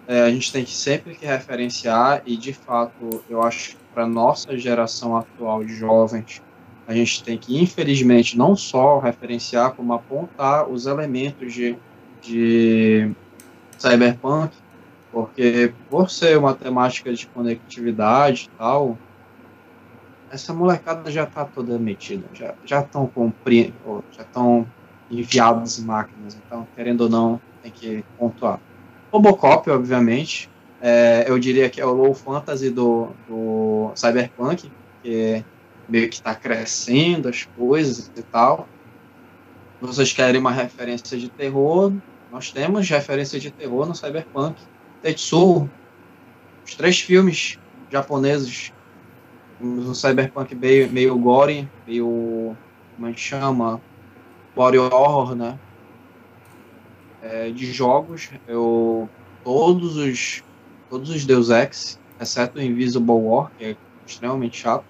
é, 0.07 0.22
a 0.22 0.30
gente 0.30 0.52
tem 0.52 0.64
que 0.64 0.72
sempre 0.72 1.15
que 1.15 1.26
referenciar 1.26 2.22
e 2.26 2.35
de 2.35 2.53
fato 2.53 3.23
eu 3.30 3.41
acho 3.41 3.72
que 3.72 3.84
para 3.94 4.07
nossa 4.07 4.57
geração 4.57 5.15
atual 5.15 5.64
de 5.64 5.76
jovens 5.76 6.41
a 6.88 6.93
gente 6.93 7.23
tem 7.23 7.38
que, 7.38 7.61
infelizmente, 7.61 8.38
não 8.38 8.55
só 8.55 8.99
referenciar, 8.99 9.73
como 9.73 9.93
apontar 9.93 10.69
os 10.69 10.85
elementos 10.85 11.53
de, 11.53 11.77
de 12.22 13.11
cyberpunk, 13.77 14.55
porque 15.11 15.73
por 15.89 16.10
ser 16.10 16.38
uma 16.38 16.53
temática 16.53 17.14
de 17.14 17.27
conectividade 17.27 18.49
e 18.53 18.57
tal, 18.57 18.97
essa 20.30 20.53
molecada 20.53 21.11
já 21.11 21.23
está 21.23 21.45
toda 21.45 21.77
metida, 21.77 22.26
já 22.65 22.80
estão 22.80 23.11
já 24.11 24.23
estão 24.23 24.68
enviados 25.10 25.80
em 25.80 25.85
máquinas, 25.85 26.35
então 26.35 26.68
querendo 26.76 27.01
ou 27.01 27.10
não 27.10 27.39
tem 27.61 27.72
que 27.72 28.03
pontuar. 28.18 28.60
Robocop, 29.11 29.69
obviamente, 29.69 30.49
é, 30.81 31.26
eu 31.27 31.38
diria 31.38 31.69
que 31.69 31.80
é 31.80 31.85
o 31.85 31.93
low 31.93 32.14
fantasy 32.15 32.72
do, 32.72 33.10
do 33.27 33.91
cyberpunk, 33.95 34.72
que 35.03 35.45
meio 35.88 36.10
que 36.10 36.15
está 36.15 36.34
crescendo 36.34 37.30
as 37.30 37.45
coisas 37.57 38.11
e 38.15 38.22
tal. 38.23 38.68
Vocês 39.81 40.14
querem 40.14 40.39
uma 40.39 40.51
referência 40.51 41.18
de 41.18 41.30
terror? 41.30 41.91
Nós 42.31 42.51
temos 42.51 42.89
referência 42.89 43.39
de 43.39 43.51
terror 43.51 43.85
no 43.85 43.93
Cyberpunk. 43.93 44.61
Tetsuo, 45.01 45.69
os 46.65 46.73
três 46.76 46.99
filmes 46.99 47.60
japoneses 47.91 48.72
no 49.60 49.93
Cyberpunk 49.93 50.55
meio, 50.55 50.89
meio 50.89 51.18
gore, 51.18 51.69
meio. 51.85 52.55
como 52.95 53.07
a 53.07 53.10
gente 53.10 53.22
chama? 53.22 53.81
Body 54.55 54.77
horror, 54.77 55.35
né? 55.35 55.60
É, 57.22 57.49
de 57.49 57.72
jogos, 57.72 58.30
eu. 58.47 59.10
Todos 59.43 59.97
os. 59.97 60.43
Todos 60.89 61.10
os 61.10 61.26
Deus 61.26 61.49
Ex, 61.49 61.99
exceto 62.19 62.60
o 62.60 62.61
Invisible 62.61 63.15
War, 63.15 63.51
que 63.57 63.65
é 63.65 63.77
extremamente 64.05 64.57
chato 64.57 64.85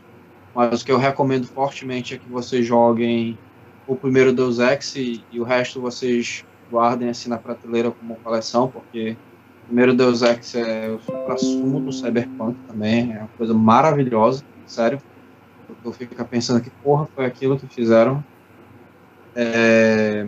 mas 0.54 0.82
o 0.82 0.86
que 0.86 0.92
eu 0.92 0.98
recomendo 0.98 1.48
fortemente 1.48 2.14
é 2.14 2.18
que 2.18 2.30
vocês 2.30 2.66
joguem 2.66 3.38
o 3.88 3.96
primeiro 3.96 4.32
Deus 4.32 4.60
Ex 4.60 4.96
e, 4.96 5.24
e 5.32 5.40
o 5.40 5.44
resto 5.44 5.82
vocês 5.82 6.46
guardem 6.72 7.10
assim 7.10 7.30
na 7.30 7.38
prateleira 7.38 7.92
como 7.92 8.16
coleção, 8.18 8.68
porque 8.68 9.18
o 9.64 9.66
primeiro 9.68 9.94
Deus 9.94 10.22
Ex 10.22 10.56
é 10.56 10.90
o 10.90 11.00
supra-sumo 11.00 11.80
do 11.80 11.92
Cyberpunk 11.92 12.58
também, 12.68 13.14
é 13.14 13.20
uma 13.20 13.30
coisa 13.38 13.54
maravilhosa, 13.54 14.44
sério. 14.66 15.00
Eu 15.84 15.92
fico 15.92 16.24
pensando 16.26 16.62
que 16.62 16.70
porra 16.70 17.08
foi 17.16 17.26
aquilo 17.26 17.58
que 17.58 17.68
fizeram. 17.68 18.24
É, 19.36 20.28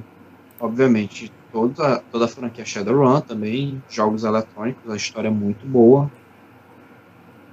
obviamente, 0.60 1.32
toda, 1.52 2.00
toda 2.12 2.26
a 2.26 2.28
franquia 2.28 2.66
Shadowrun 2.66 3.22
também, 3.22 3.82
jogos 3.90 4.24
eletrônicos, 4.24 4.92
a 4.92 4.96
história 4.96 5.28
é 5.28 5.32
muito 5.32 5.66
boa. 5.66 6.12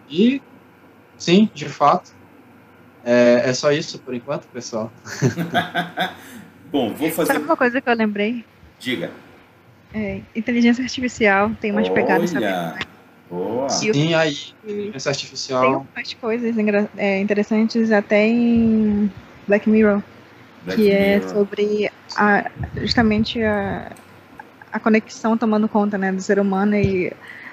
E, 0.08 0.42
sim, 1.16 1.48
de 1.54 1.68
fato, 1.68 2.12
é, 3.04 3.42
é 3.46 3.52
só 3.52 3.72
isso 3.72 3.98
por 3.98 4.14
enquanto, 4.14 4.46
pessoal. 4.48 4.92
Bom, 6.70 6.94
vou 6.94 7.10
fazer. 7.10 7.34
Sabe 7.34 7.44
uma 7.44 7.56
coisa 7.56 7.80
que 7.80 7.88
eu 7.88 7.94
lembrei? 7.94 8.44
Diga. 8.78 9.10
É, 9.94 10.20
inteligência 10.34 10.82
artificial 10.82 11.50
tem 11.60 11.70
umas 11.70 11.86
Olha. 11.86 11.94
pegadas, 11.94 12.30
sabe? 12.30 12.86
Boa. 13.30 13.68
Sim, 13.68 14.14
aí, 14.14 14.36
inteligência 14.64 15.10
artificial. 15.10 15.62
Tem 15.62 16.02
umas 16.02 16.14
coisas 16.14 16.56
é, 16.96 17.18
interessantes 17.18 17.90
até 17.90 18.26
em 18.26 19.10
Black 19.46 19.68
Mirror, 19.68 20.02
Black 20.64 20.80
que 20.80 20.90
é 20.90 21.18
Mirror. 21.18 21.30
é 21.30 21.34
sobre 21.34 21.90
a, 22.16 22.50
justamente 22.76 23.42
a, 23.42 23.92
a 24.72 24.78
conexão 24.78 25.36
tomando 25.36 25.68
conta 25.68 25.98
né, 25.98 26.12
do 26.12 26.22
ser 26.22 26.38
humano 26.38 26.76
e 26.76 27.12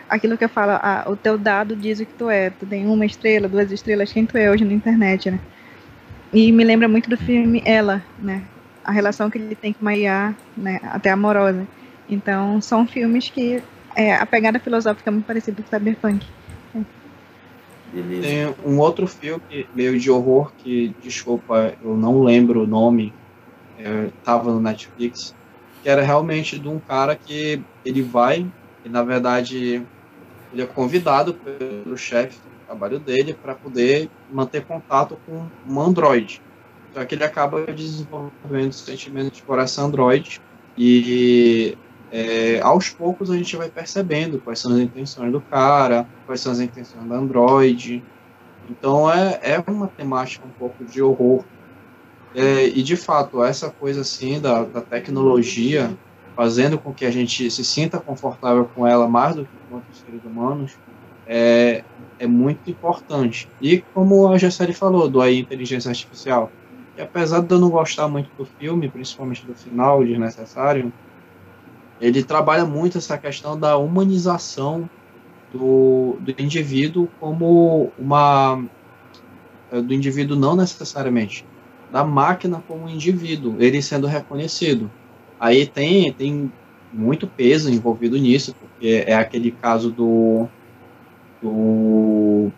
aquilo 0.10 0.38
que 0.38 0.44
eu 0.44 0.50
falo, 0.50 0.72
ah, 0.74 1.06
o 1.08 1.16
teu 1.16 1.38
dado 1.38 1.76
diz 1.76 2.00
o 2.00 2.06
que 2.06 2.14
tu 2.14 2.30
é. 2.30 2.50
Tu 2.50 2.66
tem 2.66 2.88
uma 2.88 3.06
estrela, 3.06 3.48
duas 3.48 3.72
estrelas, 3.72 4.12
quem 4.12 4.26
tu 4.26 4.38
é 4.38 4.50
hoje 4.50 4.66
na 4.66 4.74
internet, 4.74 5.30
né? 5.32 5.40
E 6.34 6.52
me 6.52 6.64
lembra 6.64 6.88
muito 6.88 7.10
do 7.10 7.18
filme 7.18 7.62
Ela, 7.66 8.04
né? 8.18 8.44
A 8.84 8.92
relação 8.92 9.30
que 9.30 9.38
ele 9.38 9.56
tem 9.56 9.74
com 9.74 9.82
uma 9.82 9.96
IA, 9.96 10.36
né? 10.58 10.80
Até 10.84 11.12
amorosa. 11.12 11.68
Então, 12.10 12.60
são 12.60 12.88
filmes 12.88 13.30
que 13.30 13.62
é, 13.96 14.16
a 14.16 14.26
pegada 14.26 14.60
filosófica 14.60 15.10
é 15.10 15.12
muito 15.12 15.26
parecida 15.26 15.62
com 15.62 15.68
o 15.68 15.70
Cyberpunk. 15.70 16.26
Beleza. 17.92 18.22
Tem 18.22 18.56
um 18.66 18.80
outro 18.80 19.08
filme 19.08 19.68
meio 19.74 20.00
de 20.00 20.12
horror 20.12 20.52
que, 20.58 20.94
desculpa, 21.02 21.74
eu 21.84 21.98
não 21.98 22.22
lembro 22.22 22.64
o 22.64 22.68
nome, 22.68 23.14
é, 23.80 24.10
tava 24.24 24.52
no 24.52 24.60
Netflix, 24.60 25.36
que 25.82 25.90
era 25.90 26.02
realmente 26.02 26.60
de 26.60 26.68
um 26.68 26.80
cara 26.80 27.16
que 27.16 27.62
ele 27.84 28.02
vai 28.02 28.46
e 28.86 28.90
na 28.90 29.04
verdade 29.04 29.82
ele 30.52 30.62
é 30.62 30.66
convidado 30.66 31.34
pelo 31.34 31.98
chefe 31.98 32.38
do 32.38 32.66
trabalho 32.66 33.00
dele 33.00 33.34
para 33.34 33.54
poder 33.56 34.10
manter 34.32 34.64
contato 34.64 35.18
com 35.26 35.48
um 35.68 35.82
androide. 35.82 36.42
Só 36.94 37.06
que 37.06 37.16
ele 37.16 37.24
acaba 37.24 37.66
desenvolvendo 37.66 38.74
sentimentos 38.74 39.38
de 39.38 39.44
coração 39.44 39.86
Android 39.86 40.42
e 40.78 41.78
é, 42.12 42.60
aos 42.62 42.90
poucos 42.90 43.30
a 43.30 43.38
gente 43.38 43.56
vai 43.56 43.70
percebendo 43.70 44.40
quais 44.40 44.60
são 44.60 44.72
as 44.72 44.80
intenções 44.80 45.32
do 45.32 45.40
cara, 45.40 46.08
quais 46.26 46.42
são 46.42 46.52
as 46.52 46.60
intenções 46.60 47.04
do 47.04 47.14
Android. 47.14 48.04
Então 48.70 49.12
é, 49.12 49.40
é 49.44 49.64
uma 49.68 49.88
temática 49.88 50.46
um 50.46 50.52
pouco 50.52 50.84
de 50.84 51.02
horror. 51.02 51.44
É, 52.34 52.68
e 52.68 52.84
de 52.84 52.96
fato, 52.96 53.44
essa 53.44 53.70
coisa 53.70 54.02
assim 54.02 54.40
da, 54.40 54.64
da 54.64 54.82
tecnologia 54.82 55.96
fazendo 56.40 56.78
com 56.78 56.94
que 56.94 57.06
a 57.06 57.12
gente 57.12 57.52
se 57.52 57.66
sinta 57.66 58.00
confortável 58.00 58.64
com 58.74 58.88
ela 58.88 59.10
mais 59.10 59.36
do 59.36 59.44
que 59.44 59.52
com 59.70 59.76
outros 59.76 59.98
seres 59.98 60.24
humanos, 60.24 60.72
é, 61.28 61.84
é 62.18 62.26
muito 62.26 62.72
importante. 62.72 63.50
E 63.62 63.82
como 63.94 64.26
a 64.26 64.38
Gessele 64.38 64.72
falou, 64.72 65.10
do 65.10 65.20
aí 65.20 65.38
inteligência 65.38 65.90
artificial, 65.90 66.50
que 66.96 67.02
apesar 67.02 67.42
de 67.42 67.54
eu 67.54 67.60
não 67.60 67.70
gostar 67.70 68.08
muito 68.08 68.30
do 68.38 68.46
filme, 68.46 68.88
principalmente 68.88 69.46
do 69.46 69.54
final, 69.54 70.02
desnecessário, 70.02 70.94
ele 72.00 72.24
trabalha 72.24 72.64
muito 72.64 72.98
essa 72.98 73.18
questão 73.18 73.60
da 73.60 73.76
humanização 73.76 74.90
do, 75.52 76.16
do 76.22 76.34
indivíduo 76.42 77.10
como 77.20 77.92
uma 78.00 78.64
é, 79.74 79.82
do 79.82 79.94
indivíduo 79.94 80.38
não 80.38 80.56
necessariamente 80.56 81.46
da 81.92 82.06
máquina 82.06 82.64
como 82.66 82.88
indivíduo, 82.88 83.58
ele 83.60 83.82
sendo 83.82 84.08
reconhecido. 84.08 84.90
Aí 85.40 85.66
tem 85.66 86.12
tem 86.14 86.52
muito 86.92 87.28
peso 87.28 87.70
envolvido 87.72 88.18
nisso, 88.18 88.54
porque 88.56 89.04
é 89.08 89.14
aquele 89.14 89.52
caso 89.52 89.92
do, 89.92 90.48
do 91.42 92.52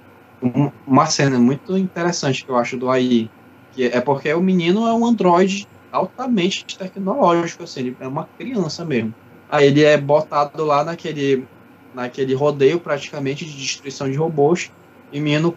uma 0.88 1.06
cena 1.06 1.38
muito 1.38 1.78
interessante 1.78 2.44
que 2.44 2.50
eu 2.50 2.58
acho 2.58 2.78
do 2.78 2.90
AI, 2.90 3.30
que 3.74 3.84
é 3.84 4.02
porque 4.02 4.34
o 4.34 4.42
menino 4.42 4.88
é 4.88 4.94
um 4.94 5.06
androide 5.06 5.68
altamente 5.92 6.66
tecnológico, 6.78 7.64
assim, 7.64 7.82
ele 7.82 7.98
é 8.00 8.08
uma 8.08 8.26
criança 8.38 8.84
mesmo. 8.86 9.14
Aí 9.50 9.68
ele 9.68 9.84
é 9.84 9.98
botado 9.98 10.64
lá 10.64 10.84
naquele, 10.84 11.46
naquele 11.94 12.34
rodeio 12.34 12.80
praticamente 12.80 13.46
de 13.46 13.56
destruição 13.56 14.10
de 14.10 14.18
robôs, 14.18 14.72
e 15.12 15.20
o 15.20 15.24
menino 15.24 15.56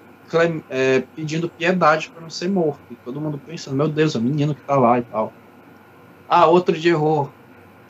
é, 0.69 1.01
pedindo 1.15 1.49
piedade 1.49 2.11
para 2.11 2.21
não 2.21 2.31
ser 2.31 2.49
morto. 2.49 2.81
E 2.91 2.97
todo 2.97 3.21
mundo 3.21 3.39
pensando, 3.39 3.77
meu 3.77 3.89
Deus, 3.89 4.15
é 4.15 4.19
o 4.19 4.23
menino 4.23 4.55
que 4.55 4.63
tá 4.63 4.77
lá 4.77 4.99
e 4.99 5.03
tal. 5.03 5.33
Ah, 6.29 6.47
outro 6.47 6.79
de 6.79 6.95
horror, 6.95 7.31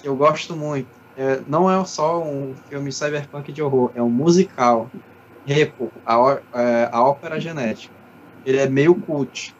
que 0.00 0.08
eu 0.08 0.16
gosto 0.16 0.56
muito. 0.56 0.88
É, 1.16 1.40
não 1.46 1.70
é 1.70 1.84
só 1.84 2.22
um 2.22 2.54
filme 2.68 2.90
cyberpunk 2.92 3.52
de 3.52 3.62
horror, 3.62 3.90
é 3.94 4.02
um 4.02 4.10
musical. 4.10 4.90
Repo, 5.46 5.92
a, 6.06 6.38
é, 6.54 6.88
a 6.90 7.02
ópera 7.02 7.38
genética. 7.38 7.94
Ele 8.44 8.58
é 8.58 8.68
meio 8.68 8.94
cult. 8.94 9.54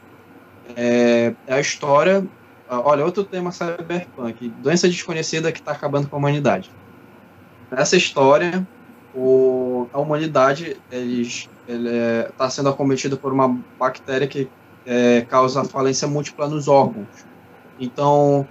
É, 0.77 1.35
é 1.47 1.55
a 1.55 1.61
história 1.61 2.27
ah, 2.69 2.81
olha, 2.81 3.05
outro 3.05 3.25
tema 3.25 3.53
cyberpunk, 3.53 4.49
doença 4.63 4.89
desconhecida 4.89 5.53
que 5.53 5.59
está 5.59 5.73
acabando 5.73 6.09
com 6.09 6.17
a 6.17 6.19
humanidade. 6.19 6.71
Nessa 7.71 7.97
história, 7.97 8.67
o, 9.15 9.87
a 9.93 10.01
humanidade 10.01 10.77
está 10.91 12.45
é, 12.47 12.51
sendo 12.51 12.71
acometida 12.71 13.17
por 13.17 13.33
uma 13.33 13.61
bactéria 13.79 14.27
que 14.27 14.49
é, 14.87 15.21
causa 15.23 15.65
falência 15.65 16.09
múltipla 16.09 16.49
nos 16.49 16.67
órgãos. 16.67 17.07
Então, 17.79 18.47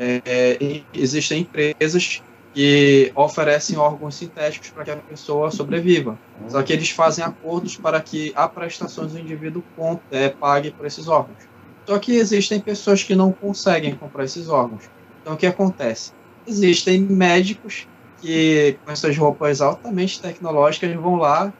é, 0.00 0.82
existem 0.94 1.42
empresas 1.42 2.22
que 2.54 3.12
oferecem 3.14 3.76
órgãos 3.76 4.14
sintéticos 4.16 4.70
para 4.70 4.84
que 4.84 4.90
a 4.90 4.96
pessoa 4.96 5.50
sobreviva. 5.50 6.18
Só 6.48 6.62
que 6.62 6.72
eles 6.72 6.90
fazem 6.90 7.24
acordos 7.24 7.76
para 7.76 8.00
que 8.00 8.32
a 8.34 8.48
prestação 8.48 9.06
do 9.06 9.18
indivíduo 9.18 9.62
é, 10.10 10.30
pague 10.30 10.70
por 10.70 10.86
esses 10.86 11.06
órgãos. 11.06 11.38
Só 11.86 11.98
que 11.98 12.16
existem 12.16 12.58
pessoas 12.58 13.02
que 13.02 13.14
não 13.14 13.30
conseguem 13.30 13.94
comprar 13.94 14.24
esses 14.24 14.48
órgãos. 14.48 14.84
Então 15.20 15.34
o 15.34 15.36
que 15.36 15.46
acontece? 15.46 16.12
Existem 16.46 17.00
médicos 17.00 17.86
que 18.20 18.78
com 18.84 18.90
essas 18.92 19.16
roupas 19.16 19.60
altamente 19.60 20.20
tecnológicas 20.20 20.94
vão 20.94 21.16
lá 21.16 21.52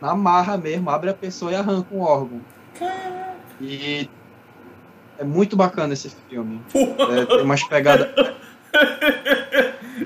na 0.00 0.14
marra 0.14 0.56
mesmo, 0.56 0.90
abre 0.90 1.10
a 1.10 1.14
pessoa 1.14 1.50
e 1.50 1.54
arranca 1.56 1.92
um 1.92 2.00
órgão. 2.00 2.40
E 3.60 4.08
é 5.18 5.24
muito 5.24 5.56
bacana 5.56 5.92
esse 5.92 6.10
filme. 6.28 6.62
É, 6.74 7.26
tem 7.26 7.42
umas 7.42 7.62
pegadas. 7.64 8.08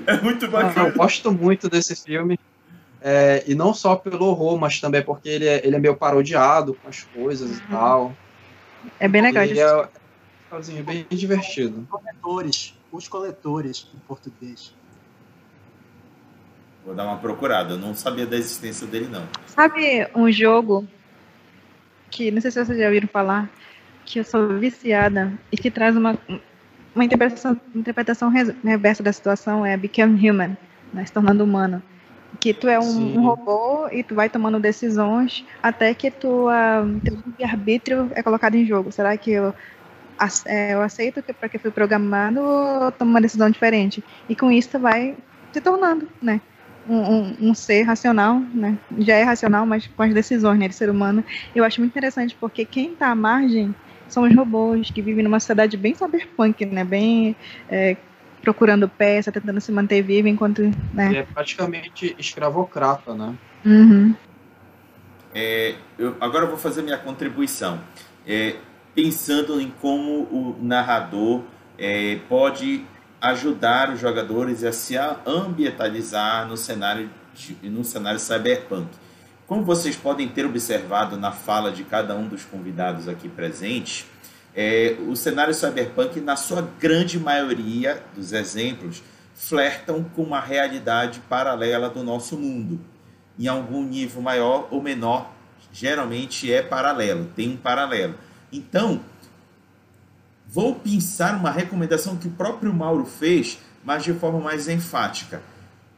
É 0.07 0.19
muito 0.19 0.47
bacana. 0.49 0.87
eu 0.87 0.93
gosto 0.93 1.31
muito 1.31 1.69
desse 1.69 1.95
filme. 1.95 2.39
É, 2.99 3.43
e 3.45 3.53
não 3.53 3.73
só 3.73 3.95
pelo 3.95 4.25
horror, 4.25 4.57
mas 4.57 4.79
também 4.79 5.03
porque 5.03 5.29
ele 5.29 5.45
é, 5.45 5.65
ele 5.65 5.75
é 5.75 5.79
meio 5.79 5.95
parodiado 5.95 6.73
com 6.73 6.89
as 6.89 7.03
coisas 7.03 7.51
uhum. 7.51 7.57
e 7.57 7.69
tal. 7.69 8.17
É 8.99 9.07
bem 9.07 9.21
legal. 9.21 9.43
Ele 9.43 9.59
é, 9.59 9.65
é 9.65 10.81
bem 10.81 11.05
divertido. 11.09 11.81
Os 11.81 11.89
coletores, 11.89 12.79
os 12.91 13.07
coletores 13.07 13.87
em 13.93 13.99
português. 13.99 14.73
Vou 16.85 16.95
dar 16.95 17.05
uma 17.05 17.17
procurada, 17.17 17.73
eu 17.73 17.77
não 17.77 17.93
sabia 17.93 18.25
da 18.25 18.35
existência 18.35 18.85
dele 18.87 19.07
não. 19.07 19.27
Sabe 19.47 20.07
um 20.15 20.29
jogo 20.31 20.87
que 22.09 22.29
não 22.29 22.41
sei 22.41 22.51
se 22.51 22.63
vocês 22.63 22.77
já 22.77 22.85
ouviram 22.85 23.07
falar, 23.07 23.49
que 24.05 24.19
eu 24.19 24.23
sou 24.23 24.59
viciada 24.59 25.33
e 25.51 25.57
que 25.57 25.71
traz 25.71 25.95
uma 25.95 26.17
uma 26.95 27.03
interpretação, 27.03 27.59
interpretação 27.73 28.29
reversa 28.29 29.01
da 29.01 29.11
situação 29.11 29.65
é 29.65 29.75
Become 29.75 30.29
Human, 30.29 30.55
né, 30.93 31.03
se 31.05 31.11
tornando 31.11 31.43
humano 31.43 31.81
que 32.39 32.53
tu 32.53 32.67
é 32.67 32.79
um, 32.79 33.17
um, 33.17 33.21
robô 33.21 33.87
e 33.91 34.03
tu 34.03 34.15
vai 34.15 34.29
tomando 34.29 34.59
decisões 34.59 35.45
até 35.61 35.93
que 35.93 36.09
tu, 36.09 36.47
uh, 36.47 36.99
teu 37.03 37.17
arbítrio 37.47 38.11
é 38.15 38.23
colocado 38.23 38.55
em 38.55 38.65
jogo. 38.65 38.91
Será 38.91 39.15
que 39.15 39.31
eu, 39.31 39.53
é, 40.45 40.73
eu 40.73 40.81
aceito 40.81 41.21
que 41.21 41.33
para 41.33 41.49
que 41.49 41.57
fui 41.57 41.71
programado 41.71 42.41
ou 42.41 42.91
tomo 42.91 43.11
uma 43.11 43.21
decisão 43.21 43.49
diferente? 43.49 44.03
E 44.27 44.35
com 44.35 44.51
isso 44.51 44.69
tu 44.71 44.79
vai 44.79 45.15
se 45.51 45.61
tornando, 45.61 46.07
né? 46.21 46.41
Um, 46.89 46.97
um, 46.97 47.37
um, 47.41 47.53
ser 47.53 47.83
racional, 47.83 48.41
né? 48.53 48.77
Já 48.99 49.15
é 49.15 49.23
racional, 49.23 49.65
mas 49.65 49.87
com 49.87 50.03
as 50.03 50.13
decisões 50.13 50.59
né, 50.59 50.67
de 50.67 50.75
ser 50.75 50.89
humano. 50.89 51.23
Eu 51.55 51.63
acho 51.63 51.79
muito 51.79 51.91
interessante 51.91 52.35
porque 52.37 52.65
quem 52.65 52.91
está 52.91 53.07
à 53.07 53.15
margem 53.15 53.73
são 54.13 54.23
os 54.23 54.35
robôs 54.35 54.91
que 54.91 55.01
vivem 55.01 55.23
numa 55.23 55.39
sociedade 55.39 55.75
bem 55.75 55.95
cyberpunk, 55.95 56.65
né? 56.65 56.83
Bem 56.83 57.35
é, 57.69 57.97
procurando 58.41 58.87
peça, 58.87 59.31
tentando 59.31 59.59
se 59.59 59.71
manter 59.71 60.01
vivo 60.03 60.27
enquanto. 60.27 60.61
Né? 60.93 61.17
é 61.17 61.23
praticamente 61.23 62.15
escravocrata, 62.19 63.15
né? 63.15 63.33
Uhum. 63.65 64.15
É, 65.33 65.75
eu, 65.97 66.15
agora 66.21 66.45
eu 66.45 66.49
vou 66.49 66.57
fazer 66.57 66.83
minha 66.83 66.97
contribuição. 66.97 67.81
É, 68.27 68.55
pensando 68.93 69.59
em 69.59 69.73
como 69.81 70.23
o 70.23 70.57
narrador 70.61 71.41
é, 71.77 72.19
pode 72.29 72.85
ajudar 73.19 73.91
os 73.91 73.99
jogadores 73.99 74.63
a 74.63 74.71
se 74.71 74.95
ambientalizar 75.25 76.47
no 76.47 76.57
cenário, 76.57 77.09
de, 77.33 77.57
no 77.69 77.83
cenário 77.83 78.19
cyberpunk. 78.19 78.89
Como 79.47 79.63
vocês 79.63 79.95
podem 79.95 80.27
ter 80.29 80.45
observado 80.45 81.17
na 81.17 81.31
fala 81.31 81.71
de 81.71 81.83
cada 81.83 82.15
um 82.15 82.27
dos 82.27 82.45
convidados 82.45 83.09
aqui 83.09 83.27
presentes, 83.27 84.05
é, 84.55 84.95
o 85.07 85.15
cenário 85.15 85.53
cyberpunk, 85.53 86.21
na 86.21 86.35
sua 86.37 86.61
grande 86.79 87.19
maioria 87.19 88.01
dos 88.15 88.31
exemplos, 88.31 89.03
flertam 89.35 90.03
com 90.15 90.23
uma 90.23 90.39
realidade 90.39 91.19
paralela 91.27 91.89
do 91.89 92.03
nosso 92.03 92.37
mundo. 92.37 92.79
Em 93.37 93.47
algum 93.47 93.83
nível 93.83 94.21
maior 94.21 94.67
ou 94.71 94.81
menor, 94.81 95.33
geralmente 95.73 96.51
é 96.51 96.61
paralelo, 96.61 97.25
tem 97.35 97.49
um 97.49 97.57
paralelo. 97.57 98.15
Então, 98.51 99.01
vou 100.47 100.75
pensar 100.75 101.35
uma 101.35 101.51
recomendação 101.51 102.15
que 102.15 102.27
o 102.27 102.31
próprio 102.31 102.73
Mauro 102.73 103.05
fez, 103.05 103.59
mas 103.83 104.03
de 104.03 104.13
forma 104.13 104.39
mais 104.39 104.69
enfática. 104.69 105.41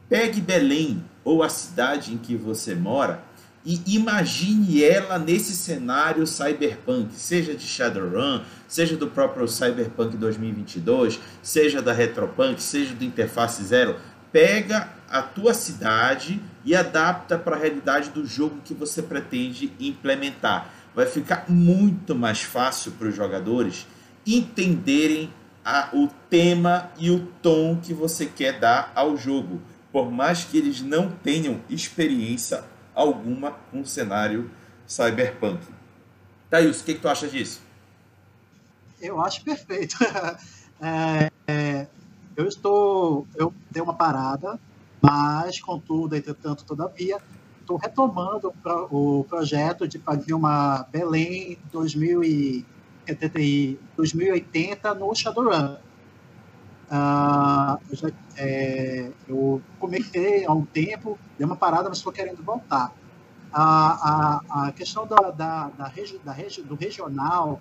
Pegue 0.09 0.41
Belém 0.41 1.03
ou 1.23 1.43
a 1.43 1.49
cidade 1.49 2.13
em 2.13 2.17
que 2.17 2.35
você 2.35 2.73
mora 2.73 3.21
e 3.65 3.81
imagine 3.87 4.83
ela 4.83 5.17
nesse 5.17 5.55
cenário 5.55 6.27
cyberpunk, 6.27 7.15
seja 7.15 7.55
de 7.55 7.65
Shadowrun, 7.65 8.41
seja 8.67 8.95
do 8.95 9.07
próprio 9.07 9.47
Cyberpunk 9.47 10.15
2022, 10.15 11.19
seja 11.41 11.81
da 11.81 11.91
Retropunk, 11.91 12.61
seja 12.61 12.93
do 12.93 13.03
Interface 13.03 13.63
Zero. 13.63 13.95
Pega 14.31 14.89
a 15.09 15.23
tua 15.23 15.55
cidade 15.55 16.39
e 16.63 16.75
adapta 16.75 17.39
para 17.39 17.55
a 17.55 17.59
realidade 17.59 18.11
do 18.11 18.23
jogo 18.23 18.61
que 18.63 18.73
você 18.73 19.01
pretende 19.01 19.73
implementar. 19.79 20.69
Vai 20.93 21.07
ficar 21.07 21.45
muito 21.49 22.13
mais 22.13 22.43
fácil 22.43 22.91
para 22.91 23.07
os 23.07 23.15
jogadores 23.15 23.87
entenderem 24.27 25.33
a, 25.63 25.89
o 25.91 26.07
tema 26.29 26.91
e 26.99 27.09
o 27.09 27.27
tom 27.41 27.79
que 27.81 27.93
você 27.93 28.27
quer 28.27 28.59
dar 28.59 28.91
ao 28.93 29.17
jogo, 29.17 29.59
por 29.91 30.11
mais 30.11 30.43
que 30.43 30.57
eles 30.57 30.81
não 30.81 31.09
tenham 31.09 31.61
experiência 31.67 32.63
alguma 32.95 33.55
o 33.73 33.85
cenário 33.85 34.49
cyberpunk. 34.87 35.59
Thaís, 36.49 36.81
o 36.81 36.83
que, 36.83 36.93
que 36.93 37.01
tu 37.01 37.09
acha 37.09 37.27
disso? 37.27 37.61
Eu 39.01 39.21
acho 39.21 39.43
perfeito. 39.43 39.97
é, 40.81 41.31
é, 41.47 41.87
eu 42.35 42.47
estou. 42.47 43.27
Eu 43.35 43.53
dei 43.69 43.81
uma 43.81 43.93
parada, 43.93 44.59
mas, 45.01 45.59
contudo, 45.59 46.15
entretanto, 46.15 46.63
todavia, 46.63 47.17
estou 47.59 47.77
retomando 47.77 48.53
o 48.89 49.25
projeto 49.27 49.87
de 49.87 49.99
fazer 49.99 50.33
uma 50.33 50.87
Belém 50.91 51.57
2000 51.71 52.23
e 52.23 52.65
em 53.07 53.77
2080 53.95 54.93
no 54.95 55.13
Shadowrun. 55.13 55.77
Uh, 56.85 57.79
eu, 57.89 57.97
já, 57.97 58.11
é, 58.37 59.11
eu, 59.27 59.61
comecei 59.79 60.45
há 60.45 60.51
um 60.51 60.65
tempo, 60.65 61.17
dei 61.37 61.45
uma 61.45 61.55
parada, 61.55 61.89
mas 61.89 61.97
estou 61.97 62.13
querendo 62.13 62.43
voltar. 62.43 62.93
A, 63.51 64.41
a, 64.51 64.67
a 64.67 64.71
questão 64.71 65.07
da, 65.07 65.31
da, 65.31 65.67
da, 65.69 65.87
regi, 65.87 66.19
da 66.23 66.31
regi, 66.31 66.61
do 66.61 66.75
regional, 66.75 67.59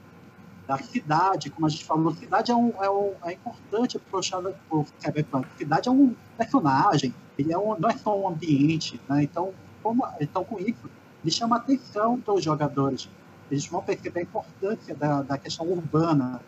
da 0.67 0.79
cidade, 0.79 1.51
como 1.51 1.67
a 1.67 1.71
gente 1.71 1.85
falou, 1.85 2.13
cidade 2.15 2.51
é, 2.51 2.55
um, 2.55 2.73
é, 2.83 2.91
um, 2.91 3.13
é 3.25 3.33
importante 3.33 3.99
para 3.99 4.19
o 4.19 4.87
Cyberpunk. 4.99 5.47
Cidade 5.57 5.89
é 5.89 5.93
um 5.93 6.15
personagem, 6.37 7.15
ele 7.39 7.53
é 7.53 7.59
um, 7.59 7.79
não 7.79 7.89
é 7.89 7.97
só 7.97 8.19
um 8.19 8.29
ambiente. 8.29 9.01
Né? 9.09 9.23
Então, 9.23 9.53
como, 9.83 10.07
então, 10.21 10.45
com 10.45 10.59
isso, 10.59 10.91
ele 11.23 11.31
chama 11.31 11.57
a 11.57 11.59
atenção 11.59 12.19
dos 12.19 12.43
jogadores. 12.43 13.09
Eles 13.51 13.67
vão 13.67 13.83
perceber 13.83 14.21
a 14.21 14.23
importância 14.23 14.95
da, 14.95 15.23
da 15.23 15.39
questão 15.39 15.67
urbana, 15.67 16.41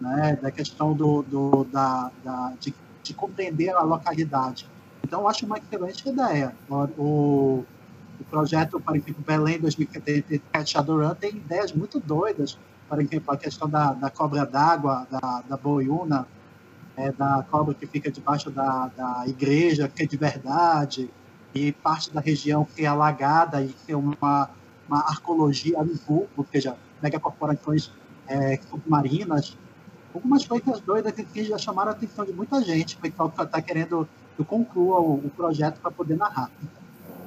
né, 0.00 0.38
da 0.40 0.50
questão 0.50 0.92
do, 0.92 1.22
do 1.22 1.64
da, 1.64 2.10
da 2.24 2.52
de, 2.60 2.74
de, 3.02 3.14
compreender 3.14 3.70
a 3.70 3.82
localidade. 3.82 4.68
Então, 5.02 5.20
eu 5.20 5.28
acho 5.28 5.46
uma 5.46 5.58
excelente 5.58 6.08
ideia. 6.08 6.54
O, 6.70 7.64
o 8.20 8.24
projeto, 8.30 8.80
por 8.80 8.96
exemplo, 8.96 9.24
Belém 9.26 9.58
2077 9.58 10.70
Shadowrun 10.70 11.14
tem 11.14 11.30
ideias 11.30 11.72
muito 11.72 11.98
doidas. 12.00 12.58
Por 12.88 13.00
exemplo, 13.00 13.32
a 13.32 13.36
questão 13.36 13.68
da, 13.68 13.92
da 13.92 14.10
cobra 14.10 14.46
d'água, 14.46 15.06
da, 15.10 15.42
da 15.48 15.56
boiuna, 15.56 16.26
é, 16.96 17.12
da 17.12 17.44
cobra 17.50 17.74
que 17.74 17.86
fica 17.86 18.10
debaixo 18.10 18.50
da, 18.50 18.90
da 18.96 19.24
igreja, 19.26 19.88
que 19.88 20.02
é 20.02 20.06
de 20.06 20.16
verdade, 20.16 21.10
e 21.54 21.72
parte 21.72 22.10
da 22.10 22.20
região 22.20 22.64
que 22.64 22.84
é 22.84 22.86
alagada 22.86 23.62
e 23.62 23.68
tem 23.86 23.94
uma, 23.94 24.50
uma 24.88 25.00
arcologia 25.00 25.78
vulco, 26.06 26.28
ou 26.36 26.46
seja, 26.50 26.76
megacorporações 27.02 27.90
é, 28.26 28.58
submarinas 28.68 29.56
algumas 30.14 30.44
coisas 30.44 30.80
doidas 30.80 31.12
que 31.12 31.44
já 31.44 31.58
chamaram 31.58 31.90
a 31.90 31.92
atenção 31.92 32.24
de 32.24 32.32
muita 32.32 32.62
gente. 32.62 32.96
O 32.96 32.98
pessoal 32.98 33.30
que 33.30 33.42
está 33.42 33.62
querendo 33.62 34.08
que 34.36 34.42
eu 34.42 34.44
conclua 34.44 35.00
o, 35.00 35.14
o 35.14 35.30
projeto 35.36 35.80
para 35.80 35.90
poder 35.90 36.16
narrar. 36.16 36.50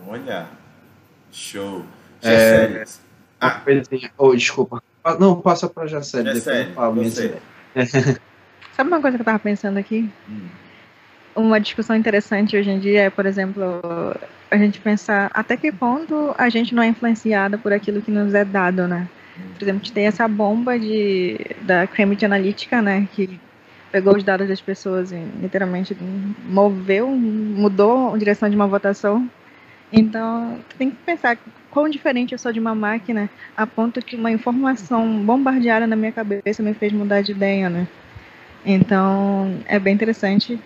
Olha, 0.07 0.47
show. 1.31 1.85
É, 2.21 2.83
ah. 3.39 3.61
oh, 4.17 4.35
desculpa. 4.35 4.81
Não, 5.19 5.41
passa 5.41 5.67
para 5.67 5.87
já 5.87 6.01
série. 6.01 6.33
Depois 6.33 7.15
Sabe 8.73 8.89
uma 8.89 9.01
coisa 9.01 9.17
que 9.17 9.21
eu 9.21 9.23
estava 9.23 9.39
pensando 9.39 9.77
aqui? 9.77 10.09
Hum. 10.29 10.47
Uma 11.35 11.59
discussão 11.59 11.95
interessante 11.95 12.57
hoje 12.57 12.69
em 12.69 12.79
dia 12.79 13.03
é, 13.03 13.09
por 13.09 13.25
exemplo, 13.25 13.63
a 14.49 14.57
gente 14.57 14.79
pensar 14.79 15.31
até 15.33 15.55
que 15.55 15.71
ponto 15.71 16.35
a 16.37 16.49
gente 16.49 16.75
não 16.75 16.83
é 16.83 16.87
influenciada 16.87 17.57
por 17.57 17.71
aquilo 17.71 18.01
que 18.01 18.11
nos 18.11 18.33
é 18.33 18.43
dado, 18.43 18.87
né? 18.87 19.07
Por 19.57 19.63
exemplo, 19.63 19.91
tem 19.91 20.07
essa 20.07 20.27
bomba 20.27 20.77
de, 20.79 21.39
da 21.61 21.87
Cambridge 21.87 22.25
Analytica, 22.25 22.81
né, 22.81 23.07
que 23.13 23.39
pegou 23.91 24.15
os 24.15 24.23
dados 24.23 24.47
das 24.47 24.61
pessoas 24.61 25.11
e 25.11 25.17
literalmente 25.41 25.95
moveu, 26.45 27.07
mudou 27.09 28.13
a 28.13 28.17
direção 28.17 28.49
de 28.49 28.55
uma 28.55 28.67
votação. 28.67 29.29
Então, 29.91 30.59
tem 30.77 30.89
que 30.89 30.97
pensar 31.05 31.37
quão 31.69 31.89
diferente 31.89 32.31
eu 32.31 32.39
sou 32.39 32.51
de 32.53 32.59
uma 32.59 32.73
máquina 32.73 33.29
a 33.55 33.67
ponto 33.67 34.01
que 34.01 34.15
uma 34.15 34.31
informação 34.31 35.23
bombardeada 35.23 35.85
na 35.85 35.95
minha 35.95 36.11
cabeça 36.11 36.63
me 36.63 36.73
fez 36.73 36.93
mudar 36.93 37.21
de 37.21 37.31
ideia, 37.31 37.69
né? 37.69 37.87
Então, 38.65 39.59
é 39.65 39.77
bem 39.79 39.93
interessante. 39.93 40.59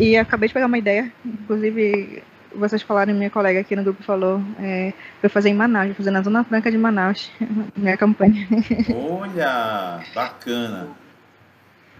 E 0.00 0.16
acabei 0.16 0.48
de 0.48 0.54
pegar 0.54 0.66
uma 0.66 0.78
ideia, 0.78 1.12
inclusive 1.24 2.22
vocês 2.54 2.82
falaram, 2.82 3.14
minha 3.14 3.30
colega 3.30 3.60
aqui 3.60 3.74
no 3.76 3.82
grupo 3.82 4.02
falou, 4.02 4.40
é, 4.58 4.92
eu 5.22 5.30
fazer 5.30 5.50
em 5.50 5.54
Manaus, 5.54 5.86
vou 5.88 5.96
fazer 5.96 6.10
na 6.10 6.22
Zona 6.22 6.44
Franca 6.44 6.70
de 6.70 6.78
Manaus, 6.78 7.30
minha 7.76 7.96
campanha. 7.96 8.46
Olha, 8.94 10.00
bacana. 10.14 10.88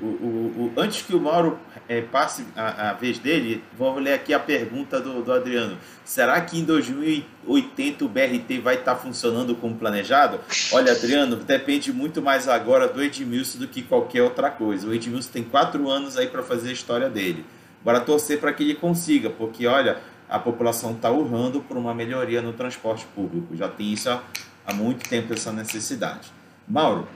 O, 0.00 0.06
o, 0.06 0.72
o, 0.76 0.80
antes 0.80 1.02
que 1.02 1.14
o 1.14 1.20
Mauro 1.20 1.60
é, 1.88 2.00
passe 2.00 2.44
a, 2.56 2.90
a, 2.90 2.92
vez 2.92 3.20
dele, 3.20 3.62
vou 3.78 3.96
ler 4.00 4.14
aqui 4.14 4.34
a 4.34 4.40
pergunta 4.40 5.00
do, 5.00 5.22
do, 5.22 5.32
Adriano. 5.32 5.78
Será 6.04 6.40
que 6.40 6.58
em 6.58 6.64
2080 6.64 8.04
o 8.04 8.08
BRT 8.08 8.58
vai 8.60 8.74
estar 8.76 8.96
funcionando 8.96 9.54
como 9.54 9.76
planejado? 9.76 10.40
Olha, 10.72 10.90
Adriano, 10.90 11.36
depende 11.36 11.92
muito 11.92 12.20
mais 12.20 12.48
agora 12.48 12.88
do 12.88 13.00
Edmilson 13.00 13.60
do 13.60 13.68
que 13.68 13.80
qualquer 13.80 14.22
outra 14.22 14.50
coisa. 14.50 14.88
O 14.88 14.92
Edmilson 14.92 15.30
tem 15.30 15.44
quatro 15.44 15.88
anos 15.88 16.16
aí 16.16 16.26
para 16.26 16.42
fazer 16.42 16.70
a 16.70 16.72
história 16.72 17.08
dele. 17.08 17.44
Bora 17.84 18.00
torcer 18.00 18.40
para 18.40 18.52
que 18.52 18.62
ele 18.62 18.74
consiga, 18.74 19.30
porque 19.30 19.66
olha, 19.66 19.98
a 20.32 20.38
população 20.38 20.92
está 20.92 21.10
urrando 21.10 21.60
por 21.60 21.76
uma 21.76 21.94
melhoria 21.94 22.40
no 22.40 22.54
transporte 22.54 23.04
público. 23.14 23.54
Já 23.54 23.68
tem 23.68 23.92
isso 23.92 24.08
há, 24.08 24.22
há 24.66 24.72
muito 24.72 25.06
tempo, 25.06 25.34
essa 25.34 25.52
necessidade. 25.52 26.32
Mauro? 26.66 27.06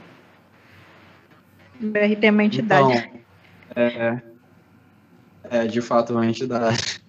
BRT 1.81 2.27
é 2.27 2.31
uma 2.31 2.45
entidade. 2.45 2.93
Então, 2.93 3.23
é, 3.75 4.23
é 5.45 5.67
de 5.67 5.81
fato 5.81 6.13
uma 6.13 6.27
entidade. 6.27 7.01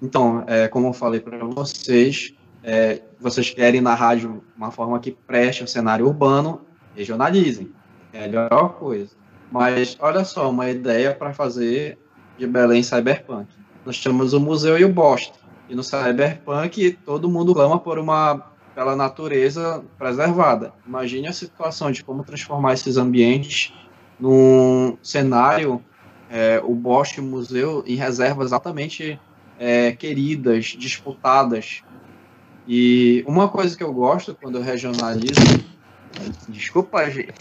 Então, 0.00 0.44
é, 0.46 0.68
como 0.68 0.86
eu 0.86 0.92
falei 0.92 1.18
para 1.18 1.38
vocês, 1.38 2.32
é, 2.62 3.02
vocês 3.18 3.50
querem 3.50 3.80
na 3.80 3.96
rádio 3.96 4.44
uma 4.56 4.70
forma 4.70 5.00
que 5.00 5.10
preste 5.10 5.64
o 5.64 5.66
cenário 5.66 6.06
urbano, 6.06 6.60
regionalizem. 6.94 7.72
É 8.12 8.20
a 8.20 8.28
melhor 8.28 8.74
coisa. 8.74 9.10
Mas 9.50 9.96
olha 9.98 10.24
só, 10.24 10.48
uma 10.50 10.70
ideia 10.70 11.12
para 11.12 11.34
fazer 11.34 11.98
de 12.38 12.46
Belém 12.46 12.80
Cyberpunk. 12.80 13.48
Nós 13.84 14.00
temos 14.00 14.32
o 14.34 14.38
museu 14.38 14.78
e 14.78 14.84
o 14.84 14.88
Boston. 14.88 15.47
E 15.68 15.74
no 15.74 15.82
Cyberpunk, 15.82 16.98
todo 17.04 17.28
mundo 17.28 17.54
clama 17.54 17.78
por 17.78 17.98
uma 17.98 18.52
pela 18.74 18.94
natureza 18.94 19.84
preservada. 19.98 20.72
Imagine 20.86 21.26
a 21.26 21.32
situação 21.32 21.90
de 21.90 22.04
como 22.04 22.22
transformar 22.22 22.74
esses 22.74 22.96
ambientes 22.96 23.72
num 24.20 24.96
cenário, 25.02 25.82
é, 26.30 26.60
o 26.64 26.74
bosque, 26.76 27.20
o 27.20 27.24
museu, 27.24 27.82
em 27.86 27.96
reservas 27.96 28.52
altamente 28.52 29.18
é, 29.58 29.92
queridas, 29.92 30.66
disputadas. 30.66 31.82
E 32.68 33.24
uma 33.26 33.48
coisa 33.48 33.76
que 33.76 33.82
eu 33.82 33.92
gosto 33.92 34.34
quando 34.34 34.58
eu 34.58 34.62
regionalizo. 34.62 35.40
Desculpa, 36.48 37.10
gente. 37.10 37.34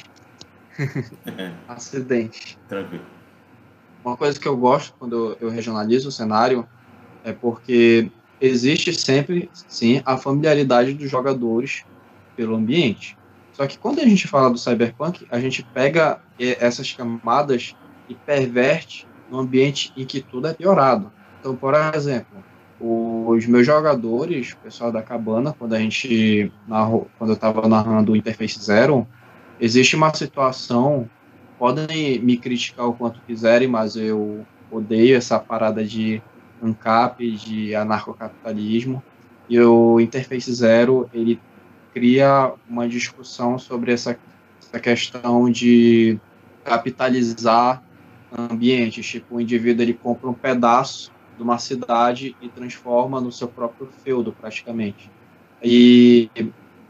Acidente. 1.67 2.57
Tranquilo. 2.67 3.05
Uma 4.03 4.17
coisa 4.17 4.39
que 4.39 4.47
eu 4.47 4.57
gosto 4.57 4.95
quando 4.97 5.37
eu 5.39 5.49
regionalizo 5.49 6.09
o 6.09 6.11
cenário 6.11 6.67
é 7.23 7.33
porque 7.33 8.09
existe 8.39 8.93
sempre, 8.93 9.49
sim, 9.53 10.01
a 10.05 10.17
familiaridade 10.17 10.93
dos 10.93 11.09
jogadores 11.09 11.83
pelo 12.35 12.55
ambiente. 12.55 13.17
Só 13.53 13.65
que 13.65 13.77
quando 13.77 13.99
a 13.99 14.05
gente 14.05 14.27
fala 14.27 14.51
do 14.51 14.57
cyberpunk, 14.57 15.25
a 15.31 15.39
gente 15.39 15.63
pega 15.73 16.21
essas 16.39 16.93
camadas 16.93 17.75
e 18.07 18.13
perverte 18.13 19.07
no 19.31 19.39
ambiente 19.39 19.91
em 19.97 20.05
que 20.05 20.21
tudo 20.21 20.47
é 20.47 20.53
piorado. 20.53 21.11
Então, 21.39 21.55
por 21.55 21.73
exemplo, 21.73 22.43
os 22.79 23.45
meus 23.47 23.65
jogadores, 23.65 24.53
o 24.53 24.57
pessoal 24.57 24.91
da 24.91 25.01
cabana, 25.01 25.55
quando 25.57 25.73
a 25.73 25.79
gente 25.79 26.51
narrou, 26.67 27.09
quando 27.17 27.31
eu 27.31 27.35
estava 27.35 27.67
narrando 27.67 28.11
o 28.11 28.15
Interface 28.15 28.59
Zero, 28.59 29.07
existe 29.59 29.95
uma 29.95 30.13
situação, 30.13 31.09
podem 31.57 32.19
me 32.19 32.37
criticar 32.37 32.85
o 32.85 32.93
quanto 32.93 33.19
quiserem, 33.21 33.67
mas 33.67 33.95
eu 33.95 34.45
odeio 34.69 35.17
essa 35.17 35.39
parada 35.39 35.83
de 35.83 36.21
ANCAP, 36.61 37.31
de 37.31 37.75
anarcocapitalismo, 37.75 39.03
e 39.49 39.59
o 39.59 39.99
Interface 39.99 40.53
Zero, 40.53 41.09
ele 41.13 41.39
cria 41.93 42.53
uma 42.69 42.87
discussão 42.87 43.57
sobre 43.57 43.91
essa, 43.91 44.17
essa 44.61 44.79
questão 44.79 45.49
de 45.49 46.19
capitalizar 46.63 47.81
ambientes, 48.37 49.05
tipo, 49.05 49.35
o 49.35 49.41
indivíduo 49.41 49.83
ele 49.83 49.93
compra 49.93 50.29
um 50.29 50.33
pedaço 50.33 51.11
de 51.37 51.43
uma 51.43 51.57
cidade 51.57 52.35
e 52.41 52.49
transforma 52.49 53.21
no 53.21 53.31
seu 53.31 53.47
próprio 53.47 53.87
feudo, 54.03 54.33
praticamente. 54.33 55.09
E 55.63 56.29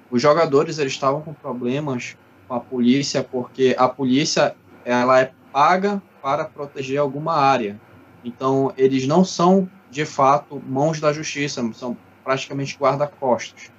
os 0.09 0.21
jogadores 0.21 0.79
eles 0.79 0.93
estavam 0.93 1.21
com 1.21 1.33
problemas 1.33 2.17
com 2.47 2.55
a 2.55 2.59
polícia 2.59 3.23
porque 3.23 3.75
a 3.77 3.87
polícia 3.87 4.55
ela 4.83 5.19
é 5.19 5.31
paga 5.51 6.01
para 6.21 6.45
proteger 6.45 6.97
alguma 6.97 7.33
área. 7.33 7.79
Então, 8.23 8.73
eles 8.77 9.07
não 9.07 9.23
são, 9.23 9.69
de 9.89 10.05
fato, 10.05 10.61
mãos 10.67 10.99
da 10.99 11.13
justiça, 11.13 11.67
são 11.73 11.97
praticamente 12.23 12.77
guarda-costas. 12.77 13.71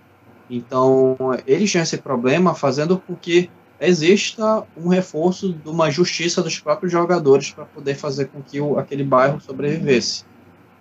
Então, 0.49 1.17
eles 1.47 1.71
tinham 1.71 1.83
esse 1.83 1.99
problema 1.99 2.55
fazendo 2.55 2.99
com 2.99 3.15
que 3.15 3.51
exista 3.81 4.67
um 4.77 4.89
reforço 4.89 5.53
de 5.53 5.69
uma 5.69 5.91
justiça 5.91 6.43
dos 6.43 6.59
próprios 6.59 6.91
jogadores 6.91 7.51
para 7.51 7.65
poder 7.65 7.95
fazer 7.95 8.27
com 8.27 8.43
que 8.43 8.61
o, 8.61 8.79
aquele 8.79 9.05
bairro 9.05 9.41
sobrevivesse. 9.41 10.25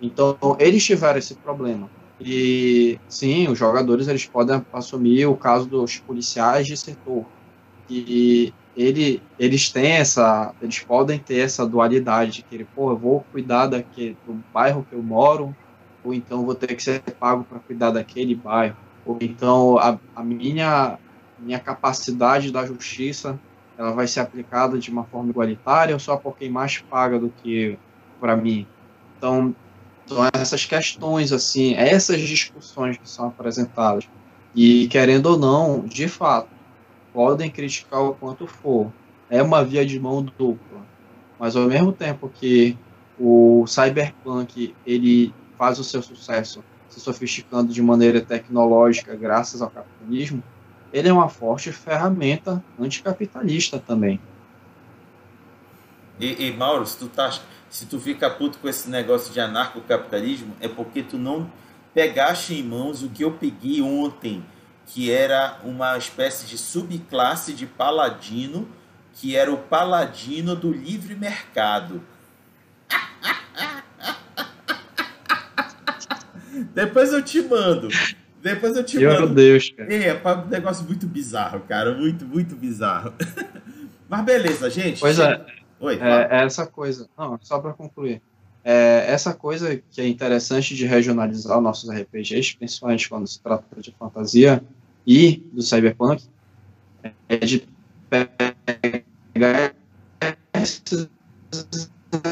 Então, 0.00 0.36
eles 0.58 0.84
tiveram 0.84 1.18
esse 1.18 1.34
problema. 1.34 1.90
E 2.20 2.98
sim, 3.08 3.48
os 3.48 3.58
jogadores 3.58 4.08
eles 4.08 4.26
podem 4.26 4.64
assumir 4.72 5.26
o 5.26 5.36
caso 5.36 5.66
dos 5.66 5.98
policiais 5.98 6.66
de 6.66 6.76
setor. 6.76 7.24
E 7.88 8.52
ele, 8.78 9.20
eles 9.36 9.70
têm 9.70 9.92
essa, 9.92 10.54
eles 10.62 10.78
podem 10.78 11.18
ter 11.18 11.40
essa 11.40 11.66
dualidade, 11.66 12.44
que 12.48 12.54
ele, 12.54 12.64
pô, 12.64 12.92
eu 12.92 12.96
vou 12.96 13.24
cuidar 13.32 13.66
daqui, 13.66 14.16
do 14.24 14.34
bairro 14.54 14.86
que 14.88 14.94
eu 14.94 15.02
moro, 15.02 15.54
ou 16.04 16.14
então 16.14 16.46
vou 16.46 16.54
ter 16.54 16.76
que 16.76 16.82
ser 16.82 17.02
pago 17.18 17.42
para 17.42 17.58
cuidar 17.58 17.90
daquele 17.90 18.36
bairro, 18.36 18.76
ou 19.04 19.18
então 19.20 19.76
a, 19.78 19.98
a 20.14 20.22
minha, 20.22 20.96
minha 21.40 21.58
capacidade 21.58 22.52
da 22.52 22.64
justiça 22.64 23.36
ela 23.76 23.92
vai 23.92 24.06
ser 24.06 24.20
aplicada 24.20 24.78
de 24.78 24.90
uma 24.90 25.04
forma 25.04 25.30
igualitária 25.30 25.94
ou 25.94 26.00
só 26.00 26.16
por 26.16 26.36
quem 26.36 26.50
mais 26.50 26.78
paga 26.78 27.18
do 27.18 27.30
que 27.30 27.76
para 28.20 28.36
mim? 28.36 28.66
Então, 29.16 29.54
são 30.06 30.28
essas 30.32 30.64
questões, 30.64 31.32
assim, 31.32 31.74
essas 31.74 32.20
discussões 32.20 32.96
que 32.96 33.08
são 33.08 33.26
apresentadas. 33.28 34.08
E, 34.54 34.88
querendo 34.88 35.26
ou 35.26 35.38
não, 35.38 35.84
de 35.84 36.08
fato, 36.08 36.48
podem 37.12 37.50
criticar 37.50 38.02
o 38.02 38.14
quanto 38.14 38.46
for. 38.46 38.92
É 39.30 39.42
uma 39.42 39.64
via 39.64 39.84
de 39.84 39.98
mão 39.98 40.22
dupla. 40.22 40.86
Mas, 41.38 41.54
ao 41.54 41.66
mesmo 41.66 41.92
tempo 41.92 42.28
que 42.28 42.76
o 43.18 43.64
cyberpunk 43.66 44.74
ele 44.86 45.34
faz 45.56 45.78
o 45.78 45.84
seu 45.84 46.02
sucesso 46.02 46.62
se 46.88 47.00
sofisticando 47.00 47.72
de 47.72 47.82
maneira 47.82 48.20
tecnológica 48.20 49.14
graças 49.14 49.60
ao 49.60 49.68
capitalismo, 49.68 50.42
ele 50.92 51.08
é 51.08 51.12
uma 51.12 51.28
forte 51.28 51.70
ferramenta 51.70 52.62
anticapitalista 52.78 53.78
também. 53.78 54.20
E, 56.18 56.48
e 56.48 56.52
Mauro, 56.52 56.86
se 56.86 56.96
tu, 56.98 57.08
tá, 57.08 57.30
se 57.68 57.86
tu 57.86 58.00
fica 58.00 58.28
puto 58.30 58.58
com 58.58 58.68
esse 58.68 58.88
negócio 58.88 59.32
de 59.32 59.40
anarcocapitalismo, 59.40 60.54
é 60.60 60.66
porque 60.66 61.02
tu 61.02 61.18
não 61.18 61.50
pegaste 61.92 62.54
em 62.54 62.62
mãos 62.62 63.02
o 63.02 63.08
que 63.08 63.22
eu 63.22 63.32
peguei 63.32 63.82
ontem, 63.82 64.42
que 64.88 65.12
era 65.12 65.60
uma 65.62 65.96
espécie 65.98 66.46
de 66.46 66.56
subclasse 66.56 67.52
de 67.52 67.66
paladino, 67.66 68.66
que 69.12 69.36
era 69.36 69.52
o 69.52 69.58
paladino 69.58 70.56
do 70.56 70.72
livre 70.72 71.14
mercado. 71.14 72.02
Depois 76.74 77.12
eu 77.12 77.22
te 77.22 77.42
mando. 77.42 77.88
Depois 78.42 78.74
eu 78.76 78.84
te 78.84 78.98
Meu 78.98 79.10
mando. 79.10 79.26
Meu 79.26 79.34
Deus, 79.34 79.70
cara. 79.70 79.92
É, 79.92 80.08
é 80.08 80.14
um 80.14 80.46
negócio 80.46 80.86
muito 80.86 81.06
bizarro, 81.06 81.60
cara. 81.60 81.94
Muito, 81.94 82.24
muito 82.24 82.56
bizarro. 82.56 83.12
Mas 84.08 84.24
beleza, 84.24 84.70
gente. 84.70 85.00
Pois 85.00 85.18
é. 85.18 85.44
Oi, 85.80 85.98
é, 86.00 86.28
é 86.30 86.44
essa 86.44 86.66
coisa. 86.66 87.06
Não, 87.16 87.38
só 87.42 87.58
para 87.58 87.74
concluir. 87.74 88.22
É, 88.64 89.04
essa 89.08 89.34
coisa 89.34 89.80
que 89.90 90.00
é 90.00 90.08
interessante 90.08 90.74
de 90.74 90.86
regionalizar 90.86 91.60
nossos 91.60 91.90
RPGs, 91.90 92.56
principalmente 92.56 93.06
quando 93.08 93.26
se 93.26 93.40
trata 93.40 93.64
de 93.80 93.94
fantasia 93.98 94.62
e 95.08 95.42
do 95.54 95.62
cyberpunk, 95.62 96.22
é 97.30 97.38
de 97.38 97.66
pegar 99.32 99.74
esses 100.52 101.08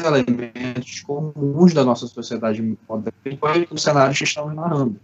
elementos 0.05 1.01
comuns 1.01 1.73
da 1.73 1.83
nossa 1.83 2.05
sociedade 2.05 2.61
moderna 2.87 3.13
e 3.25 3.67
os 3.73 3.81
cenários 3.81 4.19
que 4.19 4.25
estamos 4.25 4.53
narrando. 4.53 4.99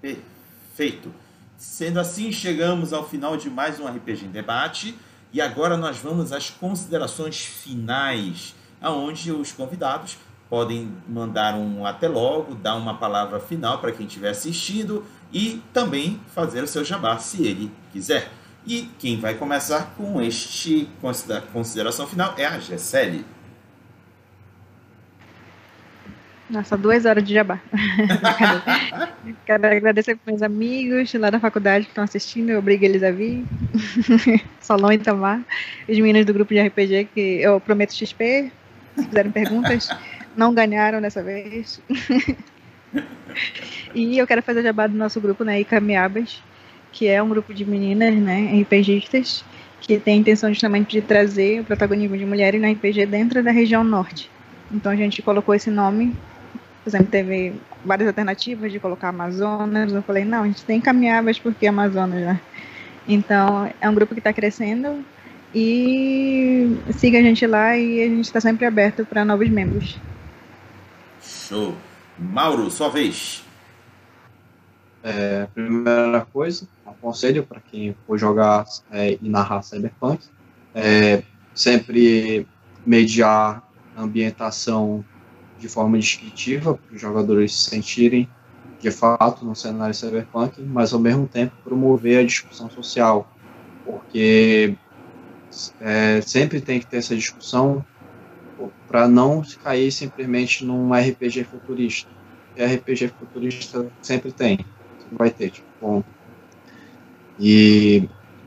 Perfeito. 0.00 1.12
Sendo 1.58 2.00
assim, 2.00 2.32
chegamos 2.32 2.94
ao 2.94 3.06
final 3.06 3.36
de 3.36 3.50
mais 3.50 3.78
um 3.78 3.86
RPG 3.86 4.24
em 4.24 4.30
debate 4.30 4.98
e 5.34 5.42
agora 5.42 5.76
nós 5.76 5.98
vamos 5.98 6.32
às 6.32 6.48
considerações 6.48 7.44
finais, 7.44 8.54
aonde 8.80 9.30
os 9.32 9.52
convidados 9.52 10.16
podem 10.52 10.92
mandar 11.08 11.54
um 11.54 11.86
até 11.86 12.06
logo, 12.06 12.54
dar 12.54 12.74
uma 12.74 12.98
palavra 12.98 13.40
final 13.40 13.78
para 13.78 13.90
quem 13.90 14.06
estiver 14.06 14.28
assistindo 14.28 15.02
e 15.32 15.62
também 15.72 16.20
fazer 16.34 16.62
o 16.62 16.66
seu 16.66 16.84
jabá, 16.84 17.16
se 17.16 17.42
ele 17.42 17.72
quiser. 17.90 18.28
E 18.66 18.82
quem 18.98 19.18
vai 19.18 19.32
começar 19.32 19.94
com 19.96 20.20
este 20.20 20.90
consideração 21.50 22.06
final 22.06 22.34
é 22.36 22.44
a 22.44 22.58
Gessele. 22.58 23.24
Nossa, 26.50 26.76
duas 26.76 27.06
horas 27.06 27.24
de 27.24 27.32
jabá. 27.32 27.58
Quero 29.46 29.66
agradecer 29.66 30.16
para 30.16 30.32
meus 30.32 30.42
amigos 30.42 31.14
lá 31.14 31.30
da 31.30 31.40
faculdade 31.40 31.86
que 31.86 31.92
estão 31.92 32.04
assistindo. 32.04 32.50
Eu 32.50 32.58
obrigo 32.58 32.84
eles 32.84 33.02
a 33.02 33.10
vir. 33.10 33.42
Solon 34.60 34.92
e 34.92 34.98
Tamar. 34.98 35.40
Os 35.88 35.98
meninos 35.98 36.26
do 36.26 36.34
grupo 36.34 36.52
de 36.52 36.60
RPG 36.60 37.08
que 37.14 37.40
eu 37.40 37.58
prometo 37.58 37.94
XP. 37.94 38.52
Se 38.94 39.06
fizerem 39.06 39.32
perguntas, 39.32 39.88
não 40.36 40.54
ganharam 40.54 41.00
dessa 41.00 41.22
vez. 41.22 41.80
e 43.94 44.18
eu 44.18 44.26
quero 44.26 44.42
fazer 44.42 44.62
jabá 44.62 44.86
do 44.86 44.96
nosso 44.96 45.20
grupo, 45.20 45.44
né, 45.44 45.60
Icamiabas, 45.60 46.42
que 46.92 47.08
é 47.08 47.22
um 47.22 47.28
grupo 47.28 47.54
de 47.54 47.64
meninas, 47.64 48.14
né, 48.14 48.62
RPGistas, 48.62 49.44
que 49.80 49.98
tem 49.98 50.14
a 50.14 50.18
intenção 50.18 50.50
justamente 50.50 50.92
de 50.92 51.02
trazer 51.02 51.60
o 51.60 51.64
protagonismo 51.64 52.16
de 52.16 52.24
mulheres 52.24 52.60
na 52.60 52.70
RPG 52.70 53.06
dentro 53.06 53.42
da 53.42 53.50
região 53.50 53.82
norte. 53.82 54.30
Então 54.70 54.92
a 54.92 54.96
gente 54.96 55.20
colocou 55.22 55.54
esse 55.54 55.70
nome 55.70 56.14
por 56.82 56.90
exemplo, 56.90 57.06
teve 57.06 57.52
várias 57.84 58.08
alternativas 58.08 58.72
de 58.72 58.80
colocar 58.80 59.08
Amazonas. 59.08 59.92
Eu 59.92 60.02
falei, 60.02 60.24
não, 60.24 60.42
a 60.42 60.46
gente 60.46 60.64
tem 60.64 60.80
caminhadas 60.80 61.38
porque 61.38 61.66
Amazonas, 61.66 62.20
né? 62.20 62.40
Então, 63.06 63.70
é 63.80 63.88
um 63.88 63.94
grupo 63.94 64.14
que 64.14 64.20
está 64.20 64.32
crescendo 64.32 65.04
e 65.54 66.76
siga 66.92 67.18
a 67.18 67.22
gente 67.22 67.46
lá 67.46 67.76
e 67.76 68.02
a 68.02 68.08
gente 68.08 68.24
está 68.24 68.40
sempre 68.40 68.66
aberto 68.66 69.04
para 69.04 69.24
novos 69.24 69.48
membros. 69.48 69.98
Show. 71.52 71.74
Mauro, 72.18 72.70
sua 72.70 72.88
vez. 72.88 73.44
É, 75.02 75.46
primeira 75.52 76.26
coisa, 76.32 76.66
um 76.86 76.94
conselho 76.94 77.44
para 77.44 77.60
quem 77.60 77.94
for 78.06 78.16
jogar 78.16 78.64
é, 78.90 79.18
e 79.20 79.28
narrar 79.28 79.60
Cyberpunk, 79.60 80.24
é 80.74 81.22
sempre 81.54 82.48
mediar 82.86 83.62
a 83.94 84.00
ambientação 84.00 85.04
de 85.58 85.68
forma 85.68 85.98
descritiva, 85.98 86.72
para 86.72 86.94
os 86.94 87.00
jogadores 87.02 87.54
se 87.54 87.68
sentirem 87.68 88.26
de 88.80 88.90
fato 88.90 89.44
no 89.44 89.54
cenário 89.54 89.94
cyberpunk, 89.94 90.58
mas 90.62 90.94
ao 90.94 91.00
mesmo 91.00 91.28
tempo 91.28 91.52
promover 91.62 92.20
a 92.20 92.26
discussão 92.26 92.70
social, 92.70 93.30
porque 93.84 94.74
é, 95.82 96.18
sempre 96.22 96.62
tem 96.62 96.80
que 96.80 96.86
ter 96.86 96.96
essa 96.96 97.14
discussão 97.14 97.84
para 98.92 99.08
não 99.08 99.42
cair 99.64 99.90
simplesmente 99.90 100.66
num 100.66 100.92
RPG 100.92 101.44
futurista. 101.44 102.10
E 102.54 102.62
RPG 102.62 103.08
futurista 103.18 103.90
sempre 104.02 104.30
tem, 104.30 104.58
sempre 104.98 105.16
vai 105.16 105.30
ter, 105.30 105.48
tipo, 105.48 105.66
bom. 105.80 106.04
E 107.40 108.06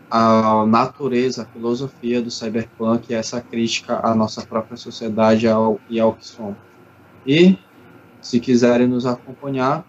a 0.10 0.64
natureza, 0.68 1.42
a 1.42 1.46
filosofia 1.46 2.22
do 2.22 2.30
cyberpunk 2.30 3.12
é 3.12 3.18
essa 3.18 3.42
crítica 3.42 4.00
à 4.04 4.14
nossa 4.14 4.46
própria 4.46 4.78
sociedade 4.78 5.48
ao, 5.48 5.80
e 5.90 6.00
ao 6.00 6.14
que 6.14 6.28
somos. 6.28 6.58
E, 7.26 7.58
se 8.22 8.40
quiserem 8.40 8.86
nos 8.86 9.08
acompanhar, 9.08 9.84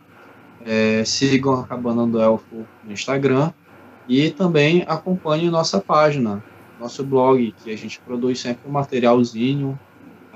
é, 0.65 1.05
sigam 1.05 1.61
a 1.61 1.66
Cabana 1.66 2.07
do 2.07 2.19
Elfo 2.19 2.66
no 2.83 2.93
Instagram 2.93 3.53
e 4.09 4.31
também 4.31 4.87
acompanhem 4.89 5.51
nossa 5.51 5.83
página, 5.83 6.43
nosso 6.81 7.05
blog, 7.05 7.55
que 7.62 7.70
a 7.70 7.77
gente 7.77 8.01
produz 8.01 8.41
sempre 8.41 8.66
um 8.66 8.73
materialzinho, 8.73 9.78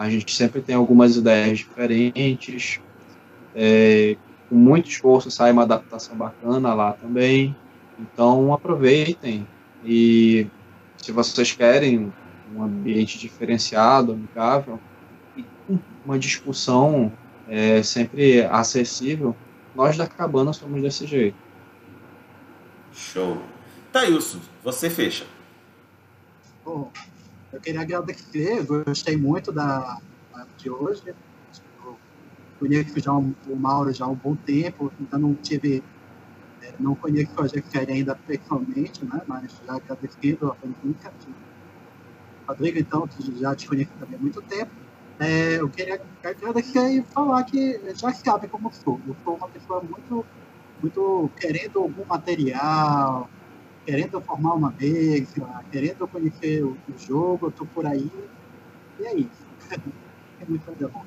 a 0.00 0.08
gente 0.08 0.34
sempre 0.34 0.62
tem 0.62 0.74
algumas 0.74 1.14
ideias 1.14 1.58
diferentes, 1.58 2.80
é, 3.54 4.16
com 4.48 4.54
muito 4.54 4.88
esforço 4.88 5.30
sai 5.30 5.52
uma 5.52 5.64
adaptação 5.64 6.16
bacana 6.16 6.72
lá 6.72 6.94
também, 6.94 7.54
então 7.98 8.50
aproveitem 8.54 9.46
e 9.84 10.46
se 10.96 11.12
vocês 11.12 11.52
querem 11.52 12.10
um 12.56 12.62
ambiente 12.62 13.18
diferenciado, 13.18 14.12
amigável, 14.12 14.80
uma 16.02 16.18
discussão 16.18 17.12
é, 17.46 17.82
sempre 17.82 18.42
acessível, 18.44 19.36
nós 19.74 19.98
da 19.98 20.06
Cabana 20.06 20.54
somos 20.54 20.80
desse 20.80 21.06
jeito. 21.06 21.36
Show. 22.90 23.36
Tailson, 23.92 24.38
você 24.64 24.88
fecha. 24.88 25.26
Bom, 26.64 26.90
eu 27.52 27.60
queria 27.60 27.80
agradecer, 27.80 28.64
gostei 28.64 29.16
muito 29.16 29.52
da, 29.52 29.96
de 30.56 30.70
hoje. 30.70 31.02
Eu 31.78 32.00
conheço 32.58 32.98
já 33.00 33.12
um, 33.12 33.34
o 33.48 33.56
Mauro 33.56 33.92
já 33.92 34.04
há 34.04 34.08
um 34.08 34.16
bom 34.16 34.36
tempo, 34.36 34.92
então 35.00 35.18
não 35.18 35.34
tive, 35.34 35.82
é, 36.62 36.74
não 36.78 36.94
conheço 36.94 37.32
o 37.38 37.46
Jack 37.46 37.90
ainda 37.90 38.14
pessoalmente, 38.14 39.04
né, 39.04 39.20
mas 39.26 39.60
já 39.66 39.74
agradecido 39.74 40.50
a 40.50 40.54
presença. 40.54 41.12
Rodrigo, 42.48 42.78
então, 42.78 43.06
que 43.06 43.38
já 43.38 43.54
te 43.54 43.66
conheço 43.66 43.92
também 43.98 44.16
há 44.16 44.20
muito 44.20 44.42
tempo. 44.42 44.72
É, 45.18 45.60
eu 45.60 45.68
queria 45.70 46.00
agradecer 46.24 46.88
e 46.88 47.04
falar 47.12 47.44
que 47.44 47.94
já 47.94 48.12
sabe 48.12 48.48
como 48.48 48.72
sou. 48.72 49.00
Eu 49.06 49.16
sou 49.22 49.36
uma 49.36 49.48
pessoa 49.50 49.82
muito, 49.82 50.26
muito 50.80 51.30
querendo 51.36 51.78
algum 51.78 52.06
material, 52.06 53.30
querendo 53.90 54.20
formar 54.20 54.54
uma 54.54 54.72
mesa, 54.78 55.64
querendo 55.72 56.06
conhecer 56.06 56.62
o, 56.62 56.76
o 56.88 56.96
jogo, 56.96 57.46
eu 57.48 57.50
tô 57.50 57.66
por 57.66 57.84
aí. 57.84 58.08
E 59.00 59.04
é 59.04 59.14
isso. 59.16 59.46
é 60.40 60.44
muito 60.48 60.70
legal. 60.70 61.04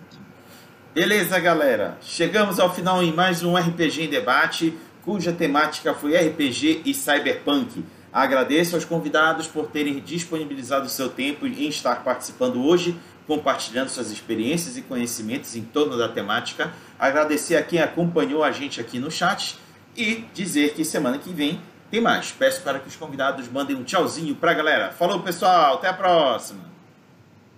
Beleza, 0.94 1.40
galera. 1.40 1.98
Chegamos 2.02 2.60
ao 2.60 2.76
final 2.76 3.02
em 3.02 3.14
mais 3.14 3.42
um 3.42 3.56
RPG 3.56 4.04
em 4.04 4.10
debate, 4.10 4.78
cuja 5.02 5.32
temática 5.32 5.94
foi 5.94 6.18
RPG 6.18 6.82
e 6.84 6.94
Cyberpunk. 6.94 7.86
Agradeço 8.12 8.76
aos 8.76 8.84
convidados 8.84 9.48
por 9.48 9.68
terem 9.68 10.02
disponibilizado 10.02 10.90
seu 10.90 11.08
tempo 11.08 11.48
em 11.48 11.70
estar 11.70 12.04
participando 12.04 12.62
hoje 12.62 13.00
compartilhando 13.26 13.88
suas 13.88 14.12
experiências 14.12 14.76
e 14.76 14.82
conhecimentos 14.82 15.56
em 15.56 15.62
torno 15.62 15.98
da 15.98 16.10
temática. 16.10 16.74
Agradecer 17.00 17.56
a 17.56 17.64
quem 17.64 17.80
acompanhou 17.80 18.44
a 18.44 18.52
gente 18.52 18.82
aqui 18.82 19.00
no 19.00 19.10
chat 19.10 19.58
e 19.96 20.26
dizer 20.34 20.74
que 20.74 20.84
semana 20.84 21.18
que 21.18 21.32
vem 21.32 21.62
Tem 21.94 22.02
mais. 22.02 22.32
Peço 22.32 22.64
para 22.64 22.80
que 22.80 22.88
os 22.88 22.96
convidados 22.96 23.48
mandem 23.48 23.76
um 23.76 23.84
tchauzinho 23.84 24.34
para 24.34 24.50
a 24.50 24.54
galera. 24.56 24.90
Falou, 24.90 25.20
pessoal. 25.20 25.76
Até 25.76 25.90
a 25.90 25.94
próxima. 25.94 26.62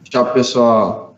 Tchau, 0.03 0.34
pessoal. 0.34 1.14